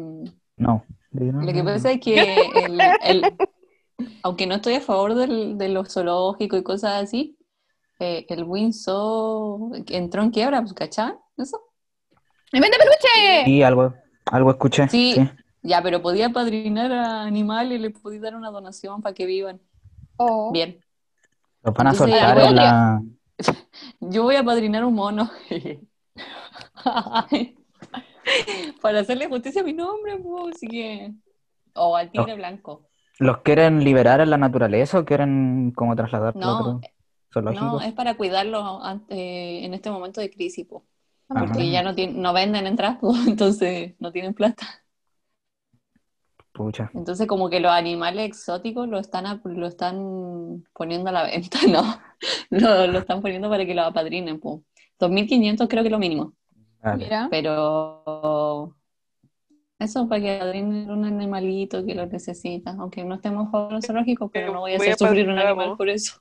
No. 0.57 0.83
no, 1.11 1.43
lo 1.43 1.53
que 1.53 1.63
pasa 1.63 1.91
es 1.93 2.01
que 2.01 2.37
el- 2.65 2.81
el- 3.03 3.37
aunque 4.23 4.47
no 4.47 4.55
estoy 4.55 4.77
a 4.77 4.81
favor 4.81 5.15
del, 5.15 5.59
de 5.59 5.69
los 5.69 5.93
zoológicos 5.93 6.59
y 6.59 6.63
cosas 6.63 7.03
así, 7.03 7.37
eh, 8.01 8.25
el 8.31 8.45
Windsor 8.45 9.83
entró 9.89 10.23
en 10.23 10.31
quiebra, 10.31 10.63
pues, 10.63 10.73
¿cachaban? 10.73 11.19
¿Eso? 11.37 11.61
¡Me 12.51 12.61
vende 12.61 12.79
peluche! 12.79 13.45
Sí, 13.45 13.63
algo, 13.63 13.95
algo 14.25 14.51
escuché. 14.51 14.89
Sí. 14.89 15.13
Sí. 15.15 15.31
Ya, 15.63 15.83
pero 15.83 16.01
podía 16.01 16.31
padrinar 16.31 16.91
a 16.91 17.21
animales 17.23 17.79
y 17.79 17.83
le 17.83 17.91
podía 17.91 18.23
dar 18.23 18.35
una 18.35 18.51
donación 18.51 19.03
para 19.03 19.15
que 19.15 19.27
vivan. 19.27 19.61
Oh. 20.17 20.51
Bien. 20.51 20.83
Los 21.63 21.75
van 21.75 21.89
a 21.89 21.91
Entonces, 21.91 22.19
soltar 22.19 22.39
en 22.39 22.57
la. 22.57 23.03
Yo 24.01 24.23
voy 24.23 24.37
a 24.37 24.45
padrinar 24.45 24.87
un 24.87 24.95
mono. 24.95 25.31
Para 28.81 29.01
hacerle 29.01 29.29
justicia 29.29 29.61
a 29.61 29.65
mi 29.65 29.75
nombre, 29.75 30.19
pues, 30.19 30.57
así 30.57 30.67
que. 30.67 31.13
O 31.75 31.95
al 31.95 32.11
tigre 32.11 32.35
blanco. 32.35 32.87
¿Los 33.19 33.43
quieren 33.43 33.85
liberar 33.85 34.23
en 34.23 34.31
la 34.31 34.39
naturaleza 34.39 34.99
o 34.99 35.05
quieren 35.05 35.73
como 35.77 35.95
trasladarlos 35.95 36.43
a 36.43 36.47
No, 36.47 36.59
otro 36.59 36.81
zoológico? 37.33 37.65
No, 37.65 37.81
es 37.81 37.93
para 37.93 38.17
cuidarlos 38.17 38.65
ante- 38.83 39.65
en 39.65 39.75
este 39.75 39.91
momento 39.91 40.21
de 40.21 40.31
crisis, 40.31 40.67
po, 40.67 40.85
Ajá. 41.29 41.41
porque 41.47 41.71
ya 41.71 41.83
no, 41.83 41.95
tienen, 41.95 42.21
no 42.23 42.33
venden 42.33 42.67
entradas, 42.67 42.99
po, 42.99 43.13
entonces 43.27 43.95
no 43.99 44.13
tienen 44.13 44.35
plata. 44.35 44.67
Pucha. 46.53 46.91
Entonces 46.95 47.27
como 47.29 47.49
que 47.49 47.61
los 47.61 47.71
animales 47.73 48.27
exóticos 48.27 48.89
lo 48.89 48.99
están, 48.99 49.27
a- 49.27 49.41
lo 49.45 49.67
están 49.67 50.65
poniendo 50.75 51.09
a 51.11 51.13
la 51.13 51.23
venta, 51.25 51.59
¿no? 51.69 52.01
Lo, 52.51 52.87
lo 52.89 52.99
están 52.99 53.23
poniendo 53.23 53.49
para 53.49 53.65
que 53.65 53.75
lo 53.75 53.83
apadrinen, 53.83 54.41
po. 54.41 54.65
2.500 54.99 55.69
creo 55.69 55.83
que 55.83 55.89
es 55.89 55.93
lo 55.93 55.99
mínimo, 55.99 56.35
Vale. 56.83 57.05
Mira. 57.05 57.29
pero 57.31 58.77
eso 59.79 60.09
para 60.09 60.21
que 60.21 60.37
apadrinen 60.37 60.91
un 60.91 61.05
animalito 61.05 61.85
que 61.85 61.95
lo 61.95 62.07
necesita, 62.07 62.73
aunque 62.79 63.05
no 63.05 63.15
estemos 63.17 63.49
a 63.55 63.69
los 63.73 63.87
zoológicos, 63.87 64.31
pero 64.33 64.49
Eh, 64.49 64.53
no 64.53 64.61
voy 64.61 64.75
a 64.75 64.79
voy 64.79 64.87
a 64.89 64.95
hacer 64.95 65.09
sufrir 65.09 65.29
un 65.29 65.39
a 65.39 65.43
animal 65.49 65.77
por 65.77 65.89
eso. 65.89 66.21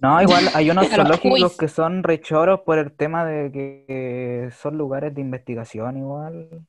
No, 0.00 0.20
igual 0.22 0.48
hay 0.54 0.70
unos 0.70 0.88
zoológicos 0.90 1.56
que 1.56 1.68
son 1.68 2.02
rechoros 2.02 2.60
por 2.60 2.78
el 2.78 2.92
tema 2.92 3.24
de 3.24 3.52
que 3.52 4.50
son 4.60 4.78
lugares 4.78 5.14
de 5.14 5.20
investigación 5.20 5.98
igual. 5.98 6.66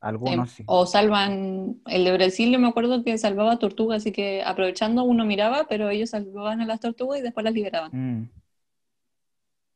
Algunos 0.00 0.50
Eh, 0.52 0.54
sí. 0.56 0.64
O 0.66 0.86
salvan, 0.86 1.82
el 1.86 2.04
de 2.04 2.12
Brasil 2.12 2.50
yo 2.50 2.58
me 2.58 2.68
acuerdo 2.68 3.04
que 3.04 3.18
salvaba 3.18 3.58
tortugas, 3.58 3.98
así 3.98 4.12
que 4.12 4.42
aprovechando 4.42 5.04
uno 5.04 5.26
miraba, 5.26 5.66
pero 5.68 5.90
ellos 5.90 6.10
salvaban 6.10 6.62
a 6.62 6.66
las 6.66 6.80
tortugas 6.80 7.20
y 7.20 7.22
después 7.22 7.44
las 7.44 7.52
liberaban. 7.52 7.90
Mm. 7.92 8.30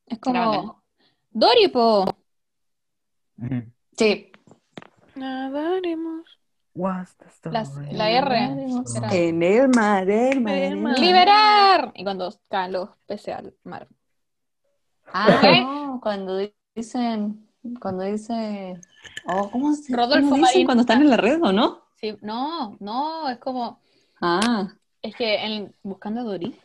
Es 0.07 0.19
como. 0.19 0.83
Doripo. 1.31 2.07
Sí. 3.99 4.31
Nadaremos. 5.17 6.34
What's 6.75 7.15
the 7.17 7.51
Las- 7.51 7.77
la 7.93 8.11
R. 8.11 8.37
En 9.13 9.43
el 9.43 9.69
mar, 9.69 10.11
el 10.11 10.41
mar, 10.41 10.55
el 10.55 10.77
mar. 10.77 10.99
¡Liberar! 10.99 11.93
Y 11.95 12.03
cuando 12.03 12.35
caen 12.49 12.73
los 12.73 12.91
peces 13.07 13.35
al 13.37 13.55
mar. 13.63 13.87
Ah, 15.13 15.39
¿Qué? 15.41 15.61
no, 15.61 16.01
cuando 16.03 16.39
dicen, 16.75 17.49
cuando 17.81 18.03
dice, 18.05 18.81
oh, 19.29 19.51
¿cómo 19.51 19.73
se 19.75 19.95
Rodolfo 19.95 20.31
cómo 20.31 20.47
dicen 20.47 20.65
cuando 20.65 20.81
están 20.81 21.03
en 21.03 21.11
la 21.11 21.17
red 21.17 21.41
o 21.43 21.53
no? 21.53 21.85
Sí, 22.01 22.17
no, 22.23 22.77
no, 22.81 23.29
es 23.29 23.39
como. 23.39 23.81
Ah, 24.21 24.69
Es 25.03 25.15
que 25.15 25.45
en 25.45 25.75
Buscando 25.83 26.23
a 26.23 26.25
Dory 26.25 26.59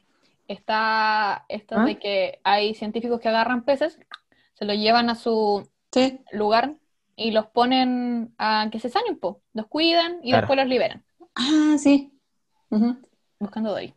está 0.48 1.46
esto 1.50 1.76
¿Ah? 1.78 1.86
de 1.86 2.00
que 2.00 2.40
hay 2.44 2.74
científicos 2.74 3.20
que 3.20 3.30
agarran 3.30 3.64
peces, 3.64 4.00
se 4.54 4.66
los 4.66 4.76
llevan 4.78 5.10
a 5.10 5.16
su 5.16 5.70
sí. 5.92 6.20
lugar 6.32 6.76
y 7.20 7.32
los 7.32 7.48
ponen 7.48 8.34
a 8.38 8.70
que 8.72 8.80
se 8.80 8.90
sanen, 8.90 9.20
po. 9.20 9.42
Los 9.54 9.68
cuidan 9.68 10.20
y 10.24 10.30
Claro. 10.30 10.42
después 10.42 10.58
los 10.58 10.68
liberan. 10.68 11.04
Ah, 11.36 11.76
sí. 11.78 12.14
Buscando 13.40 13.72
Dory. 13.72 13.94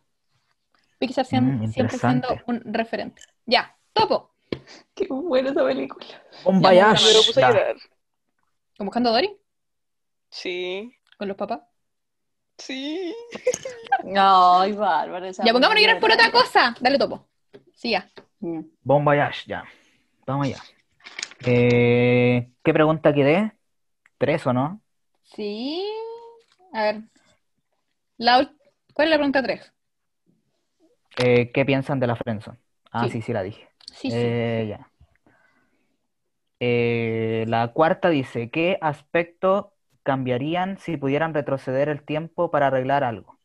Pixar 0.99 1.25
sien- 1.25 1.59
Mm, 1.61 1.67
siempre 1.71 1.97
siendo 1.97 2.27
un 2.47 2.61
referente. 2.65 3.21
Ya, 3.45 3.75
topo. 3.93 4.33
Qué 4.95 5.07
buena 5.09 5.49
esa 5.51 5.63
película. 5.63 6.05
Un 6.45 6.61
Ya, 6.61 6.69
voyage. 6.69 7.05
Me 7.05 7.13
lo 7.13 7.19
puse 7.25 7.43
a 7.43 7.49
Ya. 7.49 7.49
llorar. 7.57 7.75
¿Con 8.77 8.85
Buscando 8.87 9.11
Dory? 9.11 9.37
Sí, 10.29 10.93
¿Con 11.17 11.27
los 11.27 11.37
papás? 11.37 11.61
sí. 12.57 13.13
Ay, 14.15 14.71
bárbaro. 14.73 15.29
Ya, 15.31 15.53
pongámonos 15.53 15.77
a 15.77 15.81
llorar 15.81 15.99
por 15.99 16.11
otra 16.11 16.31
cosa. 16.31 16.75
Dale, 16.79 16.97
topo. 16.97 17.27
Mm. 18.39 18.61
Bon 18.83 19.03
voyage, 19.05 19.43
ya. 19.47 19.63
Vamos 20.25 20.47
allá. 20.47 20.57
Eh, 21.45 22.51
¿qué 22.63 22.73
pregunta 22.73 23.13
quedé? 23.13 23.53
¿Tres 24.17 24.45
o 24.47 24.53
no? 24.53 24.81
Sí. 25.23 25.83
A 26.73 26.83
ver. 26.83 27.03
La 28.17 28.51
¿Cuál 28.95 29.07
es 29.07 29.11
la 29.11 29.17
pregunta 29.17 29.43
3? 29.43 29.71
Eh, 31.17 31.51
¿qué 31.53 31.65
piensan 31.65 31.99
de 31.99 32.07
la 32.07 32.15
Friendzone? 32.15 32.57
Ah, 32.91 33.07
Sí. 33.07 33.11
sí, 33.11 33.21
sí 33.21 33.33
la 33.33 33.43
dije. 33.43 33.69
Sí, 33.93 34.11
sí. 34.11 34.17
Eh, 34.17 34.65
ya. 34.69 34.89
Eh, 36.59 37.45
la 37.47 37.73
cuarta 37.73 38.09
dice, 38.09 38.49
¿qué 38.49 38.77
aspecto 38.81 39.73
cambiarían 40.03 40.77
si 40.79 40.97
pudieran 40.97 41.33
retroceder 41.33 41.89
el 41.89 42.03
tiempo 42.03 42.51
para 42.51 42.67
arreglar 42.67 43.03
algo? 43.03 43.37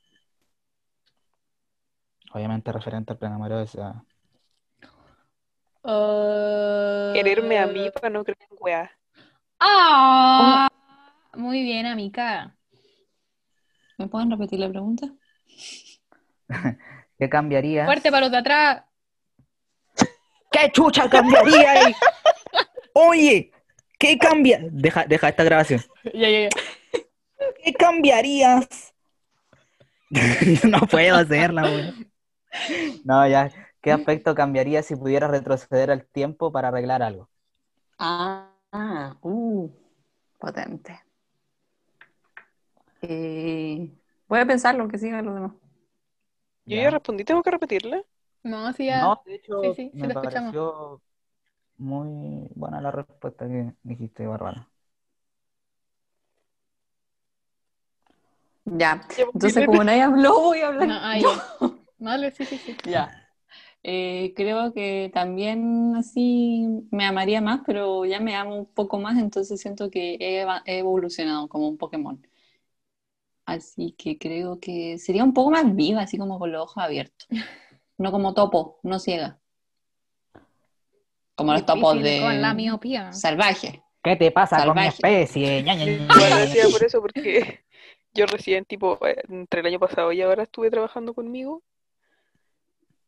Obviamente 2.33 2.73
referente 2.73 3.13
al 3.13 3.19
plan 3.19 3.41
o 3.41 3.67
sea, 3.67 4.03
Uh, 5.89 7.15
Quererme 7.15 7.59
a 7.59 7.67
mí 7.67 7.91
para 7.91 8.11
no 8.11 8.23
creer 8.23 8.37
en 8.51 8.57
weá. 8.61 8.91
Ah, 9.59 10.69
muy 11.33 11.63
bien, 11.63 11.87
amiga. 11.87 12.55
¿Me 13.97 14.07
pueden 14.07 14.31
repetir 14.31 14.59
la 14.59 14.69
pregunta? 14.69 15.07
¿qué 17.19 17.29
cambiarías? 17.31 17.87
Fuerte 17.87 18.11
para 18.11 18.21
los 18.21 18.31
de 18.31 18.37
atrás. 18.37 18.85
¿Qué 20.53 20.71
chucha 20.73 21.09
cambiaría 21.09 21.71
ahí? 21.71 21.95
Oye, 22.93 23.51
¿qué 23.99 24.19
cambia? 24.19 24.59
Deja, 24.61 25.07
deja 25.07 25.31
esta 25.31 25.45
grabación. 25.45 25.81
Ya, 26.13 26.29
ya, 26.29 26.41
ya. 26.41 26.49
¿Qué 27.65 27.73
cambiarías? 27.73 28.93
No 30.65 30.81
puedo 30.81 31.17
hacerla, 31.17 31.63
güey. 31.63 31.95
No, 33.05 33.27
ya. 33.27 33.51
¿Qué 33.89 33.93
aspecto 33.95 34.35
cambiarías 34.35 34.85
si 34.87 34.97
pudieras 34.97 35.31
retroceder 35.31 35.89
el 35.91 36.07
tiempo 36.07 36.53
para 36.53 36.69
arreglar 36.69 37.03
algo? 37.03 37.31
Ah, 37.99 39.17
uh, 39.23 39.69
potente. 40.39 40.93
Eh, 43.03 43.91
voy 44.29 44.41
a 44.41 44.47
pensar 44.47 44.75
lo 44.75 44.89
que 44.89 44.99
siga 44.99 45.23
lo 45.23 45.35
demás. 45.35 45.53
Yo 46.67 46.91
Ya. 46.91 46.91
respondí, 46.91 47.25
tengo 47.25 47.43
que 47.43 47.51
repetirla. 47.51 48.05
No, 48.43 48.73
sí, 48.73 48.87
ya. 48.87 49.01
No, 49.01 49.23
de 49.27 49.35
hecho, 49.37 49.55
Sí, 49.61 49.73
sí, 49.75 49.95
sí 50.01 50.07
me 50.07 50.09
lo 50.09 50.15
escuchamos. 50.15 50.57
pareció 50.57 51.03
muy 51.79 52.49
buena 52.57 52.81
la 52.83 52.91
respuesta 52.93 53.49
que 53.49 53.75
dijiste, 53.85 54.27
Bárbara. 54.27 54.71
Ya, 58.65 59.07
entonces 59.33 59.65
como 59.65 59.83
nadie 59.85 60.03
habló, 60.03 60.35
voy 60.41 60.61
a 60.61 60.69
hablar 60.69 60.89
No, 60.89 61.19
yo. 61.19 61.29
Vale, 61.99 62.31
sí, 62.33 62.47
sí, 62.47 62.59
sí. 62.59 62.77
Ya. 62.85 63.28
Eh, 63.83 64.33
creo 64.35 64.73
que 64.73 65.11
también 65.15 65.95
así 65.97 66.67
me 66.91 67.05
amaría 67.07 67.41
más, 67.41 67.61
pero 67.65 68.05
ya 68.05 68.21
me 68.21 68.35
amo 68.35 68.57
un 68.57 68.67
poco 68.67 68.99
más, 68.99 69.19
entonces 69.19 69.61
siento 69.61 69.91
que 69.91 70.17
he, 70.21 70.79
evolucionado 70.79 71.49
como 71.49 71.69
un 71.69 71.79
Pokémon. 71.79 72.21
Así 73.47 73.93
que 73.93 74.19
creo 74.19 74.61
que 74.61 74.99
sería 74.99 75.25
un 75.25 75.33
poco 75.33 75.51
más 75.51 75.75
viva, 75.75 76.03
así 76.03 76.19
como 76.19 76.39
con 76.39 76.53
los 76.53 76.63
ojos 76.63 76.83
abiertos. 76.83 77.29
No 77.97 78.13
como 78.13 78.35
topo, 78.35 78.79
no 78.83 78.99
ciega. 78.99 79.41
Como 81.35 81.53
los 81.53 81.65
topos 81.65 81.95
Difícil 81.95 82.23
Con 82.23 82.43
la 82.43 82.49
de 82.51 82.55
miopía. 82.55 83.13
salvaje. 83.13 83.83
¿Qué 84.03 84.17
te 84.17 84.31
pasa 84.31 84.65
con 84.65 84.77
mi 84.77 84.87
especie? 84.87 85.63
Ña, 85.63 85.77
decía 85.77 86.69
por 86.71 86.85
eso, 86.85 87.01
porque 87.01 87.61
yo 88.15 88.27
recién, 88.27 88.65
tipo, 88.65 88.99
eh, 89.07 89.23
entre 89.29 89.61
el 89.61 89.67
año 89.67 89.79
pasado 89.79 90.13
y 90.13 90.21
ahora 90.21 90.45
estuve 90.45 90.71
trabajando 90.71 91.15
conmigo. 91.15 91.63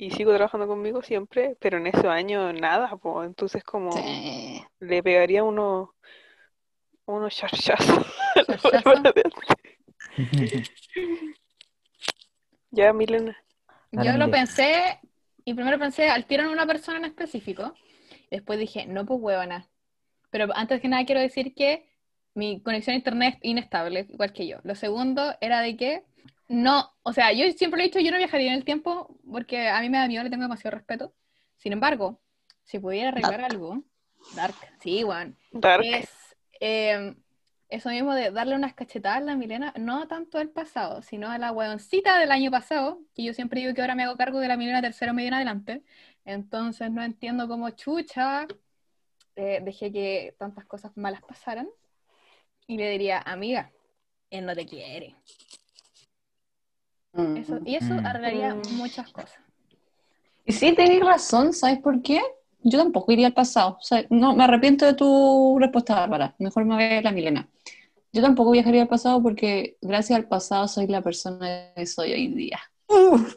Y 0.01 0.10
sigo 0.12 0.32
trabajando 0.35 0.66
conmigo 0.66 1.02
siempre, 1.02 1.59
pero 1.60 1.77
en 1.77 1.86
esos 1.86 2.06
años 2.06 2.55
nada, 2.59 2.97
pues. 2.97 3.27
Entonces, 3.27 3.62
como 3.62 3.93
Sí. 3.93 4.64
le 4.81 5.02
pegaría 5.02 5.44
unos 5.44 5.90
unos 7.05 7.36
charchazos. 7.36 8.06
Ya, 12.70 12.93
Milena. 12.94 13.36
Yo 13.93 14.16
lo 14.16 14.31
pensé 14.31 15.01
y 15.44 15.52
primero 15.52 15.78
pensé 15.78 16.09
al 16.09 16.24
tiro 16.24 16.44
en 16.44 16.48
una 16.51 16.66
persona 16.66 16.98
en 16.98 17.05
específico. 17.05 17.74
Después 18.31 18.59
dije, 18.59 18.86
no, 18.86 19.05
pues 19.05 19.20
huevona. 19.20 19.68
Pero 20.31 20.47
antes 20.55 20.81
que 20.81 20.89
nada 20.89 21.05
quiero 21.05 21.20
decir 21.20 21.55
que 21.55 21.93
mi 22.35 22.62
conexión 22.62 22.94
a 22.94 22.98
internet 22.98 23.35
es 23.35 23.51
inestable, 23.51 24.06
igual 24.09 24.32
que 24.32 24.47
yo. 24.47 24.59
Lo 24.62 24.74
segundo 24.77 25.35
era 25.43 25.60
de 25.60 25.77
que 25.77 26.05
No, 26.51 26.93
o 27.05 27.12
sea, 27.12 27.32
yo 27.32 27.48
siempre 27.52 27.78
lo 27.78 27.85
he 27.85 27.86
dicho, 27.86 28.01
yo 28.01 28.10
no 28.10 28.18
viajaría 28.18 28.48
en 28.48 28.59
el 28.59 28.64
tiempo 28.64 29.16
porque 29.31 29.68
a 29.68 29.81
mí 29.82 29.89
me 29.89 29.98
da 29.98 30.09
miedo, 30.09 30.24
le 30.24 30.31
tengo 30.31 30.43
demasiado 30.43 30.77
respeto. 30.77 31.14
Sin 31.56 31.72
embargo, 31.72 32.20
si 32.64 32.81
pudiera 32.81 33.10
arreglar 33.10 33.40
algo, 33.43 33.85
Dark, 34.35 34.56
sí, 34.82 35.02
Juan, 35.02 35.36
Dark. 35.52 35.85
es 35.85 36.10
eh, 36.59 37.14
eso 37.68 37.90
mismo 37.90 38.16
de 38.16 38.32
darle 38.32 38.56
unas 38.56 38.74
cachetadas 38.74 39.18
a 39.18 39.24
la 39.24 39.36
Milena, 39.36 39.72
no 39.78 40.09
tanto 40.09 40.39
al 40.39 40.48
pasado, 40.48 41.02
sino 41.02 41.31
a 41.31 41.39
la 41.39 41.52
weoncita 41.52 42.18
del 42.18 42.32
año 42.32 42.51
pasado, 42.51 42.98
que 43.14 43.22
yo 43.22 43.32
siempre 43.32 43.60
digo 43.60 43.72
que 43.72 43.82
ahora 43.82 43.94
me 43.94 44.02
hago 44.02 44.16
cargo 44.16 44.40
de 44.40 44.48
la 44.48 44.56
Milena 44.56 44.82
tercero 44.82 45.14
medio 45.14 45.28
en 45.28 45.35
adelante. 45.35 45.85
Entonces 46.24 46.90
no 46.90 47.05
entiendo 47.05 47.47
cómo 47.47 47.70
chucha 47.70 48.48
eh, 49.36 49.60
dejé 49.62 49.93
que 49.93 50.35
tantas 50.36 50.64
cosas 50.64 50.97
malas 50.97 51.22
pasaran. 51.22 51.68
Y 52.66 52.77
le 52.77 52.90
diría, 52.90 53.20
amiga, 53.20 53.70
él 54.31 54.47
no 54.47 54.55
te 54.56 54.66
quiere. 54.66 55.14
Eso, 57.12 57.59
y 57.65 57.74
eso 57.74 57.95
Mm. 57.95 58.07
arreglaría 58.07 58.55
Mm. 58.55 58.73
muchas 58.77 59.11
cosas. 59.12 59.39
Y 60.45 60.53
sí, 60.53 60.74
tenés 60.74 61.01
razón, 61.01 61.53
¿sabes 61.53 61.78
por 61.81 62.01
qué? 62.03 62.20
Yo 62.62 62.78
tampoco 62.78 63.12
iría 63.12 63.27
al 63.28 63.35
pasado. 63.35 63.77
O 63.78 63.82
sea, 63.82 64.05
no, 64.11 64.35
me 64.35 64.45
arrepiento 64.45 64.85
de 64.87 64.95
tu 64.95 65.57
respuesta, 65.59 65.95
Bárbara. 65.95 66.35
Mejor 66.39 66.65
me 66.65 66.74
voy 66.74 66.85
a 66.85 67.03
la 67.03 67.12
Milena. 67.12 67.49
Yo 68.12 68.23
tampoco 68.23 68.51
viajaría 68.51 68.82
al 68.82 68.89
pasado 68.89 69.23
porque 69.23 69.77
gracias 69.81 70.19
al 70.19 70.27
pasado 70.28 70.66
soy 70.69 70.87
la 70.89 71.01
persona 71.01 71.73
que 71.77 71.87
soy 71.87 72.12
hoy 72.12 72.28
día. 72.28 72.61
Uf, 72.89 73.37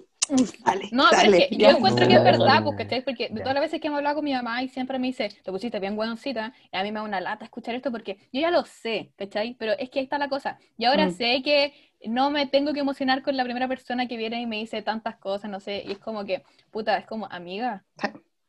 dale, 0.64 0.90
No, 0.92 1.04
pero 1.10 1.22
dale, 1.24 1.38
es 1.38 1.48
que 1.50 1.58
yo 1.58 1.70
encuentro 1.70 2.08
que 2.08 2.14
es 2.16 2.24
verdad, 2.24 2.64
pues, 2.64 2.76
¿cachai? 2.78 3.04
Porque 3.04 3.30
de 3.30 3.42
todas 3.42 3.54
las 3.54 3.62
veces 3.62 3.82
que 3.82 3.88
hemos 3.88 3.98
hablado 3.98 4.16
con 4.18 4.26
mi 4.26 4.34
mamá 4.34 4.62
y 4.64 4.70
siempre 4.70 5.00
me 5.00 5.08
dice, 5.08 5.30
te 5.44 5.52
pusiste 5.52 5.80
bien 5.80 5.96
buenoncita, 5.96 6.54
y 6.72 6.78
a 6.78 6.84
mí 6.84 6.92
me 6.92 7.00
da 7.00 7.06
una 7.06 7.22
lata 7.22 7.46
escuchar 7.46 7.76
esto 7.76 7.92
porque 7.92 8.18
yo 8.32 8.42
ya 8.42 8.52
lo 8.52 8.64
sé, 8.66 9.12
¿cachai? 9.18 9.56
Pero 9.60 9.74
es 9.74 9.90
que 9.90 10.00
ahí 10.00 10.04
está 10.06 10.18
la 10.18 10.30
cosa. 10.30 10.58
Y 10.78 10.86
ahora 10.86 11.08
Mm. 11.08 11.12
sé 11.12 11.42
que 11.44 11.74
no 12.06 12.30
me 12.30 12.48
tengo 12.48 12.74
que 12.74 12.80
emocionar 12.82 13.22
con 13.22 13.38
la 13.38 13.44
primera 13.44 13.68
persona 13.68 14.08
que 14.08 14.18
viene 14.18 14.42
y 14.42 14.46
me 14.46 14.58
dice 14.58 14.82
tantas 14.82 15.16
cosas, 15.18 15.50
no 15.50 15.60
sé, 15.60 15.84
y 15.86 15.92
es 15.94 16.00
como 16.00 16.26
que, 16.26 16.44
puta, 16.72 16.98
es 16.98 17.06
como, 17.06 17.28
amiga, 17.32 17.86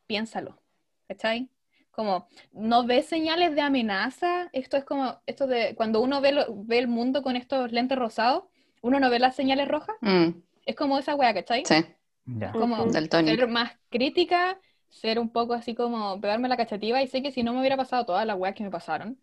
piénsalo, 0.07 0.61
¿cachai? 1.07 1.49
Como, 1.91 2.27
¿no 2.51 2.85
ves 2.85 3.05
señales 3.05 3.55
de 3.55 3.61
amenaza? 3.61 4.49
Esto 4.51 4.75
es 4.77 4.83
como, 4.83 5.21
esto 5.25 5.47
de, 5.47 5.75
cuando 5.75 6.01
uno 6.01 6.19
ve, 6.21 6.33
lo- 6.33 6.45
ve 6.65 6.79
el 6.79 6.87
mundo 6.87 7.21
con 7.23 7.35
estos 7.37 7.71
lentes 7.71 7.97
rosados, 7.97 8.43
uno 8.81 8.99
no 8.99 9.09
ve 9.09 9.19
las 9.19 9.35
señales 9.35 9.67
rojas, 9.67 9.95
Mm, 10.01 10.29
es 10.65 10.75
como 10.75 10.97
esa 10.97 11.15
wea, 11.15 11.33
¿cachai? 11.33 11.63
sí, 11.65 11.85
Ya. 12.25 12.51
como 12.51 12.85
del 12.87 13.07
Tony. 13.09 13.35
ser 13.35 13.47
más 13.47 13.71
crítica, 13.89 14.59
ser 14.89 15.19
un 15.19 15.29
poco 15.29 15.53
así 15.53 15.75
como 15.75 16.19
pegarme 16.21 16.47
la 16.49 16.57
cachativa 16.57 17.01
y 17.01 17.07
sé 17.07 17.21
que 17.21 17.31
si 17.31 17.43
no 17.43 17.53
me 17.53 17.59
hubiera 17.59 17.77
pasado 17.77 18.05
todas 18.05 18.25
las 18.25 18.37
weas 18.37 18.55
que 18.55 18.63
me 18.63 18.71
pasaron, 18.71 19.19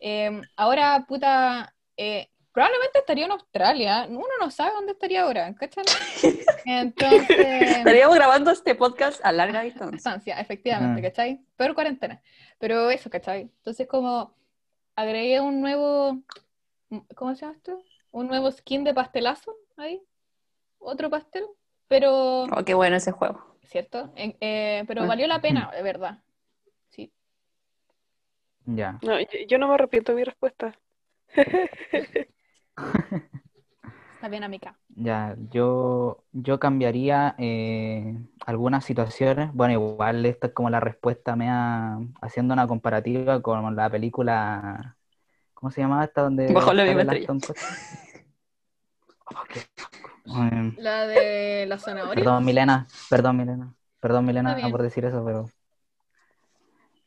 eh, 0.00 0.40
ahora, 0.56 1.04
puta, 1.08 1.74
eh, 1.96 2.28
probablemente 2.52 2.98
estaría 3.00 3.24
en 3.26 3.30
Australia, 3.32 4.06
uno 4.08 4.26
no 4.40 4.50
sabe 4.50 4.72
dónde 4.72 4.92
estaría 4.92 5.22
ahora, 5.22 5.54
¿cachai? 5.54 5.84
Entonces, 6.66 7.76
Estaríamos 7.78 8.16
grabando 8.16 8.50
este 8.50 8.74
podcast 8.74 9.20
a 9.24 9.32
larga 9.32 9.62
distancia. 9.62 9.92
distancia, 9.96 10.40
efectivamente, 10.40 11.00
Ah. 11.00 11.10
¿cachai? 11.10 11.40
Peor 11.56 11.74
cuarentena, 11.74 12.20
pero 12.58 12.90
eso, 12.90 13.10
¿cachai? 13.10 13.42
Entonces 13.42 13.86
como 13.86 14.34
agregué 14.96 15.40
un 15.40 15.60
nuevo, 15.60 16.20
¿cómo 17.14 17.34
se 17.34 17.42
llama 17.42 17.54
esto? 17.56 17.82
Un 18.10 18.26
nuevo 18.28 18.50
skin 18.50 18.84
de 18.84 18.92
pastelazo 18.94 19.54
ahí, 19.76 20.02
otro 20.80 21.08
pastel, 21.10 21.44
pero... 21.88 22.44
Oh, 22.44 22.64
qué 22.64 22.74
bueno 22.74 22.96
ese 22.96 23.12
juego. 23.12 23.50
¿cierto? 23.70 24.12
Eh, 24.16 24.84
pero 24.86 25.04
Ah. 25.04 25.06
valió 25.06 25.26
la 25.26 25.40
pena, 25.40 25.70
de 25.74 25.82
verdad. 25.82 26.18
Sí. 26.90 27.12
Ya. 28.66 28.98
No, 29.02 29.14
yo, 29.48 29.58
no 29.58 29.68
me 29.68 29.74
arrepiento 29.74 30.12
de 30.12 30.16
mi 30.16 30.24
respuesta. 30.24 30.76
Está 34.14 34.28
bien, 34.28 34.44
amiga. 34.44 34.76
Ya, 34.88 35.34
yo, 35.50 36.24
yo 36.32 36.60
cambiaría 36.60 37.34
eh, 37.38 38.18
algunas 38.44 38.84
situaciones. 38.84 39.50
Bueno, 39.54 39.72
igual 39.72 40.26
esta 40.26 40.48
es 40.48 40.52
como 40.52 40.68
la 40.68 40.80
respuesta 40.80 41.36
mea 41.36 41.98
haciendo 42.20 42.52
una 42.52 42.66
comparativa 42.66 43.40
con 43.40 43.74
la 43.74 43.88
película. 43.88 44.96
¿Cómo 45.54 45.70
se 45.70 45.80
llamaba 45.80 46.04
esta? 46.04 46.22
Donde 46.22 46.52
Bajo 46.52 46.74
la 46.74 46.84
misma 46.84 47.02
el 47.02 47.08
estrella. 47.08 47.32
Oh, 49.26 49.44
qué 49.48 49.60
La 50.24 51.06
de 51.06 51.66
la 51.66 51.78
zanahoria. 51.78 52.14
perdón, 52.14 52.44
Milena, 52.44 52.86
perdón, 53.08 53.36
Milena, 53.36 53.74
perdón, 54.00 54.24
Milena, 54.26 54.56
por 54.70 54.82
decir 54.82 55.04
eso, 55.04 55.24
pero. 55.24 55.48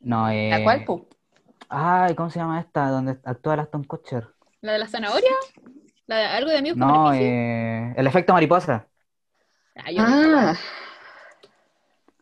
No, 0.02 0.30
eh. 0.30 0.50
¿La 0.50 0.64
cual, 0.64 0.84
pu? 0.86 1.08
Ay, 1.70 2.16
¿cómo 2.16 2.30
se 2.30 2.40
llama 2.40 2.60
esta? 2.60 2.90
Donde 2.90 3.18
actúa 3.24 3.54
el 3.56 3.60
Aston 3.62 3.84
Kutcher. 3.84 4.28
¿La 4.62 4.74
de 4.74 4.80
la 4.80 4.88
zanahoria? 4.88 5.32
¿La 6.08 6.18
de 6.18 6.26
algo 6.26 6.50
de 6.52 6.58
amigo 6.58 6.76
No, 6.76 7.14
eh, 7.14 7.94
el 7.96 8.08
efecto 8.08 8.34
mariposa. 8.34 8.88
yo 9.92 10.04
no 10.04 10.10
sé. 10.10 10.30
Ah, 10.30 10.56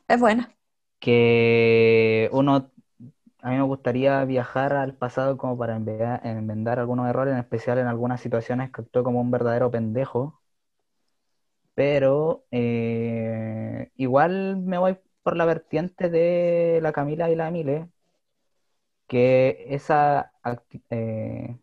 es 0.08 0.20
buena. 0.20 0.52
que 1.00 2.30
uno, 2.32 2.72
a 3.42 3.50
mí 3.50 3.56
me 3.56 3.64
gustaría 3.64 4.24
viajar 4.26 4.74
al 4.74 4.94
pasado 4.96 5.38
como 5.38 5.58
para 5.58 5.76
enmendar 5.76 6.80
algunos 6.80 7.10
errores, 7.10 7.34
en 7.34 7.40
especial 7.40 7.80
en 7.80 7.88
algunas 7.88 8.22
situaciones 8.22 8.72
que 8.72 8.82
actué 8.82 9.04
como 9.04 9.22
un 9.22 9.32
verdadero 9.32 9.72
pendejo, 9.72 10.41
pero 11.82 12.46
eh, 12.52 13.92
igual 13.96 14.58
me 14.58 14.78
voy 14.78 14.98
por 15.24 15.36
la 15.36 15.46
vertiente 15.46 16.10
de 16.12 16.80
la 16.84 16.92
Camila 16.94 17.30
y 17.32 17.36
la 17.36 17.50
Mile, 17.52 17.90
que 19.08 19.66
esa 19.70 20.32
acti- 20.44 20.82
eh, 20.90 21.58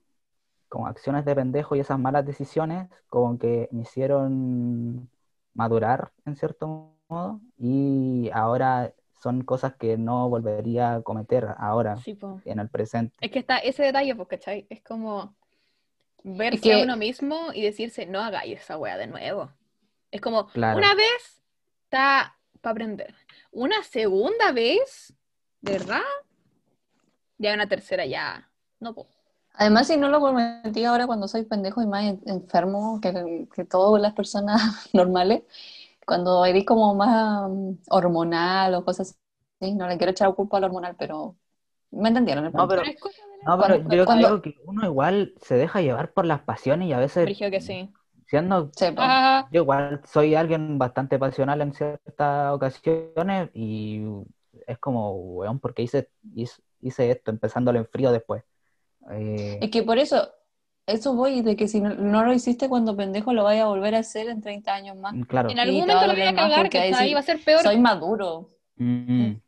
acciones 0.87 1.25
de 1.25 1.35
pendejo 1.35 1.77
y 1.77 1.81
esas 1.81 1.99
malas 1.99 2.27
decisiones 2.27 2.89
como 3.09 3.39
que 3.39 3.69
me 3.73 3.83
hicieron 3.83 5.11
madurar 5.55 6.13
en 6.27 6.37
cierto 6.37 6.95
modo 7.09 7.41
y 7.59 8.31
ahora 8.33 8.95
son 9.23 9.43
cosas 9.45 9.75
que 9.77 9.97
no 9.99 10.29
volvería 10.29 10.95
a 10.97 11.03
cometer 11.03 11.49
ahora 11.59 11.97
Sí, 11.97 12.17
en 12.45 12.59
el 12.61 12.69
presente. 12.69 13.15
Es 13.21 13.31
que 13.31 13.41
está 13.41 13.59
ese 13.59 13.83
detalle, 13.85 14.15
pues, 14.15 14.29
¿cachai? 14.29 14.67
Es 14.71 14.83
como 14.83 15.35
verse 16.25 16.57
Es 16.57 16.63
que- 16.63 16.75
a 16.75 16.79
uno 16.85 16.97
mismo 16.97 17.53
y 17.55 17.63
decirse, 17.63 18.07
no 18.07 18.21
hagáis 18.21 18.61
esa 18.61 18.79
wea 18.79 18.99
de 18.99 19.07
nuevo. 19.09 19.51
Es 20.11 20.21
como, 20.21 20.47
Claro. 20.49 20.79
una 20.79 20.95
vez 20.95 21.43
está 21.85 22.37
para 22.61 22.73
aprender. 22.73 23.15
Una 23.53 23.83
segunda 23.83 24.53
vez, 24.53 25.13
¿de 25.61 25.73
verdad? 25.73 26.01
Ya 27.39 27.55
una 27.55 27.69
tercera 27.69 28.05
ya. 28.07 28.51
No, 28.81 28.95
po. 28.95 29.07
Además, 29.55 29.87
si 29.89 29.97
no 29.97 30.09
lo 30.09 30.21
cometí 30.21 30.85
ahora 30.85 31.07
cuando 31.07 31.27
soy 31.27 31.45
pendejo 31.45 31.83
y 31.83 31.87
más 31.87 32.05
en- 32.05 32.23
enfermo 32.27 33.01
que, 33.01 33.49
que 33.55 33.65
todas 33.65 34.01
las 34.01 34.13
personas 34.13 34.61
normales, 34.95 35.43
cuando 36.07 36.45
eres 36.45 36.65
como 36.65 36.95
más 36.95 37.49
mm, 37.51 37.71
hormonal 37.91 38.75
o 38.75 38.85
cosas 38.85 39.19
así, 39.61 39.75
no 39.75 39.89
le 39.89 39.97
quiero 39.99 40.13
echar 40.13 40.33
culpa 40.35 40.59
al 40.59 40.65
hormonal, 40.65 40.95
pero 40.97 41.37
me 41.91 42.09
entendieron 42.09 42.45
el 42.47 42.53
No, 42.53 42.69
pero- 42.69 42.83
No, 43.47 43.57
Cuando- 43.59 43.95
yo 43.95 44.05
cuando- 44.05 44.29
creo 44.29 44.43
que 44.43 44.57
uno 44.65 44.85
igual 44.85 45.35
se 45.43 45.55
deja 45.57 45.81
llevar 45.81 46.13
por 46.13 46.25
las 46.27 46.41
pasiones 46.43 46.89
y 46.89 46.93
a 46.93 46.99
veces 46.99 47.25
Brigio 47.25 47.51
que 47.51 47.61
sí. 47.61 47.91
Siendo 48.29 48.71
Sí, 48.77 48.87
po. 48.93 49.03
Ah, 49.03 49.49
Yo 49.53 49.63
igual 49.63 50.03
soy 50.07 50.35
alguien 50.35 50.79
bastante 50.79 51.19
pasional 51.19 51.61
en 51.63 51.73
ciertas 51.75 52.53
ocasiones 52.53 53.51
y 53.55 54.03
es 54.67 54.79
como, 54.79 55.13
weón, 55.13 55.59
porque 55.61 55.83
hice, 55.83 56.11
hice, 56.35 56.63
hice 56.81 57.11
esto 57.11 57.31
empezándolo 57.31 57.79
en 57.79 57.87
frío 57.87 58.13
después. 58.13 58.45
Eh, 59.11 59.59
Es 59.63 59.71
que 59.71 59.83
por 59.83 59.99
eso, 59.99 60.29
eso 60.87 61.15
voy, 61.15 61.43
de 61.43 61.57
que 61.57 61.69
si 61.69 61.81
no, 61.81 61.95
no 61.95 62.25
lo 62.25 62.33
hiciste 62.33 62.69
cuando 62.69 62.97
pendejo, 62.97 63.33
lo 63.33 63.45
vaya 63.45 63.65
a 63.65 63.69
volver 63.69 63.95
a 63.95 64.01
hacer 64.01 64.29
en 64.29 64.41
30 64.43 64.75
años 64.75 64.97
más. 64.97 65.15
claro. 65.29 65.51
en 65.51 65.59
algún 65.59 65.77
Y 65.77 65.81
momento 65.81 66.07
lo 66.07 66.13
voy 66.13 66.23
a 66.23 66.35
cagar, 66.35 66.63
porque 66.63 66.79
ahí 66.79 67.15
Va 67.15 67.21
a 67.21 67.23
ser 67.23 67.41
peor. 67.45 67.63
Soy 67.63 67.79
maduro, 67.79 68.51
Mm, 68.77 69.41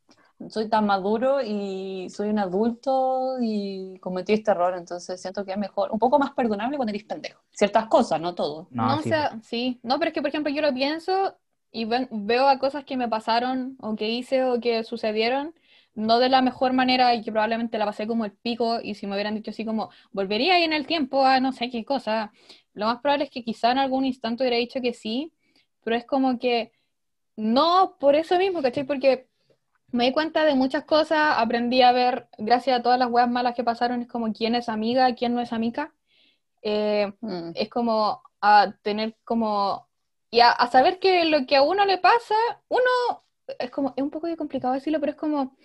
soy 0.48 0.68
tan 0.68 0.86
maduro 0.86 1.40
y 1.42 2.08
soy 2.10 2.30
un 2.30 2.38
adulto 2.38 3.36
y 3.40 3.98
cometí 4.00 4.32
este 4.34 4.50
error, 4.52 4.74
entonces 4.76 5.20
siento 5.20 5.44
que 5.44 5.52
es 5.52 5.58
mejor, 5.58 5.90
un 5.92 5.98
poco 5.98 6.18
más 6.18 6.32
perdonable 6.32 6.76
cuando 6.76 6.90
eres 6.90 7.04
pendejo. 7.04 7.42
Ciertas 7.50 7.86
cosas, 7.88 8.20
no 8.20 8.34
todo. 8.34 8.68
no, 8.70 8.94
No, 8.94 8.98
o 8.98 9.02
sí, 9.02 9.10
sea, 9.10 9.38
sí. 9.42 9.80
No, 9.82 9.98
pero 9.98 10.08
es 10.08 10.14
que, 10.14 10.20
por 10.22 10.28
ejemplo, 10.28 10.52
yo 10.52 10.62
lo 10.62 10.72
pienso 10.72 11.36
y 11.72 11.84
ven- 11.84 12.08
veo 12.10 12.48
a 12.48 12.58
cosas 12.58 12.84
que 12.84 12.96
me 12.96 13.08
pasaron 13.08 13.76
o 13.80 13.96
que 13.96 14.08
hice 14.08 14.44
o 14.44 14.60
que 14.60 14.82
sucedieron, 14.84 15.54
no 15.94 16.18
de 16.18 16.28
la 16.28 16.40
mejor 16.42 16.72
manera 16.72 17.14
y 17.14 17.22
que 17.22 17.32
probablemente 17.32 17.78
la 17.78 17.84
pasé 17.86 18.06
como 18.06 18.24
el 18.24 18.32
pico 18.32 18.80
y 18.82 18.94
si 18.94 19.06
me 19.06 19.14
hubieran 19.14 19.34
dicho 19.34 19.50
así 19.50 19.64
como, 19.64 19.90
volvería 20.12 20.54
ahí 20.54 20.62
en 20.64 20.72
el 20.72 20.86
tiempo 20.86 21.24
a 21.24 21.40
no 21.40 21.52
sé 21.52 21.70
qué 21.70 21.84
cosa, 21.84 22.32
lo 22.74 22.86
más 22.86 23.00
probable 23.00 23.24
es 23.24 23.30
que 23.30 23.44
quizá 23.44 23.72
en 23.72 23.78
algún 23.78 24.04
instante 24.04 24.42
hubiera 24.44 24.56
dicho 24.56 24.80
que 24.80 24.94
sí, 24.94 25.32
pero 25.84 25.96
es 25.96 26.04
como 26.06 26.38
que 26.38 26.72
no 27.36 27.96
por 27.98 28.14
eso 28.16 28.38
mismo, 28.38 28.62
¿cachai? 28.62 28.84
Porque 28.84 29.28
me 29.92 30.04
di 30.04 30.12
cuenta 30.12 30.44
de 30.44 30.54
muchas 30.54 30.84
cosas, 30.84 31.34
aprendí 31.38 31.82
a 31.82 31.92
ver, 31.92 32.28
gracias 32.38 32.78
a 32.78 32.82
todas 32.82 32.98
las 32.98 33.10
weas 33.10 33.28
malas 33.30 33.54
que 33.54 33.64
pasaron, 33.64 34.02
es 34.02 34.08
como 34.08 34.32
quién 34.32 34.54
es 34.54 34.68
amiga, 34.68 35.14
quién 35.14 35.34
no 35.34 35.40
es 35.40 35.52
amiga. 35.52 35.92
Eh, 36.62 37.12
Mm. 37.20 37.52
es 37.54 37.68
como 37.70 38.22
a 38.40 38.74
tener 38.82 39.16
como 39.24 39.88
y 40.30 40.40
a, 40.40 40.50
a 40.52 40.70
saber 40.70 40.98
que 41.00 41.24
lo 41.24 41.46
que 41.46 41.56
a 41.56 41.62
uno 41.62 41.84
le 41.86 41.98
pasa, 41.98 42.34
uno 42.68 43.24
es 43.58 43.70
como, 43.70 43.94
es 43.96 44.02
un 44.02 44.10
poco 44.10 44.28
complicado 44.36 44.74
decirlo, 44.74 45.00
pero 45.00 45.12
es 45.12 45.18
como 45.18 45.56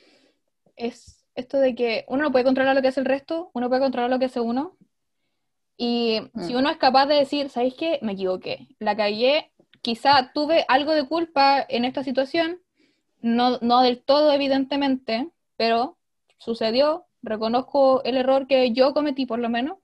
es 0.75 1.25
esto 1.35 1.59
de 1.59 1.75
que 1.75 2.05
uno 2.07 2.23
no 2.23 2.31
puede 2.31 2.45
controlar 2.45 2.75
lo 2.75 2.81
que 2.81 2.89
hace 2.89 2.99
el 3.01 3.05
resto, 3.05 3.51
uno 3.53 3.69
puede 3.69 3.81
controlar 3.81 4.09
lo 4.09 4.19
que 4.19 4.25
hace 4.25 4.39
uno, 4.39 4.77
Y 5.77 6.21
si 6.41 6.53
Mm. 6.53 6.57
uno 6.57 6.69
es 6.69 6.77
capaz 6.77 7.05
de 7.07 7.15
decir, 7.15 7.49
¿sabéis 7.49 7.75
qué? 7.75 7.99
Me 8.01 8.13
equivoqué, 8.13 8.67
la 8.79 8.95
cagué, 8.95 9.51
quizá 9.81 10.31
tuve 10.33 10.65
algo 10.69 10.93
de 10.93 11.05
culpa 11.07 11.65
en 11.67 11.83
esta 11.85 12.03
situación, 12.03 12.61
no, 13.25 13.57
no 13.61 13.81
del 13.81 14.03
todo 14.03 14.31
evidentemente, 14.31 15.29
pero 15.57 15.97
sucedió, 16.37 17.07
reconozco 17.23 18.03
el 18.03 18.17
error 18.17 18.45
que 18.45 18.71
yo 18.71 18.93
cometí 18.93 19.25
por 19.25 19.39
lo 19.39 19.49
menos, 19.49 19.79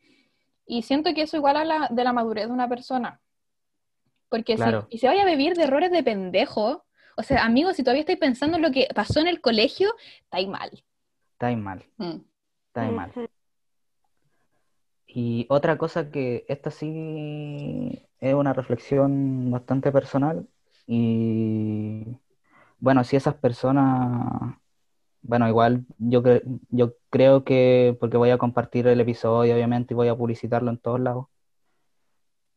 y 0.65 0.83
siento 0.83 1.13
que 1.15 1.23
eso 1.23 1.37
igual 1.37 1.57
a 1.57 1.65
la, 1.65 1.87
de 1.89 2.03
la 2.03 2.13
madurez 2.13 2.45
de 2.45 2.53
una 2.53 2.69
persona. 2.69 3.19
Porque 4.29 4.57
si, 4.57 4.63
y 4.89 4.99
se 4.99 5.07
vaya 5.07 5.23
a 5.23 5.25
vivir 5.25 5.55
de 5.55 5.63
errores 5.63 5.91
de 5.91 6.03
pendejo, 6.03 6.85
o 7.17 7.23
sea, 7.23 7.43
amigos, 7.43 7.75
si 7.75 7.83
todavía 7.83 8.01
estáis 8.01 8.19
pensando 8.19 8.57
en 8.57 8.63
lo 8.63 8.71
que 8.71 8.87
pasó 8.93 9.19
en 9.19 9.27
el 9.27 9.41
colegio, 9.41 9.93
estáis 10.21 10.47
mal. 10.47 10.69
Está 11.33 11.47
ahí 11.47 11.55
mal, 11.55 11.83
Mm. 11.97 12.21
está 12.67 12.81
ahí 12.83 12.91
mal. 12.91 13.11
Y 15.07 15.47
otra 15.49 15.77
cosa 15.79 16.11
que 16.11 16.45
esta 16.47 16.69
sí 16.69 18.07
es 18.19 18.33
una 18.35 18.53
reflexión 18.53 19.49
bastante 19.49 19.91
personal 19.91 20.47
y 20.85 22.05
bueno, 22.81 23.03
si 23.05 23.15
esas 23.15 23.35
personas, 23.35 24.55
bueno, 25.21 25.47
igual 25.47 25.85
yo, 25.99 26.21
cre- 26.23 26.43
yo 26.69 26.95
creo 27.09 27.43
que, 27.45 27.95
porque 27.99 28.17
voy 28.17 28.31
a 28.31 28.37
compartir 28.37 28.87
el 28.87 28.99
episodio 28.99 29.53
obviamente 29.55 29.93
y 29.93 29.95
voy 29.95 30.09
a 30.09 30.15
publicitarlo 30.17 30.71
en 30.71 30.79
todos 30.79 30.99
lados, 30.99 31.27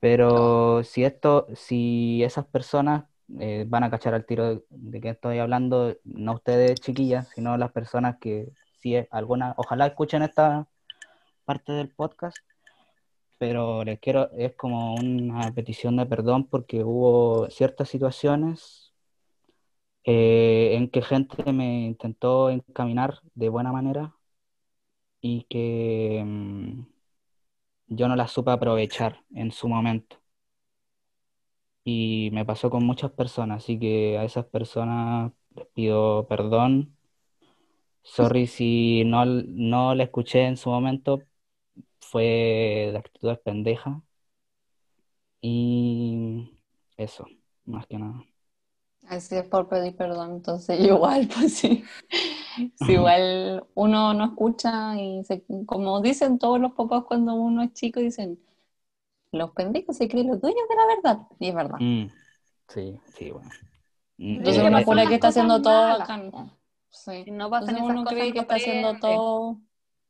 pero 0.01 0.83
si 0.83 1.05
esto, 1.05 1.47
si 1.55 2.23
esas 2.25 2.47
personas 2.47 3.05
eh, 3.39 3.65
van 3.69 3.85
a 3.85 3.91
cachar 3.91 4.15
al 4.15 4.27
tiro 4.27 4.47
de, 4.49 4.65
de 4.71 5.01
que 5.01 5.11
estoy 5.11 5.39
hablando, 5.39 5.97
no 6.05 6.33
ustedes 6.35 6.81
chiquillas, 6.81 7.29
sino 7.35 7.57
las 7.57 7.73
personas 7.73 8.17
que 8.19 8.51
si 8.81 8.97
es 8.97 9.07
alguna, 9.11 9.55
ojalá 9.57 9.87
escuchen 9.87 10.23
esta 10.23 10.67
parte 11.45 11.73
del 11.73 11.91
podcast, 11.91 12.37
pero 13.39 13.85
les 13.85 13.99
quiero, 14.01 14.31
es 14.33 14.55
como 14.55 14.95
una 14.95 15.53
petición 15.53 15.97
de 15.97 16.07
perdón 16.07 16.45
porque 16.47 16.83
hubo 16.85 17.49
ciertas 17.51 17.89
situaciones 17.89 18.84
eh, 20.05 20.75
en 20.77 20.89
que 20.91 21.03
gente 21.03 21.53
me 21.53 21.87
intentó 21.87 22.51
encaminar 22.51 23.21
de 23.35 23.49
buena 23.49 23.73
manera 23.73 24.15
y 25.21 25.45
que 25.49 26.23
mm, 26.25 26.83
yo 27.89 28.09
no 28.09 28.17
las 28.17 28.31
supe 28.33 28.51
aprovechar 28.51 29.25
en 29.35 29.51
su 29.53 29.69
momento. 29.69 30.19
Y 31.85 32.31
me 32.33 32.45
pasó 32.45 32.71
con 32.71 32.85
muchas 32.87 33.13
personas, 33.13 33.63
así 33.65 33.79
que 33.79 34.19
a 34.19 34.25
esas 34.25 34.47
personas 34.47 35.33
les 35.55 35.67
pido 35.69 36.27
perdón. 36.29 36.97
Sorry 38.05 38.47
si 38.47 39.05
no, 39.05 39.25
no 39.27 39.95
la 39.95 40.05
escuché 40.05 40.43
en 40.47 40.57
su 40.57 40.71
momento, 40.71 41.21
fue 42.01 42.91
de 42.93 42.99
actitudes 42.99 43.39
pendeja. 43.41 44.03
Y 45.41 46.59
eso, 46.97 47.27
más 47.67 47.87
que 47.87 47.99
nada. 47.99 48.25
Así 49.09 49.37
es 49.37 49.45
por 49.45 49.69
pedir 49.69 49.97
perdón, 49.97 50.33
entonces 50.33 50.81
igual, 50.81 51.29
pues 51.29 51.55
sí. 51.55 51.85
Si 52.77 52.93
igual 52.93 53.67
uno 53.75 54.15
no 54.15 54.25
escucha 54.27 54.99
y 54.99 55.25
se, 55.25 55.45
como 55.67 56.01
dicen 56.01 56.39
todos 56.39 56.61
los 56.61 56.73
papás 56.73 57.05
cuando 57.05 57.35
uno 57.35 57.63
es 57.63 57.73
chico, 57.73 58.01
dicen, 58.01 58.39
los 59.33 59.51
pendejos 59.51 59.97
se 59.97 60.09
creen 60.09 60.29
los 60.29 60.41
dueños 60.41 60.63
de 60.69 60.77
la 60.77 60.87
verdad. 60.87 61.27
Y 61.39 61.49
es 61.49 61.55
verdad. 61.55 61.79
Mm, 61.81 62.07
sí, 62.69 63.01
sí, 63.17 63.31
bueno. 63.31 63.51
Entonces 64.19 64.63
uno 64.63 64.85
jura 64.85 65.07
que 65.07 65.15
está 65.15 65.29
haciendo 65.29 65.61
todo 65.61 65.99
bacán. 65.99 66.33
Sí. 66.91 67.25
No 67.31 67.51
pasan 67.51 67.77
Entonces 67.77 67.85
esas 67.85 67.91
uno 67.91 68.05
cosas, 68.05 68.19
cree 68.19 68.33
que 68.33 68.39
está 68.39 68.55
haciendo 68.55 68.99
todo, 69.01 69.61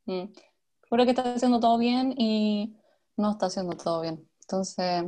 mm, 0.04 0.24
jura 0.90 1.04
que 1.04 1.10
está 1.10 1.34
haciendo 1.34 1.60
todo 1.60 1.78
bien 1.78 2.14
y 2.18 2.76
no 3.16 3.30
está 3.30 3.46
haciendo 3.46 3.74
todo 3.76 4.02
bien. 4.02 4.28
Entonces, 4.42 5.04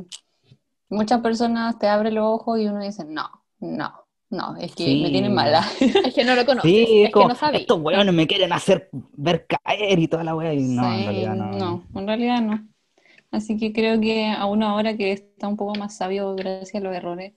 muchas 0.89 1.21
personas 1.21 1.77
te 1.77 1.87
abren 1.87 2.15
los 2.15 2.25
ojos 2.25 2.59
y 2.59 2.67
uno 2.67 2.81
dice, 2.81 3.05
no, 3.05 3.29
no, 3.59 3.93
no, 4.29 4.55
es 4.57 4.73
que 4.73 4.95
me 4.95 5.11
tienen 5.11 5.33
mala. 5.33 5.65
Es 6.03 6.13
que 6.13 6.23
no 6.23 6.35
lo 6.35 6.45
conoces, 6.45 6.73
Sí, 6.73 7.03
es 7.03 7.11
como, 7.11 7.25
que 7.25 7.25
no 7.25 7.35
sabéis. 7.35 7.67
estos 7.67 7.79
weones 7.81 8.13
me 8.13 8.27
quieren 8.27 8.51
hacer 8.53 8.89
ver 8.91 9.45
caer 9.47 9.99
y 9.99 10.07
toda 10.07 10.23
la 10.23 10.35
wea, 10.35 10.53
y 10.53 10.59
no, 10.61 10.95
en 10.95 11.03
realidad 11.05 11.35
no. 11.35 11.83
no, 11.85 11.87
en 11.95 12.07
realidad 12.07 12.41
no. 12.41 12.67
Así 13.31 13.57
que 13.57 13.73
creo 13.73 13.99
que 14.01 14.27
a 14.27 14.45
uno 14.47 14.67
ahora 14.67 14.97
que 14.97 15.11
está 15.13 15.47
un 15.47 15.57
poco 15.57 15.75
más 15.75 15.97
sabio 15.97 16.35
gracias 16.35 16.75
a 16.75 16.79
los 16.85 16.95
errores, 16.95 17.33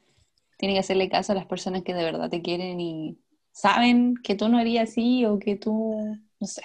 tiene 0.58 0.74
que 0.74 0.80
hacerle 0.80 1.08
caso 1.10 1.32
a 1.32 1.36
las 1.36 1.46
personas 1.46 1.82
que 1.84 1.94
de 1.94 2.04
verdad 2.04 2.30
te 2.30 2.42
quieren 2.42 2.80
y 2.80 3.18
saben 3.52 4.16
que 4.22 4.34
tú 4.36 4.48
no 4.48 4.58
harías 4.58 4.90
así 4.90 5.24
o 5.26 5.38
que 5.38 5.56
tú, 5.56 6.20
no 6.40 6.46
sé. 6.46 6.62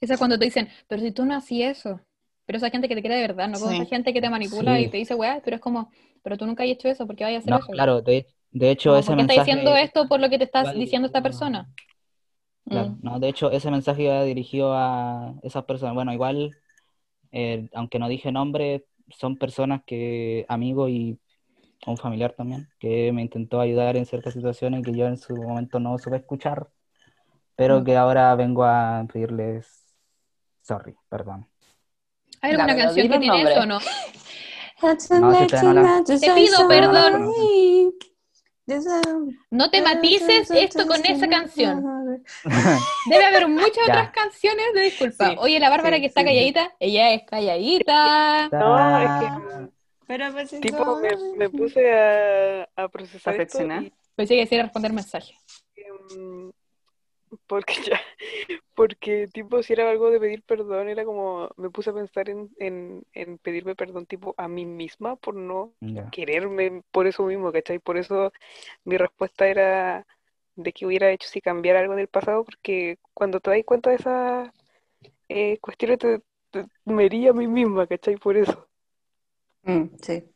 Esa 0.00 0.14
es 0.14 0.18
cuando 0.18 0.38
te 0.38 0.44
dicen, 0.46 0.68
pero 0.88 1.02
si 1.02 1.12
tú 1.12 1.24
no 1.24 1.34
hacías 1.36 1.78
eso. 1.80 2.00
Pero 2.46 2.58
esa 2.58 2.70
gente 2.70 2.88
que 2.88 2.94
te 2.96 3.02
quiere 3.02 3.16
de 3.16 3.22
verdad, 3.22 3.48
no 3.48 3.60
como 3.60 3.70
Sí. 3.70 3.74
esa 3.74 3.86
gente 3.86 4.12
que 4.14 4.20
te 4.22 4.30
manipula 4.30 4.80
y 4.80 4.88
te 4.90 4.98
dice, 4.98 5.14
weá, 5.14 5.40
pero 5.44 5.56
es 5.56 5.62
como, 5.62 5.90
pero 6.22 6.36
tú 6.38 6.46
nunca 6.46 6.64
has 6.64 6.70
hecho 6.70 6.88
eso, 6.88 7.06
¿por 7.06 7.16
qué 7.16 7.24
vayas 7.24 7.40
a 7.40 7.42
hacer 7.44 7.54
No, 7.54 7.58
eso? 7.58 7.72
claro, 7.72 8.02
de, 8.02 8.26
de 8.54 8.70
hecho 8.70 8.96
ese 8.96 9.08
¿Por 9.08 9.16
qué 9.16 9.22
estás 9.22 9.36
mensaje 9.36 9.50
diciendo 9.50 9.76
esto 9.76 10.08
por 10.08 10.20
lo 10.20 10.30
que 10.30 10.38
te 10.38 10.44
estás 10.44 10.64
iba 10.64 10.72
diciendo 10.74 11.06
esta 11.06 11.20
dirigido 11.20 11.48
a- 11.48 11.50
persona? 11.50 11.74
Claro, 12.66 12.90
Mm. 12.92 12.98
no, 13.02 13.20
de 13.20 13.28
hecho 13.28 13.50
ese 13.50 13.70
mensaje 13.70 14.04
iba 14.04 14.22
dirigido 14.24 14.72
a 14.74 15.34
esas 15.42 15.64
personas. 15.64 15.94
Bueno, 15.94 16.12
igual, 16.14 16.56
eh, 17.32 17.68
aunque 17.74 17.98
no 17.98 18.08
dije 18.08 18.32
nombre, 18.32 18.86
son 19.10 19.36
personas 19.36 19.82
que, 19.84 20.46
amigos 20.48 20.88
y 20.88 21.18
un 21.86 21.98
familiar 21.98 22.32
también, 22.32 22.68
que 22.78 23.12
me 23.12 23.20
intentó 23.20 23.60
ayudar 23.60 23.96
en 23.98 24.06
ciertas 24.06 24.32
situaciones 24.32 24.82
que 24.82 24.94
yo 24.96 25.06
en 25.06 25.18
su 25.18 25.36
momento 25.36 25.78
no 25.78 25.98
supe 25.98 26.16
escuchar, 26.16 26.68
pero 27.56 27.80
Mm. 27.80 27.84
que 27.84 27.96
ahora 27.96 28.34
vengo 28.36 28.64
a 28.64 29.04
pedirles 29.12 29.84
sorry, 30.62 30.94
perdón. 31.10 31.46
¿Hay 32.40 32.52
alguna 32.52 32.74
canción 32.76 33.08
que 33.10 33.18
tiene 33.18 33.42
eso 33.42 33.60
o 33.60 33.66
no? 33.66 33.78
No, 34.80 34.94
si 34.94 35.08
todavía 35.08 35.62
no 35.62 35.72
la- 35.82 36.04
Te 36.04 36.18
pido 36.34 36.68
perdón. 36.68 37.32
No 39.50 39.70
te 39.70 39.82
matices 39.82 40.50
esto 40.50 40.86
con 40.86 41.04
esa 41.04 41.28
canción. 41.28 41.84
Debe 43.10 43.24
haber 43.24 43.48
muchas 43.48 43.84
otras 43.84 44.10
canciones 44.10 44.66
de 44.74 44.80
disculpa. 44.82 45.30
Sí, 45.30 45.36
Oye, 45.38 45.60
la 45.60 45.70
Bárbara 45.70 45.96
sí, 45.96 46.02
que 46.02 46.06
está 46.08 46.20
sí, 46.22 46.26
sí. 46.26 46.34
calladita, 46.34 46.72
ella 46.80 47.10
es 47.12 47.22
calladita. 47.24 48.48
No, 48.50 48.98
es 48.98 49.10
que 49.20 49.72
Pero 50.06 50.32
pues 50.32 50.60
tipo 50.60 50.96
me, 50.96 51.36
me 51.36 51.50
puse 51.50 51.92
a, 51.92 52.68
a 52.76 52.88
procesar 52.88 53.34
¿A 53.34 53.42
esto 53.42 53.62
y 53.62 53.92
Pensé 54.14 54.34
que 54.34 54.40
decía 54.40 54.62
responder 54.62 54.92
mensajes. 54.92 55.36
em, 55.76 56.52
porque 57.46 57.74
ya, 57.86 58.00
porque 58.74 59.28
tipo 59.32 59.62
si 59.62 59.72
era 59.74 59.90
algo 59.90 60.10
de 60.10 60.20
pedir 60.20 60.42
perdón, 60.44 60.88
era 60.88 61.04
como, 61.04 61.50
me 61.56 61.70
puse 61.70 61.90
a 61.90 61.94
pensar 61.94 62.28
en, 62.30 62.50
en, 62.58 63.04
en 63.12 63.38
pedirme 63.38 63.74
perdón 63.76 64.06
tipo 64.06 64.34
a 64.38 64.48
mí 64.48 64.66
misma 64.66 65.16
por 65.16 65.34
no 65.36 65.74
Ya. 65.80 66.10
quererme 66.10 66.82
por 66.92 67.06
eso 67.06 67.24
mismo, 67.24 67.52
¿cachai? 67.52 67.78
Por 67.80 67.96
eso 67.98 68.32
mi 68.84 68.96
respuesta 68.98 69.48
era 69.48 70.06
de 70.56 70.72
que 70.72 70.86
hubiera 70.86 71.10
hecho 71.12 71.28
si 71.28 71.40
cambiara 71.40 71.80
algo 71.80 71.96
del 71.96 72.08
pasado, 72.08 72.44
porque 72.44 72.98
cuando 73.14 73.40
te 73.40 73.50
das 73.50 73.64
cuenta 73.66 73.90
de 73.90 73.96
esas 73.96 74.50
eh, 75.28 75.58
cuestiones 75.60 75.98
te, 76.00 76.20
te- 76.50 76.66
me 76.86 77.06
hería 77.06 77.30
a 77.30 77.34
mí 77.34 77.46
misma, 77.48 77.86
¿cachai? 77.86 78.16
Por 78.16 78.36
eso. 78.38 78.68
Mm, 79.66 79.90
sí. 80.02 80.30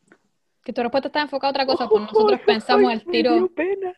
Que 0.63 0.71
tu 0.73 0.81
respuesta 0.81 1.09
está 1.09 1.19
enfocada 1.21 1.49
a 1.49 1.51
otra 1.51 1.65
cosa, 1.65 1.89
pues 1.89 2.01
nosotros 2.09 2.39
pensamos 2.45 2.89
Ay, 2.89 2.93
al 2.93 3.05
me 3.05 3.13
tiro. 3.13 3.33
dio 3.33 3.49
pena. 3.53 3.93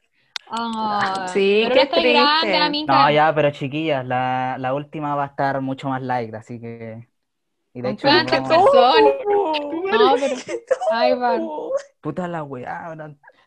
Sí, 1.28 1.62
pero 1.64 1.74
qué 1.74 1.76
no 1.76 1.82
estoy 1.84 2.14
grande, 2.14 2.42
triste. 2.42 2.58
amiga. 2.58 3.04
No, 3.04 3.12
ya, 3.12 3.34
pero 3.36 3.52
chiquillas, 3.52 4.06
la, 4.06 4.58
la 4.60 4.74
última 4.74 5.16
va 5.16 5.24
a 5.24 5.28
estar 5.28 5.62
mucho 5.62 5.90
más 5.90 6.02
light, 6.02 6.34
así 6.34 6.60
que... 6.60 7.08
Y 7.74 7.82
de 7.82 7.92
hecho, 7.92 8.02
Frank 8.02 8.30
vamos- 8.32 8.50
Jefferson. 8.50 9.04
No, 9.86 10.16
pero. 10.20 10.36
Ay, 10.92 11.14
van. 11.14 11.48
Puta 12.02 12.28
la 12.28 12.44
weá, 12.44 12.94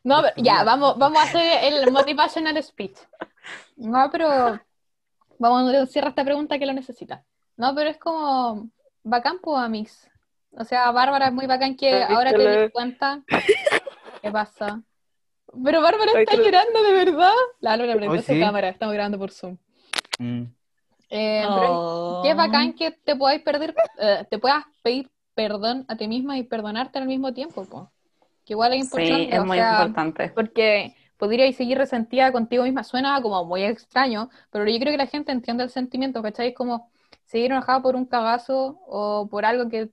No, 0.03 0.23
pero 0.23 0.33
ya, 0.37 0.65
vamos, 0.65 0.97
vamos 0.97 1.19
a 1.19 1.25
hacer 1.25 1.65
el 1.65 1.93
motivational 1.93 2.63
speech. 2.63 2.97
No, 3.77 4.09
pero 4.11 4.59
vamos 5.39 5.75
a 5.75 5.87
cierrar 5.87 6.11
esta 6.11 6.25
pregunta 6.25 6.59
que 6.59 6.65
lo 6.65 6.73
necesita. 6.73 7.23
No, 7.59 7.75
pero 7.75 7.91
es 7.91 7.99
como 7.99 8.71
bacán, 9.03 9.41
pues, 9.43 9.59
Amix. 9.59 10.11
O 10.53 10.65
sea, 10.65 10.91
Bárbara 10.91 11.27
es 11.27 11.33
muy 11.33 11.47
bacán 11.47 11.77
que 11.77 12.03
ahora 12.03 12.31
te 12.31 12.39
des 12.39 12.73
cuenta. 12.73 13.23
¿Qué 14.23 14.31
pasa? 14.31 14.81
Pero 15.63 15.81
Bárbara 15.83 16.13
está 16.21 16.37
la- 16.37 16.43
llorando 16.43 16.83
de 16.83 16.93
verdad. 16.93 17.33
La 17.61 17.71
Bárbara 17.71 17.97
prendió 17.97 18.23
su 18.23 18.33
sí. 18.33 18.41
cámara, 18.41 18.69
estamos 18.69 18.95
grabando 18.95 19.19
por 19.19 19.31
Zoom. 19.31 19.57
Mm. 20.19 20.43
Eh, 21.11 21.45
Oh. 21.49 22.21
qué 22.25 22.35
bacán 22.35 22.73
que 22.75 22.91
te 22.93 23.15
podáis 23.15 23.43
perder, 23.43 23.75
eh, 23.99 24.25
te 24.29 24.39
puedas 24.39 24.65
pedir 24.83 25.11
perdón 25.35 25.85
a 25.89 25.97
ti 25.97 26.09
misma 26.09 26.39
y 26.39 26.43
perdonarte 26.45 26.99
al 26.99 27.07
mismo 27.07 27.33
tiempo, 27.35 27.65
po. 27.65 27.91
Que 28.45 28.53
igual 28.55 28.73
es 28.75 28.85
importante, 28.85 29.25
Sí, 29.25 29.29
es 29.33 29.45
muy 29.45 29.57
sea, 29.59 29.73
importante. 29.73 30.29
porque 30.35 30.95
podríais 31.17 31.57
seguir 31.57 31.79
resentida 31.79 32.31
contigo 32.33 32.65
misma. 32.65 32.85
Suena 32.85 33.21
como 33.23 33.45
muy 33.45 33.63
extraño, 33.65 34.29
pero 34.51 34.67
yo 34.67 34.79
creo 34.79 34.93
que 34.93 34.99
la 34.99 35.07
gente 35.07 35.33
entiende 35.33 35.63
el 35.65 35.71
sentimiento, 35.71 36.23
¿cachai? 36.23 36.49
Es 36.49 36.55
como 36.55 36.91
seguir 37.25 37.51
enojada 37.53 37.81
por 37.83 37.97
un 37.97 38.05
cagazo 38.07 38.79
o 38.87 39.27
por 39.31 39.45
algo 39.45 39.69
que, 39.69 39.89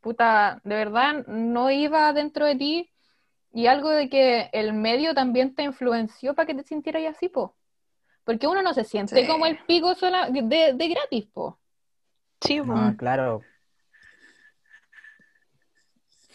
puta, 0.00 0.60
de 0.64 0.74
verdad 0.74 1.26
no 1.26 1.70
iba 1.70 2.12
dentro 2.12 2.46
de 2.46 2.56
ti 2.56 2.90
y 3.52 3.66
algo 3.66 3.90
de 3.90 4.08
que 4.08 4.50
el 4.52 4.72
medio 4.72 5.14
también 5.14 5.54
te 5.54 5.62
influenció 5.62 6.34
para 6.34 6.46
que 6.46 6.54
te 6.54 6.62
sintieras 6.62 7.16
así, 7.16 7.28
po. 7.28 7.56
Porque 8.24 8.46
uno 8.46 8.62
no 8.62 8.74
se 8.74 8.84
siente 8.84 9.22
Sí. 9.22 9.26
como 9.26 9.46
el 9.46 9.58
pico 9.66 9.94
sola 9.94 10.28
de, 10.30 10.74
de 10.74 10.88
gratis, 10.88 11.26
po. 11.32 11.58
Sí, 12.40 12.60
No, 12.60 12.94
claro. 12.96 13.42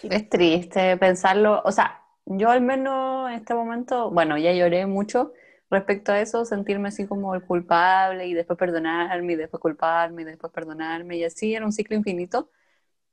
Es 0.04 0.28
triste 0.28 0.98
pensarlo, 0.98 1.62
o 1.64 1.72
sea, 1.72 2.02
yo 2.26 2.50
al 2.50 2.62
menos 2.62 3.30
en 3.30 3.36
este 3.36 3.54
momento, 3.54 4.12
bueno, 4.12 4.38
ya 4.38 4.52
lloré 4.52 4.86
mucho 4.86 5.32
respecto 5.70 6.12
a 6.12 6.20
eso, 6.20 6.46
sentirme 6.46 6.90
así 6.90 7.08
como 7.08 7.34
el 7.36 7.42
culpable 7.44 8.28
y 8.28 8.34
después 8.34 8.60
perdonarme 8.60 9.34
y 9.34 9.36
después 9.38 9.62
culparme 9.62 10.24
y 10.24 10.26
después 10.26 10.52
perdonarme 10.52 11.18
y 11.18 11.24
así 11.24 11.56
era 11.56 11.66
un 11.66 11.72
ciclo 11.72 11.96
infinito. 11.96 12.50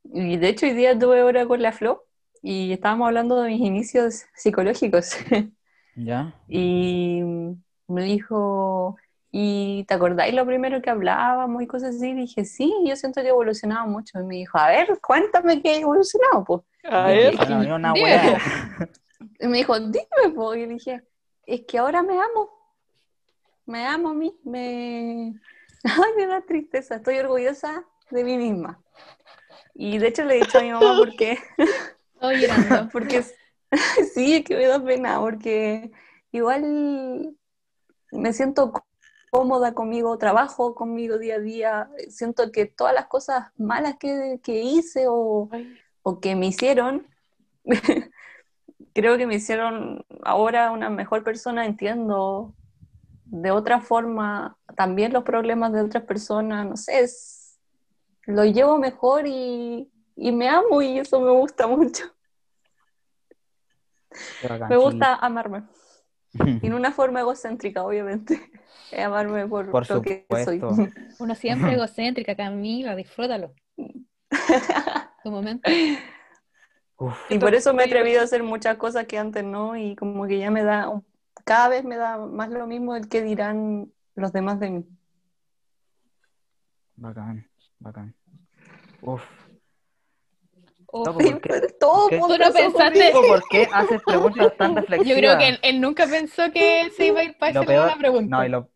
Y 0.04 0.36
de 0.36 0.48
hecho 0.48 0.66
hoy 0.66 0.72
día 0.72 0.98
tuve 0.98 1.22
hora 1.22 1.46
con 1.46 1.62
la 1.62 1.72
Flo 1.72 2.06
y 2.42 2.72
estábamos 2.72 3.06
hablando 3.06 3.40
de 3.40 3.48
mis 3.50 3.60
inicios 3.60 4.24
psicológicos 4.34 5.16
¿Ya? 5.96 6.34
y 6.48 7.22
me 7.88 8.04
dijo, 8.04 8.96
¿y 9.30 9.84
te 9.84 9.94
acordáis 9.94 10.34
lo 10.34 10.46
primero 10.46 10.80
que 10.80 10.90
hablábamos 10.90 11.62
y 11.62 11.66
cosas 11.66 11.96
así? 11.96 12.10
Y 12.10 12.14
dije, 12.14 12.44
sí, 12.44 12.72
yo 12.86 12.96
siento 12.96 13.20
que 13.20 13.28
he 13.28 13.30
evolucionado 13.30 13.86
mucho. 13.86 14.20
Y 14.20 14.24
me 14.24 14.36
dijo, 14.36 14.58
a 14.58 14.68
ver, 14.68 14.98
cuéntame 15.00 15.60
qué 15.62 15.74
he 15.74 15.80
evolucionado, 15.80 16.44
pues. 16.44 16.60
A 16.84 17.06
ver, 17.06 17.34
una. 17.72 17.92
Y 19.38 19.46
me 19.46 19.58
dijo, 19.58 19.78
dime, 19.78 20.34
po. 20.34 20.54
Y 20.54 20.66
dije, 20.66 21.02
es 21.46 21.62
que 21.66 21.78
ahora 21.78 22.02
me 22.02 22.14
amo. 22.14 22.50
Me 23.66 23.86
amo 23.86 24.10
a 24.10 24.14
mí. 24.14 24.34
Me... 24.44 25.34
Ay, 25.84 26.12
me 26.16 26.26
da 26.26 26.40
tristeza. 26.42 26.96
Estoy 26.96 27.18
orgullosa 27.18 27.84
de 28.10 28.24
mí 28.24 28.36
misma. 28.36 28.80
Y 29.74 29.98
de 29.98 30.08
hecho 30.08 30.24
le 30.24 30.36
he 30.36 30.40
dicho 30.40 30.58
a 30.58 30.62
mi 30.62 30.72
mamá 30.72 30.96
porque, 30.98 31.38
Estoy 32.20 32.40
llorando. 32.40 32.88
porque 32.92 33.22
sí, 34.14 34.34
es 34.36 34.44
que 34.44 34.56
me 34.56 34.66
da 34.66 34.82
pena, 34.82 35.18
porque 35.20 35.90
igual 36.32 37.34
me 38.12 38.32
siento 38.32 38.72
cómoda 39.30 39.74
conmigo, 39.74 40.18
trabajo 40.18 40.74
conmigo 40.74 41.18
día 41.18 41.36
a 41.36 41.38
día. 41.38 41.90
Siento 42.08 42.50
que 42.52 42.66
todas 42.66 42.94
las 42.94 43.06
cosas 43.06 43.46
malas 43.56 43.96
que, 43.98 44.40
que 44.42 44.62
hice 44.62 45.06
o, 45.08 45.48
o 46.02 46.20
que 46.20 46.34
me 46.34 46.46
hicieron, 46.46 47.06
creo 48.94 49.16
que 49.16 49.26
me 49.26 49.36
hicieron 49.36 50.04
ahora 50.24 50.72
una 50.72 50.90
mejor 50.90 51.22
persona, 51.24 51.64
entiendo 51.64 52.54
de 53.24 53.52
otra 53.52 53.80
forma 53.80 54.58
también 54.76 55.12
los 55.12 55.22
problemas 55.22 55.72
de 55.72 55.82
otras 55.82 56.02
personas, 56.04 56.66
no 56.66 56.76
sé, 56.76 57.00
es- 57.00 57.36
lo 58.26 58.44
llevo 58.44 58.78
mejor 58.78 59.26
y, 59.26 59.90
y 60.20 60.32
me 60.32 60.48
amo 60.48 60.82
y 60.82 60.98
eso 60.98 61.18
me 61.20 61.30
gusta 61.30 61.66
mucho. 61.66 62.04
Bacán, 64.42 64.68
Me 64.68 64.76
gusta 64.76 65.14
amarme, 65.14 65.62
y 66.34 66.66
en 66.66 66.74
una 66.74 66.92
forma 66.92 67.20
egocéntrica, 67.20 67.82
obviamente, 67.84 68.40
es 68.92 69.04
amarme 69.04 69.46
por, 69.46 69.70
Por 69.70 69.88
lo 69.88 70.02
que 70.02 70.26
soy. 70.44 70.60
supuesto. 70.60 70.92
Uno 71.18 71.34
siempre 71.34 71.72
egocéntrica, 71.72 72.34
Camila, 72.36 72.94
disfrútalo. 72.96 73.54
Tu 75.22 75.30
momento. 75.30 75.70
Uf, 76.98 77.30
Y 77.32 77.38
por 77.38 77.54
eso 77.54 77.72
me 77.72 77.82
he 77.82 77.86
atrevido 77.86 78.20
a 78.20 78.24
hacer 78.24 78.42
muchas 78.42 78.76
cosas 78.76 79.06
que 79.06 79.18
antes 79.18 79.42
no, 79.42 79.76
y 79.76 79.96
como 79.96 80.26
que 80.26 80.38
ya 80.38 80.50
me 80.50 80.62
da, 80.62 81.00
cada 81.44 81.68
vez 81.68 81.84
me 81.84 81.96
da 81.96 82.18
más 82.18 82.50
lo 82.50 82.66
mismo 82.66 82.94
el 82.94 83.08
que 83.08 83.22
dirán 83.22 83.90
los 84.14 84.32
demás 84.32 84.60
de 84.60 84.70
mí. 84.70 84.86
bacán, 86.96 87.46
bacán. 87.78 88.14
Uf. 89.02 89.22
Uf. 90.92 91.04
Topo, 91.06 91.18
¿por 91.18 91.40
qué- 91.40 91.48
Pero 91.48 91.66
todo 91.78 92.08
qué? 92.08 92.18
mundo 92.18 92.34
Tú 92.34 92.40
no 92.40 92.46
empezó 92.48 92.78
pensaste- 92.78 93.12
contigo. 93.12 93.28
¿Por 93.28 93.48
qué 93.48 93.68
haces 93.72 94.02
preguntas 94.04 94.56
tan 94.56 94.76
reflexivas? 94.76 95.08
Yo 95.08 95.14
creo 95.16 95.38
que 95.38 95.48
él, 95.48 95.58
él 95.62 95.80
nunca 95.80 96.06
pensó 96.06 96.50
que 96.52 96.90
se 96.96 97.06
iba 97.06 97.20
a 97.20 97.24
ir 97.24 97.36
para 97.38 97.60
peor, 97.64 97.86
la 97.88 97.96
pregunta. 97.96 98.36
no, 98.36 98.44
y 98.44 98.48
lo, 98.48 98.68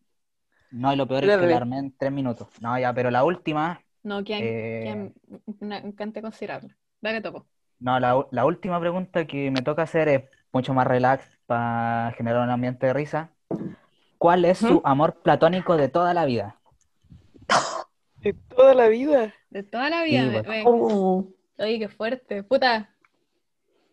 no, 0.71 0.93
y 0.93 0.95
lo 0.95 1.07
peor 1.07 1.23
es 1.25 1.37
que 1.37 1.45
la 1.47 1.57
armé 1.57 1.77
en 1.79 1.97
tres 1.97 2.11
minutos. 2.11 2.47
No, 2.61 2.77
ya, 2.79 2.93
pero 2.93 3.11
la 3.11 3.23
última, 3.23 3.81
No, 4.03 4.23
que 4.23 4.37
Eh, 4.39 5.11
una 5.59 5.79
un 5.83 5.91
cante 5.93 6.21
considerable. 6.21 6.75
Dale 7.01 7.21
topo. 7.21 7.45
no, 7.79 7.99
la, 7.99 8.25
la 8.31 8.45
última 8.45 8.79
pregunta 8.79 9.25
que 9.27 9.51
me 9.51 9.61
toca 9.61 9.83
hacer 9.83 10.07
es 10.09 10.23
mucho 10.53 10.73
más 10.73 10.87
relax 10.87 11.27
para 11.45 12.13
generar 12.17 12.41
un 12.43 12.49
ambiente 12.49 12.87
de 12.87 12.93
risa. 12.93 13.29
¿Cuál 14.17 14.45
es 14.45 14.59
su 14.59 14.81
amor 14.85 15.21
platónico 15.21 15.75
de 15.77 15.89
toda 15.89 16.13
la 16.13 16.25
vida? 16.25 16.59
de 18.21 18.33
toda 18.33 18.73
la 18.73 18.87
vida. 18.87 19.33
De 19.49 19.63
toda 19.63 19.89
la 19.89 20.03
vida. 20.03 20.21
Sí, 20.23 20.29
me- 20.29 20.41
me- 20.43 20.63
Oh, 20.65 21.27
Oye, 21.57 21.79
qué 21.79 21.87
fuerte. 21.89 22.43
Puta. 22.43 22.89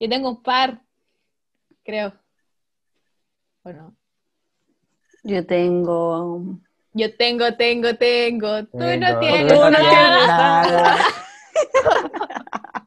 Yo 0.01 0.09
tengo 0.09 0.31
un 0.31 0.43
par, 0.43 0.81
creo. 1.85 2.13
Bueno. 3.63 3.95
yo 5.23 5.47
tengo. 5.47 6.59
Yo 6.95 7.17
tengo, 7.17 7.55
tengo, 7.57 7.95
tengo. 7.97 8.65
Tú 8.67 8.79
no 8.79 9.19
tienes 9.21 9.47
tú 9.49 9.55
no 9.61 9.71
nada. 9.71 9.89
tienes 9.91 10.27
nada. 10.27 10.97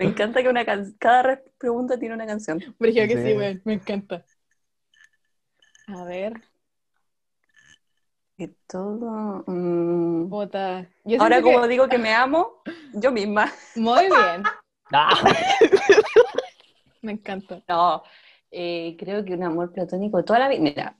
Me 0.00 0.06
encanta 0.06 0.42
que 0.42 0.48
una 0.48 0.64
can- 0.64 0.92
cada 0.98 1.22
re- 1.22 1.44
pregunta 1.58 1.98
tiene 1.98 2.14
una 2.14 2.26
canción. 2.26 2.58
Brígido 2.78 3.06
que 3.06 3.16
sí, 3.16 3.22
Sí. 3.28 3.32
güey. 3.34 3.60
Me 3.64 3.74
encanta. 3.74 4.24
A 5.86 6.04
ver, 6.04 6.32
Todo. 8.66 9.44
mm. 9.46 10.28
puta. 10.30 10.88
Yo 11.04 11.20
Ahora, 11.20 11.36
que- 11.36 11.42
como 11.42 11.66
digo 11.68 11.88
que 11.88 11.98
me 11.98 12.12
amo, 12.14 12.62
yo 12.94 13.12
misma. 13.12 13.50
Muy 13.76 14.06
bien. 14.06 14.42
Ah, 14.94 15.14
Me 17.00 17.12
encanta. 17.12 17.62
No, 17.66 18.02
eh, 18.50 18.94
creo 18.98 19.24
que 19.24 19.32
un 19.34 19.42
amor 19.42 19.72
platónico 19.72 20.22
toda 20.22 20.38
la 20.40 20.48
vida. 20.48 20.60
Mira, 20.60 20.96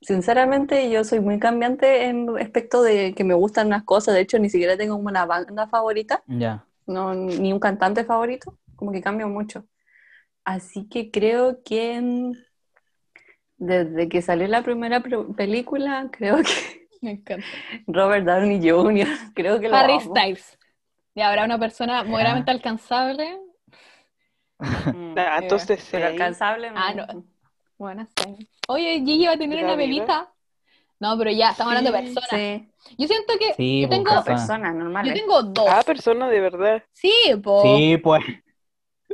sinceramente 0.00 0.90
yo 0.90 1.04
soy 1.04 1.20
muy 1.20 1.38
cambiante 1.38 2.06
en 2.06 2.34
respecto 2.34 2.82
de 2.82 3.14
que 3.14 3.24
me 3.24 3.34
gustan 3.34 3.68
unas 3.68 3.84
cosas. 3.84 4.14
De 4.14 4.22
hecho, 4.22 4.38
ni 4.38 4.50
siquiera 4.50 4.76
tengo 4.76 4.96
una 4.96 5.24
banda 5.26 5.68
favorita, 5.68 6.22
ya. 6.26 6.64
no, 6.86 7.14
ni 7.14 7.52
un 7.52 7.60
cantante 7.60 8.04
favorito, 8.04 8.58
como 8.76 8.92
que 8.92 9.00
cambio 9.00 9.28
mucho. 9.28 9.64
Así 10.44 10.88
que 10.88 11.10
creo 11.10 11.62
que 11.62 12.32
desde 13.60 14.08
que 14.08 14.22
salió 14.22 14.48
la 14.48 14.62
primera 14.62 15.00
película, 15.36 16.08
creo 16.12 16.38
que 16.38 16.88
Me 17.02 17.12
encanta. 17.12 17.46
Robert 17.86 18.26
Downey 18.26 18.58
Jr., 18.68 19.06
creo 19.34 19.60
que 19.60 19.68
lo 19.68 19.76
Harry 19.76 19.92
amo. 19.94 20.00
Styles. 20.16 20.58
Y 21.14 21.20
habrá 21.20 21.44
una 21.44 21.58
persona 21.58 22.02
moderadamente 22.04 22.50
alcanzable. 22.50 23.38
Mm, 24.58 25.14
Ah, 25.16 25.38
Eh, 25.38 25.42
entonces 25.42 25.88
Pero 25.90 26.06
alcanzable. 26.06 26.70
Ah, 26.74 26.94
no. 26.94 27.24
Bueno, 27.78 28.06
sí. 28.16 28.48
Oye, 28.68 29.02
Gigi 29.04 29.26
va 29.26 29.32
a 29.32 29.38
tener 29.38 29.58
¿De 29.58 29.64
una 29.64 29.74
bebita. 29.76 30.32
No, 30.98 31.16
pero 31.16 31.30
ya, 31.30 31.50
estamos 31.50 31.74
hablando 31.74 31.92
de 31.92 32.02
personas. 32.02 32.28
sí. 32.30 32.68
Yo 32.98 33.06
siento 33.06 33.32
que 33.38 33.54
Sí, 33.54 33.82
yo 33.82 33.88
pues, 33.88 34.04
tengo, 34.04 34.24
personas 34.24 34.72
yo 34.74 34.78
normales. 34.80 35.14
tengo 35.14 35.42
dos. 35.42 35.66
Ah, 35.68 35.82
persona 35.84 36.28
de 36.28 36.40
verdad. 36.40 36.82
Sí, 36.92 37.12
po. 37.42 37.62
Sí, 37.62 37.96
pues. 37.96 38.22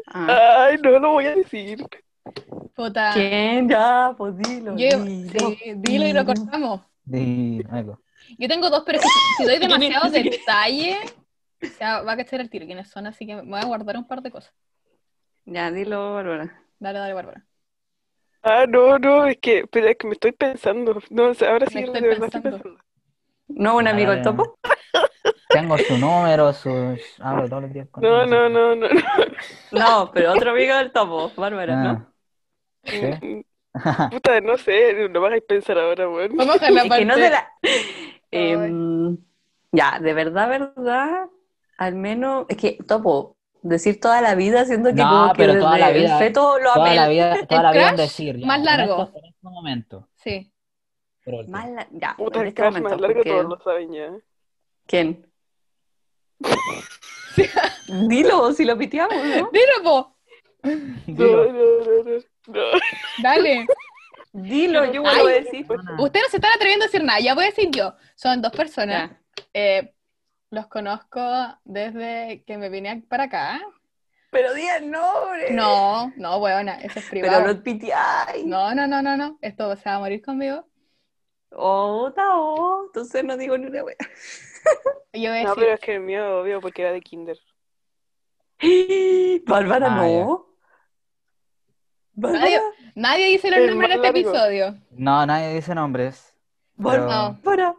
Ah. 0.08 0.66
Ay, 0.66 0.78
no 0.82 0.90
lo 0.98 1.10
voy 1.12 1.26
a 1.26 1.34
decir. 1.36 1.84
Puta. 2.74 3.12
¿Quién? 3.14 3.68
Ya, 3.68 4.14
pues 4.16 4.36
dilo. 4.38 4.76
Yo, 4.76 5.02
dilo. 5.04 5.50
sí, 5.50 5.74
dilo 5.76 6.06
y 6.06 6.12
lo 6.12 6.24
cortamos. 6.24 6.80
Di 7.04 7.62
algo. 7.70 8.00
Yo 8.38 8.48
tengo 8.48 8.68
dos, 8.70 8.82
pero 8.84 8.98
si, 9.00 9.08
si 9.38 9.44
doy 9.44 9.58
demasiado 9.58 10.10
detalle, 10.10 10.98
o 11.62 11.66
sea, 11.66 12.02
va 12.02 12.12
a 12.12 12.16
cachar 12.16 12.40
el 12.40 12.50
tiro 12.50 12.66
quiénes 12.66 12.88
son, 12.88 13.06
así 13.06 13.26
que 13.26 13.36
me 13.36 13.42
voy 13.42 13.60
a 13.60 13.66
guardar 13.66 13.96
un 13.96 14.06
par 14.06 14.22
de 14.22 14.30
cosas. 14.30 14.52
Ya, 15.44 15.70
dilo, 15.70 16.14
Bárbara. 16.14 16.60
Dale, 16.78 16.98
dale, 16.98 17.14
Bárbara. 17.14 17.46
Ah, 18.42 18.66
no, 18.68 18.98
no, 18.98 19.26
es 19.26 19.38
que, 19.38 19.66
pero 19.70 19.86
es 19.88 19.96
que 19.96 20.06
me 20.06 20.12
estoy 20.14 20.32
pensando. 20.32 21.00
No, 21.10 21.28
o 21.30 21.34
sea, 21.34 21.52
ahora 21.52 21.66
sí, 21.66 21.76
Me 21.76 21.80
de 21.82 21.86
estoy 21.86 22.02
verdad 22.02 22.24
estoy 22.26 22.40
pensando. 22.42 22.78
¿No 23.48 23.76
un 23.76 23.88
amigo 23.88 24.10
Dale. 24.10 24.20
el 24.20 24.24
topo? 24.24 24.58
Tengo 25.48 25.78
su 25.78 25.96
número, 25.98 26.52
sus. 26.52 27.00
Hablo 27.20 27.48
todos 27.48 27.62
los 27.62 27.72
días 27.72 27.88
con 27.90 28.02
No, 28.02 28.26
no, 28.26 28.48
no, 28.48 28.74
no. 28.74 28.88
no. 28.88 29.00
No, 29.72 30.10
pero 30.12 30.32
otro 30.32 30.50
amigo 30.50 30.76
del 30.76 30.92
topo, 30.92 31.30
Bárbara, 31.36 31.76
¿no? 31.82 32.15
¿Sí? 32.86 33.46
Puta, 34.10 34.40
no 34.40 34.56
sé, 34.56 35.08
no 35.10 35.20
me 35.20 35.26
hagáis 35.26 35.42
pensar 35.42 35.78
ahora, 35.78 36.08
weón. 36.08 36.36
Vamos 36.36 36.62
a 36.62 36.70
la 36.70 36.84
parte. 36.84 36.98
que 36.98 37.04
no 37.04 37.14
se 37.14 37.30
la... 37.30 37.52
Em, 38.30 39.18
ya, 39.72 39.98
de 40.00 40.14
verdad, 40.14 40.48
verdad, 40.48 41.28
al 41.78 41.94
menos, 41.94 42.46
es 42.48 42.56
que 42.56 42.78
topo, 42.86 43.36
decir 43.62 44.00
toda 44.00 44.20
la 44.22 44.34
vida, 44.34 44.64
siento 44.64 44.88
que 44.90 44.94
No, 44.96 45.08
como 45.10 45.32
que 45.32 45.36
pero 45.38 45.58
toda 45.58 45.72
desde 45.76 45.80
la 45.86 45.90
vida, 45.92 46.18
el 46.18 46.24
feto 46.24 46.58
lo 46.58 46.72
Toda 46.72 46.86
amé. 46.86 46.96
la 46.96 47.08
vida, 47.08 47.36
toda 47.48 47.62
la 47.62 47.72
vida 47.72 47.90
en 47.90 47.96
decir. 47.96 48.36
ya, 48.38 48.46
más 48.46 48.58
en 48.58 48.64
largo. 48.64 49.02
estos- 49.02 49.16
En 49.16 49.24
este 49.26 49.38
momento. 49.48 50.08
Sí. 50.14 50.52
Pero 51.24 51.40
el- 51.40 51.48
Más 51.48 51.68
la- 51.70 51.88
ya, 51.90 52.14
Puta, 52.16 52.38
en 52.38 52.42
el 52.42 52.48
este 52.48 52.62
crush 52.62 52.72
momento, 52.72 52.88
más 52.90 53.00
largo 53.00 53.14
porque- 53.16 53.30
todos 53.30 53.44
lo 53.44 53.58
saben 53.62 53.92
ya. 53.92 54.12
¿Quién? 54.86 55.26
Dilo, 58.08 58.52
si 58.52 58.64
lo 58.64 58.76
piteamos, 58.78 59.16
¿no? 59.16 59.50
Dilo, 59.52 59.82
po. 59.82 60.16
No, 60.62 60.72
Dilo. 61.06 61.52
no, 61.52 62.02
no, 62.04 62.10
no. 62.10 62.20
Dale. 63.22 63.66
Dilo, 64.32 64.92
yo 64.92 65.02
Ay. 65.06 65.22
vuelvo 65.22 65.28
a 65.28 65.32
decir. 65.42 65.66
Ana, 65.70 66.02
Ustedes 66.02 66.26
no 66.26 66.30
se 66.30 66.36
están 66.36 66.52
atreviendo 66.54 66.84
a 66.84 66.88
decir 66.88 67.02
nada, 67.04 67.20
ya 67.20 67.34
voy 67.34 67.44
a 67.44 67.46
decir 67.48 67.70
yo. 67.70 67.94
Son 68.14 68.40
dos 68.42 68.52
personas. 68.52 69.10
Eh, 69.54 69.92
los 70.50 70.66
conozco 70.68 71.20
desde 71.64 72.44
que 72.46 72.58
me 72.58 72.68
vine 72.68 73.02
para 73.08 73.24
acá. 73.24 73.60
Pero 74.30 74.52
di 74.54 74.66
el 74.66 74.90
nombre. 74.90 75.50
No, 75.52 76.12
no, 76.16 76.36
weona, 76.38 76.74
eso 76.80 76.98
es 76.98 77.06
Pero 77.10 77.22
privado. 77.28 77.54
no 77.54 77.62
piteáis. 77.62 78.44
No, 78.44 78.74
no, 78.74 78.86
no, 78.86 79.00
no, 79.00 79.16
no. 79.16 79.38
Esto 79.40 79.74
se 79.76 79.88
va 79.88 79.96
a 79.96 79.98
morir 80.00 80.20
conmigo. 80.22 80.66
Oh, 81.52 82.12
no, 82.16 82.86
entonces 82.86 83.24
no 83.24 83.36
digo 83.36 83.56
ni 83.56 83.66
una 83.66 83.82
wea. 83.84 83.96
Yo 85.14 85.30
voy 85.30 85.38
a 85.38 85.42
No, 85.44 85.48
decir, 85.50 85.54
pero 85.62 85.72
es 85.74 85.80
que 85.80 85.94
el 85.94 86.00
mío, 86.00 86.40
obvio, 86.40 86.60
porque 86.60 86.82
era 86.82 86.92
de 86.92 87.00
kinder. 87.00 87.38
Bárbara, 89.46 89.86
Ah, 89.90 89.96
no. 90.06 90.46
Bárbara, 92.18 92.40
Nadie, 92.44 92.60
nadie 92.94 93.26
dice 93.26 93.50
los 93.50 93.58
El 93.60 93.66
nombres 93.70 93.90
en 93.90 93.96
este 93.96 94.12
largo. 94.12 94.30
episodio. 94.30 94.74
No, 94.90 95.26
nadie 95.26 95.54
dice 95.54 95.74
nombres. 95.74 96.34
pero- 96.76 97.06
Bárbara. 97.42 97.76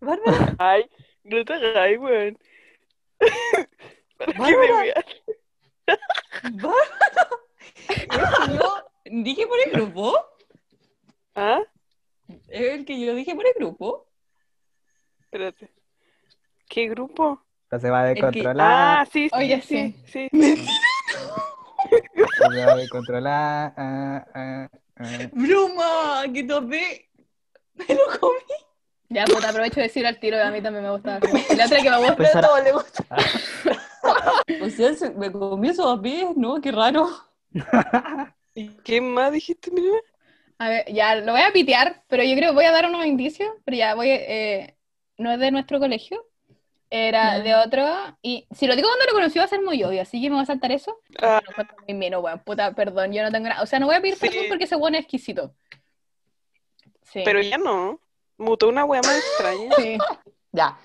Bárbara. 0.00 0.56
Ay, 0.58 0.90
no 1.24 1.44
te 1.44 1.52
hagas, 1.52 1.98
weón. 1.98 2.38
Para 4.18 4.32
que 4.32 4.38
me 4.38 4.72
Bárbara. 4.72 5.04
Bárbara. 6.52 6.84
Es 7.88 8.06
que 8.06 8.56
yo 8.56 8.74
dije 9.24 9.46
por 9.46 9.58
el 9.66 9.70
grupo. 9.72 10.16
¿Ah? 11.34 11.60
Es 12.48 12.60
el 12.78 12.84
que 12.84 13.00
yo 13.04 13.14
dije 13.14 13.34
por 13.34 13.46
el 13.46 13.52
grupo. 13.54 14.06
Espérate. 15.20 15.70
¿Qué 16.68 16.88
grupo? 16.88 17.42
Se 17.80 17.90
va 17.90 18.02
a 18.02 18.08
que- 18.08 18.20
descontrolar. 18.20 19.00
Ah, 19.00 19.06
sí, 19.10 19.28
sí, 19.28 19.34
Oye, 19.36 19.60
sí, 19.62 19.94
sí. 20.06 20.28
Se 20.30 20.30
descontrolar. 22.76 23.72
ah, 23.76 24.24
ah, 24.34 24.68
ah. 24.96 25.18
Bruma, 25.32 26.22
que 26.32 26.44
topé. 26.44 27.08
Me 27.74 27.94
lo 27.94 28.18
comí. 28.20 28.38
Ya, 29.08 29.24
puta, 29.24 29.50
aprovecho 29.50 29.76
de 29.76 29.82
decir 29.82 30.06
al 30.06 30.18
tiro, 30.18 30.42
a 30.42 30.50
mí 30.50 30.62
también 30.62 30.84
me 30.84 30.90
gusta. 30.90 31.18
La 31.56 31.66
otra 31.66 31.82
que 31.82 31.90
me 31.90 31.96
gusta. 31.98 32.16
Pues 32.16 32.34
ahora- 32.34 32.48
No, 32.48 32.62
le 32.64 32.72
gusta. 32.72 33.04
O 34.62 34.70
sea, 34.70 34.94
se- 34.94 35.10
me 35.10 35.30
comí 35.30 35.68
esos 35.68 35.96
papés, 35.96 36.26
¿no? 36.36 36.60
Qué 36.60 36.72
raro. 36.72 37.08
¿Y 38.54 38.68
qué 38.84 39.00
más 39.00 39.32
dijiste, 39.32 39.70
mira? 39.70 39.96
A 40.58 40.68
ver, 40.68 40.92
ya 40.92 41.16
lo 41.16 41.32
voy 41.32 41.40
a 41.42 41.52
pitear, 41.52 42.02
pero 42.08 42.22
yo 42.22 42.34
creo 42.36 42.50
que 42.50 42.54
voy 42.56 42.64
a 42.64 42.72
dar 42.72 42.86
unos 42.88 43.04
indicios, 43.06 43.50
pero 43.64 43.76
ya 43.76 43.94
voy, 43.94 44.08
eh, 44.10 44.76
no 45.18 45.32
es 45.32 45.40
de 45.40 45.50
nuestro 45.50 45.78
colegio, 45.80 46.24
era 46.94 47.40
de 47.40 47.54
otro, 47.54 47.82
y 48.20 48.46
si 48.54 48.66
lo 48.66 48.76
digo 48.76 48.86
cuando 48.88 49.06
lo 49.06 49.12
conocí 49.14 49.38
va 49.38 49.46
a 49.46 49.48
ser 49.48 49.62
muy 49.62 49.82
obvio, 49.82 50.02
así 50.02 50.20
que 50.20 50.28
me 50.28 50.34
voy 50.36 50.42
a 50.42 50.46
saltar 50.46 50.72
eso. 50.72 50.98
Ah. 51.22 51.40
Muy 51.88 51.94
mino, 51.94 52.20
weón, 52.20 52.38
puta, 52.40 52.74
perdón, 52.74 53.12
yo 53.14 53.22
no 53.22 53.30
tengo 53.32 53.48
nada, 53.48 53.62
o 53.62 53.66
sea, 53.66 53.78
no 53.78 53.86
voy 53.86 53.94
a 53.96 54.00
pedir 54.02 54.16
Sí. 54.16 54.20
perdón 54.28 54.44
porque 54.48 54.64
ese 54.64 54.76
weón 54.76 54.94
es 54.94 55.00
exquisito. 55.00 55.54
Sí, 57.02 57.22
Pero 57.24 57.40
ya 57.40 57.56
no. 57.56 57.98
Mutó 58.36 58.68
una 58.68 58.84
wea 58.84 59.00
más 59.02 59.16
extraña. 59.16 59.70
sí. 59.76 59.98
Ya. 60.54 60.78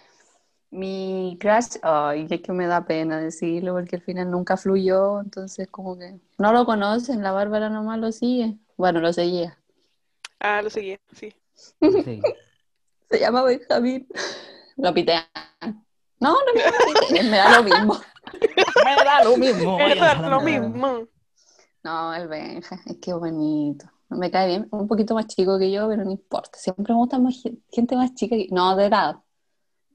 Mi 0.70 1.38
crush, 1.42 1.78
ay, 1.82 2.26
es 2.30 2.42
que 2.42 2.54
me 2.54 2.68
da 2.68 2.86
pena 2.86 3.20
decirlo 3.20 3.74
porque 3.74 3.98
al 3.98 4.02
final 4.02 4.32
nunca 4.32 4.56
fluyó, 4.56 5.20
entonces 5.20 5.68
como 5.70 5.98
que 5.98 6.20
no 6.38 6.54
lo 6.54 6.66
conocen, 6.66 7.22
la 7.22 7.32
Bárbara 7.34 7.70
nomás 7.70 8.00
lo 8.00 8.14
sigue. 8.14 8.58
Bueno, 8.78 9.02
lo 9.02 9.12
seguía. 9.12 9.58
Ah, 10.40 10.62
lo 10.62 10.70
seguía, 10.70 11.00
sí. 11.14 11.34
Sí. 11.54 11.82
Se 13.10 13.20
llama 13.20 13.44
Benjamín. 13.44 14.08
Lo 14.78 14.94
pitean. 14.94 15.26
No, 16.20 16.32
no 16.32 16.38
me 17.12 17.24
me 17.24 17.38
da 17.38 17.58
lo 17.58 17.64
mismo. 17.64 18.00
Me 18.84 18.96
da 18.96 19.24
lo 19.24 19.38
mismo. 19.38 19.80
Es 19.80 20.00
vayan 20.00 20.30
lo 20.32 20.42
mismo. 20.42 21.08
No, 21.84 22.14
el 22.14 22.28
Benja, 22.28 22.80
es 22.86 22.98
que 22.98 23.14
bonito. 23.14 23.86
Me 24.10 24.30
cae 24.32 24.48
bien, 24.48 24.68
un 24.72 24.88
poquito 24.88 25.14
más 25.16 25.28
chico 25.28 25.58
que 25.60 25.72
yo, 25.72 25.88
pero 25.88 26.04
no 26.04 26.12
importa. 26.12 26.58
Siempre 26.58 26.94
me 26.94 27.00
gusta 27.00 27.20
más 27.20 27.42
gen- 27.42 27.64
gente 27.72 27.96
más 27.96 28.14
chica 28.16 28.36
que... 28.36 28.48
No, 28.52 28.76
de 28.76 28.86
edad. 28.86 29.18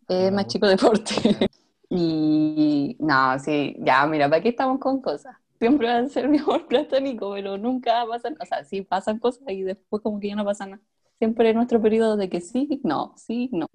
Es 0.08 0.24
Me 0.24 0.30
más 0.32 0.46
chico 0.46 0.66
de 0.66 0.76
porte. 0.76 1.14
Y 1.94 2.96
no, 3.00 3.38
sí, 3.38 3.76
ya, 3.80 4.06
mira, 4.06 4.26
¿para 4.26 4.40
qué 4.42 4.48
estamos 4.48 4.78
con 4.78 5.02
cosas? 5.02 5.36
Siempre 5.58 5.88
va 5.88 5.98
a 5.98 6.08
ser 6.08 6.26
mi 6.26 6.38
amor 6.38 6.66
platónico, 6.68 7.32
pero 7.34 7.58
nunca 7.58 8.06
pasan, 8.08 8.34
o 8.40 8.46
sea, 8.46 8.64
sí 8.64 8.80
pasan 8.80 9.18
cosas 9.18 9.42
y 9.48 9.60
después 9.62 10.02
como 10.02 10.18
que 10.18 10.28
ya 10.28 10.34
no 10.34 10.42
pasa 10.42 10.64
nada. 10.64 10.82
Siempre 11.18 11.50
es 11.50 11.54
nuestro 11.54 11.82
periodo 11.82 12.16
de 12.16 12.30
que 12.30 12.40
sí, 12.40 12.80
no, 12.82 13.12
sí, 13.18 13.50
no. 13.52 13.66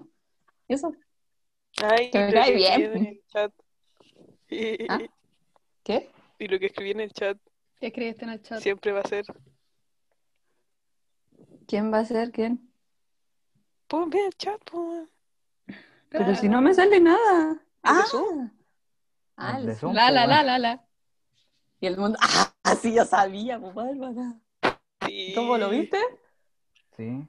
Y 0.67 0.73
eso, 0.73 0.93
Ay, 1.83 2.09
Que 2.11 2.19
me 2.19 2.27
lo 2.27 2.33
cae 2.33 2.51
que 2.51 2.55
bien. 2.57 2.81
escribí 2.81 2.97
en 2.97 3.05
el 3.07 3.23
chat. 3.27 3.53
Y, 4.49 4.87
¿Ah? 4.89 5.01
¿qué? 5.83 6.09
y 6.39 6.47
lo 6.47 6.59
que 6.59 6.65
escribí 6.67 6.91
en 6.91 6.99
el 7.01 7.11
chat 7.11 7.37
¿Qué 7.79 7.87
escribiste 7.87 8.25
en 8.25 8.31
el 8.31 8.41
chat? 8.41 8.59
siempre 8.61 8.91
va 8.91 9.01
a 9.01 9.07
ser. 9.07 9.25
¿Quién 11.67 11.93
va 11.93 11.99
a 11.99 12.05
ser 12.05 12.31
quién? 12.31 12.71
Pues 13.87 14.07
mira 14.07 14.25
el 14.25 14.33
chat, 14.37 14.59
pues. 14.69 15.09
Pero 16.09 16.35
si 16.35 16.49
no 16.49 16.61
me 16.61 16.73
sale 16.73 16.99
nada. 16.99 17.51
¿El 17.51 17.57
de 17.57 17.61
Ah, 17.83 18.05
Zoom? 18.09 18.51
ah, 19.37 19.59
El 19.59 19.75
Zoom, 19.75 19.93
La, 19.93 20.03
pues, 20.07 20.13
la, 20.15 20.25
la, 20.27 20.43
la, 20.43 20.59
la. 20.59 20.85
Y 21.79 21.87
el 21.87 21.97
mundo, 21.97 22.17
ah, 22.63 22.75
sí, 22.75 22.93
yo 22.93 23.05
sabía, 23.05 23.59
pues, 23.59 23.73
Bárbara. 23.75 24.39
Sí. 25.05 25.33
¿Cómo 25.35 25.57
lo 25.57 25.69
viste? 25.69 25.99
Sí. 26.95 27.27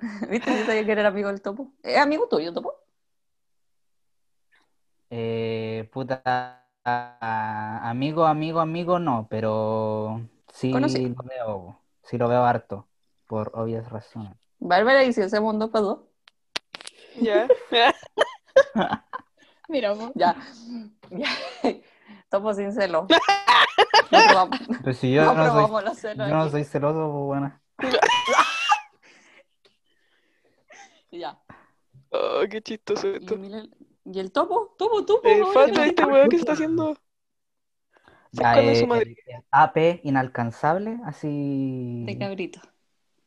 ¿Viste? 0.30 0.58
Yo 0.58 0.66
sabía 0.66 0.84
que 0.84 0.92
era 0.92 1.08
amigo 1.08 1.28
del 1.28 1.40
topo. 1.40 1.72
¿Es 1.82 1.98
amigo 1.98 2.28
tuyo, 2.28 2.52
topo? 2.52 2.74
Eh, 5.10 5.88
puta, 5.92 6.66
amigo, 6.84 8.26
amigo, 8.26 8.60
amigo, 8.60 8.98
no, 8.98 9.26
pero 9.30 10.20
sí 10.52 10.72
lo 10.72 11.22
veo, 11.22 11.80
sí 12.02 12.18
lo 12.18 12.28
veo 12.28 12.44
harto, 12.44 12.88
por 13.26 13.52
obvias 13.54 13.88
razones. 13.88 14.34
Bárbara, 14.58 15.04
¿y 15.04 15.12
si 15.12 15.22
hacemos 15.22 15.52
un 15.54 15.60
dos 15.60 15.70
para 15.70 15.84
dos? 15.84 16.00
Ya. 17.20 17.46
Mira. 19.68 19.94
Ya. 20.14 20.36
ya. 21.10 21.28
Topo 22.28 22.52
sin 22.54 22.72
celo. 22.72 23.06
No 24.10 24.18
probamos, 24.24 24.60
Pues 24.82 24.98
si 24.98 25.12
yo 25.12 25.24
no 25.24 25.34
no 25.34 25.42
soy, 25.42 25.50
probamos 25.50 25.84
los 25.84 25.98
celos 25.98 26.28
yo 26.28 26.34
no 26.34 26.48
soy 26.50 26.64
celoso, 26.64 27.10
pues 27.12 27.24
bueno. 27.24 27.60
Ya. 31.18 31.38
Oh, 32.10 32.42
qué 32.50 32.60
chistoso 32.62 33.08
¿Y, 33.08 33.16
esto. 33.16 33.36
Milen- 33.36 33.70
¿Y 34.04 34.18
el 34.20 34.30
topo? 34.32 34.74
Topo, 34.78 35.04
topo. 35.04 35.28
Ya 35.28 35.66
de 35.82 35.88
este 35.88 36.04
weón 36.04 36.28
que 36.28 36.36
está 36.36 36.52
haciendo. 36.52 36.96
Ya, 38.32 38.54
Con 38.54 38.74
su 38.76 38.84
eh, 38.84 38.86
madre. 38.86 39.02
el- 39.26 39.34
el 39.36 39.42
AP 39.50 40.00
inalcanzable, 40.04 40.98
así, 41.04 42.04
De 42.06 42.18
cabrito. 42.18 42.60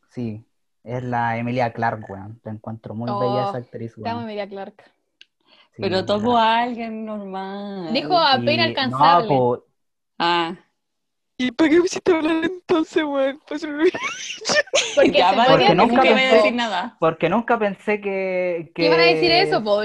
sí, 0.10 0.46
es 0.84 1.04
la 1.04 1.38
Emilia 1.38 1.74
Clarke, 1.74 2.06
weón. 2.12 2.40
La 2.44 2.52
encuentro 2.52 2.94
muy 2.94 3.10
Oh, 3.10 3.20
bella 3.20 3.50
esa 3.50 3.58
actriz, 3.58 3.96
Te 3.96 4.02
amo, 4.08 4.20
weón. 4.20 4.30
Emilia 4.30 4.48
Clark. 4.48 4.84
Sí, 5.76 5.82
Pero 5.82 6.06
topo 6.06 6.38
a 6.38 6.60
alguien 6.60 7.06
normal. 7.06 7.92
Dijo 7.94 8.18
a 8.18 8.38
y- 8.38 8.46
pena 8.46 8.66
alcanzable. 8.66 9.28
No, 9.30 9.36
po, 9.36 9.66
Ah. 10.18 10.56
¿Y 11.42 11.52
para 11.54 11.70
qué 11.70 11.80
me 11.80 11.86
hiciste 11.86 12.14
hablar 12.14 12.44
entonces, 12.44 13.02
weón? 13.04 13.40
Pues 13.48 13.64
me 13.64 13.74
olvidé. 13.74 13.92
Porque 14.96 15.12
Ya, 15.14 15.46
porque 15.48 15.74
nunca 15.74 15.96
voy 16.02 16.08
a 16.10 16.16
pensé- 16.16 16.36
decir 16.36 16.54
nada. 16.54 16.98
porque 17.00 17.30
nunca 17.30 17.58
pensé 17.58 18.02
que, 18.02 18.72
que 18.76 18.86
iban 18.86 19.00
a 19.00 19.04
decir 19.04 19.32
eso, 19.32 19.64
po. 19.64 19.80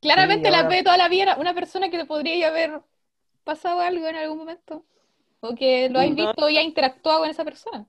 Claramente 0.00 0.46
Sí, 0.48 0.52
la 0.52 0.58
ahora- 0.60 0.68
P 0.70 0.82
toda 0.82 0.96
la 0.96 1.08
vida 1.08 1.22
era 1.24 1.36
una 1.36 1.52
persona 1.54 1.90
que 1.90 1.98
te 1.98 2.06
podría 2.06 2.48
haber 2.48 2.80
pasado 3.44 3.80
algo 3.80 4.06
en 4.06 4.16
algún 4.16 4.38
momento. 4.38 4.86
O 5.40 5.54
que 5.54 5.88
lo 5.90 6.00
has 6.00 6.14
visto 6.14 6.48
y 6.48 6.56
ha 6.56 6.62
interactuado 6.62 7.20
con 7.20 7.28
esa 7.30 7.44
persona. 7.44 7.86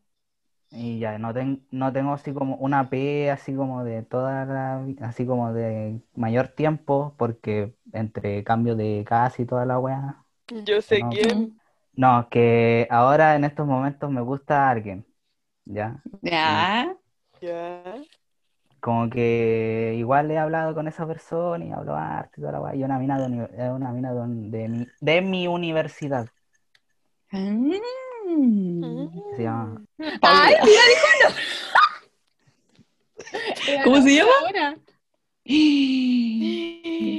Y 0.70 1.00
ya, 1.00 1.18
no, 1.18 1.34
ten- 1.34 1.66
no 1.72 1.92
tengo 1.94 2.14
así 2.14 2.34
como 2.34 2.56
una 2.58 2.90
P 2.90 3.30
así 3.32 3.54
como 3.56 3.84
de 3.86 4.04
toda 4.04 4.46
la 4.46 4.86
así 5.08 5.26
como 5.26 5.54
de 5.54 6.00
mayor 6.16 6.50
tiempo, 6.50 7.14
porque 7.18 7.74
entre 7.94 8.44
cambio 8.44 8.76
de 8.76 9.06
casa 9.08 9.42
y 9.42 9.46
toda 9.46 9.66
la 9.66 9.80
weá. 9.80 10.24
Yo 10.66 10.82
sé 10.82 11.00
No. 11.00 11.10
quién. 11.10 11.61
No, 11.96 12.28
que 12.30 12.88
ahora 12.90 13.36
en 13.36 13.44
estos 13.44 13.68
momentos 13.68 14.10
me 14.10 14.22
gusta 14.22 14.70
alguien, 14.70 15.06
¿ya? 15.66 16.04
Ya. 16.22 16.96
Ya. 17.42 18.02
Como 18.80 19.10
que 19.10 19.94
igual 19.98 20.32
he 20.32 20.40
hablado 20.40 20.74
con 20.74 20.88
esa 20.88 21.06
persona 21.06 21.64
y 21.66 21.72
hablo 21.72 21.96
arte 21.96 22.36
y 22.38 22.42
toda 22.42 22.54
la 22.54 22.62
weá, 22.62 22.76
y 22.76 22.84
una 22.84 22.98
mina 22.98 23.20
de, 23.20 23.72
una 23.72 23.92
mina 23.92 24.14
de, 24.14 24.68
mi, 24.68 24.88
de 25.00 25.22
mi 25.22 25.48
universidad, 25.48 26.28
Mm. 27.34 27.78
se 29.36 29.44
llama... 29.44 29.82
¡Ay, 30.22 30.56
mira, 30.66 30.82
dijo 30.90 31.08
no! 31.24 31.30
¿Cómo 33.84 34.02
se 34.02 34.16
llama? 34.16 34.32
hora. 34.50 34.76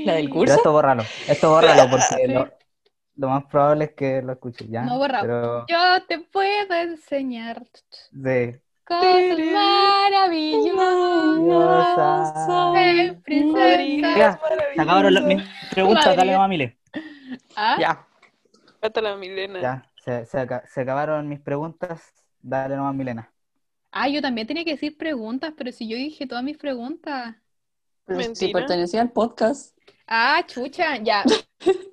¿La 0.07 0.15
del 0.15 0.29
Pero 0.29 0.35
curso? 0.35 0.57
esto 0.57 0.73
bórralo, 0.73 1.03
esto 1.29 1.51
bórralo 1.51 1.91
porque 1.91 2.29
lo, 2.29 2.49
lo 3.23 3.29
más 3.29 3.45
probable 3.45 3.85
es 3.85 3.93
que 3.93 4.21
lo 4.21 4.33
escuches, 4.33 4.69
¿ya? 4.69 4.83
No, 4.83 4.99
borra. 4.99 5.21
Pero, 5.21 5.65
Yo 5.69 6.05
te 6.09 6.19
puedo 6.19 6.75
enseñar 6.75 7.63
sí. 8.13 8.57
cosas 8.85 9.39
maravillosas. 9.53 12.35
Eh, 12.77 13.21
princesa. 13.25 14.19
Ya, 14.19 14.41
se 14.75 14.81
acabaron 14.81 15.15
las- 15.15 15.25
mis 15.25 15.43
preguntas, 15.71 16.07
Madre. 16.07 16.17
dale, 16.17 16.37
mamile. 16.39 16.79
¿Ah? 17.57 17.77
Ya. 17.79 18.07
Falta 18.81 19.01
la 19.01 19.15
Milena. 19.17 19.61
Ya, 19.61 19.87
se, 20.05 20.27
se 20.27 20.39
aca- 20.41 20.65
se 20.67 20.81
acabaron 20.81 21.29
mis 21.29 21.39
preguntas, 21.41 22.13
dale 22.41 22.75
nomás, 22.77 22.95
Milena. 22.97 23.33
Ah, 23.93 24.09
yo 24.09 24.21
también 24.21 24.49
tenía 24.49 24.65
que 24.65 24.73
decir 24.73 24.97
preguntas, 24.99 25.53
pero 25.57 25.71
si 25.71 25.87
yo 25.89 25.97
dije 25.97 26.27
todas 26.27 26.43
mis 26.43 26.59
preguntas. 26.59 27.37
Pero 28.05 28.35
si 28.35 28.53
pertenecía 28.53 29.01
al 29.01 29.13
podcast. 29.13 29.79
Ah, 30.09 30.43
chucha, 30.45 30.97
ya. 30.97 31.23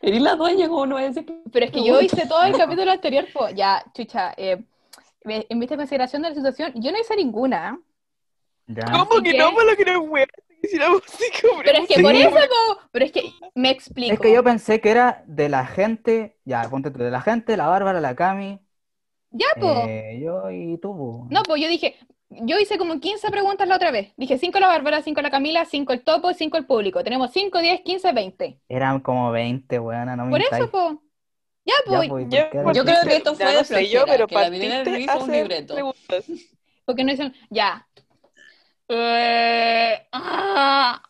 Eres 0.00 0.22
la 0.22 0.36
dueña, 0.36 0.68
¿cómo 0.68 0.86
no 0.86 0.94
voy 0.94 1.04
a 1.04 1.08
decir? 1.08 1.26
Pero 1.52 1.66
es 1.66 1.72
que 1.72 1.84
yo 1.84 2.00
hice 2.00 2.26
todo 2.26 2.44
el 2.44 2.56
capítulo 2.56 2.90
anterior, 2.92 3.26
po. 3.32 3.48
ya, 3.50 3.84
chucha. 3.94 4.32
Eh, 4.36 4.62
en 5.24 5.58
vista 5.58 5.74
de 5.74 5.78
consideración 5.78 6.22
de 6.22 6.28
la 6.30 6.34
situación, 6.34 6.72
yo 6.76 6.92
no 6.92 6.98
hice 7.00 7.16
ninguna. 7.16 7.78
Ya. 8.66 8.84
¿Cómo 8.92 9.22
que 9.22 9.32
que- 9.32 9.38
no? 9.38 9.52
Por 9.52 9.64
lo 9.66 9.76
que 9.76 9.84
no 9.84 9.92
es 9.92 10.08
weón. 10.08 10.28
Pero 10.60 11.78
es 11.82 11.88
que 11.88 11.94
Sí. 11.94 12.02
por 12.02 12.14
eso, 12.14 12.30
po, 12.30 12.80
pero 12.90 13.04
es 13.04 13.12
que 13.12 13.32
me 13.54 13.70
explico. 13.70 14.12
Es 14.14 14.20
que 14.20 14.32
yo 14.32 14.42
pensé 14.42 14.80
que 14.80 14.90
era 14.90 15.22
de 15.26 15.48
la 15.48 15.64
gente, 15.66 16.36
ya, 16.44 16.68
ponte 16.68 16.90
de 16.90 17.10
la 17.10 17.20
gente, 17.20 17.56
la 17.56 17.68
Bárbara, 17.68 18.00
la 18.00 18.14
Cami, 18.16 18.58
Ya, 19.30 19.46
po. 19.60 19.84
eh, 19.86 20.20
yo 20.22 20.50
y 20.50 20.76
tú. 20.78 20.96
po. 20.96 21.26
No, 21.30 21.42
pues 21.44 21.62
yo 21.62 21.68
dije, 21.68 21.96
yo 22.30 22.58
hice 22.58 22.78
como 22.78 23.00
15 23.00 23.30
preguntas 23.30 23.66
la 23.68 23.76
otra 23.76 23.90
vez. 23.90 24.12
Dije 24.16 24.38
5 24.38 24.58
la 24.60 24.68
Bárbara, 24.68 25.02
5 25.02 25.20
la 25.22 25.30
Camila, 25.30 25.64
5 25.64 25.92
el 25.92 26.02
topo, 26.02 26.32
5 26.32 26.56
el 26.56 26.66
público. 26.66 27.02
Tenemos 27.02 27.32
5, 27.32 27.58
10, 27.58 27.80
15, 27.82 28.12
20. 28.12 28.60
Eran 28.68 29.00
como 29.00 29.30
20, 29.30 29.78
weona, 29.78 30.16
no 30.16 30.26
me 30.26 30.30
Por 30.30 30.40
eso, 30.42 30.70
po. 30.70 31.02
Ya, 31.64 31.74
Ya, 31.86 32.04
¿y 32.04 32.28
Ya, 32.28 32.50
pues, 32.50 32.76
Yo 32.76 32.82
eran 32.82 32.84
creo 32.84 33.02
que 33.02 33.16
esto 33.16 33.34
fue 33.34 33.44
ya 33.44 33.50
de 33.50 33.56
no 33.58 33.64
sé 33.64 33.88
yo, 33.88 34.04
pero 34.06 34.26
que 34.26 34.34
la 34.34 34.50
Milena 34.50 34.98
hizo 34.98 35.18
un 35.18 35.30
libreto. 35.32 35.74
preguntas. 35.74 36.24
porque 36.84 37.04
no 37.04 37.10
dicen, 37.10 37.34
ya. 37.50 37.86
Eh, 38.88 40.06
ah, 40.12 41.02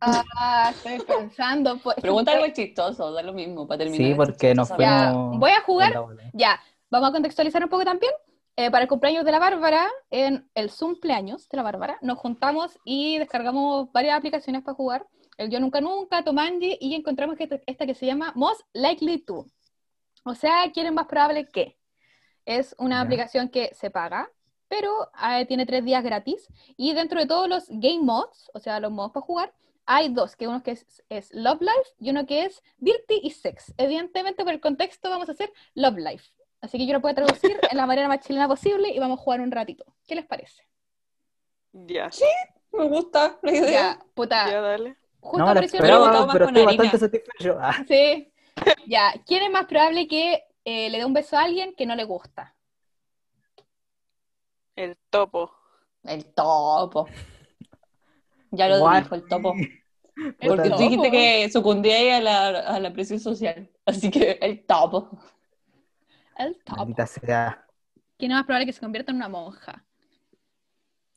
ah, 0.00 0.72
estoy 0.74 1.00
pensando. 1.00 1.78
Pues, 1.78 1.96
Pregunta 1.96 2.32
algo 2.32 2.46
chistoso, 2.52 3.12
da 3.12 3.22
lo 3.22 3.32
mismo, 3.32 3.66
para 3.66 3.78
terminar. 3.78 4.06
Sí, 4.06 4.14
porque 4.14 4.54
nos 4.54 4.68
chistoso. 4.68 4.82
Ya, 4.82 5.12
fuimos 5.12 5.38
voy 5.38 5.50
a 5.52 5.62
jugar. 5.62 5.94
Ya, 6.34 6.60
vamos 6.90 7.08
a 7.08 7.12
contextualizar 7.12 7.62
un 7.62 7.70
poco 7.70 7.84
también. 7.84 8.12
Eh, 8.56 8.70
para 8.70 8.82
el 8.84 8.88
cumpleaños 8.88 9.24
de 9.24 9.32
la 9.32 9.40
Bárbara, 9.40 9.90
en 10.10 10.48
el 10.54 10.70
cumpleaños 10.70 11.48
de 11.48 11.56
la 11.56 11.64
Bárbara, 11.64 11.98
nos 12.02 12.18
juntamos 12.18 12.78
y 12.84 13.18
descargamos 13.18 13.90
varias 13.90 14.16
aplicaciones 14.16 14.62
para 14.62 14.76
jugar. 14.76 15.08
El 15.36 15.50
Yo 15.50 15.58
Nunca 15.58 15.80
Nunca, 15.80 16.22
Tomanji, 16.22 16.78
y 16.80 16.94
encontramos 16.94 17.36
que 17.36 17.48
esta- 17.66 17.86
que 17.86 17.94
se 17.94 18.06
llama 18.06 18.32
Most 18.36 18.60
Likely 18.72 19.18
To. 19.24 19.46
O 20.24 20.34
sea, 20.36 20.70
¿quién 20.72 20.86
es 20.86 20.92
más 20.92 21.06
probable 21.06 21.48
que? 21.48 21.76
Es 22.44 22.76
una 22.78 23.00
aplicación 23.00 23.48
que 23.48 23.74
se 23.74 23.90
paga, 23.90 24.30
pero 24.68 25.10
eh, 25.28 25.46
tiene 25.46 25.66
tres 25.66 25.84
días 25.84 26.04
gratis. 26.04 26.46
Y 26.76 26.92
dentro 26.94 27.18
de 27.18 27.26
todos 27.26 27.48
los 27.48 27.64
game 27.68 28.02
mods, 28.02 28.50
o 28.54 28.60
sea, 28.60 28.78
los 28.78 28.92
modos 28.92 29.10
para 29.10 29.26
jugar, 29.26 29.52
hay 29.84 30.10
dos, 30.10 30.36
que 30.36 30.46
uno 30.46 30.62
que 30.62 30.70
es, 30.72 31.02
es 31.08 31.34
Love 31.34 31.60
Life 31.60 31.90
y 31.98 32.10
uno 32.10 32.24
que 32.24 32.44
es 32.44 32.62
Dirty 32.78 33.20
y 33.22 33.30
Sex. 33.30 33.74
Evidentemente, 33.76 34.44
por 34.44 34.52
el 34.52 34.60
contexto, 34.60 35.10
vamos 35.10 35.28
a 35.28 35.32
hacer 35.32 35.52
Love 35.74 35.98
Life. 35.98 36.30
Así 36.64 36.78
que 36.78 36.86
yo 36.86 36.94
lo 36.94 37.00
puedo 37.02 37.14
traducir 37.14 37.58
en 37.70 37.76
la 37.76 37.84
manera 37.86 38.08
más 38.08 38.20
chilena 38.20 38.48
posible 38.48 38.88
y 38.88 38.98
vamos 38.98 39.18
a 39.20 39.22
jugar 39.22 39.40
un 39.42 39.50
ratito. 39.50 39.84
¿Qué 40.06 40.14
les 40.14 40.24
parece? 40.26 40.62
Ya, 41.72 42.10
Me 42.72 42.88
gusta 42.88 43.38
la 43.42 43.52
idea. 43.52 43.70
Ya, 43.70 43.98
puta. 44.14 44.50
ya 44.50 44.60
dale. 44.60 44.96
Justo 45.20 45.38
No, 45.38 45.44
la 45.46 45.50
apareció 45.52 45.78
el 45.78 45.82
pero- 45.84 46.04
pero 46.32 46.46
con 46.46 46.56
estoy 46.56 46.62
harina. 46.66 46.82
bastante 46.82 46.98
satisfecho. 46.98 47.58
Ah, 47.60 47.84
Sí. 47.86 48.30
Ya, 48.86 49.12
¿quién 49.26 49.42
es 49.42 49.50
más 49.50 49.66
probable 49.66 50.06
que 50.08 50.44
eh, 50.64 50.88
le 50.88 50.98
dé 50.98 51.04
un 51.04 51.12
beso 51.12 51.36
a 51.36 51.42
alguien 51.42 51.74
que 51.74 51.84
no 51.86 51.94
le 51.96 52.04
gusta? 52.04 52.54
El 54.76 54.96
topo. 55.10 55.52
El 56.04 56.24
topo. 56.34 57.06
Ya 58.50 58.68
lo 58.68 58.82
What? 58.82 59.02
dijo 59.02 59.14
el 59.16 59.28
topo. 59.28 59.54
El 59.56 60.48
Porque 60.48 60.68
topo. 60.70 60.76
tú 60.76 60.82
dijiste 60.82 61.10
que 61.10 61.50
sucundía 61.50 62.16
a 62.18 62.20
la, 62.20 62.46
a 62.60 62.80
la 62.80 62.92
presión 62.92 63.18
social. 63.20 63.68
Así 63.84 64.10
que 64.10 64.38
el 64.40 64.64
topo. 64.64 65.10
El 66.36 66.56
top. 66.64 66.76
Maldita 66.78 67.06
sea. 67.06 67.66
¿Quién 68.18 68.30
es 68.30 68.36
más 68.36 68.44
probable 68.46 68.66
que 68.66 68.72
se 68.72 68.80
convierta 68.80 69.10
en 69.12 69.16
una 69.16 69.28
monja? 69.28 69.84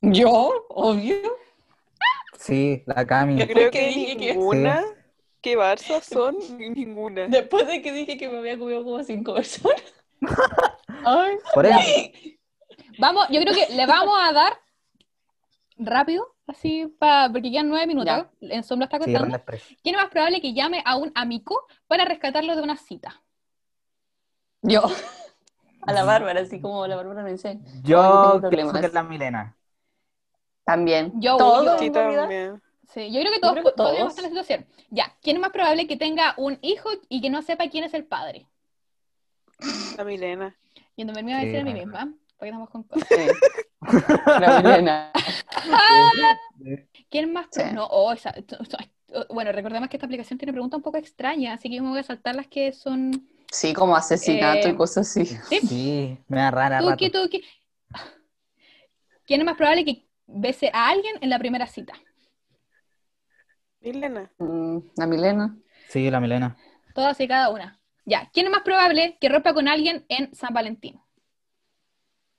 Yo, 0.02 0.66
obvio. 0.70 1.18
Sí, 2.38 2.84
la 2.86 3.06
Cami. 3.06 3.38
Yo 3.40 3.48
creo 3.48 3.72
que 3.72 3.80
que 3.80 3.88
dije 3.88 4.18
que- 4.18 4.34
ninguna 4.34 4.84
que 5.42 5.58
Barça 5.58 6.02
son 6.02 6.36
ninguna. 6.58 7.28
Después 7.28 7.68
de 7.68 7.82
que 7.82 7.92
dije 7.92 8.18
que 8.18 8.28
me 8.30 8.38
había 8.40 8.58
comido 8.58 8.84
como 8.84 9.04
cinco 9.04 9.34
personas. 9.34 9.82
Ay. 11.06 11.38
Por 11.54 11.66
eso, 11.66 11.80
Vamos, 13.00 13.28
yo 13.30 13.40
creo 13.42 13.54
que 13.54 13.74
le 13.76 13.86
vamos 13.86 14.18
a 14.20 14.34
dar 14.34 14.60
rápido, 15.78 16.36
así, 16.48 16.88
pa, 17.00 17.30
porque 17.32 17.52
quedan 17.52 17.70
nueve 17.70 17.86
minutos. 17.86 18.26
En 18.42 18.64
Sombra 18.64 18.86
está 18.86 18.98
sí, 18.98 19.14
contando. 19.14 19.40
¿Quién 19.84 19.96
es 19.96 20.02
más 20.02 20.10
probable 20.10 20.42
que 20.42 20.54
llame 20.54 20.82
a 20.84 20.98
un 20.98 21.12
amigo 21.16 21.62
para 21.88 22.06
rescatarlo 22.06 22.56
de 22.56 22.62
una 22.64 22.76
cita? 22.76 23.22
Yo. 24.68 24.84
A 25.82 25.94
la 25.94 26.04
Bárbara, 26.04 26.42
así 26.42 26.60
como 26.60 26.86
la 26.86 26.98
Bárbara 26.98 27.24
me 27.24 27.32
dice. 27.32 27.60
Yo 27.84 28.40
no 28.42 28.50
pienso 28.50 28.74
que 28.74 28.88
es 28.88 28.94
la 28.94 29.04
Milena. 29.04 29.56
También. 30.66 31.14
Yo, 31.16 31.38
yo. 31.38 31.78
Sí, 31.80 31.90
también. 31.90 32.62
Sí, 32.90 33.12
yo 33.12 33.22
creo 33.22 33.32
que 33.32 33.40
todos, 33.40 33.54
creo 33.54 33.64
que 33.64 33.70
po- 33.72 33.76
podríamos 33.76 34.14
todos. 34.16 34.18
estar 34.18 34.26
en 34.26 34.34
la 34.36 34.42
situación. 34.44 34.66
Ya, 34.90 35.16
¿quién 35.22 35.38
es 35.38 35.42
más 35.42 35.52
probable 35.52 35.88
que 35.88 35.96
tenga 35.96 36.34
un 36.38 36.58
hijo 36.62 36.90
y 37.08 37.22
que 37.22 37.30
no 37.30 37.42
sepa 37.42 37.70
quién 37.70 37.86
es 37.86 37.94
el 37.94 38.04
padre? 38.06 38.48
La 39.98 40.04
Milena. 40.04 40.56
Y 40.98 41.02
entonces 41.02 41.24
me 41.24 41.32
iba 41.32 41.40
a 41.40 41.44
decir 41.44 41.56
Sí, 41.56 41.62
a 41.62 41.74
mí 41.74 41.74
misma, 41.74 42.14
porque 42.38 42.50
estamos 42.50 42.70
con 42.70 42.84
cosas. 42.84 43.08
Sí. 43.08 43.28
La 44.42 44.62
Milena. 44.62 45.12
¿Quién 47.10 47.32
más? 47.32 47.48
Sí. 47.52 47.64
No, 47.74 47.86
oh, 47.86 48.12
esa- 48.12 48.36
bueno, 49.30 49.52
recordemos 49.54 49.88
que 49.90 49.98
esta 49.98 50.06
aplicación 50.06 50.38
tiene 50.38 50.52
preguntas 50.52 50.78
un 50.78 50.84
poco 50.84 50.98
extrañas, 50.98 51.60
así 51.60 51.70
que 51.70 51.78
yo 51.78 51.84
me 51.84 51.90
voy 51.90 52.00
a 52.00 52.04
saltar 52.04 52.36
las 52.36 52.48
que 52.48 52.74
son 52.74 53.28
Sí, 53.52 53.74
como 53.74 53.96
asesinato 53.96 54.68
Eh, 54.68 54.72
y 54.72 54.76
cosas 54.76 55.08
así. 55.10 55.26
¿sí? 55.26 55.60
Sí, 55.68 56.18
me 56.28 56.38
da 56.42 56.52
rara 56.52 56.82
Tuki, 56.82 57.10
rato. 57.10 57.24
tuki. 57.24 57.44
¿Quién 59.26 59.42
es 59.42 59.46
más 59.46 59.58
probable 59.58 59.86
que 59.86 60.08
bese 60.26 60.72
a 60.74 60.90
alguien 60.90 61.16
en 61.22 61.30
la 61.30 61.38
primera 61.40 61.68
cita? 61.68 61.94
Milena. 63.82 64.30
Mm, 64.40 64.80
La 64.98 65.08
Milena. 65.08 65.58
Sí, 65.90 66.10
la 66.12 66.20
Milena. 66.20 66.56
Todas 66.94 67.20
y 67.22 67.28
cada 67.28 67.50
una. 67.50 67.80
Ya, 68.06 68.30
¿quién 68.34 68.46
es 68.48 68.52
más 68.52 68.62
probable 68.64 69.18
que 69.22 69.30
rompa 69.30 69.54
con 69.54 69.68
alguien 69.68 70.06
en 70.10 70.34
San 70.36 70.54
Valentín? 70.54 71.00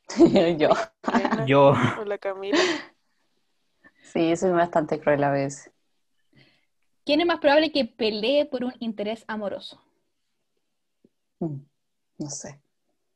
Yo. 0.59 0.70
Milena 1.06 1.47
Yo, 1.47 1.74
O 1.94 2.05
la 2.05 2.18
Camila. 2.18 2.59
Sí, 4.02 4.35
soy 4.36 4.51
bastante 4.51 4.98
cruel 4.98 5.22
a 5.24 5.30
veces. 5.30 5.70
¿Quién 7.05 7.20
es 7.20 7.26
más 7.26 7.40
probable 7.40 7.72
que 7.72 7.85
pelee 7.86 8.47
por 8.47 8.62
un 8.64 8.72
interés 8.78 9.24
amoroso? 9.26 9.82
Mm, 11.40 11.56
No 12.19 12.31
sé. 12.31 12.60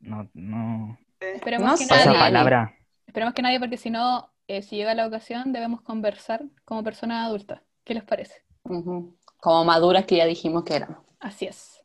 no, 0.01 0.29
no. 0.35 0.99
Esperemos 1.21 1.71
No 1.73 1.77
que 1.79 1.85
sé. 1.85 1.95
Esa 1.95 2.05
nadie. 2.07 2.19
palabra. 2.19 2.75
Esperemos 3.07 3.35
que 3.35 3.43
nadie, 3.43 3.59
porque 3.61 3.77
si 3.77 3.91
no, 3.91 4.33
eh, 4.49 4.63
si 4.63 4.77
llega 4.77 4.95
la 4.95 5.07
ocasión, 5.07 5.53
debemos 5.53 5.83
conversar 5.83 6.43
como 6.65 6.83
personas 6.83 7.27
adultas. 7.27 7.61
¿Qué 7.85 7.95
les 7.95 8.05
parece? 8.05 8.43
Como 8.63 9.65
maduras 9.65 10.05
que 10.07 10.17
ya 10.17 10.27
dijimos 10.27 10.65
que 10.65 10.77
éramos. 10.77 10.99
Así 11.21 11.47
es. 11.47 11.85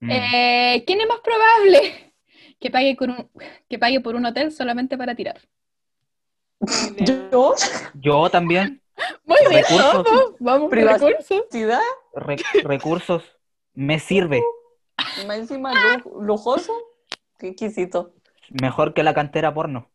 Mm. 0.00 0.10
Eh, 0.10 0.84
¿quién 0.86 1.00
es 1.00 1.08
más 1.08 1.18
probable 1.20 2.14
que 2.60 2.70
pague, 2.70 2.96
con 2.96 3.10
un, 3.10 3.30
que 3.68 3.78
pague 3.78 4.00
por 4.00 4.14
un 4.14 4.26
hotel 4.26 4.52
solamente 4.52 4.96
para 4.98 5.14
tirar? 5.14 5.40
¿Yo? 7.30 7.54
Yo 7.94 8.30
también. 8.30 8.82
Muy 9.24 9.36
bien, 9.48 9.62
Recursos. 9.62 10.04
vamos, 10.04 10.34
vamos, 10.40 10.70
recursos. 10.72 11.44
¿Ciudad? 11.50 11.80
Re- 12.14 12.36
recursos. 12.64 13.22
Me 13.74 14.00
sirve. 14.00 14.42
Y 15.22 15.26
más 15.26 15.38
encima 15.38 15.72
lu- 15.74 16.22
lujoso. 16.22 16.72
Qué 17.38 17.48
exquisito. 17.48 18.14
Mejor 18.60 18.94
que 18.94 19.02
la 19.02 19.14
cantera 19.14 19.52
porno. 19.54 19.90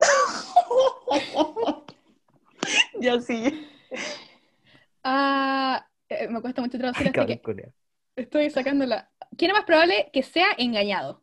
Ya 3.00 3.18
sí. 3.20 3.66
Eh, 5.02 6.28
me 6.28 6.40
cuesta 6.42 6.60
mucho 6.60 6.76
traducir, 6.78 7.06
así 7.08 7.12
Cabrón, 7.14 7.40
que 7.42 7.72
estoy 8.16 8.50
sacándola. 8.50 9.10
¿Quién 9.38 9.52
es 9.52 9.56
más 9.56 9.64
probable 9.64 10.10
que 10.12 10.22
sea 10.22 10.48
engañado? 10.58 11.22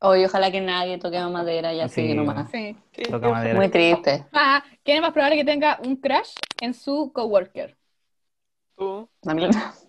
Oye, 0.00 0.26
ojalá 0.26 0.50
que 0.52 0.60
nadie 0.60 0.98
toque 0.98 1.18
madera 1.20 1.72
y 1.74 1.80
así 1.80 2.08
Sí. 2.08 2.14
nomás. 2.14 2.50
Sí. 2.50 2.76
Sí, 2.92 3.02
Toca 3.02 3.26
yo- 3.26 3.32
madera. 3.32 3.56
Muy 3.56 3.68
triste. 3.70 4.26
Ah, 4.32 4.62
¿quién 4.84 4.98
es 4.98 5.02
más 5.02 5.12
probable 5.12 5.36
que 5.36 5.44
tenga 5.44 5.80
un 5.84 5.96
crush 5.96 6.34
en 6.60 6.74
su 6.74 7.10
coworker? 7.12 7.76
Tú. 8.76 9.08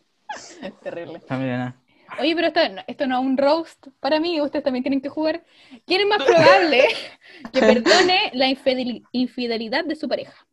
Es 0.61 0.79
terrible. 0.81 1.21
Milena. 1.29 1.79
Oye, 2.19 2.35
pero 2.35 2.47
esto, 2.47 2.59
esto 2.87 3.07
no 3.07 3.19
es 3.19 3.25
un 3.25 3.37
roast 3.37 3.87
para 3.99 4.19
mí, 4.19 4.39
ustedes 4.41 4.63
también 4.63 4.83
tienen 4.83 5.01
que 5.01 5.09
jugar. 5.09 5.43
¿Quién 5.85 6.01
es 6.01 6.07
más 6.07 6.23
probable 6.25 6.87
que 7.53 7.59
perdone 7.61 8.31
la 8.33 8.47
infidel- 8.47 9.03
infidelidad 9.11 9.83
de 9.85 9.95
su 9.95 10.07
pareja? 10.07 10.47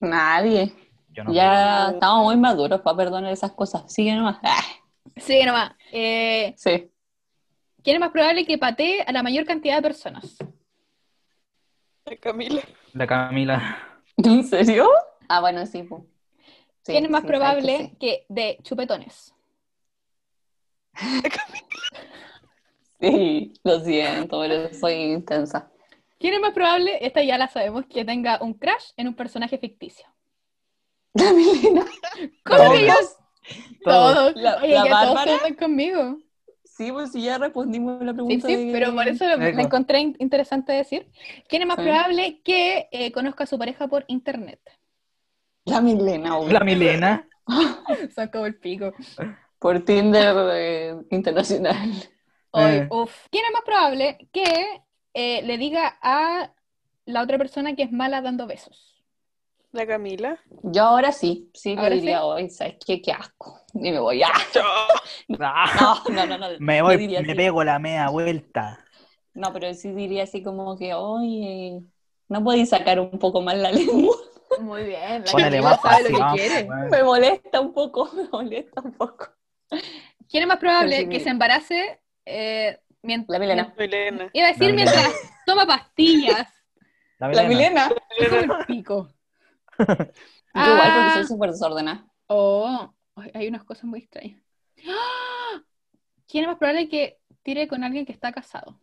Nadie. 0.00 0.72
Yo 1.10 1.24
no 1.24 1.32
Ya 1.32 1.90
estamos 1.90 2.24
muy 2.24 2.36
maduros 2.36 2.80
para 2.82 2.96
perdonar 2.96 3.32
esas 3.32 3.52
cosas. 3.52 3.90
Sigue 3.92 4.14
nomás. 4.14 4.38
Ah, 4.42 4.62
Sí, 5.16 5.42
nomás. 5.44 5.72
Eh, 5.92 6.52
sí. 6.56 6.90
¿Quién 7.82 7.96
es 7.96 8.00
más 8.00 8.10
probable 8.10 8.44
que 8.44 8.58
patee 8.58 9.02
a 9.02 9.12
la 9.12 9.22
mayor 9.22 9.46
cantidad 9.46 9.76
de 9.76 9.82
personas? 9.82 10.36
La 12.04 12.16
Camila. 12.16 12.62
La 12.92 13.06
Camila. 13.06 13.78
¿En 14.16 14.44
serio? 14.44 14.88
Ah, 15.28 15.40
bueno, 15.40 15.64
sí. 15.66 15.82
po. 15.84 16.04
Sí, 16.82 16.92
¿Quién 16.92 17.04
es 17.04 17.10
más 17.10 17.22
sí, 17.22 17.26
probable 17.26 17.96
que 17.98 18.26
de 18.28 18.58
chupetones? 18.62 19.32
Sí. 20.98 21.22
Sí, 23.00 23.52
lo 23.62 23.80
siento, 23.80 24.40
pero 24.40 24.72
soy 24.72 24.94
intensa. 24.94 25.70
¿Quién 26.18 26.32
es 26.34 26.40
más 26.40 26.52
probable, 26.52 26.98
esta 27.04 27.22
ya 27.22 27.36
la 27.36 27.48
sabemos, 27.48 27.84
que 27.86 28.04
tenga 28.06 28.38
un 28.40 28.54
crush 28.54 28.92
en 28.96 29.08
un 29.08 29.14
personaje 29.14 29.58
ficticio? 29.58 30.06
La 31.14 31.32
Milena. 31.32 31.84
¿Cómo 32.44 32.72
que 32.72 32.86
yo? 32.86 32.94
Todos. 33.84 34.14
Todos. 34.14 34.36
La- 34.36 34.56
Oye, 34.62 34.74
la 34.74 34.84
ya 34.86 35.02
todos 35.04 35.22
se 35.22 35.30
andan 35.30 35.54
conmigo. 35.54 36.18
Sí, 36.64 36.90
pues 36.92 37.12
sí, 37.12 37.22
ya 37.22 37.38
respondimos 37.38 38.02
la 38.02 38.12
Sí, 38.12 38.14
pregunta. 38.16 38.46
sí, 38.48 38.66
de- 38.66 38.72
pero 38.72 38.94
por 38.94 39.08
eso 39.08 39.24
lo- 39.26 39.36
la 39.36 39.62
encontré 39.62 40.00
in- 40.00 40.16
interesante 40.18 40.72
decir. 40.72 41.10
¿Quién 41.48 41.62
es 41.62 41.68
más 41.68 41.76
Sí. 41.76 41.82
probable 41.84 42.40
que 42.42 42.88
eh, 42.92 43.12
conozca 43.12 43.44
a 43.44 43.46
su 43.46 43.58
pareja 43.58 43.88
por 43.88 44.04
internet? 44.08 44.60
La 45.64 45.80
Milena, 45.80 46.36
obvio. 46.38 46.52
La 46.52 46.60
Milena. 46.60 47.28
Son 48.14 48.28
como 48.28 48.46
el 48.46 48.56
pico. 48.58 48.92
Por 49.58 49.80
Tinder 49.84 50.34
eh, 50.52 50.96
internacional. 51.10 51.90
Hoy, 52.50 52.82
Eh. 52.82 52.88
uf. 52.88 53.12
¿Quién 53.30 53.44
es 53.44 53.52
más 53.52 53.62
probable 53.62 54.28
que 54.32 54.44
eh, 55.14 55.42
le 55.42 55.58
diga 55.58 55.98
a 56.00 56.54
la 57.04 57.22
otra 57.22 57.38
persona 57.38 57.74
que 57.76 57.82
es 57.84 57.92
mala 57.92 58.22
dando 58.22 58.46
besos? 58.46 59.04
La 59.72 59.86
Camila. 59.86 60.38
Yo 60.62 60.82
ahora 60.82 61.12
sí, 61.12 61.50
sí 61.54 61.76
le 61.76 61.82
¿Ahora 61.82 61.90
diría 61.90 62.18
sí? 62.20 62.24
hoy, 62.24 62.50
¿sabes 62.50 62.76
qué? 62.84 63.00
Qué 63.02 63.12
asco. 63.12 63.60
Y 63.74 63.90
me 63.92 63.98
voy, 64.00 64.22
¡ah! 64.22 64.32
No, 65.28 66.26
no, 66.26 66.26
no, 66.26 66.38
no. 66.38 66.48
me 66.58 66.82
voy, 66.82 66.98
diría 66.98 67.20
me 67.20 67.34
así. 67.34 67.36
pego 67.36 67.64
la 67.64 67.78
media 67.78 68.08
vuelta. 68.08 68.84
No, 69.34 69.52
pero 69.52 69.72
sí 69.74 69.92
diría 69.92 70.24
así 70.24 70.42
como 70.42 70.76
que, 70.78 70.94
oye, 70.94 71.82
¿no 72.28 72.42
podéis 72.42 72.70
sacar 72.70 72.98
un 73.00 73.18
poco 73.18 73.42
más 73.42 73.56
la 73.56 73.70
lengua? 73.72 74.16
Muy 74.56 74.84
bien, 74.84 75.24
la 75.24 75.32
Ponele 75.32 75.60
más 75.62 75.80
sabe 75.82 76.02
lo 76.04 76.10
que 76.10 76.14
pasión, 76.14 76.26
quiere. 76.26 76.76
Me 76.90 77.02
molesta 77.04 77.60
un 77.60 77.72
poco, 77.72 78.10
me 78.14 78.28
molesta 78.30 78.80
un 78.82 78.92
poco. 78.92 79.28
¿Quién 80.28 80.42
es 80.42 80.46
más 80.46 80.58
probable 80.58 80.98
sí, 81.00 81.08
que 81.08 81.20
se 81.20 81.28
embarace 81.30 82.00
eh, 82.24 82.80
mien- 83.02 83.24
La 83.28 83.38
Milena. 83.38 83.74
Milena. 83.78 84.30
Iba 84.32 84.46
a 84.46 84.52
decir 84.52 84.68
La 84.70 84.72
Milena. 84.74 84.92
mientras 84.92 85.32
toma 85.46 85.66
pastillas. 85.66 86.48
La 87.18 87.28
La 87.28 87.42
Milena. 87.44 87.88
Milena. 87.88 87.90
Es 88.18 88.28
como 88.46 88.58
el 88.60 88.66
pico. 88.66 89.08
Yo 89.78 89.84
igual 89.84 89.98
porque 89.98 90.10
Ah. 90.54 91.12
soy 91.14 91.24
súper 91.26 91.50
desordenada. 91.50 92.06
Oh, 92.28 92.92
ay, 93.16 93.30
hay 93.34 93.48
unas 93.48 93.64
cosas 93.64 93.84
muy 93.84 94.00
extrañas. 94.00 94.40
¡Ah! 94.88 95.62
¿Quién 96.28 96.44
es 96.44 96.48
más 96.48 96.58
probable 96.58 96.88
que 96.88 97.18
tire 97.42 97.68
con 97.68 97.84
alguien 97.84 98.04
que 98.06 98.12
está 98.12 98.32
casado? 98.32 98.80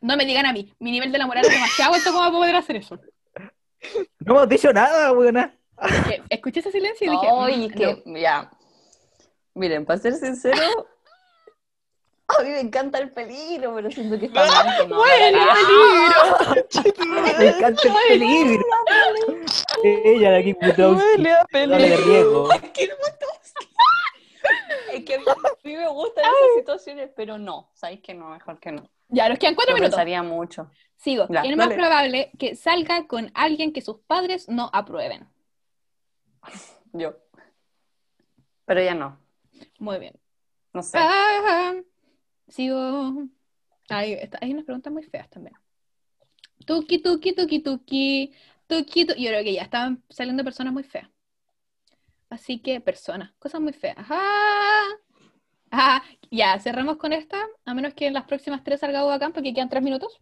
No 0.00 0.16
me 0.16 0.24
digan 0.24 0.46
a 0.46 0.52
mí, 0.52 0.72
mi 0.78 0.90
nivel 0.92 1.10
de 1.12 1.18
la 1.18 1.26
moral 1.26 1.44
es 1.44 1.52
demasiado 1.52 1.94
alto 1.94 2.10
como 2.10 2.20
para 2.20 2.32
poder 2.32 2.56
hacer 2.56 2.76
eso. 2.76 2.98
No 4.18 4.34
hemos 4.34 4.48
dicho 4.48 4.72
nada, 4.72 5.12
weona. 5.12 5.56
Escuché 6.30 6.60
ese 6.60 6.70
silencio 6.72 7.06
y 7.06 7.10
dije, 7.10 7.26
Ay, 7.30 7.68
mm, 7.68 7.72
que, 7.72 8.20
ya. 8.20 8.50
Miren, 9.54 9.84
para 9.84 9.98
ser 9.98 10.14
sincero, 10.14 10.86
a 12.28 12.42
mí 12.42 12.50
me 12.50 12.60
encanta 12.60 12.98
el 12.98 13.10
peligro, 13.10 13.74
pero 13.74 13.90
siento 13.90 14.18
que 14.18 14.26
está 14.26 14.44
mal 14.46 14.76
que 14.78 14.86
no. 14.86 15.02
haga 15.02 15.30
nada. 15.32 15.54
Me 17.38 17.48
encanta 17.48 17.82
el 17.88 17.94
peligro. 18.08 18.64
Ella 19.82 20.30
de 20.32 20.38
aquí, 20.38 20.52
Butowski. 20.52 21.04
Huele 21.06 21.32
a 21.32 21.44
peligro. 21.46 22.04
riesgo. 22.04 22.48
Es 24.92 25.04
que, 25.04 25.14
es 25.14 25.24
que 25.24 25.30
a 25.30 25.34
mí 25.64 25.76
me 25.76 25.88
gustan 25.88 26.24
esas 26.24 26.56
situaciones, 26.56 27.10
pero 27.14 27.38
no, 27.38 27.70
sabéis 27.74 28.00
que 28.00 28.14
no, 28.14 28.30
mejor 28.30 28.58
que 28.58 28.72
no. 28.72 28.82
no. 28.82 28.90
Ya, 29.08 29.28
nos 29.28 29.38
quedan 29.38 29.54
cuatro 29.54 29.72
Lo 29.72 29.76
minutos. 29.76 29.96
pensaría 29.96 30.22
mucho. 30.22 30.70
Sigo. 30.96 31.26
Ya, 31.28 31.42
¿Quién 31.42 31.52
es 31.52 31.58
más 31.58 31.74
probable 31.74 32.30
que 32.38 32.56
salga 32.56 33.06
con 33.06 33.30
alguien 33.34 33.72
que 33.72 33.80
sus 33.82 33.98
padres 34.00 34.48
no 34.48 34.70
aprueben? 34.72 35.28
Yo. 36.92 37.16
Pero 38.64 38.82
ya 38.82 38.94
no. 38.94 39.18
Muy 39.78 39.98
bien. 39.98 40.14
No 40.72 40.82
sé. 40.82 40.98
Ah, 41.00 41.74
sigo. 42.48 43.24
Hay, 43.88 44.12
está- 44.14 44.38
hay 44.42 44.52
unas 44.52 44.64
preguntas 44.64 44.92
muy 44.92 45.02
feas 45.02 45.28
también. 45.30 45.56
Tuki, 46.66 46.98
tuki, 46.98 47.34
tuki, 47.34 47.60
tuki. 47.60 48.34
Tuki, 48.66 49.06
tu- 49.06 49.14
Yo 49.14 49.28
creo 49.30 49.42
que 49.42 49.54
ya 49.54 49.62
están 49.62 50.04
saliendo 50.10 50.44
personas 50.44 50.72
muy 50.72 50.82
feas. 50.82 51.08
Así 52.28 52.60
que, 52.60 52.80
personas, 52.82 53.32
cosas 53.38 53.60
muy 53.62 53.72
feas. 53.72 53.96
Ah, 54.10 54.88
ah, 55.70 56.02
ya, 56.30 56.58
cerramos 56.60 56.98
con 56.98 57.14
esta, 57.14 57.38
a 57.64 57.72
menos 57.74 57.94
que 57.94 58.06
en 58.06 58.12
las 58.12 58.24
próximas 58.24 58.62
tres 58.62 58.80
salga 58.80 59.02
bacán, 59.02 59.32
porque 59.32 59.54
quedan 59.54 59.70
tres 59.70 59.82
minutos. 59.82 60.20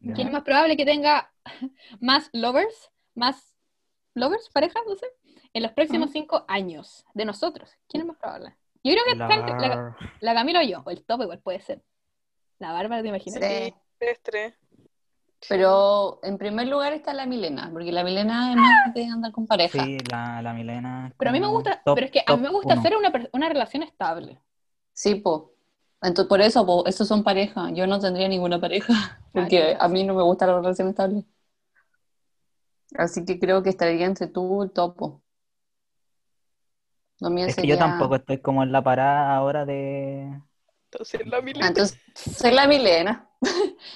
¿Quién 0.00 0.26
es 0.28 0.32
más 0.34 0.42
probable 0.42 0.76
que 0.76 0.84
tenga 0.84 1.32
más 2.00 2.28
lovers? 2.34 2.90
¿Más 3.14 3.56
lovers, 4.12 4.50
parejas, 4.50 4.82
no 4.86 4.96
sé? 4.96 5.06
En 5.54 5.62
los 5.62 5.72
próximos 5.72 6.10
cinco 6.10 6.44
años 6.48 7.06
de 7.14 7.24
nosotros. 7.24 7.70
¿Quién 7.88 8.02
es 8.02 8.06
más 8.08 8.16
probable? 8.18 8.54
Yo 8.82 8.92
creo 8.92 9.04
que 9.10 9.16
la, 9.16 9.28
La- 9.68 9.96
la 10.20 10.34
Camila 10.34 10.60
o 10.60 10.62
yo, 10.62 10.82
o 10.84 10.90
el 10.90 11.04
topo 11.04 11.22
igual 11.22 11.38
puede 11.38 11.60
ser. 11.60 11.82
La 12.58 12.72
Bárbara, 12.72 13.02
¿te 13.02 13.08
imaginas? 13.08 13.40
Sí. 13.40 13.74
Tres, 13.98 14.20
tres. 14.22 14.54
Pero 15.48 16.20
en 16.22 16.38
primer 16.38 16.66
lugar 16.68 16.92
está 16.92 17.12
la 17.14 17.26
Milena, 17.26 17.68
porque 17.72 17.92
la 17.92 18.02
Milena 18.02 18.50
es 18.50 18.56
más 18.56 18.94
de 18.94 19.04
andar 19.06 19.30
con 19.32 19.46
pareja. 19.46 19.84
Sí, 19.84 19.98
la, 20.10 20.40
la 20.42 20.52
Milena. 20.54 21.12
Pero 21.18 21.28
a 21.30 21.32
mí 21.32 21.40
me 21.40 21.46
gusta, 21.48 21.80
top- 21.84 21.94
pero 21.94 22.06
es 22.06 22.12
que 22.12 22.22
a 22.26 22.36
mí 22.36 22.42
me 22.42 22.48
gusta 22.50 22.72
uno. 22.72 22.80
hacer 22.80 22.96
una, 22.96 23.12
una 23.32 23.48
relación 23.48 23.82
estable. 23.82 24.40
Sí, 24.92 25.16
po. 25.16 25.52
Entonces, 26.02 26.28
por 26.28 26.40
eso, 26.40 26.64
po, 26.66 26.84
esos 26.86 27.06
son 27.06 27.22
pareja. 27.22 27.70
Yo 27.72 27.86
no 27.86 28.00
tendría 28.00 28.26
ninguna 28.28 28.60
pareja, 28.60 29.20
porque 29.32 29.76
a 29.78 29.86
mí 29.88 30.02
no 30.04 30.14
me 30.14 30.22
gusta 30.22 30.46
la 30.46 30.56
relación 30.56 30.88
estable. 30.88 31.24
Así 32.96 33.24
que 33.24 33.38
creo 33.38 33.62
que 33.62 33.70
estaría 33.70 34.06
entre 34.06 34.26
tú 34.28 34.62
y 34.62 34.66
el 34.66 34.70
topo. 34.72 35.20
Lo 37.24 37.30
mío 37.30 37.46
Es 37.46 37.56
que 37.56 37.66
yo 37.66 37.78
tampoco 37.78 38.16
estoy 38.16 38.38
como 38.38 38.62
en 38.62 38.70
la 38.70 38.82
parada 38.82 39.34
ahora 39.34 39.64
de. 39.64 40.30
Entonces 40.92 41.26
la 41.26 41.38
Ah, 41.38 41.40
Milena. 41.40 41.68
entonces, 41.68 41.98
soy 42.14 42.52
la 42.52 42.66
Milena. 42.68 43.28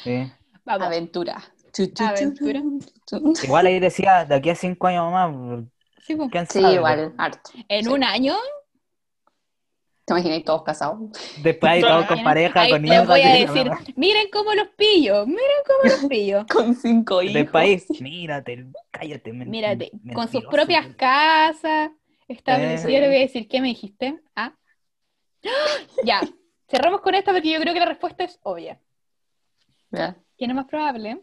Sí. 0.02 0.32
Vamos. 0.64 0.86
Aventura. 0.86 1.42
Tu, 1.72 1.88
tu, 1.88 1.94
tu, 1.94 2.04
Aventura. 2.04 2.62
tu. 3.06 3.32
Igual 3.44 3.66
ahí 3.66 3.80
decía, 3.80 4.24
de 4.24 4.34
aquí 4.34 4.48
a 4.50 4.54
cinco 4.54 4.86
años 4.86 5.12
más, 5.12 5.64
Sí. 6.06 6.16
¿quién 6.30 6.46
Sí, 6.46 6.60
sabe? 6.62 6.74
igual, 6.76 7.14
harto. 7.18 7.50
En 7.68 7.84
Sí. 7.84 7.90
un 7.90 8.02
año, 8.02 8.34
¿Te 10.06 10.14
imaginas 10.14 10.42
todos 10.42 10.62
casados? 10.62 11.00
Después 11.42 11.70
ahí 11.70 11.80
todos 11.82 12.06
con 12.06 12.22
pareja, 12.24 12.62
ahí 12.62 12.70
con 12.70 12.80
les 12.80 12.90
niños. 12.90 13.06
voy 13.06 13.20
a 13.20 13.32
decir, 13.34 13.70
miren 13.94 14.28
cómo 14.32 14.54
los 14.54 14.68
pillo, 14.68 15.26
miren 15.26 15.60
cómo 15.66 15.94
los 15.94 16.04
pillo. 16.06 16.46
Con 16.50 16.74
cinco 16.74 17.20
hijos. 17.20 17.34
Del 17.34 17.48
país. 17.48 17.86
Mírate, 18.00 18.68
cállate. 18.90 19.32
Mírate, 19.34 19.90
con 20.14 20.26
sus 20.28 20.44
propias 20.46 20.86
casas. 20.96 21.90
Establecido, 22.28 22.90
Eh. 22.90 22.92
yo 22.94 23.00
le 23.00 23.06
voy 23.08 23.16
a 23.16 23.20
decir, 23.20 23.48
¿qué 23.48 23.60
me 23.60 23.68
dijiste? 23.68 24.20
¿Ah? 24.36 24.54
Ya, 26.04 26.20
cerramos 26.68 27.00
con 27.00 27.14
esta 27.14 27.32
porque 27.32 27.50
yo 27.50 27.60
creo 27.60 27.72
que 27.74 27.80
la 27.80 27.86
respuesta 27.86 28.24
es 28.24 28.38
obvia. 28.42 28.80
Ya. 29.90 30.16
¿Quién 30.36 30.50
es 30.50 30.56
más 30.56 30.66
probable 30.66 31.20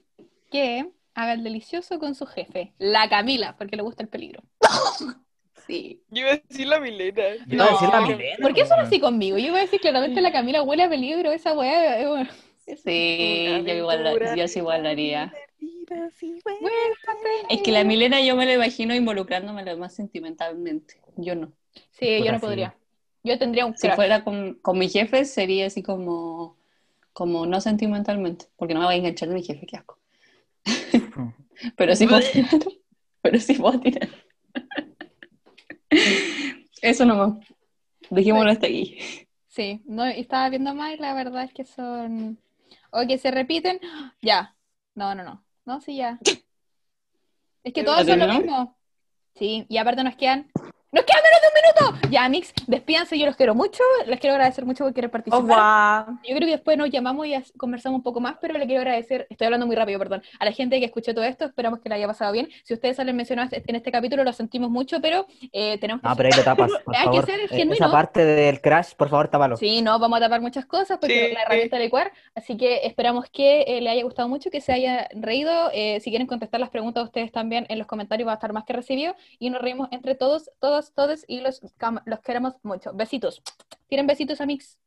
que 0.51 0.89
haga 1.13 1.33
el 1.33 1.43
delicioso 1.43 1.99
con 1.99 2.15
su 2.15 2.25
jefe? 2.25 2.73
La 2.77 3.07
Camila, 3.09 3.55
porque 3.57 3.75
le 3.75 3.83
gusta 3.83 4.03
el 4.03 4.09
peligro. 4.09 4.43
Sí. 5.67 6.03
Yo 6.09 6.21
iba 6.21 6.33
a 6.33 6.37
decir 6.47 6.67
la 6.67 6.79
Milena. 6.79 7.23
Yo 7.47 7.55
iba 7.55 7.65
a 7.65 7.71
decir 7.71 7.89
la 7.89 8.01
No. 8.01 8.07
Milena, 8.07 8.37
¿Por 8.39 8.53
qué 8.53 8.67
son 8.67 8.79
así 8.81 8.99
conmigo? 8.99 9.39
Yo 9.39 9.47
iba 9.47 9.57
a 9.57 9.61
decir 9.61 9.79
claramente 9.81 10.21
la 10.21 10.31
Camila 10.31 10.61
huele 10.61 10.83
a 10.83 10.89
peligro, 10.89 11.31
esa 11.31 11.53
weá. 11.57 12.01
eh. 12.01 12.27
Sí, 12.83 13.63
yo 13.65 13.73
igual, 13.73 14.35
yo 14.37 14.47
sí 14.47 14.59
igual 14.59 14.83
lo 14.83 14.89
haría. 14.89 15.33
Es 17.49 17.61
que 17.61 17.71
la 17.71 17.83
Milena 17.83 18.21
yo 18.21 18.35
me 18.35 18.45
lo 18.45 18.53
imagino 18.53 18.95
involucrándome 18.95 19.63
lo 19.63 19.77
más 19.77 19.93
sentimentalmente. 19.95 21.01
Yo 21.17 21.35
no. 21.35 21.51
Sí, 21.91 22.23
yo 22.23 22.31
no 22.31 22.39
podría. 22.39 22.75
Yo 23.23 23.39
tendría 23.39 23.65
un 23.65 23.75
Si 23.75 23.89
fuera 23.89 24.23
con, 24.23 24.55
con 24.55 24.77
mi 24.77 24.87
jefe 24.87 25.25
sería 25.25 25.65
así 25.65 25.81
como, 25.81 26.57
como 27.11 27.45
no 27.45 27.59
sentimentalmente, 27.59 28.45
porque 28.55 28.73
no 28.73 28.81
me 28.81 28.85
voy 28.85 28.95
a 28.95 28.97
enganchar 28.97 29.29
de 29.29 29.35
mi 29.35 29.43
jefe, 29.43 29.65
qué 29.65 29.77
asco. 29.77 29.97
Pero 31.75 31.95
sí 31.95 32.05
puedo 32.07 32.21
tirar. 32.21 32.49
Pero 33.21 33.39
sí 33.39 33.53
puedo 33.55 33.79
tirar. 33.79 34.09
Eso 36.81 37.05
nomás. 37.05 37.43
Dejémoslo 38.09 38.51
hasta 38.51 38.67
aquí. 38.67 38.97
Sí, 39.47 39.81
no, 39.85 40.05
estaba 40.05 40.49
viendo 40.49 40.75
más 40.75 40.93
y 40.93 40.97
la 40.97 41.13
verdad 41.13 41.43
es 41.43 41.53
que 41.53 41.65
son... 41.65 42.37
O 42.91 43.07
que 43.07 43.17
se 43.17 43.31
repiten. 43.31 43.79
Ya. 44.21 44.55
No, 44.93 45.15
no, 45.15 45.23
no. 45.23 45.44
No, 45.65 45.81
sí, 45.81 45.97
ya. 45.97 46.19
Es 47.63 47.73
que 47.73 47.83
todos 47.83 48.05
son 48.05 48.19
lo 48.19 48.27
mismo. 48.27 48.77
Sí, 49.33 49.65
y 49.67 49.77
aparte 49.77 50.03
nos 50.03 50.15
quedan... 50.15 50.51
¡Nos 50.95 51.03
queda 51.03 51.17
menos 51.17 51.41
de 51.41 51.47
un 51.49 51.91
minuto! 51.91 52.07
Ya, 52.09 52.29
Mix, 52.29 52.53
despídanse, 52.67 53.19
yo 53.19 53.25
los 53.25 53.35
quiero 53.35 53.53
mucho. 53.53 53.83
Les 54.05 54.17
quiero 54.19 54.35
agradecer 54.35 54.65
mucho 54.65 54.85
por 54.85 54.93
querer 54.93 55.11
participar. 55.11 56.05
Yo 56.23 56.35
creo 56.35 56.39
que 56.39 56.45
después 56.55 56.77
nos 56.77 56.89
llamamos 56.89 57.27
y 57.27 57.35
conversamos 57.57 57.97
un 57.97 58.03
poco 58.03 58.21
más, 58.21 58.37
pero 58.39 58.53
le 58.57 58.65
quiero 58.65 58.79
agradecer, 58.81 59.27
estoy 59.29 59.45
hablando 59.45 59.67
muy 59.67 59.75
rápido, 59.75 59.99
perdón, 59.99 60.23
a 60.39 60.45
la 60.45 60.53
gente 60.53 60.79
que 60.79 60.85
escuchó 60.85 61.13
todo 61.13 61.25
esto, 61.25 61.43
esperamos 61.45 61.81
que 61.81 61.89
le 61.89 61.95
haya 61.95 62.07
pasado 62.07 62.31
bien. 62.31 62.47
Si 62.63 62.73
ustedes 62.73 62.95
salen 62.95 63.15
mencionados 63.15 63.51
en 63.53 63.75
este 63.75 63.91
capítulo, 63.91 64.23
lo 64.23 64.31
sentimos 64.31 64.69
mucho, 64.69 65.01
pero 65.01 65.27
eh, 65.51 65.77
tenemos 65.79 66.01
que... 66.01 66.07
No, 66.07 66.15
pero 66.15 66.29
ahí 66.31 66.37
lo 66.37 66.43
tapas, 66.43 66.71
por 66.85 66.95
Hay 66.95 67.01
que 67.09 67.09
favor. 67.09 67.25
ser 67.25 67.39
Eh, 67.41 67.47
genuino. 67.49 67.73
Esa 67.73 67.91
parte 67.91 68.23
del 68.23 68.61
crash, 68.61 68.93
por 68.95 69.09
favor, 69.09 69.27
tápalo. 69.27 69.57
Sí, 69.57 69.81
no, 69.81 69.99
vamos 69.99 70.17
a 70.17 70.21
tapar 70.21 70.39
muchas 70.39 70.65
cosas 70.65 70.97
porque 70.97 71.27
Sí. 71.27 71.33
la 71.33 71.41
herramienta 71.41 71.77
de 71.77 71.83
Ecuar, 71.85 72.11
así 72.35 72.55
que 72.55 72.85
esperamos 72.85 73.25
que 73.29 73.63
eh, 73.67 73.81
le 73.81 73.89
haya 73.89 74.03
gustado 74.03 74.29
mucho, 74.29 74.49
que 74.49 74.61
se 74.61 74.71
haya 74.71 75.09
reído. 75.13 75.69
Eh, 75.73 75.99
si 75.99 76.09
quieren 76.09 76.27
contestar 76.27 76.61
las 76.61 76.69
preguntas 76.69 77.03
ustedes 77.03 77.31
también 77.33 77.65
en 77.67 77.79
los 77.79 77.87
comentarios 77.87 78.27
va 78.27 78.31
a 78.31 78.35
estar 78.35 78.53
más 78.53 78.63
que 78.63 78.71
recibido 78.73 79.13
y 79.39 79.49
nos 79.49 79.61
reímos 79.61 79.89
entre 79.91 80.15
todos, 80.15 80.51
todos, 80.93 81.21
todos 81.21 81.25
y 81.27 81.41
los, 81.41 81.61
los 82.05 82.19
queremos 82.21 82.55
mucho. 82.63 82.93
Besitos. 82.93 83.41
Tienen 83.87 84.07
besitos, 84.07 84.41
Amix. 84.41 84.79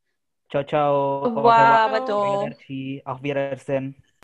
Chao, 0.50 0.62
chao. 0.64 1.24
Auf 3.04 3.22
Wiedersehen. 3.22 4.02